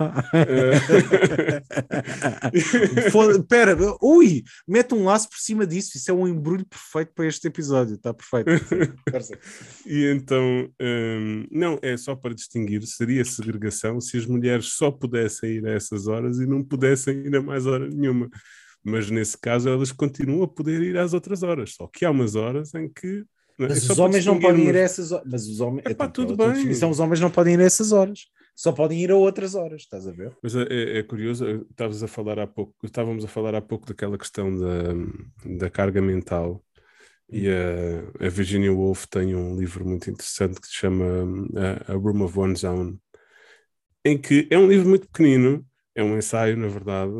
Foda- 3.12 3.44
Pera, 3.44 3.76
ui, 4.02 4.44
mete 4.68 4.94
um 4.94 5.04
laço 5.04 5.30
por 5.30 5.38
cima 5.38 5.66
disso. 5.66 5.98
Isso 5.98 6.12
é 6.12 6.14
um 6.14 6.28
embrulho 6.28 6.66
perfeito 6.66 7.12
para 7.14 7.28
este 7.28 7.48
episódio. 7.48 7.96
Está 7.96 8.14
perfeito. 8.14 8.50
E 9.86 10.12
então, 10.12 10.70
hum, 10.82 11.46
não, 11.52 11.80
é 11.82 11.96
só 11.98 12.16
para 12.16 12.34
distinguir, 12.34 12.82
seria 12.86 13.24
segregação 13.24 14.00
se 14.02 14.18
as 14.18 14.26
mulheres 14.26 14.74
só 14.74 14.92
pudessem 14.92 15.52
ir 15.58 15.66
a 15.68 15.72
essas 15.72 16.08
horas 16.08 16.40
e 16.40 16.46
não 16.46 16.64
pudessem 16.64 17.26
ir 17.26 17.36
a 17.36 17.42
mais 17.42 17.66
hora 17.66 17.88
nenhuma. 17.88 18.30
Mas 18.84 19.10
nesse 19.10 19.38
caso 19.38 19.70
elas 19.70 19.92
continuam 19.92 20.44
a 20.44 20.48
poder 20.48 20.82
ir 20.82 20.98
às 20.98 21.14
outras 21.14 21.44
horas, 21.44 21.74
só 21.74 21.88
que 21.88 22.06
há 22.06 22.12
umas 22.12 22.36
horas 22.36 22.74
em 22.76 22.90
que. 22.90 23.24
Mas 23.58 23.90
É 23.90 23.92
os 23.94 24.00
homens 24.00 24.26
não 24.26 24.40
podem 24.40 24.66
ir 24.68 24.76
a 24.76 24.80
essas 24.80 25.12
horas. 25.12 25.28
Mas 25.32 25.48
os 25.48 25.60
homens. 25.60 25.86
Epá, 25.86 26.06
então, 26.06 26.26
tudo 26.26 26.38
bem. 26.38 26.54
definição, 26.54 26.90
os 26.90 27.00
homens 27.00 27.20
não 27.20 27.32
podem 27.32 27.54
ir 27.54 27.60
a 27.62 27.64
essas 27.64 27.92
horas. 27.92 28.28
Só 28.56 28.72
podem 28.72 29.02
ir 29.02 29.12
a 29.12 29.16
outras 29.16 29.54
horas, 29.54 29.82
estás 29.82 30.08
a 30.08 30.12
ver? 30.12 30.32
Mas 30.42 30.56
é, 30.56 30.64
é- 30.70 30.98
é 31.00 31.04
curioso, 31.04 31.46
estavas 31.70 32.02
a 32.02 32.08
falar 32.08 32.40
há 32.40 32.48
pouco, 32.48 32.74
estávamos 32.84 33.26
a 33.26 33.28
falar 33.28 33.54
há 33.54 33.62
pouco 33.62 33.86
daquela 33.86 34.18
questão 34.18 34.50
da, 34.58 34.94
da 35.58 35.70
carga 35.70 36.02
mental. 36.02 36.64
E 37.30 37.50
a, 37.50 38.26
a 38.26 38.30
Virginia 38.30 38.72
Woolf 38.72 39.06
tem 39.08 39.36
um 39.36 39.58
livro 39.60 39.86
muito 39.86 40.10
interessante 40.10 40.62
que 40.62 40.68
se 40.68 40.76
chama 40.76 41.06
A, 41.88 41.94
a 41.94 41.96
Room 41.96 42.22
of 42.24 42.38
One's 42.40 42.64
Own, 42.64 42.98
em 44.06 44.18
que 44.18 44.48
é 44.52 44.58
um 44.58 44.68
livro 44.68 44.88
muito 44.88 45.08
pequenino, 45.08 45.66
é 45.96 46.04
um 46.04 46.16
ensaio, 46.18 46.56
na 46.56 46.68
verdade, 46.68 47.12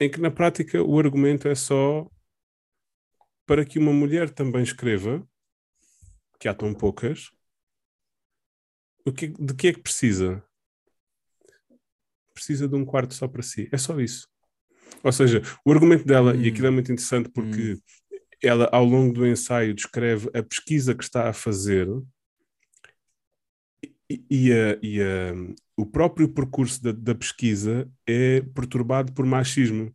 em 0.00 0.10
que 0.10 0.20
na 0.20 0.30
prática 0.30 0.82
o 0.82 0.98
argumento 0.98 1.46
é 1.46 1.54
só 1.54 2.06
para 3.46 3.64
que 3.64 3.78
uma 3.78 3.92
mulher 3.92 4.30
também 4.30 4.62
escreva, 4.62 5.26
que 6.40 6.48
há 6.48 6.54
tão 6.54 6.74
poucas, 6.74 7.30
o 9.06 9.12
que, 9.12 9.28
de 9.28 9.54
que 9.54 9.68
é 9.68 9.72
que 9.74 9.80
precisa? 9.82 10.42
Precisa 12.34 12.66
de 12.66 12.74
um 12.74 12.84
quarto 12.84 13.14
só 13.14 13.28
para 13.28 13.42
si. 13.42 13.68
É 13.70 13.76
só 13.78 14.00
isso. 14.00 14.26
Ou 15.04 15.12
seja, 15.12 15.42
o 15.64 15.70
argumento 15.72 16.04
dela, 16.06 16.34
e 16.34 16.48
Hum. 16.48 16.52
aquilo 16.52 16.66
é 16.66 16.70
muito 16.70 16.90
interessante 16.92 17.28
porque 17.28 17.78
ela, 18.42 18.68
ao 18.72 18.84
longo 18.84 19.12
do 19.12 19.26
ensaio, 19.26 19.74
descreve 19.74 20.28
a 20.34 20.42
pesquisa 20.42 20.94
que 20.94 21.04
está 21.04 21.28
a 21.28 21.32
fazer 21.32 21.86
e, 24.08 24.24
e 24.30 24.52
a- 24.52 24.78
e 24.82 25.02
a- 25.02 25.34
o 25.76 25.86
próprio 25.86 26.28
percurso 26.28 26.82
da, 26.82 26.92
da 26.92 27.14
pesquisa 27.14 27.90
é 28.06 28.40
perturbado 28.40 29.12
por 29.12 29.24
machismo. 29.26 29.94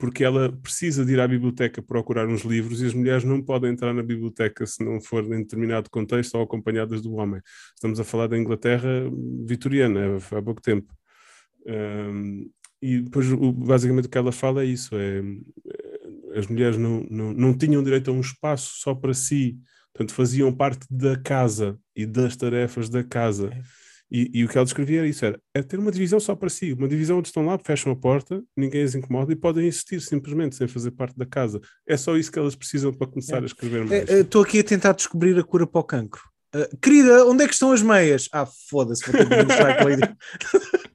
Porque 0.00 0.24
ela 0.24 0.50
precisa 0.50 1.04
de 1.04 1.12
ir 1.12 1.20
à 1.20 1.28
biblioteca 1.28 1.82
procurar 1.82 2.26
uns 2.26 2.40
livros 2.40 2.80
e 2.80 2.86
as 2.86 2.94
mulheres 2.94 3.22
não 3.22 3.42
podem 3.42 3.70
entrar 3.70 3.92
na 3.92 4.02
biblioteca 4.02 4.66
se 4.66 4.82
não 4.82 4.98
for 4.98 5.22
em 5.26 5.42
determinado 5.42 5.90
contexto 5.90 6.36
ou 6.36 6.42
acompanhadas 6.42 7.02
do 7.02 7.12
homem. 7.12 7.42
Estamos 7.74 8.00
a 8.00 8.04
falar 8.04 8.26
da 8.26 8.38
Inglaterra 8.38 8.88
vitoriana, 9.46 10.16
há 10.16 10.42
pouco 10.42 10.62
tempo. 10.62 10.92
Um, 11.66 12.50
e 12.82 13.00
depois, 13.00 13.26
basicamente, 13.30 14.06
o 14.06 14.08
que 14.08 14.16
ela 14.16 14.32
fala 14.32 14.62
é 14.62 14.66
isso: 14.66 14.96
é, 14.96 15.18
eh, 15.18 16.38
as 16.38 16.46
mulheres 16.46 16.78
não, 16.78 17.06
não, 17.10 17.32
não 17.34 17.56
tinham 17.56 17.82
direito 17.82 18.10
a 18.10 18.14
um 18.14 18.20
espaço 18.20 18.72
só 18.76 18.94
para 18.94 19.12
si, 19.12 19.58
portanto, 19.92 20.14
faziam 20.14 20.50
parte 20.50 20.86
da 20.90 21.14
casa 21.20 21.78
e 21.94 22.06
das 22.06 22.36
tarefas 22.36 22.88
da 22.88 23.04
casa. 23.04 23.50
E, 24.10 24.30
e 24.34 24.44
o 24.44 24.48
que 24.48 24.58
ela 24.58 24.64
descrevia 24.64 24.98
era 24.98 25.08
isso: 25.08 25.24
era, 25.24 25.40
é 25.54 25.62
ter 25.62 25.78
uma 25.78 25.92
divisão 25.92 26.18
só 26.18 26.34
para 26.34 26.48
si, 26.48 26.72
uma 26.72 26.88
divisão 26.88 27.18
onde 27.18 27.28
estão 27.28 27.46
lá, 27.46 27.58
fecham 27.58 27.92
a 27.92 27.96
porta, 27.96 28.42
ninguém 28.56 28.82
as 28.82 28.94
incomoda 28.94 29.32
e 29.32 29.36
podem 29.36 29.66
existir 29.66 30.00
simplesmente 30.00 30.56
sem 30.56 30.66
fazer 30.66 30.90
parte 30.90 31.16
da 31.16 31.26
casa. 31.26 31.60
É 31.86 31.96
só 31.96 32.16
isso 32.16 32.32
que 32.32 32.38
elas 32.38 32.56
precisam 32.56 32.92
para 32.92 33.06
começar 33.06 33.42
a 33.42 33.46
escrever 33.46 33.84
mais. 33.84 34.08
Estou 34.08 34.42
aqui 34.42 34.58
a 34.58 34.64
tentar 34.64 34.92
descobrir 34.92 35.38
a 35.38 35.44
cura 35.44 35.66
para 35.66 35.80
o 35.80 35.84
cancro. 35.84 36.22
Ah, 36.52 36.68
querida, 36.82 37.24
onde 37.26 37.44
é 37.44 37.46
que 37.46 37.52
estão 37.52 37.70
as 37.72 37.82
meias? 37.82 38.28
Ah, 38.32 38.46
foda-se, 38.68 39.04
vou 39.04 39.12
ter 39.12 39.28
que. 39.28 40.80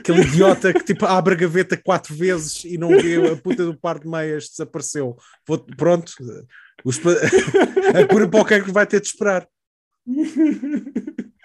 Aquele 0.00 0.22
idiota 0.22 0.72
que 0.72 0.84
tipo 0.84 1.04
abre 1.04 1.34
a 1.34 1.36
gaveta 1.36 1.76
quatro 1.76 2.14
vezes 2.14 2.64
e 2.64 2.78
não 2.78 2.88
vê 2.88 3.32
a 3.32 3.36
puta 3.36 3.64
do 3.64 3.76
par 3.76 3.98
de 3.98 4.08
meias 4.08 4.48
desapareceu. 4.48 5.16
Vou- 5.46 5.58
pronto, 5.76 6.12
os 6.84 6.98
a 7.94 8.06
cura 8.06 8.28
para 8.28 8.40
o 8.40 8.44
cancro 8.44 8.72
vai 8.72 8.86
ter 8.86 9.00
de 9.00 9.08
esperar. 9.08 9.46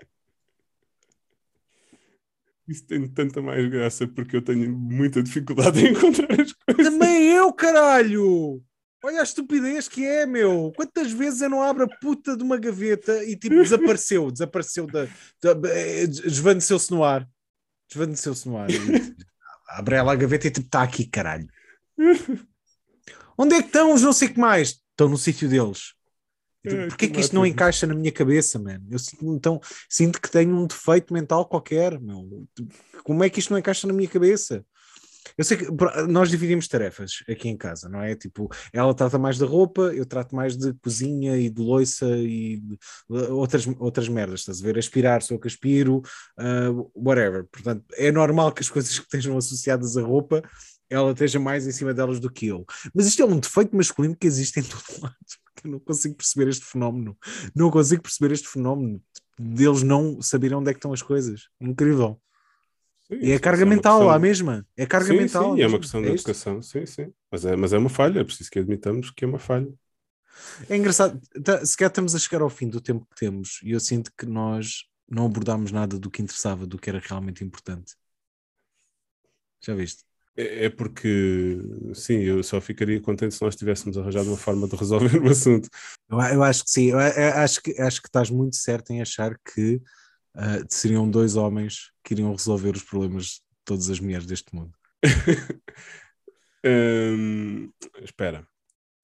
Isso 2.68 2.86
tem 2.88 3.08
tanta 3.08 3.41
mais 3.41 3.70
graça 3.70 4.08
porque 4.08 4.36
eu 4.36 4.41
tenho 4.41 4.76
muita 4.76 5.22
dificuldade 5.22 5.80
em 5.86 5.91
encontrar 5.91 6.32
as 6.32 6.51
coisas. 6.53 6.93
Também 6.93 7.32
eu, 7.32 7.53
caralho! 7.53 8.62
Olha 9.03 9.20
a 9.20 9.24
estupidez 9.24 9.88
que 9.88 10.03
é, 10.03 10.26
meu! 10.26 10.74
Quantas 10.76 11.12
vezes 11.12 11.41
eu 11.41 11.49
não 11.49 11.62
abro 11.62 11.84
a 11.84 11.99
puta 11.99 12.36
de 12.36 12.41
uma 12.41 12.58
gaveta 12.58 13.24
e 13.24 13.38
tipo 13.38 13.56
desapareceu, 13.56 14.32
desapareceu 14.34 14.88
da. 14.88 15.06
da 15.43 15.70
eh, 15.70 16.08
desvaneceu-se 16.08 16.89
no 16.89 17.03
ar. 17.03 17.28
Desvaneceu-se 17.88 18.47
no 18.49 18.58
ar. 18.58 18.68
Abre 19.70 19.95
ela 19.95 20.14
a 20.14 20.16
gaveta 20.16 20.47
e 20.47 20.51
tipo, 20.51 20.66
está 20.66 20.82
aqui, 20.82 21.06
caralho. 21.06 21.47
Onde 23.38 23.56
é 23.56 23.62
que 23.62 23.68
estão 23.68 23.93
os 23.93 24.01
não 24.01 24.14
sei 24.14 24.30
o 24.30 24.34
que 24.34 24.39
mais? 24.39 24.70
Estão 24.70 25.08
no 25.08 25.20
sítio 25.20 25.47
deles. 25.47 25.94
Tipo, 26.66 26.82
É, 26.82 26.88
Porquê 26.88 27.07
que 27.07 27.13
que 27.13 27.20
isto 27.22 27.36
não 27.36 27.45
encaixa 27.45 27.88
na 27.88 27.95
minha 27.95 28.11
cabeça, 28.11 28.59
mano? 28.59 28.86
Eu 28.89 28.99
sinto, 28.99 29.34
então, 29.34 29.59
sinto 29.89 30.22
que 30.22 30.30
tenho 30.30 30.55
um 30.55 30.68
defeito 30.68 31.13
mental 31.13 31.45
qualquer, 31.45 31.99
meu. 31.99 32.47
Como 33.03 33.24
é 33.24 33.30
que 33.30 33.39
isto 33.39 33.51
não 33.51 33.59
encaixa 33.59 33.88
na 33.88 33.93
minha 33.93 34.09
cabeça? 34.09 34.66
Eu 35.38 35.43
sei 35.43 35.57
que 35.57 35.68
nós 36.07 36.30
dividimos 36.30 36.68
tarefas 36.68 37.24
aqui 37.28 37.49
em 37.49 37.57
casa, 37.57 37.89
não 37.89 38.01
é? 38.01 38.16
Tipo, 38.16 38.49
ela 38.72 38.93
trata 38.93 39.18
mais 39.18 39.38
da 39.38 39.45
roupa, 39.45 39.82
eu 39.93 40.05
trato 40.05 40.36
mais 40.36 40.55
de 40.55 40.74
cozinha 40.76 41.36
e 41.38 41.49
de 41.49 41.61
loiça 41.61 42.05
e 42.18 42.57
de, 42.57 42.78
outras, 43.32 43.68
outras 43.80 44.07
merdas, 44.07 44.41
estás 44.41 44.61
a 44.61 44.63
ver? 44.63 44.78
Aspirar, 44.78 45.22
sou 45.22 45.36
eu 45.36 45.41
que 45.41 45.47
aspiro, 45.47 46.01
ah, 46.38 46.70
whatever. 46.95 47.45
Portanto, 47.51 47.84
é 47.93 48.11
normal 48.11 48.51
que 48.51 48.61
as 48.61 48.70
coisas 48.70 48.97
que 48.97 49.05
estejam 49.05 49.38
associadas 49.38 49.97
à 49.97 50.01
roupa 50.01 50.43
ela 50.89 51.11
esteja 51.11 51.39
mais 51.39 51.65
em 51.67 51.71
cima 51.71 51.93
delas 51.93 52.19
do 52.19 52.29
que 52.31 52.47
eu. 52.47 52.65
Mas 52.93 53.07
isto 53.07 53.21
é 53.21 53.26
um 53.26 53.39
defeito 53.39 53.76
masculino 53.76 54.15
que 54.15 54.27
existe 54.27 54.60
em 54.60 54.64
todo 54.69 54.84
lado. 55.01 55.15
Eu 55.64 55.72
não 55.72 55.80
consigo 55.80 56.15
perceber 56.15 56.49
este 56.49 56.65
fenómeno. 56.65 57.18
Não 57.55 57.72
consigo 57.72 58.03
perceber 58.03 58.34
este 58.34 58.47
fenómeno 58.47 59.01
deles 59.39 59.84
não 59.84 60.22
saberem 60.22 60.57
onde 60.57 60.69
é 60.69 60.73
que 60.73 60.77
estão 60.77 60.93
as 60.93 61.01
coisas. 61.01 61.49
Incrível. 61.60 62.22
Sim, 63.07 63.15
E 63.22 63.31
é 63.31 63.35
sim, 63.35 63.41
carga 63.41 63.64
é 63.64 63.65
mental 63.65 63.97
questão- 63.99 64.14
à 64.15 64.19
mesma. 64.19 64.68
É 64.77 64.85
carga 64.85 65.07
sim, 65.07 65.18
mental. 65.18 65.55
Sim, 65.55 65.61
é 65.61 65.68
uma 65.68 65.80
questão 65.80 66.01
de 66.01 66.07
isto. 66.10 66.30
educação, 66.30 66.61
sim, 66.61 66.85
sim. 66.85 67.14
Mas 67.31 67.45
é, 67.45 67.55
mas 67.55 67.73
é 67.73 67.77
uma 67.77 67.89
falha, 67.89 68.19
é 68.19 68.23
preciso 68.23 68.49
que 68.51 68.60
admitamos 68.60 69.11
que 69.11 69.26
é 69.26 69.27
uma 69.27 69.39
falha. 69.39 69.72
É 70.69 70.76
engraçado. 70.76 71.19
Tá, 71.43 71.65
se 71.65 71.76
calhar 71.77 71.89
estamos 71.91 72.14
a 72.15 72.19
chegar 72.19 72.41
ao 72.41 72.49
fim 72.49 72.68
do 72.69 72.80
tempo 72.81 73.05
que 73.10 73.15
temos 73.15 73.60
e 73.64 73.72
eu 73.72 73.80
sinto 73.80 74.11
que 74.18 74.26
nós 74.26 74.84
não 75.10 75.26
abordámos 75.26 75.72
nada 75.72 75.97
do 75.99 76.10
que 76.11 76.22
interessava, 76.22 76.65
do 76.68 76.77
que 76.77 76.89
era 76.89 76.99
realmente 76.99 77.43
importante. 77.43 77.95
Já 79.61 79.73
viste? 79.76 80.03
É, 80.38 80.66
é 80.66 80.70
porque, 80.70 81.57
sim, 81.94 82.20
eu 82.20 82.44
só 82.44 82.60
ficaria 82.60 82.99
contente 83.02 83.36
se 83.36 83.41
nós 83.41 83.56
tivéssemos 83.56 83.98
arranjado 83.98 84.28
uma 84.30 84.38
forma 84.38 84.68
de 84.68 84.76
resolver 84.76 85.18
o 85.24 85.30
assunto. 85.30 85.70
Eu, 86.10 86.20
eu 86.20 86.44
acho 86.44 86.64
que 86.64 86.70
sim. 86.70 86.91
Eu, 86.91 86.99
eu 86.99 87.34
acho, 87.36 87.62
que, 87.62 87.80
acho 87.82 88.02
que 88.02 88.07
estás 88.07 88.30
muito 88.30 88.56
certo 88.56 88.91
em 88.91 89.02
achar 89.02 89.38
que 89.40 89.82
ah, 90.36 90.60
seriam 90.70 91.10
dois 91.10 91.36
homens 91.36 91.91
que 92.03 92.14
iriam 92.14 92.32
resolver 92.32 92.76
os 92.76 92.84
problemas 92.84 93.26
de 93.26 93.41
todas 93.64 93.90
as 93.90 93.99
mulheres 93.99 94.26
deste 94.26 94.53
mundo. 94.53 94.74
Hum, 96.68 97.72
espera, 98.02 98.44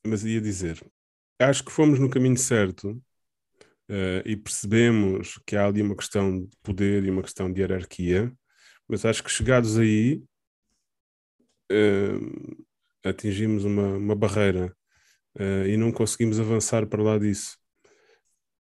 mas 0.03 0.23
ia 0.23 0.41
dizer, 0.41 0.83
acho 1.39 1.63
que 1.63 1.71
fomos 1.71 1.99
no 1.99 2.09
caminho 2.09 2.35
certo 2.35 2.99
eh, 3.89 4.23
e 4.25 4.35
percebemos 4.37 5.39
que 5.45 5.55
há 5.55 5.67
ali 5.67 5.81
uma 5.81 5.95
questão 5.95 6.45
de 6.45 6.57
poder 6.63 7.03
e 7.05 7.11
uma 7.11 7.21
questão 7.21 7.51
de 7.51 7.61
hierarquia, 7.61 8.33
mas 8.87 9.05
acho 9.05 9.23
que 9.23 9.29
chegados 9.29 9.77
aí 9.77 10.23
hum, 11.71 12.63
atingimos 13.03 13.65
uma, 13.65 13.97
uma 13.97 14.15
barreira 14.15 14.75
eh, 15.37 15.69
e 15.69 15.77
não 15.77 15.91
conseguimos 15.91 16.39
avançar 16.39 16.85
para 16.87 17.03
lá 17.03 17.17
disso. 17.17 17.57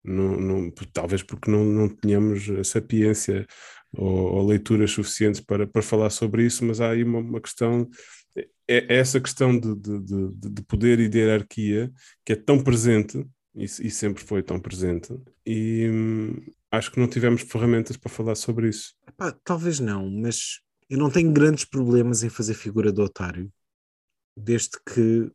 Não, 0.03 0.41
não, 0.41 0.71
talvez 0.93 1.23
porque 1.23 1.51
não, 1.51 1.65
não 1.65 1.89
tínhamos 1.89 2.49
a 2.51 2.65
sapiência 2.65 3.47
ou, 3.93 4.35
ou, 4.35 4.47
leituras 4.47 4.93
suficientes 4.93 5.41
para, 5.41 5.67
para 5.67 5.83
falar 5.83 6.11
sobre 6.11 6.45
isso, 6.45 6.65
mas 6.65 6.81
há 6.81 6.91
aí 6.91 7.03
uma, 7.05 7.19
uma 7.19 7.41
questão, 7.41 7.89
é, 8.37 8.49
é 8.69 8.97
essa 8.97 9.21
questão 9.21 9.59
de, 9.59 9.75
de, 9.75 10.01
de, 10.01 10.51
de, 10.51 10.63
poder 10.63 11.01
e 11.01 11.09
de 11.09 11.19
hierarquia 11.19 11.93
que 12.25 12.33
é 12.33 12.37
tão 12.37 12.63
presente 12.63 13.27
e, 13.55 13.65
e 13.65 13.91
sempre 13.91 14.23
foi 14.23 14.43
tão 14.43 14.61
presente, 14.61 15.13
e 15.45 15.89
hum, 15.91 16.37
acho 16.71 16.91
que 16.91 17.01
não 17.01 17.09
tivemos 17.09 17.43
ferramentas 17.43 17.97
para 17.97 18.11
falar 18.11 18.37
sobre 18.37 18.69
isso. 18.69 18.95
Epá, 19.07 19.33
talvez 19.45 19.81
não, 19.81 20.09
mas 20.09 20.61
eu 20.91 20.99
não 20.99 21.09
tenho 21.09 21.33
grandes 21.33 21.65
problemas 21.65 22.25
em 22.25 22.29
fazer 22.29 22.55
figura 22.55 22.93
de 22.93 23.01
otário, 23.01 23.51
desde 24.37 24.73
que 24.85 25.31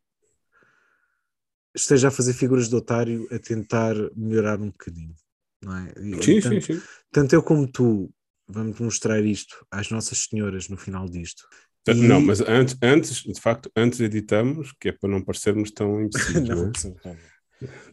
esteja 1.74 2.10
a 2.10 2.12
fazer 2.12 2.34
figuras 2.34 2.68
de 2.68 2.76
otário 2.76 3.26
a 3.32 3.40
tentar 3.40 3.96
melhorar 4.16 4.60
um 4.60 4.68
bocadinho. 4.68 5.16
Não 5.64 5.78
é? 5.78 5.94
E, 5.98 6.24
sim, 6.24 6.42
tanto, 6.42 6.62
sim, 6.62 6.74
sim. 6.74 6.82
Tanto 7.12 7.34
eu 7.34 7.42
como 7.42 7.72
tu 7.72 8.14
vamos 8.48 8.80
mostrar 8.80 9.24
isto 9.24 9.66
às 9.72 9.90
nossas 9.90 10.28
senhoras 10.30 10.68
no 10.68 10.78
final 10.78 11.10
disto. 11.10 11.48
E... 11.88 11.94
Não, 11.94 12.20
mas 12.20 12.42
antes, 12.42 12.78
antes, 12.82 13.24
de 13.24 13.40
facto, 13.40 13.72
antes 13.76 14.00
editamos, 14.00 14.74
que 14.80 14.90
é 14.90 14.92
para 14.92 15.10
não 15.10 15.22
parecermos 15.22 15.72
tão 15.72 16.02
imbecis. 16.04 16.48
não, 16.48 16.72
não, 16.72 17.18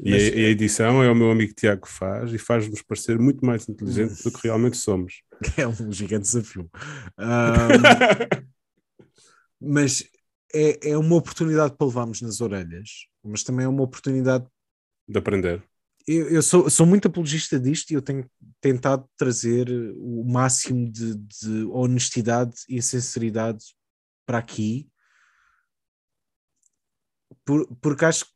e, 0.01 0.11
mas, 0.11 0.23
a, 0.23 0.27
a, 0.27 0.51
edição 0.51 1.03
é 1.03 1.11
o 1.11 1.15
meu 1.15 1.31
amigo 1.31 1.55
Tiago 1.55 1.83
que 1.83 1.91
faz 1.91 2.33
e 2.33 2.39
faz-nos 2.39 2.83
parecer 2.83 3.19
muito 3.19 3.45
mais 3.45 3.69
inteligentes 3.69 4.23
do 4.23 4.33
que 4.33 4.41
realmente 4.47 4.77
somos. 4.77 5.23
É 5.57 5.67
um 5.67 5.93
gigante 5.93 6.23
desafio. 6.23 6.71
Um, 7.19 8.53
mas 9.75 10.05
é, 10.53 10.91
é 10.91 10.99
uma 10.99 11.17
oportunidade 11.17 11.77
para 11.77 11.87
levarmos 11.87 12.21
nas 12.21 12.41
orelhas, 12.41 13.07
mas 13.23 13.43
também 13.43 13.65
é 13.65 13.69
uma 13.69 13.83
oportunidade 13.83 14.47
de 15.09 15.19
aprender. 15.19 15.63
Eu, 16.07 16.29
eu 16.29 16.43
sou, 16.43 16.69
sou 16.69 16.85
muito 16.85 17.07
apologista 17.07 17.61
disto 17.61 17.91
e 17.91 17.95
eu 17.95 18.03
tenho 18.03 18.29
tentado 18.61 19.09
trazer 19.17 19.69
o 19.97 20.25
máximo 20.25 20.91
de, 20.91 21.15
de 21.15 21.65
honestidade 21.67 22.57
e 22.69 22.83
sinceridade 22.83 23.65
para 24.27 24.39
aqui, 24.39 24.89
por, 27.45 27.67
porque 27.81 28.05
acho 28.05 28.25
que 28.25 28.33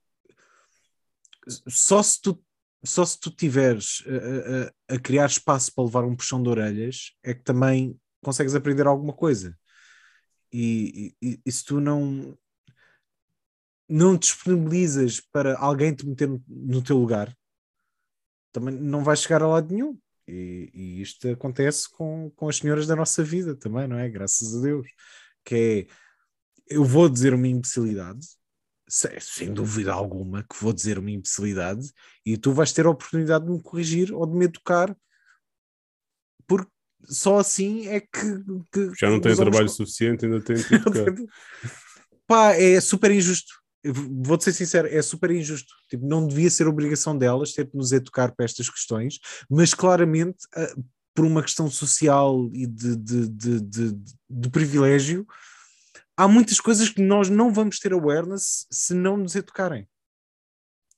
só 1.69 2.03
se 2.03 2.21
tu 2.21 2.43
só 2.85 3.05
se 3.05 3.19
tu 3.19 3.31
tiveres 3.31 4.05
a, 4.07 4.93
a, 4.93 4.97
a, 4.97 4.99
criar 5.01 5.27
espaço 5.27 5.75
para 5.75 5.85
levar 5.85 6.05
um 6.05 6.15
puxão 6.15 6.41
de 6.41 6.49
orelhas 6.49 7.13
é 7.23 7.35
que 7.35 7.43
também 7.43 7.99
consegues 8.23 8.55
aprender 8.55 8.87
alguma 8.87 9.13
coisa. 9.13 9.59
E, 10.53 11.15
e, 11.21 11.41
e 11.45 11.53
se 11.53 11.65
tu 11.65 11.81
não 11.81 12.39
não 13.89 14.17
disponibilizas 14.17 15.21
para 15.21 15.57
alguém 15.59 15.95
te 15.95 16.07
meter 16.07 16.29
no, 16.29 16.43
no 16.49 16.83
teu 16.83 16.97
lugar, 16.99 17.37
também 18.53 18.75
não 18.75 19.05
vais 19.05 19.21
chegar 19.21 19.43
a 19.43 19.47
lado 19.47 19.73
nenhum. 19.73 19.99
E, 20.27 20.71
e, 20.75 21.01
isto 21.01 21.29
acontece 21.29 21.89
com, 21.91 22.31
com 22.35 22.49
as 22.49 22.57
senhoras 22.57 22.87
da 22.87 22.97
nossa 22.97 23.23
vida 23.23 23.55
também, 23.55 23.87
não 23.87 23.99
é? 23.99 24.09
Graças 24.09 24.57
a 24.57 24.61
Deus. 24.61 24.89
Que 25.45 25.87
é, 25.89 26.75
eu 26.75 26.85
vou 26.85 27.09
dizer 27.09 27.33
uma 27.33 27.47
imbecilidade, 27.47 28.27
sem 28.89 29.53
dúvida 29.53 29.93
alguma, 29.93 30.43
que 30.43 30.57
vou 30.61 30.73
dizer 30.73 30.99
uma 30.99 31.11
imbecilidade, 31.11 31.91
e 32.25 32.37
tu 32.37 32.53
vais 32.53 32.73
ter 32.73 32.87
a 32.87 32.91
oportunidade 32.91 33.45
de 33.45 33.51
me 33.51 33.63
corrigir 33.63 34.13
ou 34.13 34.27
de 34.27 34.37
me 34.37 34.45
educar, 34.45 34.97
porque 36.47 36.71
só 37.05 37.39
assim 37.39 37.89
é 37.89 38.01
que. 38.01 38.45
que 38.73 38.93
Já 38.99 39.11
não 39.11 39.21
tem 39.21 39.35
trabalho 39.35 39.69
suficiente, 39.69 40.25
ainda 40.25 40.41
tem 40.41 40.57
que 40.63 40.75
educar. 40.75 41.15
Pá, 42.27 42.53
é 42.53 42.81
super 42.81 43.11
injusto. 43.11 43.53
Vou-te 43.85 44.45
ser 44.45 44.53
sincero, 44.53 44.89
é 44.89 45.01
super 45.01 45.31
injusto. 45.31 45.73
Tipo, 45.89 46.07
não 46.07 46.27
devia 46.27 46.51
ser 46.51 46.67
obrigação 46.67 47.17
delas 47.17 47.53
ter 47.53 47.67
de 47.67 47.77
nos 47.77 47.93
educar 47.93 48.35
para 48.35 48.45
estas 48.45 48.69
questões, 48.69 49.19
mas 49.49 49.75
claramente, 49.75 50.39
uh, 50.57 50.85
por 51.15 51.25
uma 51.25 51.43
questão 51.43 51.71
social 51.71 52.51
e 52.53 52.67
de, 52.67 52.97
de, 52.97 53.29
de, 53.29 53.99
de 54.29 54.51
privilégio, 54.51 55.27
há 56.17 56.27
muitas 56.27 56.59
coisas 56.59 56.89
que 56.89 57.03
nós 57.03 57.29
não 57.29 57.53
vamos 57.53 57.79
ter 57.79 57.93
awareness 57.93 58.67
se 58.71 58.95
não 58.95 59.17
nos 59.17 59.35
educarem. 59.35 59.87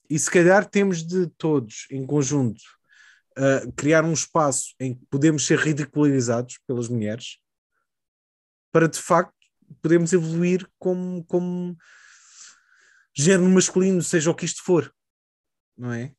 E 0.08 0.18
se 0.18 0.30
calhar 0.30 0.64
temos 0.64 1.02
de 1.02 1.26
todos, 1.36 1.86
em 1.90 2.06
conjunto, 2.06 2.62
uh, 3.36 3.72
criar 3.72 4.04
um 4.04 4.12
espaço 4.12 4.74
em 4.80 4.94
que 4.94 5.04
podemos 5.10 5.44
ser 5.44 5.58
ridicularizados 5.58 6.58
pelas 6.66 6.88
mulheres 6.88 7.38
para 8.72 8.88
de 8.88 8.98
facto 8.98 9.34
podermos 9.82 10.12
evoluir 10.12 10.66
como, 10.78 11.24
como 11.24 11.76
género 13.14 13.50
masculino, 13.50 14.02
seja 14.02 14.30
o 14.30 14.34
que 14.34 14.46
isto 14.46 14.62
for, 14.62 14.94
não 15.76 15.92
é? 15.92 16.14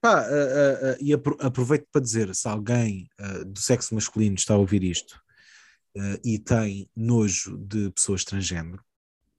Pá, 0.00 0.22
uh, 0.22 0.24
uh, 0.24 0.96
e 1.00 1.12
aproveito 1.12 1.86
para 1.92 2.00
dizer: 2.00 2.32
se 2.34 2.46
alguém 2.46 3.08
do 3.46 3.58
sexo 3.58 3.94
masculino 3.94 4.36
está 4.36 4.54
a 4.54 4.58
ouvir 4.58 4.84
isto 4.84 5.20
uh, 5.98 6.20
e 6.24 6.38
tem 6.38 6.88
nojo 6.94 7.58
de 7.58 7.90
pessoas 7.90 8.24
transgênero, 8.24 8.84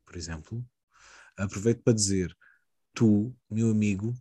por 0.05 0.15
exemplo, 0.15 0.65
aproveito 1.37 1.81
para 1.81 1.93
dizer: 1.93 2.35
tu, 2.93 3.35
meu 3.49 3.71
amigo, 3.71 4.13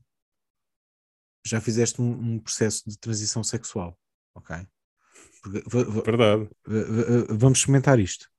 já 1.45 1.61
fizeste 1.61 2.01
um, 2.01 2.35
um 2.35 2.39
processo 2.39 2.89
de 2.89 2.97
transição 2.99 3.43
sexual, 3.43 3.99
ok? 4.35 4.67
Porque, 5.43 5.63
Verdade. 6.03 6.49
Vamos 7.31 7.59
experimentar 7.59 7.99
isto. 7.99 8.31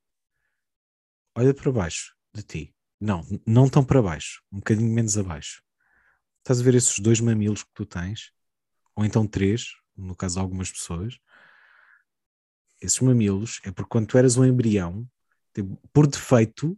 Olha 1.36 1.54
para 1.54 1.72
baixo 1.72 2.16
de 2.34 2.44
ti. 2.44 2.76
Não, 3.00 3.26
não 3.46 3.70
tão 3.70 3.84
para 3.84 4.02
baixo, 4.02 4.44
um 4.52 4.58
bocadinho 4.58 4.94
menos 4.94 5.18
abaixo. 5.18 5.64
Estás 6.40 6.60
a 6.60 6.64
ver 6.64 6.76
esses 6.76 7.00
dois 7.00 7.22
mamilos 7.22 7.64
que 7.64 7.72
tu 7.74 7.86
tens? 7.86 8.32
Ou 8.96 9.06
então 9.06 9.26
três, 9.26 9.74
no 9.96 10.16
caso 10.16 10.36
de 10.36 10.42
algumas 10.42 10.72
pessoas 10.72 11.18
esses 12.82 13.00
mamilos 13.00 13.60
é 13.64 13.72
porque 13.72 13.90
quando 13.90 14.08
tu 14.08 14.18
eras 14.18 14.38
um 14.38 14.46
embrião, 14.46 15.08
por 15.92 16.08
defeito, 16.08 16.78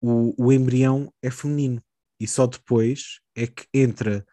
o, 0.00 0.34
o 0.46 0.52
embrião 0.52 1.12
é 1.22 1.30
feminino. 1.30 1.82
E 2.20 2.28
só 2.28 2.46
depois 2.46 3.20
é 3.34 3.46
que 3.46 3.66
entra 3.72 4.24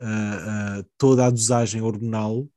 uh, 0.00 0.80
uh, 0.80 0.86
toda 0.98 1.26
a 1.26 1.30
dosagem 1.30 1.80
hormonal 1.80 2.48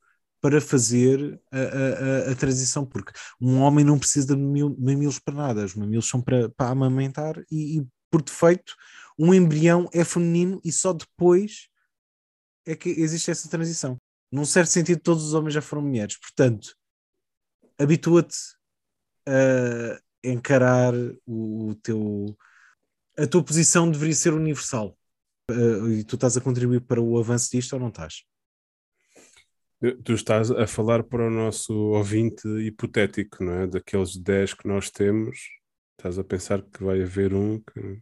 para 0.41 0.61
fazer 0.61 1.39
a, 1.51 1.59
a, 1.59 2.31
a, 2.31 2.35
transição, 2.35 2.85
porque 2.85 3.11
um 3.41 3.59
homem 3.59 3.83
não 3.83 3.99
precisa 3.99 4.35
de 4.35 4.41
mamilos 4.41 5.19
para 5.19 5.33
nada, 5.33 5.65
os 5.65 5.75
mamilos 5.75 6.07
são 6.07 6.21
para, 6.21 6.49
para 6.49 6.69
amamentar 6.71 7.43
e, 7.51 7.79
e, 7.79 7.87
por 8.09 8.21
defeito 8.21 8.73
um 9.17 9.33
embrião 9.33 9.89
é 9.93 10.03
feminino 10.05 10.61
e 10.63 10.71
só 10.71 10.93
depois 10.93 11.67
é 12.65 12.73
que 12.73 12.89
existe 12.89 13.29
essa 13.29 13.49
transição. 13.49 13.97
Num 14.31 14.45
certo 14.45 14.69
sentido, 14.69 15.01
todos 15.01 15.25
os 15.25 15.33
homens 15.33 15.53
já 15.53 15.61
foram 15.61 15.81
mulheres, 15.81 16.17
portanto, 16.17 16.73
habitua-te 17.79 18.37
a 19.27 19.99
encarar 20.23 20.93
o, 21.25 21.75
teu. 21.81 22.37
A 23.17 23.25
tua 23.25 23.43
posição 23.43 23.89
deveria 23.89 24.15
ser 24.15 24.33
universal. 24.33 24.97
Uh, 25.49 25.89
e 25.89 26.03
tu 26.03 26.15
estás 26.15 26.37
a 26.37 26.41
contribuir 26.41 26.81
para 26.81 27.01
o 27.01 27.17
avanço 27.17 27.49
disto 27.51 27.73
ou 27.73 27.79
não 27.79 27.87
estás? 27.89 28.23
Tu 30.03 30.13
estás 30.13 30.51
a 30.51 30.67
falar 30.67 31.03
para 31.03 31.27
o 31.27 31.31
nosso 31.31 31.73
ouvinte 31.73 32.47
hipotético, 32.47 33.43
não 33.43 33.53
é? 33.53 33.67
Daqueles 33.67 34.17
10 34.17 34.53
que 34.53 34.67
nós 34.67 34.91
temos, 34.91 35.39
estás 35.97 36.19
a 36.19 36.23
pensar 36.23 36.61
que 36.61 36.83
vai 36.83 37.01
haver 37.01 37.33
um 37.33 37.59
que 37.59 38.01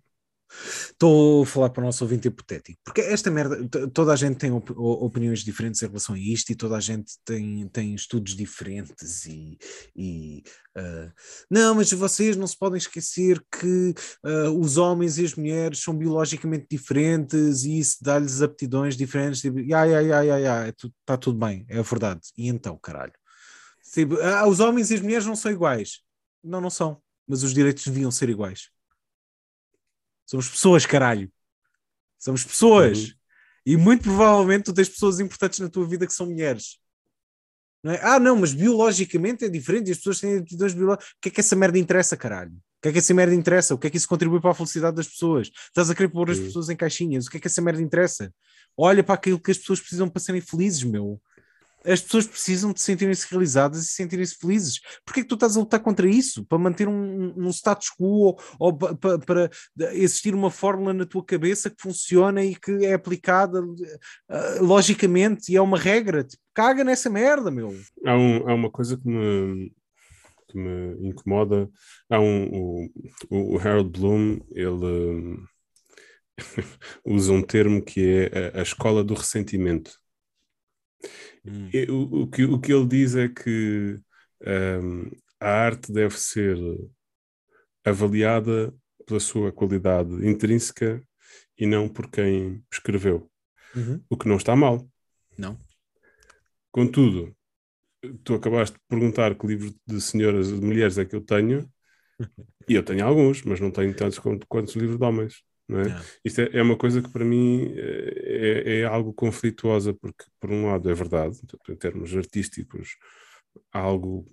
Estou 0.49 1.43
a 1.43 1.45
falar 1.45 1.69
para 1.69 1.81
o 1.81 1.85
nosso 1.85 2.03
ouvinte 2.03 2.27
hipotético, 2.27 2.79
porque 2.83 3.01
esta 3.01 3.29
merda, 3.29 3.67
toda 3.89 4.13
a 4.13 4.15
gente 4.15 4.37
tem 4.37 4.51
op 4.51 4.71
opiniões 4.75 5.41
diferentes 5.41 5.81
em 5.81 5.87
relação 5.87 6.15
a 6.15 6.19
isto 6.19 6.51
e 6.51 6.55
toda 6.55 6.77
a 6.77 6.79
gente 6.79 7.13
tem, 7.25 7.67
tem 7.67 7.93
estudos 7.93 8.35
diferentes 8.35 9.25
e, 9.25 9.57
e 9.95 10.43
uh, 10.77 11.11
não, 11.51 11.75
mas 11.75 11.91
vocês 11.91 12.37
não 12.37 12.47
se 12.47 12.57
podem 12.57 12.77
esquecer 12.77 13.43
que 13.51 13.93
uh, 14.25 14.57
os 14.57 14.77
homens 14.77 15.17
e 15.17 15.25
as 15.25 15.35
mulheres 15.35 15.79
são 15.79 15.95
biologicamente 15.95 16.65
diferentes 16.71 17.63
e 17.65 17.79
isso 17.79 17.97
dá-lhes 18.01 18.41
aptidões 18.41 18.95
diferentes. 18.95 19.41
Tipo, 19.41 19.59
ai, 19.75 19.93
ai, 19.93 20.11
ai, 20.11 20.45
ai, 20.45 20.69
está 20.69 21.17
tudo 21.17 21.37
bem, 21.39 21.65
é 21.67 21.81
verdade. 21.81 22.21
E 22.37 22.47
então, 22.47 22.77
caralho? 22.77 23.13
Tipo, 23.93 24.15
ah, 24.21 24.47
os 24.47 24.59
homens 24.59 24.91
e 24.91 24.95
as 24.95 25.01
mulheres 25.01 25.25
não 25.25 25.35
são 25.35 25.51
iguais. 25.51 26.01
Não, 26.43 26.61
não 26.61 26.69
são, 26.69 27.01
mas 27.27 27.43
os 27.43 27.53
direitos 27.53 27.85
deviam 27.85 28.11
ser 28.11 28.29
iguais. 28.29 28.69
Somos 30.27 30.49
pessoas, 30.49 30.85
caralho. 30.85 31.31
Somos 32.19 32.43
pessoas. 32.43 33.05
Uhum. 33.05 33.13
E 33.65 33.77
muito 33.77 34.03
provavelmente 34.03 34.65
tu 34.65 34.73
tens 34.73 34.89
pessoas 34.89 35.19
importantes 35.19 35.59
na 35.59 35.69
tua 35.69 35.87
vida 35.87 36.05
que 36.05 36.13
são 36.13 36.27
mulheres. 36.27 36.79
Não 37.83 37.93
é? 37.93 37.99
Ah, 38.03 38.19
não, 38.19 38.35
mas 38.35 38.53
biologicamente 38.53 39.45
é 39.45 39.49
diferente 39.49 39.87
e 39.87 39.91
as 39.91 39.97
pessoas 39.97 40.19
têm 40.19 40.37
aptidões 40.37 40.73
biológicas. 40.73 41.09
O 41.09 41.15
que 41.21 41.29
é 41.29 41.31
que 41.31 41.39
essa 41.39 41.55
merda 41.55 41.79
interessa, 41.79 42.17
caralho? 42.17 42.51
O 42.51 42.81
que 42.81 42.89
é 42.89 42.91
que 42.91 42.97
essa 42.97 43.13
merda 43.13 43.33
interessa? 43.33 43.73
O 43.73 43.77
que 43.77 43.87
é 43.87 43.89
que 43.89 43.97
isso 43.97 44.07
contribui 44.07 44.41
para 44.41 44.51
a 44.51 44.53
felicidade 44.53 44.95
das 44.95 45.07
pessoas? 45.07 45.49
Estás 45.67 45.89
a 45.89 45.95
querer 45.95 46.09
pôr 46.09 46.29
as 46.29 46.39
pessoas 46.39 46.69
em 46.69 46.75
caixinhas? 46.75 47.25
O 47.25 47.29
que 47.29 47.37
é 47.37 47.39
que 47.39 47.47
essa 47.47 47.61
merda 47.61 47.81
interessa? 47.81 48.33
Olha 48.75 49.03
para 49.03 49.15
aquilo 49.15 49.39
que 49.39 49.51
as 49.51 49.57
pessoas 49.57 49.79
precisam 49.79 50.09
para 50.09 50.21
serem 50.21 50.41
felizes, 50.41 50.83
meu. 50.83 51.21
As 51.87 52.01
pessoas 52.01 52.27
precisam 52.27 52.73
de 52.73 52.81
sentirem-se 52.81 53.27
realizadas 53.29 53.83
e 53.83 53.87
sentirem-se 53.87 54.35
felizes. 54.35 54.79
Porquê 55.05 55.21
que 55.21 55.27
tu 55.27 55.35
estás 55.35 55.55
a 55.55 55.59
lutar 55.59 55.79
contra 55.79 56.07
isso? 56.07 56.45
Para 56.45 56.57
manter 56.57 56.87
um, 56.87 57.33
um 57.37 57.49
status 57.49 57.89
quo 57.89 58.07
ou, 58.07 58.39
ou 58.59 58.73
para, 58.77 59.19
para, 59.19 59.49
existir 59.93 60.35
uma 60.35 60.51
fórmula 60.51 60.93
na 60.93 61.05
tua 61.05 61.23
cabeça 61.23 61.69
que 61.69 61.81
funciona 61.81 62.43
e 62.43 62.55
que 62.55 62.85
é 62.85 62.93
aplicada 62.93 63.61
uh, 63.63 64.63
logicamente 64.63 65.51
e 65.51 65.55
é 65.55 65.61
uma 65.61 65.77
regra. 65.77 66.23
Tipo, 66.23 66.43
caga 66.53 66.83
nessa 66.83 67.09
merda, 67.09 67.49
meu. 67.49 67.73
Há, 68.05 68.15
um, 68.15 68.49
há 68.49 68.53
uma 68.53 68.69
coisa 68.69 68.97
que 68.97 69.07
me, 69.07 69.71
que 70.49 70.57
me 70.57 71.09
incomoda. 71.09 71.69
Há 72.09 72.19
um, 72.19 72.89
o, 73.29 73.55
o 73.55 73.59
Harold 73.59 73.89
Bloom, 73.97 74.39
ele 74.51 75.37
usa 77.05 77.31
um 77.31 77.41
termo 77.41 77.81
que 77.81 78.29
é 78.33 78.51
a, 78.53 78.59
a 78.59 78.61
escola 78.61 79.03
do 79.03 79.13
ressentimento. 79.13 79.91
Hum. 81.45 81.69
O, 81.89 82.21
o, 82.23 82.27
que, 82.27 82.43
o 82.43 82.59
que 82.59 82.73
ele 82.73 82.87
diz 82.87 83.15
é 83.15 83.27
que 83.29 83.99
um, 84.45 85.09
a 85.39 85.49
arte 85.49 85.91
deve 85.91 86.17
ser 86.17 86.57
avaliada 87.83 88.73
pela 89.05 89.19
sua 89.19 89.51
qualidade 89.51 90.11
intrínseca 90.27 91.01
e 91.57 91.65
não 91.65 91.87
por 91.87 92.09
quem 92.09 92.63
escreveu. 92.71 93.29
Uhum. 93.75 94.03
O 94.09 94.17
que 94.17 94.27
não 94.27 94.37
está 94.37 94.55
mal. 94.55 94.87
Não. 95.37 95.57
Contudo, 96.71 97.35
tu 98.23 98.35
acabaste 98.35 98.75
de 98.75 98.83
perguntar 98.87 99.35
que 99.35 99.47
livros 99.47 99.73
de 99.85 100.01
senhoras, 100.01 100.49
de 100.49 100.61
mulheres 100.61 100.97
é 100.97 101.05
que 101.05 101.15
eu 101.15 101.21
tenho, 101.21 101.69
e 102.67 102.75
eu 102.75 102.83
tenho 102.83 103.05
alguns, 103.05 103.43
mas 103.43 103.59
não 103.59 103.71
tenho 103.71 103.95
tantos 103.95 104.19
quanto, 104.19 104.45
quantos 104.47 104.75
livros 104.75 104.97
de 104.97 105.05
homens. 105.05 105.43
Não 105.67 105.81
é? 105.81 106.01
Isto 106.23 106.41
é, 106.41 106.49
é, 106.53 106.61
uma 106.61 106.77
coisa 106.77 107.01
que 107.01 107.09
para 107.09 107.25
mim 107.25 107.73
eh, 107.75 108.63
é, 108.65 108.79
é, 108.79 108.83
algo 108.85 109.13
conflituosa, 109.13 109.93
porque 109.93 110.23
por 110.39 110.49
um 110.49 110.67
lado 110.67 110.89
é 110.89 110.93
verdade, 110.93 111.37
em 111.69 111.75
termos 111.75 112.15
artísticos, 112.15 112.95
algo 113.71 114.25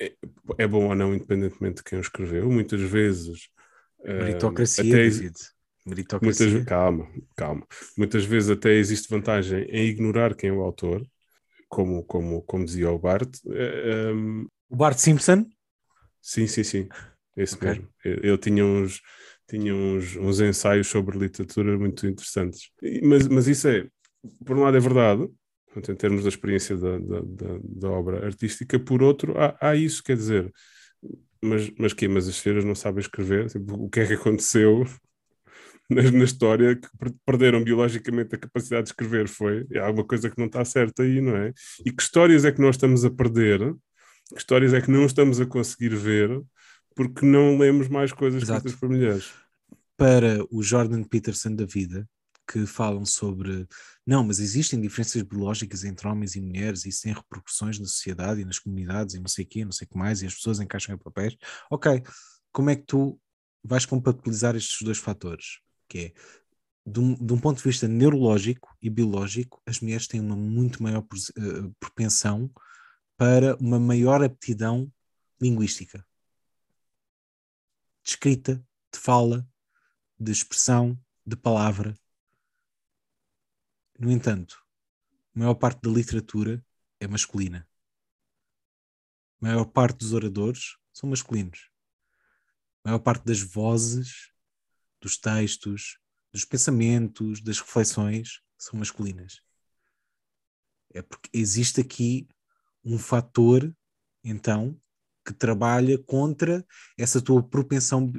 é, 0.00 0.14
é, 0.58 0.66
bom 0.66 0.88
ou 0.88 0.94
não, 0.94 1.14
independentemente 1.14 1.76
de 1.76 1.84
quem 1.84 1.98
o 1.98 2.00
escreveu. 2.00 2.50
Muitas 2.50 2.80
vezes. 2.80 3.48
Eh, 4.04 4.24
Meritocracia, 4.24 4.84
até, 4.84 5.02
David. 5.02 5.34
Meritocracia. 5.86 6.46
Muitas, 6.46 6.64
calma, 6.66 7.08
calma. 7.36 7.66
Muitas 7.96 8.24
vezes 8.24 8.50
até 8.50 8.72
existe 8.74 9.10
vantagem 9.10 9.64
em 9.64 9.86
ignorar 9.88 10.34
quem 10.34 10.50
é 10.50 10.52
o 10.52 10.62
autor, 10.62 11.06
como, 11.68 12.02
como, 12.04 12.42
como 12.42 12.64
dizia 12.64 12.90
o 12.90 12.98
Bart. 12.98 13.36
Um... 13.44 14.44
Eh, 14.44 14.46
o 14.70 14.76
Bart 14.76 14.98
Simpson? 14.98 15.46
Sim, 16.22 16.46
sim, 16.46 16.64
sim. 16.64 16.88
Esse 17.36 17.54
okay. 17.54 17.70
mesmo. 17.70 17.88
Ele 18.04 18.38
tinha 18.38 18.64
uns 18.64 19.00
tinha 19.48 19.74
uns, 19.74 20.14
uns 20.16 20.40
ensaios 20.40 20.86
sobre 20.86 21.18
literatura 21.18 21.76
muito 21.78 22.06
interessantes. 22.06 22.70
Mas, 23.02 23.26
mas 23.26 23.48
isso 23.48 23.66
é, 23.68 23.86
por 24.44 24.56
um 24.56 24.62
lado, 24.62 24.76
é 24.76 24.80
verdade, 24.80 25.28
em 25.76 25.94
termos 25.94 26.22
da 26.22 26.28
experiência 26.28 26.76
da, 26.76 26.98
da, 26.98 27.20
da, 27.20 27.58
da 27.62 27.90
obra 27.90 28.26
artística, 28.26 28.78
por 28.78 29.02
outro, 29.02 29.34
há, 29.38 29.56
há, 29.60 29.76
isso, 29.76 30.02
quer 30.02 30.16
dizer, 30.16 30.52
mas, 31.42 31.70
mas 31.78 31.92
que 31.92 32.08
Mas 32.08 32.28
as 32.28 32.36
senhoras 32.36 32.64
não 32.64 32.74
sabem 32.74 33.00
escrever? 33.00 33.46
Tipo, 33.48 33.74
o 33.84 33.88
que 33.88 34.00
é 34.00 34.06
que 34.06 34.14
aconteceu 34.14 34.84
na, 35.88 36.02
na, 36.10 36.24
história 36.24 36.76
que 36.76 36.88
perderam 37.24 37.62
biologicamente 37.62 38.34
a 38.34 38.38
capacidade 38.38 38.84
de 38.84 38.90
escrever? 38.90 39.28
Foi? 39.28 39.64
Há 39.76 39.86
alguma 39.86 40.06
coisa 40.06 40.28
que 40.28 40.38
não 40.38 40.46
está 40.46 40.64
certa 40.64 41.02
aí, 41.04 41.20
não 41.20 41.36
é? 41.36 41.52
E 41.86 41.92
que 41.92 42.02
histórias 42.02 42.44
é 42.44 42.52
que 42.52 42.60
nós 42.60 42.74
estamos 42.74 43.04
a 43.04 43.10
perder? 43.10 43.60
Que 44.30 44.38
histórias 44.38 44.74
é 44.74 44.80
que 44.80 44.90
não 44.90 45.06
estamos 45.06 45.40
a 45.40 45.46
conseguir 45.46 45.94
ver 45.94 46.28
porque 46.98 47.24
não 47.24 47.56
lemos 47.56 47.86
mais 47.86 48.12
coisas 48.12 48.42
Exato. 48.42 48.66
escritas 48.66 48.80
por 48.80 48.88
mulheres. 48.88 49.32
Para 49.96 50.44
o 50.50 50.64
Jordan 50.64 51.04
Peterson 51.04 51.54
da 51.54 51.64
vida, 51.64 52.08
que 52.44 52.66
falam 52.66 53.06
sobre 53.06 53.68
não, 54.04 54.24
mas 54.24 54.40
existem 54.40 54.80
diferenças 54.80 55.22
biológicas 55.22 55.84
entre 55.84 56.08
homens 56.08 56.34
e 56.34 56.40
mulheres 56.40 56.84
e 56.84 56.88
isso 56.88 57.02
tem 57.02 57.12
repercussões 57.12 57.78
na 57.78 57.84
sociedade 57.84 58.40
e 58.40 58.44
nas 58.44 58.58
comunidades 58.58 59.14
e 59.14 59.20
não 59.20 59.28
sei 59.28 59.44
o 59.44 59.48
quê, 59.48 59.64
não 59.64 59.70
sei 59.70 59.86
o 59.86 59.90
que 59.90 59.96
mais, 59.96 60.22
e 60.22 60.26
as 60.26 60.34
pessoas 60.34 60.58
encaixam 60.58 60.92
em 60.92 60.98
papéis. 60.98 61.36
Ok, 61.70 62.02
como 62.50 62.70
é 62.70 62.74
que 62.74 62.82
tu 62.82 63.20
vais 63.62 63.86
compatibilizar 63.86 64.56
estes 64.56 64.84
dois 64.84 64.98
fatores? 64.98 65.60
Que 65.88 65.98
é, 65.98 66.12
de 66.84 66.98
um, 66.98 67.14
de 67.14 67.32
um 67.32 67.38
ponto 67.38 67.58
de 67.58 67.62
vista 67.62 67.86
neurológico 67.86 68.76
e 68.82 68.90
biológico, 68.90 69.62
as 69.64 69.78
mulheres 69.78 70.08
têm 70.08 70.20
uma 70.20 70.34
muito 70.34 70.82
maior 70.82 71.04
eh, 71.04 71.70
propensão 71.78 72.50
para 73.16 73.54
uma 73.60 73.78
maior 73.78 74.20
aptidão 74.20 74.90
linguística 75.40 76.04
de 78.08 78.12
escrita, 78.12 78.66
de 78.90 78.98
fala, 78.98 79.46
de 80.18 80.32
expressão, 80.32 80.98
de 81.26 81.36
palavra. 81.36 81.94
No 83.98 84.10
entanto, 84.10 84.64
a 85.34 85.38
maior 85.38 85.54
parte 85.54 85.82
da 85.82 85.90
literatura 85.90 86.64
é 86.98 87.06
masculina. 87.06 87.68
A 89.42 89.44
maior 89.44 89.66
parte 89.66 89.98
dos 89.98 90.14
oradores 90.14 90.78
são 90.90 91.10
masculinos. 91.10 91.68
A 92.82 92.88
maior 92.88 92.98
parte 93.00 93.26
das 93.26 93.42
vozes, 93.42 94.32
dos 95.02 95.18
textos, 95.18 95.98
dos 96.32 96.46
pensamentos, 96.46 97.42
das 97.42 97.60
reflexões 97.60 98.40
são 98.56 98.78
masculinas. 98.78 99.42
É 100.94 101.02
porque 101.02 101.28
existe 101.34 101.82
aqui 101.82 102.26
um 102.82 102.98
fator, 102.98 103.70
então, 104.24 104.80
que 105.28 105.34
trabalha 105.34 105.98
contra 105.98 106.64
essa 106.96 107.20
tua 107.20 107.42
propensão 107.42 108.10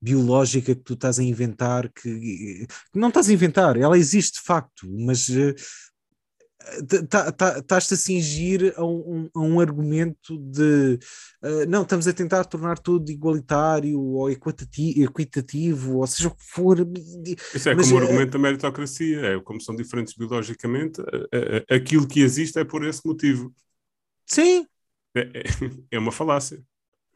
biológica 0.00 0.74
que 0.74 0.82
tu 0.82 0.92
estás 0.92 1.18
a 1.18 1.22
inventar, 1.22 1.90
que, 1.90 2.66
que 2.92 2.98
não 2.98 3.08
estás 3.08 3.30
a 3.30 3.32
inventar, 3.32 3.78
ela 3.78 3.96
existe 3.96 4.40
de 4.40 4.46
facto, 4.46 4.86
mas 4.86 5.26
uh, 5.30 5.54
estás-te 7.58 7.94
a 7.94 7.96
cingir 7.96 8.74
a 8.76 8.84
um, 8.84 9.30
a 9.34 9.40
um 9.40 9.58
argumento 9.58 10.36
de 10.36 10.98
uh, 11.42 11.66
não, 11.66 11.82
estamos 11.82 12.06
a 12.06 12.12
tentar 12.12 12.44
tornar 12.44 12.78
tudo 12.78 13.10
igualitário 13.10 13.98
ou 13.98 14.30
equitativo, 14.30 15.04
equitativo 15.04 15.98
ou 15.98 16.06
seja 16.06 16.28
o 16.28 16.36
que 16.36 16.44
for. 16.44 16.86
Isso 17.54 17.70
é 17.70 17.74
mas, 17.74 17.88
como 17.88 18.00
o 18.00 18.04
argumento 18.04 18.32
da 18.32 18.38
meritocracia, 18.38 19.20
é 19.20 19.40
como 19.40 19.62
são 19.62 19.74
diferentes 19.74 20.14
biologicamente, 20.14 21.00
aquilo 21.70 22.06
que 22.06 22.20
existe 22.20 22.58
é 22.58 22.64
por 22.64 22.84
esse 22.84 23.00
motivo. 23.06 23.50
Sim, 24.26 24.66
é, 25.14 25.20
é, 25.20 25.42
é 25.92 25.98
uma 25.98 26.12
falácia. 26.12 26.62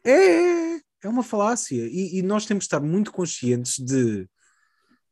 É, 0.03 0.75
é, 0.75 1.09
uma 1.09 1.23
falácia. 1.23 1.87
E, 1.87 2.19
e, 2.19 2.21
nós 2.21 2.45
temos 2.45 2.63
de 2.63 2.67
estar 2.67 2.79
muito 2.79 3.11
conscientes 3.11 3.77
de 3.79 4.27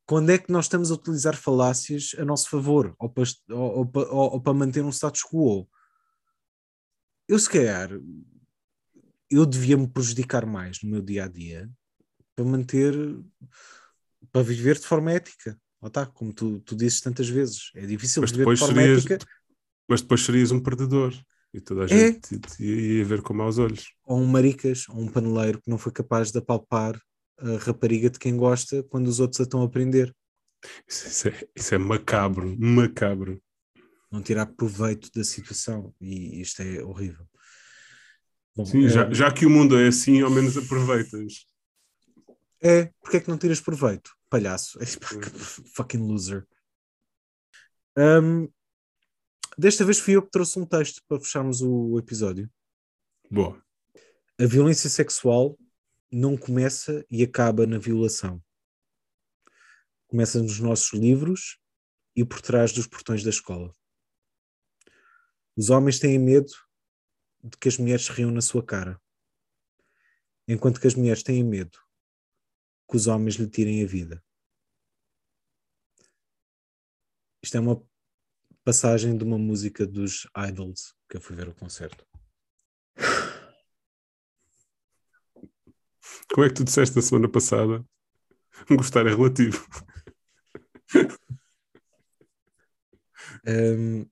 quando 0.06 0.30
é 0.30 0.38
que 0.38 0.52
nós 0.52 0.66
estamos 0.66 0.92
a 0.92 0.94
utilizar 0.94 1.36
falácias 1.36 2.16
a 2.18 2.24
nosso 2.24 2.50
favor 2.50 2.96
ou 3.00 3.10
para, 3.10 3.24
ou, 3.50 3.92
ou, 3.94 4.34
ou 4.34 4.42
para 4.42 4.54
manter 4.54 4.84
um 4.84 4.92
status 4.92 5.22
quo. 5.22 5.68
Eu, 7.28 7.40
se 7.40 7.50
calhar, 7.50 7.90
eu 9.30 9.46
devia 9.46 9.76
me 9.76 9.88
prejudicar 9.88 10.46
mais 10.46 10.82
no 10.84 10.90
meu 10.90 11.02
dia 11.02 11.26
a 11.26 11.28
dia 11.28 11.70
para 12.36 12.46
manter, 12.46 12.94
para 14.32 14.44
viver 14.44 14.76
de 14.76 14.86
forma 14.86 15.12
ética. 15.12 15.60
Ou 15.82 15.90
tá, 15.90 16.06
como 16.06 16.34
tu, 16.34 16.60
tu 16.62 16.76
dizes 16.76 17.02
tantas 17.02 17.28
vezes, 17.28 17.72
é 17.76 17.86
difícil 17.86 18.22
mas 18.22 18.32
viver 18.32 18.54
de 18.54 18.60
forma 18.60 18.82
serias, 18.82 19.06
ética. 19.06 19.28
Mas 19.88 20.02
depois 20.02 20.22
serias 20.22 20.52
um 20.52 20.60
perdedor. 20.60 21.14
E 21.56 21.62
toda 21.62 21.86
a 21.86 21.88
gente 21.88 22.36
é. 22.60 22.64
ia 22.64 23.06
ver 23.06 23.22
com 23.22 23.34
maus 23.34 23.58
olhos. 23.58 23.94
Ou 24.04 24.20
um 24.20 24.26
maricas, 24.26 24.90
ou 24.90 25.00
um 25.00 25.08
paneleiro 25.08 25.62
que 25.62 25.70
não 25.70 25.78
foi 25.78 25.90
capaz 25.90 26.30
de 26.30 26.38
apalpar 26.38 27.00
a 27.40 27.58
rapariga 27.60 28.10
de 28.10 28.20
quem 28.20 28.36
gosta 28.36 28.84
quando 28.84 29.08
os 29.08 29.22
outros 29.22 29.40
a 29.40 29.44
estão 29.44 29.62
a 29.62 29.66
aprender. 29.66 30.14
Isso, 30.86 31.08
isso, 31.08 31.28
é, 31.30 31.48
isso 31.56 31.74
é 31.74 31.78
macabro, 31.78 32.54
macabro. 32.60 33.42
Não 34.12 34.22
tirar 34.22 34.48
proveito 34.48 35.10
da 35.16 35.24
situação 35.24 35.96
e 36.02 36.42
isto 36.42 36.62
é 36.62 36.84
horrível. 36.84 37.26
Bom, 38.54 38.66
Sim, 38.66 38.86
é... 38.86 38.90
já, 38.90 39.10
já 39.10 39.32
que 39.32 39.46
o 39.46 39.50
mundo 39.50 39.80
é 39.80 39.88
assim, 39.88 40.22
ao 40.22 40.30
menos 40.30 40.58
aproveitas. 40.58 41.46
É, 42.62 42.92
porque 43.02 43.16
é 43.16 43.20
que 43.22 43.30
não 43.30 43.38
tiras 43.38 43.62
proveito? 43.62 44.12
Palhaço. 44.30 44.78
Fucking 45.74 46.06
loser. 46.06 46.46
Um, 47.98 48.50
Desta 49.58 49.86
vez 49.86 50.00
fui 50.00 50.16
eu 50.16 50.22
que 50.22 50.32
trouxe 50.32 50.60
um 50.60 50.66
texto 50.66 51.02
para 51.08 51.20
fecharmos 51.20 51.62
o 51.62 51.98
episódio. 51.98 52.52
Boa. 53.32 53.64
A 54.38 54.46
violência 54.46 54.90
sexual 54.90 55.58
não 56.12 56.36
começa 56.36 57.06
e 57.10 57.24
acaba 57.24 57.66
na 57.66 57.78
violação. 57.78 58.44
Começa 60.08 60.42
nos 60.42 60.60
nossos 60.60 60.92
livros 60.94 61.58
e 62.16 62.26
por 62.26 62.42
trás 62.42 62.74
dos 62.74 62.86
portões 62.86 63.24
da 63.24 63.30
escola. 63.30 63.74
Os 65.56 65.70
homens 65.70 66.00
têm 66.00 66.20
medo 66.20 66.52
de 67.42 67.58
que 67.58 67.70
as 67.70 67.78
mulheres 67.78 68.10
riam 68.10 68.32
na 68.32 68.42
sua 68.42 68.64
cara, 68.64 69.02
enquanto 70.48 70.82
que 70.82 70.88
as 70.88 70.96
mulheres 70.96 71.24
têm 71.24 71.44
medo 71.44 71.80
que 72.90 72.98
os 72.98 73.08
homens 73.08 73.36
lhe 73.36 73.50
tirem 73.50 73.84
a 73.84 73.88
vida. 73.88 74.24
Isto 77.42 77.58
é 77.58 77.60
uma 77.60 77.95
passagem 78.66 79.16
de 79.16 79.24
uma 79.24 79.38
música 79.38 79.86
dos 79.86 80.28
Idols, 80.36 80.96
que 81.08 81.18
eu 81.18 81.22
fui 81.22 81.36
ver 81.36 81.48
o 81.48 81.54
concerto. 81.54 82.04
Como 86.34 86.46
é 86.46 86.50
que 86.50 86.56
tu 86.56 86.64
disseste 86.64 86.96
na 86.96 87.02
semana 87.04 87.30
passada? 87.30 87.86
Gostar 88.68 89.06
é 89.06 89.10
relativo. 89.10 89.66
Um, 93.48 94.10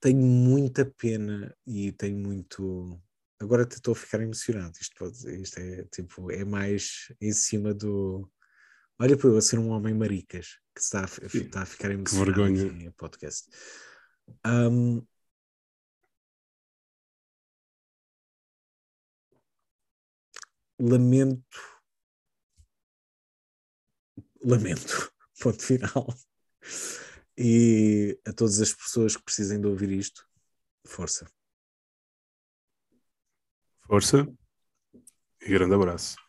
tenho 0.00 0.22
muita 0.22 0.86
pena 0.86 1.54
e 1.66 1.92
tenho 1.92 2.16
muito. 2.16 2.98
Agora 3.38 3.64
estou 3.64 3.92
a 3.92 3.96
ficar 3.96 4.22
emocionado. 4.22 4.72
Isto, 4.80 4.96
pode, 4.96 5.42
isto 5.42 5.58
é 5.58 5.84
tipo, 5.84 6.30
é 6.30 6.42
mais 6.44 7.12
em 7.20 7.32
cima 7.32 7.74
do 7.74 8.26
Olha 9.00 9.16
para 9.16 9.28
eu 9.28 9.36
a 9.36 9.40
ser 9.40 9.60
um 9.60 9.68
homem 9.68 9.94
maricas 9.94 10.58
que 10.74 10.80
está 10.80 11.02
a, 11.02 11.04
está 11.04 11.62
a 11.62 11.66
ficar 11.66 11.90
emocionado 11.92 12.32
que 12.32 12.40
vergonha. 12.42 12.84
em 12.84 12.90
podcast. 12.90 13.48
Um, 14.44 15.06
lamento. 20.80 21.46
Lamento. 24.44 25.12
Ponto 25.40 25.62
final. 25.62 26.06
E 27.36 28.18
a 28.26 28.32
todas 28.32 28.60
as 28.60 28.74
pessoas 28.74 29.16
que 29.16 29.22
precisem 29.22 29.60
de 29.60 29.68
ouvir 29.68 29.92
isto, 29.92 30.26
força. 30.84 31.30
Força 33.86 34.26
e 35.40 35.48
grande 35.48 35.74
abraço. 35.74 36.27